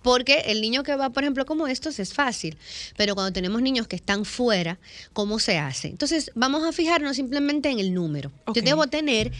Porque 0.01 0.45
el 0.47 0.61
niño 0.61 0.81
que 0.81 0.95
va, 0.95 1.11
por 1.11 1.23
ejemplo, 1.23 1.45
como 1.45 1.67
estos 1.67 1.99
es 1.99 2.13
fácil, 2.13 2.57
pero 2.97 3.13
cuando 3.13 3.31
tenemos 3.31 3.61
niños 3.61 3.87
que 3.87 3.95
están 3.95 4.25
fuera, 4.25 4.79
¿cómo 5.13 5.37
se 5.37 5.59
hace? 5.59 5.89
Entonces, 5.89 6.31
vamos 6.33 6.63
a 6.67 6.71
fijarnos 6.71 7.15
simplemente 7.15 7.69
en 7.69 7.79
el 7.79 7.93
número. 7.93 8.31
Yo 8.53 8.61
debo 8.63 8.87
tener 8.87 9.31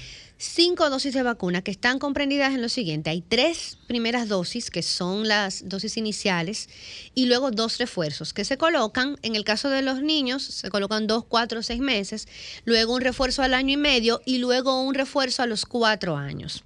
cinco 0.43 0.89
dosis 0.89 1.13
de 1.13 1.23
vacuna 1.23 1.61
que 1.61 1.71
están 1.71 1.99
comprendidas 1.99 2.53
en 2.53 2.61
lo 2.61 2.69
siguiente. 2.69 3.09
Hay 3.09 3.21
tres 3.21 3.77
primeras 3.87 4.27
dosis, 4.27 4.69
que 4.69 4.83
son 4.83 5.27
las 5.27 5.67
dosis 5.69 5.97
iniciales, 5.97 6.69
y 7.15 7.25
luego 7.25 7.51
dos 7.51 7.77
refuerzos, 7.77 8.33
que 8.33 8.45
se 8.45 8.57
colocan, 8.57 9.17
en 9.21 9.35
el 9.35 9.43
caso 9.43 9.69
de 9.69 9.81
los 9.81 10.01
niños, 10.01 10.43
se 10.43 10.69
colocan 10.69 11.07
dos, 11.07 11.25
cuatro, 11.25 11.63
seis 11.63 11.79
meses, 11.79 12.27
luego 12.65 12.93
un 12.93 13.01
refuerzo 13.01 13.41
al 13.41 13.53
año 13.53 13.73
y 13.73 13.77
medio 13.77 14.21
y 14.25 14.37
luego 14.37 14.81
un 14.81 14.93
refuerzo 14.93 15.43
a 15.43 15.47
los 15.47 15.65
cuatro 15.65 16.17
años. 16.17 16.63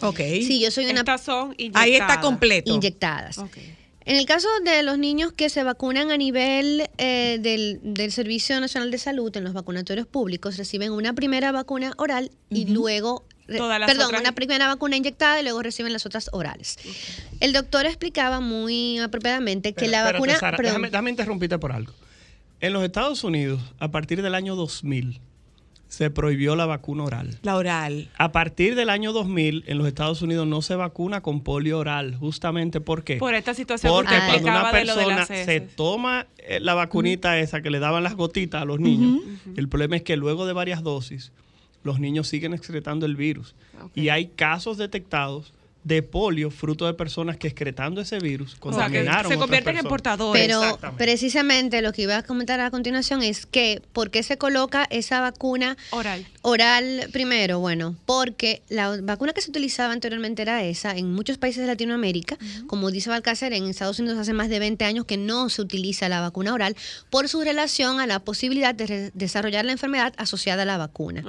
Ok. 0.00 0.18
Sí, 0.18 0.60
yo 0.60 0.70
soy 0.70 0.86
una... 0.86 1.00
Estas 1.00 1.22
son 1.22 1.54
Ahí 1.74 1.94
está 1.94 2.20
completo. 2.20 2.72
Inyectadas. 2.72 3.38
En 4.06 4.16
el 4.16 4.26
caso 4.26 4.48
de 4.64 4.82
los 4.82 4.98
niños 4.98 5.32
que 5.32 5.48
se 5.48 5.62
vacunan 5.64 6.10
a 6.10 6.16
nivel 6.18 6.88
eh, 6.98 7.38
del, 7.40 7.80
del 7.82 8.12
Servicio 8.12 8.60
Nacional 8.60 8.90
de 8.90 8.98
Salud, 8.98 9.34
en 9.36 9.44
los 9.44 9.54
vacunatorios 9.54 10.06
públicos, 10.06 10.56
reciben 10.58 10.92
una 10.92 11.14
primera 11.14 11.52
vacuna 11.52 11.94
oral 11.96 12.30
y 12.50 12.66
luego, 12.66 13.24
re- 13.48 13.56
Todas 13.56 13.80
las 13.80 13.90
perdón, 13.90 14.06
otras- 14.08 14.20
una 14.20 14.32
primera 14.32 14.66
vacuna 14.66 14.96
inyectada 14.96 15.40
y 15.40 15.42
luego 15.42 15.62
reciben 15.62 15.92
las 15.92 16.04
otras 16.04 16.28
orales. 16.32 16.76
El 17.40 17.54
doctor 17.54 17.86
explicaba 17.86 18.40
muy 18.40 18.98
apropiadamente 18.98 19.72
que 19.72 19.88
la 19.88 19.98
Espérate, 20.00 20.12
vacuna... 20.18 20.38
Sara, 20.38 20.56
perdón. 20.58 20.72
déjame, 20.72 20.90
déjame 20.90 21.10
interrumpirte 21.10 21.58
por 21.58 21.72
algo. 21.72 21.92
En 22.60 22.72
los 22.74 22.84
Estados 22.84 23.24
Unidos, 23.24 23.60
a 23.78 23.90
partir 23.90 24.20
del 24.20 24.34
año 24.34 24.54
2000, 24.54 25.18
se 25.94 26.10
prohibió 26.10 26.56
la 26.56 26.66
vacuna 26.66 27.04
oral. 27.04 27.38
La 27.42 27.56
oral. 27.56 28.10
A 28.18 28.32
partir 28.32 28.74
del 28.74 28.90
año 28.90 29.12
2000, 29.12 29.64
en 29.66 29.78
los 29.78 29.86
Estados 29.86 30.22
Unidos 30.22 30.46
no 30.46 30.60
se 30.60 30.74
vacuna 30.74 31.22
con 31.22 31.40
polio 31.40 31.78
oral. 31.78 32.16
Justamente 32.16 32.80
¿por 32.80 33.04
qué? 33.04 33.16
Por 33.16 33.34
esta 33.34 33.54
situación 33.54 33.92
Porque 33.92 34.14
que 34.14 34.20
cuando 34.26 34.48
una 34.48 34.70
persona 34.70 35.24
se 35.26 35.60
toma 35.60 36.26
eh, 36.38 36.58
la 36.60 36.74
vacunita 36.74 37.38
esa 37.38 37.62
que 37.62 37.70
le 37.70 37.78
daban 37.78 38.02
las 38.02 38.14
gotitas 38.16 38.62
a 38.62 38.64
los 38.64 38.80
niños, 38.80 39.22
el 39.56 39.68
problema 39.68 39.96
es 39.96 40.02
que 40.02 40.16
luego 40.16 40.46
de 40.46 40.52
varias 40.52 40.82
dosis, 40.82 41.32
los 41.84 42.00
niños 42.00 42.26
siguen 42.28 42.54
excretando 42.54 43.06
el 43.06 43.14
virus. 43.14 43.54
Y 43.94 44.08
hay 44.08 44.26
casos 44.26 44.78
detectados 44.78 45.52
de 45.84 46.02
polio 46.02 46.50
fruto 46.50 46.86
de 46.86 46.94
personas 46.94 47.36
que 47.36 47.46
excretando 47.46 48.00
ese 48.00 48.18
virus 48.18 48.56
O 48.60 48.72
sea, 48.72 48.86
que 48.88 48.98
contaminaron 48.98 49.30
se 49.30 49.38
convierten 49.38 49.76
en 49.76 49.84
portadores. 49.84 50.42
Pero 50.42 50.78
precisamente 50.96 51.82
lo 51.82 51.92
que 51.92 52.02
iba 52.02 52.16
a 52.16 52.22
comentar 52.22 52.58
a 52.60 52.70
continuación 52.70 53.22
es 53.22 53.44
que, 53.44 53.82
¿por 53.92 54.10
qué 54.10 54.22
se 54.22 54.38
coloca 54.38 54.86
esa 54.90 55.20
vacuna 55.20 55.76
Oral. 55.90 56.26
oral 56.42 57.08
primero? 57.12 57.60
Bueno, 57.60 57.94
porque 58.06 58.62
la 58.70 58.98
vacuna 59.02 59.34
que 59.34 59.42
se 59.42 59.50
utilizaba 59.50 59.92
anteriormente 59.92 60.42
era 60.42 60.64
esa 60.64 60.96
en 60.96 61.12
muchos 61.12 61.36
países 61.36 61.60
de 61.60 61.66
Latinoamérica. 61.66 62.38
Como 62.66 62.90
dice 62.90 63.10
Balcácer, 63.10 63.52
en 63.52 63.64
Estados 63.64 63.98
Unidos 63.98 64.18
hace 64.18 64.32
más 64.32 64.48
de 64.48 64.58
20 64.58 64.84
años 64.86 65.04
que 65.04 65.18
no 65.18 65.50
se 65.50 65.60
utiliza 65.60 66.08
la 66.08 66.20
vacuna 66.20 66.54
oral 66.54 66.76
por 67.10 67.28
su 67.28 67.42
relación 67.42 68.00
a 68.00 68.06
la 68.06 68.20
posibilidad 68.20 68.74
de 68.74 69.10
desarrollar 69.12 69.66
la 69.66 69.72
enfermedad 69.72 70.14
asociada 70.16 70.62
a 70.62 70.66
la 70.66 70.78
vacuna. 70.78 71.22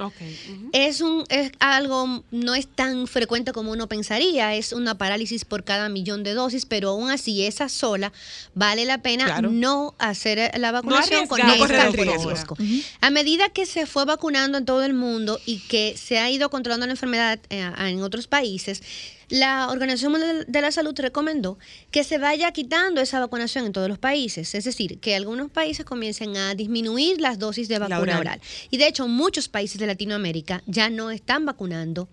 Es 0.72 1.02
un 1.02 1.24
es 1.28 1.52
algo 1.58 2.24
no 2.30 2.54
es 2.54 2.66
tan 2.66 3.06
frecuente 3.06 3.52
como 3.52 3.72
uno 3.72 3.86
pensaría, 3.86 4.45
es 4.54 4.72
una 4.72 4.96
parálisis 4.96 5.44
por 5.44 5.64
cada 5.64 5.88
millón 5.88 6.22
de 6.22 6.34
dosis, 6.34 6.66
pero 6.66 6.90
aún 6.90 7.10
así 7.10 7.44
esa 7.44 7.68
sola 7.68 8.12
vale 8.54 8.84
la 8.84 9.02
pena 9.02 9.24
Claro. 9.24 9.50
no 9.50 9.94
hacer 9.98 10.52
la 10.58 10.70
vacunación 10.72 11.26
con 11.26 11.40
esta 11.40 11.56
No 11.56 11.64
el 11.64 11.94
por 11.96 12.06
riesgo. 12.06 12.56
A 13.00 13.10
medida 13.10 13.48
que 13.48 13.66
se 13.66 13.86
fue 13.86 14.04
vacunando 14.04 14.58
en 14.58 14.64
todo 14.64 14.84
el 14.84 14.94
mundo 14.94 15.40
y 15.46 15.58
que 15.60 15.96
se 15.96 16.18
ha 16.18 16.30
ido 16.30 16.48
controlando 16.50 16.86
la 16.86 16.92
enfermedad 16.92 17.38
eh, 17.50 17.70
en 17.78 18.02
otros 18.02 18.26
países, 18.26 18.82
la 19.28 19.68
Organización 19.70 20.12
Mundial 20.12 20.44
de 20.46 20.60
la 20.60 20.70
Salud 20.70 20.94
recomendó 20.96 21.58
que 21.90 22.04
se 22.04 22.16
vaya 22.18 22.52
quitando 22.52 23.00
esa 23.00 23.18
vacunación 23.18 23.66
en 23.66 23.72
todos 23.72 23.88
los 23.88 23.98
países, 23.98 24.54
es 24.54 24.62
decir, 24.64 25.00
que 25.00 25.16
algunos 25.16 25.50
países 25.50 25.84
comiencen 25.84 26.36
a 26.36 26.54
disminuir 26.54 27.20
las 27.20 27.40
dosis 27.40 27.66
de 27.66 27.80
vacuna 27.80 27.98
oral. 27.98 28.20
oral. 28.20 28.40
Y 28.70 28.76
de 28.76 28.86
hecho, 28.86 29.08
muchos 29.08 29.48
países 29.48 29.78
de 29.78 29.86
Latinoamérica 29.88 30.62
ya 30.66 30.90
no 30.90 31.10
están 31.10 31.44
vacunando 31.44 32.08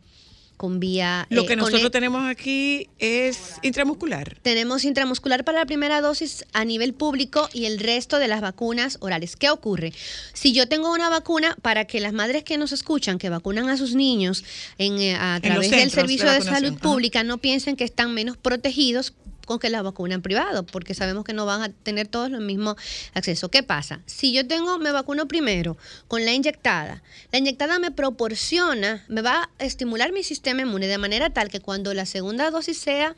con 0.58 0.80
vía... 0.80 1.28
Lo 1.30 1.44
eh, 1.44 1.46
que 1.46 1.56
nosotros 1.56 1.84
el- 1.84 1.92
tenemos 1.92 2.24
aquí 2.28 2.90
es 3.00 3.56
intramuscular. 3.62 4.38
tenemos 4.42 4.86
intramuscular 4.86 5.44
para 5.44 5.60
la 5.60 5.66
primera 5.66 6.02
dosis 6.02 6.46
a 6.54 6.66
nivel 6.66 6.94
público 6.94 7.50
y 7.54 7.66
el 7.66 7.80
resto 7.80 8.20
de 8.20 8.28
las 8.28 8.42
vacunas 8.42 8.98
orales. 9.02 9.36
¿Qué 9.36 9.50
ocurre? 9.50 9.94
Si 10.34 10.54
yo 10.54 10.68
tengo 10.68 10.92
una 10.92 11.10
vacuna 11.10 11.56
para 11.62 11.86
que 11.86 12.00
las 12.00 12.14
madres 12.14 12.44
que 12.44 12.58
nos 12.58 12.72
escuchan, 12.72 13.18
que 13.18 13.30
vacunan 13.30 13.70
a 13.70 13.78
sus 13.78 13.96
niños 13.96 14.44
en, 14.78 15.00
eh, 15.00 15.16
a 15.16 15.40
través 15.42 15.72
del 15.72 15.86
de 15.86 15.90
servicio 15.90 16.32
de, 16.32 16.42
salud 16.42 16.74
ajá. 16.74 16.82
pública, 16.82 17.24
no 17.24 17.38
piensen 17.38 17.76
que 17.76 17.84
están 17.84 18.14
menos 18.14 18.38
protegidos 18.38 19.14
con 19.46 19.60
que 19.60 19.70
la 19.70 19.82
vacunan 19.82 20.22
privado, 20.22 20.66
porque 20.66 20.94
sabemos 20.94 21.24
que 21.24 21.34
no 21.34 21.46
van 21.46 21.62
a 21.62 21.70
tener 21.70 22.08
todos 22.08 22.32
el 22.32 22.42
mismo 22.42 22.76
acceso. 23.14 23.50
¿Qué 23.50 23.64
pasa? 23.64 24.02
Si 24.06 24.34
yo 24.34 24.48
tengo, 24.48 24.80
me 24.80 24.92
vacuno 24.92 25.28
primero 25.28 25.78
con 26.08 26.26
la 26.26 26.34
inyectada, 26.34 27.04
la 27.32 27.40
inyectada 27.40 27.80
me 27.80 27.92
proporciona, 27.92 29.04
me 29.08 29.22
va 29.22 29.50
a 29.60 29.66
estimular 29.66 30.12
mi 30.12 30.24
sistema 30.24 30.62
inmune 30.62 30.88
de 30.88 30.98
manera 30.98 31.30
tal 31.30 31.50
que 31.50 31.60
cuando 31.60 31.94
la 31.94 32.06
segunda 32.06 32.52
dosis 32.52 32.78
sea 32.78 33.16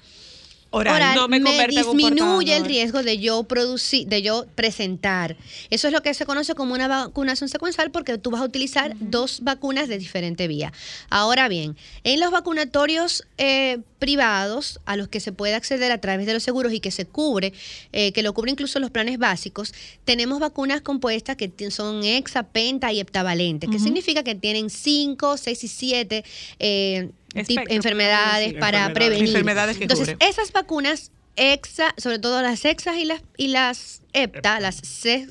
Oral. 0.77 0.95
oral, 0.95 1.15
No 1.15 1.27
me 1.30 1.39
me, 1.39 1.68
disminuye 1.68 2.57
el 2.57 2.65
riesgo 2.65 3.02
de 3.02 3.18
yo 3.18 3.43
producir, 3.43 4.07
de 4.07 4.22
yo 4.22 4.45
presentar. 4.56 5.38
Eso 5.69 5.88
es 5.88 5.93
lo 5.93 6.02
que 6.02 6.14
se 6.14 6.26
conoce 6.26 6.53
como 6.53 6.73
una 6.73 6.89
vacunación 6.89 7.49
secuencial 7.49 7.91
porque 7.91 8.18
tú 8.18 8.30
vas 8.30 8.41
a 8.41 8.43
utilizar 8.43 8.93
dos 8.99 9.39
vacunas 9.41 9.88
de 9.88 9.97
diferente 9.97 10.49
vía. 10.49 10.73
Ahora 11.10 11.47
bien, 11.47 11.77
en 12.03 12.19
los 12.19 12.30
vacunatorios 12.31 13.23
eh, 13.38 13.80
privados 13.99 14.81
a 14.85 14.97
los 14.97 15.07
que 15.07 15.22
se 15.22 15.31
puede 15.31 15.56
acceder 15.56 15.93
a 15.93 15.99
través 15.99 16.26
de 16.26 16.34
los 16.34 16.43
seguros 16.43 16.73
y 16.73 16.81
que 16.81 16.91
se 16.91 17.06
cubre, 17.06 17.53
eh, 17.93 18.11
que 18.11 18.22
lo 18.22 18.34
cubre 18.34 18.52
incluso 18.52 18.80
los 18.80 18.91
planes 18.91 19.18
básicos, 19.18 19.73
tenemos 20.03 20.39
vacunas 20.39 20.81
compuestas 20.81 21.38
que 21.38 21.52
son 21.72 22.03
hexa, 22.03 22.43
penta 22.43 22.91
y 22.91 22.99
heptavalentes, 22.99 23.69
que 23.69 23.80
significa 23.80 24.23
que 24.23 24.35
tienen 24.35 24.69
5, 24.69 25.38
6 25.38 25.64
y 25.64 25.68
7 25.68 26.23
eh, 26.60 27.10
Espectro, 27.35 27.75
enfermedades 27.75 28.53
sí, 28.53 28.57
para 28.59 28.85
enfermedades. 28.85 28.93
prevenir. 28.93 29.27
Enfermedades 29.27 29.77
que 29.77 29.83
Entonces, 29.83 30.13
cubre. 30.13 30.27
esas 30.27 30.51
vacunas 30.51 31.11
exa, 31.35 31.93
sobre 31.97 32.19
todo 32.19 32.41
las 32.41 32.65
exas 32.65 32.97
y 32.97 33.05
las 33.05 33.21
y 33.37 33.49
las 33.49 34.01
hepta, 34.13 34.59
las 34.59 34.81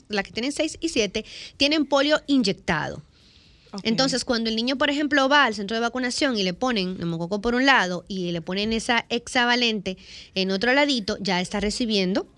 las 0.09 0.24
que 0.24 0.32
tienen 0.32 0.52
6 0.52 0.78
y 0.81 0.89
7, 0.90 1.24
tienen 1.56 1.86
polio 1.86 2.20
inyectado. 2.26 3.02
Entonces, 3.82 4.24
cuando 4.24 4.51
el 4.51 4.56
niño, 4.56 4.78
por 4.78 4.89
ejemplo, 4.89 5.28
va 5.28 5.44
al 5.44 5.55
centro 5.55 5.74
de 5.74 5.81
vacunación 5.81 6.36
y 6.39 6.44
le 6.44 6.55
ponen 6.55 6.97
neumococo 6.98 7.40
por 7.40 7.56
un 7.56 7.66
lado 7.66 8.05
y 8.06 8.31
le 8.31 8.40
ponen 8.40 8.72
esa 8.72 9.05
hexavalente 9.09 9.97
en 10.36 10.52
otro 10.52 10.72
ladito, 10.74 11.16
ya 11.20 11.40
está 11.40 11.59
recibiendo 11.59 12.28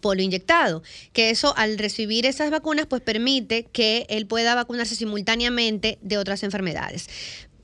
polio 0.00 0.24
inyectado, 0.24 0.84
que 1.12 1.30
eso 1.30 1.56
al 1.56 1.78
recibir 1.78 2.26
esas 2.26 2.50
vacunas 2.50 2.86
pues 2.86 3.02
permite 3.02 3.64
que 3.64 4.06
él 4.08 4.26
pueda 4.26 4.54
vacunarse 4.54 4.94
simultáneamente 4.94 5.98
de 6.02 6.18
otras 6.18 6.44
enfermedades. 6.44 7.08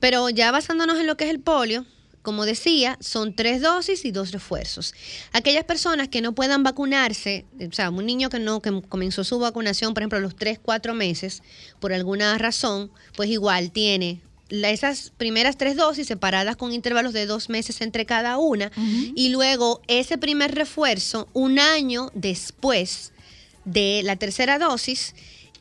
Pero 0.03 0.29
ya 0.29 0.51
basándonos 0.51 0.99
en 0.99 1.07
lo 1.07 1.15
que 1.15 1.23
es 1.23 1.29
el 1.29 1.39
polio, 1.39 1.85
como 2.23 2.43
decía, 2.45 2.97
son 2.99 3.33
tres 3.35 3.61
dosis 3.61 4.03
y 4.03 4.11
dos 4.11 4.31
refuerzos. 4.31 4.93
Aquellas 5.31 5.63
personas 5.63 6.09
que 6.09 6.19
no 6.21 6.33
puedan 6.33 6.61
vacunarse, 6.61 7.45
o 7.69 7.73
sea, 7.73 7.89
un 7.89 8.05
niño 8.05 8.29
que 8.29 8.39
no 8.39 8.61
que 8.61 8.81
comenzó 8.89 9.23
su 9.23 9.39
vacunación, 9.39 9.93
por 9.93 10.03
ejemplo, 10.03 10.17
a 10.17 10.21
los 10.21 10.35
tres, 10.35 10.59
cuatro 10.61 10.93
meses, 10.93 11.41
por 11.79 11.93
alguna 11.93 12.37
razón, 12.37 12.91
pues 13.15 13.29
igual 13.29 13.71
tiene 13.71 14.19
esas 14.49 15.11
primeras 15.17 15.57
tres 15.57 15.75
dosis 15.77 16.05
separadas 16.07 16.57
con 16.57 16.73
intervalos 16.73 17.13
de 17.13 17.25
dos 17.25 17.49
meses 17.49 17.79
entre 17.81 18.05
cada 18.05 18.37
una 18.37 18.71
y 19.15 19.29
luego 19.29 19.81
ese 19.87 20.17
primer 20.17 20.53
refuerzo 20.53 21.27
un 21.33 21.59
año 21.59 22.11
después 22.13 23.13
de 23.65 24.01
la 24.03 24.15
tercera 24.17 24.59
dosis 24.59 25.15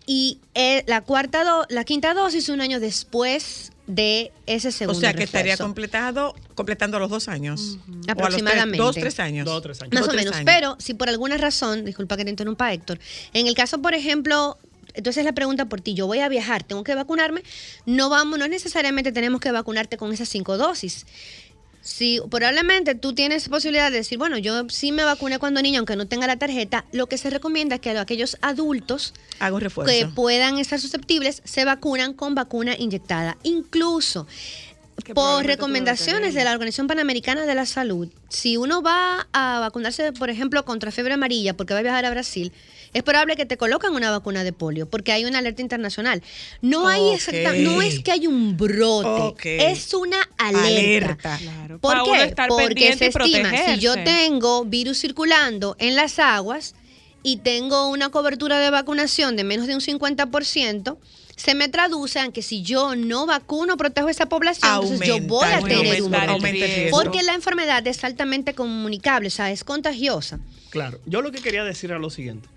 y 0.04 0.38
eh, 0.54 0.82
la 0.88 1.00
cuarta 1.00 1.44
do- 1.44 1.66
la 1.70 1.84
quinta 1.84 2.12
dosis 2.12 2.48
un 2.48 2.60
año 2.60 2.80
después 2.80 3.71
de 3.86 4.30
ese 4.46 4.68
O 4.68 4.72
segundo 4.72 5.00
sea 5.00 5.12
que 5.12 5.24
estaría 5.24 5.56
completado, 5.56 6.34
completando 6.54 6.98
los 6.98 7.10
dos 7.10 7.28
años. 7.28 7.60
O 7.60 7.92
a 7.92 7.96
los 7.96 8.06
tres- 8.06 8.10
Aproximadamente. 8.12 8.78
dos, 8.78 8.94
tres 8.94 9.18
años. 9.20 9.44
Dos, 9.44 9.62
tres 9.62 9.80
años. 9.82 9.92
Más 9.94 10.04
Dos, 10.06 10.14
o 10.14 10.16
menos. 10.16 10.34
años. 10.34 10.44
Pero 10.46 10.76
si 10.78 10.94
por 10.94 11.08
alguna 11.08 11.36
razón, 11.36 11.84
disculpa 11.84 12.16
que 12.16 12.24
te 12.24 12.30
interrumpa 12.30 12.72
Héctor, 12.72 12.98
en 13.32 13.46
el 13.48 13.54
caso, 13.54 13.82
por 13.82 13.94
ejemplo, 13.94 14.56
entonces 14.94 15.24
la 15.24 15.32
pregunta 15.32 15.64
por 15.66 15.80
ti, 15.80 15.94
yo 15.94 16.06
voy 16.06 16.20
a 16.20 16.28
viajar, 16.28 16.62
tengo 16.62 16.84
que 16.84 16.94
vacunarme, 16.94 17.42
no 17.86 18.08
vamos, 18.10 18.38
no 18.38 18.46
necesariamente 18.46 19.10
tenemos 19.10 19.40
que 19.40 19.50
vacunarte 19.50 19.96
con 19.96 20.12
esas 20.12 20.28
cinco 20.28 20.56
dosis. 20.58 21.06
Si 21.82 22.20
probablemente 22.30 22.94
tú 22.94 23.12
tienes 23.12 23.48
posibilidad 23.48 23.90
de 23.90 23.98
decir, 23.98 24.16
bueno, 24.16 24.38
yo 24.38 24.68
sí 24.68 24.92
me 24.92 25.02
vacuné 25.02 25.40
cuando 25.40 25.60
niño, 25.60 25.78
aunque 25.80 25.96
no 25.96 26.06
tenga 26.06 26.28
la 26.28 26.36
tarjeta, 26.36 26.84
lo 26.92 27.08
que 27.08 27.18
se 27.18 27.28
recomienda 27.28 27.74
es 27.74 27.80
que 27.80 27.90
a 27.90 28.00
aquellos 28.00 28.38
adultos 28.40 29.14
Hago 29.40 29.56
un 29.56 29.62
refuerzo. 29.62 29.92
que 29.92 30.06
puedan 30.06 30.58
estar 30.58 30.78
susceptibles 30.80 31.42
se 31.44 31.64
vacunan 31.64 32.14
con 32.14 32.36
vacuna 32.36 32.76
inyectada. 32.78 33.36
Incluso 33.42 34.28
por 35.14 35.44
recomendaciones 35.44 36.34
de 36.34 36.44
la 36.44 36.52
Organización 36.52 36.86
Panamericana 36.86 37.44
de 37.46 37.54
la 37.54 37.66
Salud, 37.66 38.08
si 38.28 38.56
uno 38.56 38.82
va 38.82 39.26
a 39.32 39.58
vacunarse, 39.60 40.12
por 40.12 40.30
ejemplo, 40.30 40.64
contra 40.64 40.90
fiebre 40.92 41.14
amarilla, 41.14 41.54
porque 41.56 41.74
va 41.74 41.80
a 41.80 41.82
viajar 41.82 42.04
a 42.04 42.10
Brasil, 42.10 42.52
es 42.92 43.02
probable 43.02 43.36
que 43.36 43.46
te 43.46 43.56
colocan 43.56 43.94
una 43.94 44.10
vacuna 44.10 44.44
de 44.44 44.52
polio, 44.52 44.88
porque 44.88 45.12
hay 45.12 45.24
una 45.24 45.38
alerta 45.38 45.62
internacional. 45.62 46.22
No 46.60 46.88
hay 46.88 47.00
Ok. 47.00 47.14
exacta- 47.14 47.52
no 47.54 47.80
es 47.82 48.00
que 48.00 48.12
hay 48.12 48.26
un 48.26 48.56
brote, 48.56 49.34
es 49.72 49.92
una 49.94 50.18
alerta. 50.38 51.34
Alerta. 51.36 51.78
¿Por 51.80 52.02
qué? 52.04 52.24
estar 52.24 52.48
Porque 52.48 52.96
se 52.96 53.06
estima, 53.06 53.50
si 53.74 53.80
yo 53.80 53.94
tengo 54.04 54.64
virus 54.64 54.98
circulando 55.00 55.74
en 55.78 55.96
las 55.96 56.18
aguas 56.18 56.74
y 57.22 57.38
tengo 57.38 57.88
una 57.88 58.10
cobertura 58.10 58.58
de 58.58 58.70
vacunación 58.70 59.36
de 59.36 59.44
menos 59.44 59.66
de 59.66 59.74
un 59.74 59.80
50%, 59.80 60.98
se 61.36 61.54
me 61.54 61.68
traduce 61.68 62.20
en 62.20 62.32
que 62.32 62.42
si 62.42 62.62
yo 62.62 62.94
no 62.96 63.26
vacuno, 63.26 63.76
protejo 63.76 64.08
a 64.08 64.10
esa 64.10 64.26
población, 64.26 64.82
entonces 64.82 65.08
yo 65.08 65.20
voy 65.22 65.48
a 65.48 65.60
tener 65.60 66.02
un. 66.02 66.12
Porque 66.90 67.22
la 67.22 67.34
enfermedad 67.34 67.86
es 67.86 68.04
altamente 68.04 68.54
comunicable, 68.54 69.28
o 69.28 69.30
sea, 69.30 69.50
es 69.50 69.64
contagiosa. 69.64 70.40
Claro, 70.70 70.98
yo 71.06 71.22
lo 71.22 71.32
que 71.32 71.40
quería 71.40 71.64
decir 71.64 71.90
era 71.90 71.98
lo 71.98 72.10
siguiente. 72.10 72.48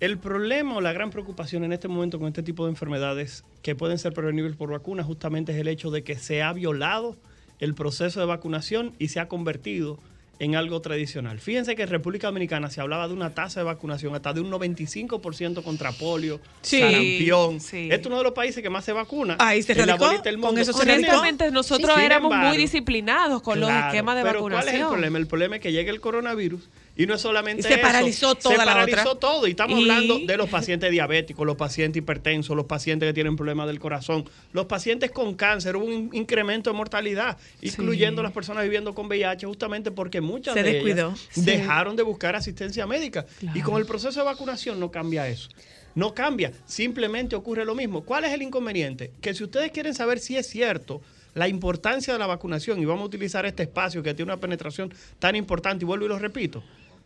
El 0.00 0.18
problema 0.18 0.76
o 0.76 0.80
la 0.80 0.92
gran 0.92 1.10
preocupación 1.10 1.62
en 1.62 1.72
este 1.72 1.86
momento 1.86 2.18
con 2.18 2.26
este 2.26 2.42
tipo 2.42 2.64
de 2.64 2.70
enfermedades 2.70 3.44
que 3.62 3.76
pueden 3.76 3.98
ser 3.98 4.12
prevenibles 4.12 4.56
por 4.56 4.70
vacunas 4.70 5.06
justamente 5.06 5.52
es 5.52 5.58
el 5.58 5.68
hecho 5.68 5.92
de 5.92 6.02
que 6.02 6.16
se 6.16 6.42
ha 6.42 6.52
violado 6.52 7.16
el 7.60 7.74
proceso 7.74 8.18
de 8.18 8.26
vacunación 8.26 8.94
y 8.98 9.08
se 9.08 9.20
ha 9.20 9.28
convertido 9.28 10.00
en 10.38 10.56
algo 10.56 10.80
tradicional. 10.80 11.38
Fíjense 11.38 11.76
que 11.76 11.82
en 11.82 11.88
República 11.88 12.26
Dominicana 12.26 12.68
se 12.70 12.80
hablaba 12.80 13.06
de 13.06 13.14
una 13.14 13.32
tasa 13.34 13.60
de 13.60 13.64
vacunación 13.64 14.14
hasta 14.14 14.32
de 14.32 14.40
un 14.40 14.50
95% 14.50 15.62
contra 15.62 15.92
polio, 15.92 16.40
Sí, 16.62 16.80
sarampión. 16.80 17.60
sí. 17.60 17.84
Este 17.84 17.94
es 18.00 18.06
uno 18.06 18.18
de 18.18 18.24
los 18.24 18.32
países 18.32 18.62
que 18.62 18.70
más 18.70 18.84
se 18.84 18.92
vacuna. 18.92 19.36
Ahí 19.38 19.62
se 19.62 19.74
radicó, 19.74 20.08
del 20.22 20.34
con 20.36 20.40
mundo. 20.48 20.60
eso 20.60 20.72
se 20.72 20.82
Honestamente, 20.82 21.50
nosotros 21.50 21.96
éramos 21.98 22.32
embargo, 22.32 22.48
muy 22.48 22.56
disciplinados 22.58 23.42
con 23.42 23.60
los 23.60 23.70
esquemas 23.70 24.16
de 24.16 24.22
pero 24.22 24.34
vacunación. 24.34 24.64
¿Cuál 24.66 24.74
es 24.74 24.80
el 24.82 24.88
problema? 24.88 25.18
El 25.18 25.26
problema 25.26 25.56
es 25.56 25.62
que 25.62 25.72
llega 25.72 25.90
el 25.92 26.00
coronavirus 26.00 26.68
y 26.96 27.06
no 27.06 27.14
es 27.14 27.20
solamente 27.22 27.60
Y 27.60 27.64
se 27.64 27.74
eso, 27.74 27.82
paralizó 27.82 28.34
toda 28.34 28.54
se 28.54 28.58
la 28.58 28.64
paralizó 28.64 29.00
otra. 29.12 29.20
todo. 29.20 29.46
Y 29.46 29.50
estamos 29.50 29.78
Y- 29.78 29.82
hablando 29.82 30.18
de 30.20 30.36
los 30.36 30.48
pacientes 30.50 30.90
diabéticos, 30.90 31.46
los 31.46 31.56
pacientes 31.56 32.00
hipertensos, 32.02 32.54
los 32.56 32.66
pacientes 32.66 33.08
que 33.08 33.12
tienen 33.14 33.34
problemas 33.36 33.66
del 33.66 33.78
corazón, 33.80 34.24
los 34.52 34.66
pacientes 34.66 35.10
con 35.10 35.34
cáncer. 35.34 35.76
Hubo 35.76 35.84
un 35.86 36.10
incremento 36.12 36.70
de 36.70 36.76
mortalidad, 36.76 37.38
incluyendo 37.62 38.22
las 38.22 38.32
personas 38.32 38.64
viviendo 38.64 38.94
con 38.94 39.06
VIH, 39.06 39.46
justamente 39.46 39.90
porque 39.90 40.20
muchas 40.20 40.54
Se 40.54 40.62
de 40.62 40.72
descuidó. 40.74 41.08
ellas 41.08 41.28
Sí. 41.30 41.40
dejaron 41.42 41.96
de 41.96 42.02
buscar 42.02 42.36
asistencia 42.36 42.86
médica. 42.86 43.24
Y 43.54 43.60
con 43.62 43.78
el 43.80 43.86
proceso 43.86 44.20
de 44.20 44.26
vacunación 44.26 44.78
no 44.78 44.90
cambia 44.90 45.28
eso. 45.28 45.48
No 45.94 46.14
cambia, 46.14 46.52
simplemente 46.64 47.36
ocurre 47.36 47.64
lo 47.66 47.74
mismo. 47.74 48.02
¿Cuál 48.02 48.24
es 48.24 48.32
el 48.32 48.40
inconveniente? 48.42 49.12
Que 49.20 49.34
si 49.34 49.44
ustedes 49.44 49.70
quieren 49.72 49.94
saber 49.94 50.18
si 50.20 50.36
es 50.36 50.46
cierto 50.48 51.02
la 51.34 51.48
importancia 51.48 52.12
de 52.14 52.18
la 52.18 52.26
vacunación 52.26 52.80
y 52.80 52.84
vamos 52.86 53.02
a 53.02 53.06
utilizar 53.06 53.44
este 53.46 53.62
espacio 53.64 54.02
que 54.02 54.14
tiene 54.14 54.32
una 54.32 54.40
penetración 54.40 54.92
tan 55.18 55.36
importante 55.36 55.84
y 55.84 55.86
vuelvo 55.86 56.06
y 56.06 56.08
lo 56.08 56.18
repito, 56.18 56.62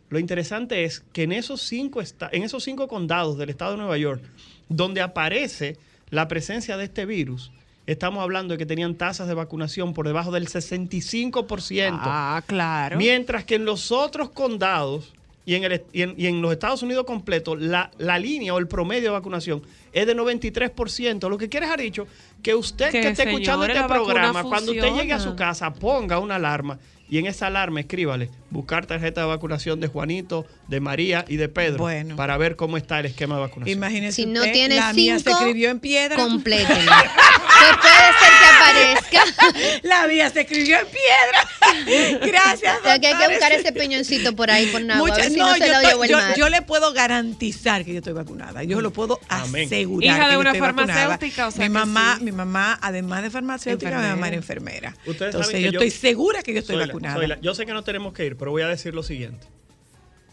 lo 0.09 0.19
interesante 0.19 0.85
es 0.85 1.01
que 1.11 1.23
en 1.23 1.31
esos 1.31 1.61
cinco, 1.61 2.01
en 2.31 2.43
esos 2.43 2.63
cinco 2.63 2.87
condados 2.87 3.37
del 3.37 3.49
estado 3.49 3.71
de 3.71 3.77
Nueva 3.77 3.97
York, 3.97 4.21
donde 4.69 5.01
aparece 5.01 5.77
la 6.09 6.27
presencia 6.27 6.77
de 6.77 6.85
este 6.85 7.05
virus, 7.05 7.51
estamos 7.87 8.23
hablando 8.23 8.53
de 8.53 8.57
que 8.57 8.65
tenían 8.65 8.95
tasas 8.95 9.27
de 9.27 9.33
vacunación 9.33 9.93
por 9.93 10.07
debajo 10.07 10.31
del 10.31 10.47
65%. 10.47 11.99
Ah, 11.99 12.41
claro. 12.45 12.97
Mientras 12.97 13.43
que 13.43 13.55
en 13.55 13.65
los 13.65 13.91
otros 13.91 14.29
condados 14.29 15.13
y 15.45 15.55
en, 15.55 15.63
el, 15.63 15.83
y 15.93 16.01
en, 16.01 16.13
y 16.17 16.27
en 16.27 16.41
los 16.41 16.51
Estados 16.51 16.83
Unidos 16.83 17.05
completo, 17.05 17.55
la, 17.55 17.91
la 17.97 18.19
línea 18.19 18.53
o 18.53 18.59
el 18.59 18.67
promedio 18.67 19.03
de 19.03 19.09
vacunación 19.09 19.61
es 19.93 20.05
de 20.05 20.15
93%. 20.15 21.29
Lo 21.29 21.37
que 21.37 21.49
quiere 21.49 21.65
dejar 21.65 21.79
dicho 21.79 22.07
que 22.43 22.53
usted 22.53 22.91
que, 22.91 23.01
Que, 23.01 23.09
esté 23.09 23.23
escuchando 23.23 23.65
este 23.65 23.83
programa, 23.83 24.43
cuando 24.43 24.71
usted 24.71 24.93
llegue 24.93 25.13
a 25.13 25.19
su 25.19 25.35
casa, 25.35 25.73
ponga 25.73 26.19
una 26.19 26.35
alarma 26.35 26.79
y 27.09 27.17
en 27.19 27.25
esa 27.25 27.47
alarma 27.47 27.79
escríbale 27.79 28.29
buscar 28.49 28.85
tarjeta 28.85 29.21
de 29.21 29.27
vacunación 29.27 29.79
de 29.79 29.87
Juanito, 29.87 30.45
de 30.67 30.79
María 30.79 31.25
y 31.27 31.37
de 31.37 31.49
Pedro 31.49 31.79
Bueno. 31.79 32.15
para 32.15 32.37
ver 32.37 32.55
cómo 32.55 32.77
está 32.77 32.99
el 32.99 33.05
esquema 33.07 33.35
de 33.35 33.41
vacunación. 33.41 33.77
Imagínese 33.77 34.13
Si 34.21 34.25
no 34.25 34.39
usted, 34.41 34.53
tiene 34.53 34.75
la 34.75 34.93
mía 34.93 35.13
se 35.17 35.23
cinco, 35.25 35.37
escribió 35.37 35.69
en 35.69 35.79
piedra. 35.79 36.15
complétenla. 36.15 37.11
Que 37.57 37.77
puede 37.79 37.95
ser 37.95 38.33
que 38.39 38.46
aparezca. 38.57 39.21
La 39.83 40.07
mía 40.07 40.29
se 40.29 40.41
escribió 40.41 40.77
en 40.79 40.87
piedra. 40.87 42.19
Gracias. 42.27 42.79
Sea, 42.83 42.99
que 42.99 43.07
hay 43.07 43.15
que 43.17 43.27
buscar 43.29 43.51
ese 43.51 43.71
peñoncito 43.71 44.35
por 44.35 44.49
ahí 44.51 44.67
por 44.67 44.81
nada. 44.81 44.99
a 44.99 45.03
Muchas- 45.03 45.17
ver 45.17 45.31
si 45.31 45.37
no, 45.37 45.47
no, 45.47 45.53
se 45.53 45.59
yo, 45.67 45.73
lo 45.73 45.79
estoy- 46.19 46.37
yo- 46.37 46.49
le 46.49 46.61
puedo 46.61 46.93
garantizar 46.93 47.83
que 47.85 47.91
yo 47.93 47.97
estoy 47.99 48.13
vacunada. 48.13 48.63
Yo 48.63 48.81
lo 48.81 48.91
puedo 48.91 49.19
Amén. 49.29 49.65
asegurar. 49.67 50.15
Hija 50.17 50.29
de 50.29 50.37
una 50.37 50.55
farmacéutica, 50.55 51.47
o 51.47 51.51
sea 51.51 51.67
mi 51.67 51.73
mamá, 51.73 52.15
sí. 52.17 52.25
mi 52.25 52.31
mamá, 52.31 52.77
además 52.81 53.23
de 53.23 53.29
farmacéutica, 53.29 53.97
mi 53.99 54.07
mamá 54.07 54.27
era 54.27 54.35
enfermera. 54.37 54.95
Ustedes 55.05 55.33
Entonces 55.33 55.47
saben 55.47 55.61
que 55.61 55.61
yo, 55.65 55.71
yo- 55.71 55.79
estoy 55.85 55.91
segura 55.91 56.41
que 56.43 56.53
yo 56.53 56.59
estoy 56.59 56.75
vacunada. 56.77 57.37
Yo 57.41 57.53
sé 57.55 57.65
que 57.65 57.73
no 57.73 57.83
tenemos 57.83 58.13
que 58.13 58.25
ir, 58.25 58.37
pero 58.37 58.51
voy 58.51 58.61
a 58.63 58.67
decir 58.67 58.93
lo 58.93 59.03
siguiente. 59.03 59.47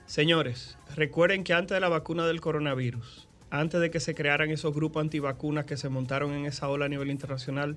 Señores, 0.06 0.76
recuerden 0.94 1.44
que 1.44 1.52
antes 1.54 1.74
de 1.74 1.80
la 1.80 1.88
vacuna 1.88 2.26
del 2.26 2.40
coronavirus, 2.40 3.26
antes 3.50 3.80
de 3.80 3.90
que 3.90 4.00
se 4.00 4.14
crearan 4.14 4.50
esos 4.50 4.74
grupos 4.74 5.00
antivacunas 5.02 5.64
que 5.64 5.76
se 5.76 5.88
montaron 5.88 6.32
en 6.34 6.46
esa 6.46 6.68
ola 6.68 6.86
a 6.86 6.88
nivel 6.88 7.10
internacional, 7.10 7.76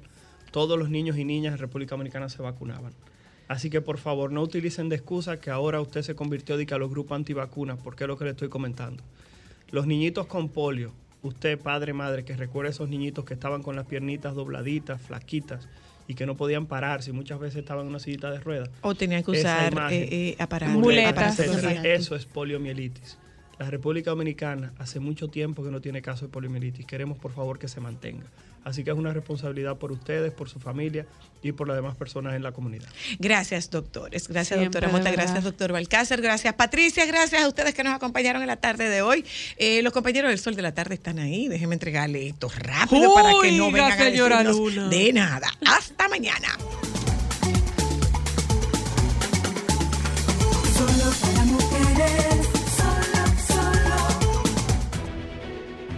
todos 0.52 0.78
los 0.78 0.90
niños 0.90 1.18
y 1.18 1.26
niñas 1.26 1.54
en 1.54 1.60
República 1.60 1.92
Dominicana 1.92 2.30
se 2.30 2.42
vacunaban. 2.42 2.94
Así 3.48 3.70
que 3.70 3.82
por 3.82 3.98
favor 3.98 4.32
no 4.32 4.42
utilicen 4.42 4.90
de 4.90 4.98
excusa 4.98 5.40
que 5.40 5.50
ahora 5.50 5.80
usted 5.80 6.02
se 6.02 6.16
convirtió 6.16 6.58
de 6.58 6.66
que 6.66 6.74
a 6.74 6.78
los 6.78 6.90
grupos 6.90 7.16
antivacunas, 7.16 7.80
porque 7.82 8.04
es 8.04 8.08
lo 8.08 8.18
que 8.18 8.26
le 8.26 8.32
estoy 8.32 8.50
comentando. 8.50 9.04
Los 9.72 9.88
niñitos 9.88 10.28
con 10.28 10.50
polio, 10.50 10.92
usted 11.22 11.60
padre, 11.60 11.94
madre, 11.94 12.26
que 12.26 12.36
recuerda 12.36 12.72
esos 12.72 12.90
niñitos 12.90 13.26
que 13.26 13.34
estaban 13.34 13.64
con 13.64 13.76
las 13.76 13.86
piernitas 13.86 14.36
dobladitas, 14.36 15.02
flaquitas 15.02 15.68
y 16.08 16.16
que 16.16 16.26
no 16.26 16.36
podían 16.36 16.66
pararse 16.66 17.12
muchas 17.12 17.40
veces 17.40 17.60
estaban 17.60 17.84
en 17.84 17.90
una 17.90 18.00
sillita 18.00 18.32
de 18.32 18.40
ruedas. 18.40 18.70
O 18.82 18.96
tenían 18.96 19.24
que 19.24 19.32
usar 19.32 19.72
imagen, 19.72 20.04
eh, 20.04 20.10
eh, 20.12 20.36
aparatos. 20.40 20.76
muletas. 20.76 21.40
Eso 21.40 22.16
es 22.16 22.26
poliomielitis. 22.26 23.18
La 23.60 23.70
República 23.70 24.12
Dominicana 24.12 24.74
hace 24.78 25.00
mucho 25.00 25.30
tiempo 25.30 25.64
que 25.64 25.72
no 25.72 25.82
tiene 25.82 26.02
caso 26.02 26.26
de 26.26 26.32
poliomielitis. 26.32 26.86
Queremos, 26.86 27.18
por 27.18 27.32
favor, 27.32 27.58
que 27.58 27.68
se 27.68 27.82
mantenga. 27.82 28.28
Así 28.68 28.84
que 28.84 28.92
es 28.92 28.98
una 28.98 29.14
responsabilidad 29.14 29.78
por 29.78 29.94
ustedes, 29.94 30.34
por 30.34 30.50
su 30.50 30.60
familia 30.60 31.06
y 31.42 31.54
por 31.54 31.70
las 31.70 31.78
demás 31.78 31.96
personas 31.96 32.36
en 32.36 32.44
la 32.44 32.52
comunidad. 32.52 32.90
Gracias, 33.18 33.70
doctores. 33.70 34.28
Gracias, 34.28 34.60
Siempre, 34.60 34.82
doctora 34.82 34.90
Mota. 34.90 35.10
Gracias, 35.10 35.42
doctor 35.42 35.72
Balcácer. 35.72 36.22
Gracias, 36.22 36.54
Patricia. 36.54 37.06
Gracias 37.06 37.42
a 37.42 37.48
ustedes 37.48 37.74
que 37.74 37.84
nos 37.86 37.94
acompañaron 37.94 38.42
en 38.42 38.48
la 38.48 38.58
tarde 38.58 38.90
de 38.90 39.02
hoy. 39.02 39.24
Eh, 39.56 39.82
los 39.84 39.94
compañeros 39.94 40.30
del 40.32 40.40
Sol 40.40 40.56
de 40.56 40.64
la 40.64 40.74
Tarde 40.74 40.96
están 40.96 41.18
ahí. 41.18 41.48
Déjenme 41.48 41.76
entregarle 41.76 42.28
esto 42.28 42.50
rápido 42.58 43.14
para 43.16 43.32
que 43.42 43.54
no 43.54 43.72
vengan 43.72 43.94
a 43.94 43.98
señora 43.98 44.44
decirnos 44.44 44.76
Luna. 44.76 44.90
de 44.90 45.14
nada. 45.14 45.48
Hasta 45.66 46.10
mañana. 46.10 46.50
Solo 50.76 51.12
para 51.22 51.44
mujeres, 51.46 52.48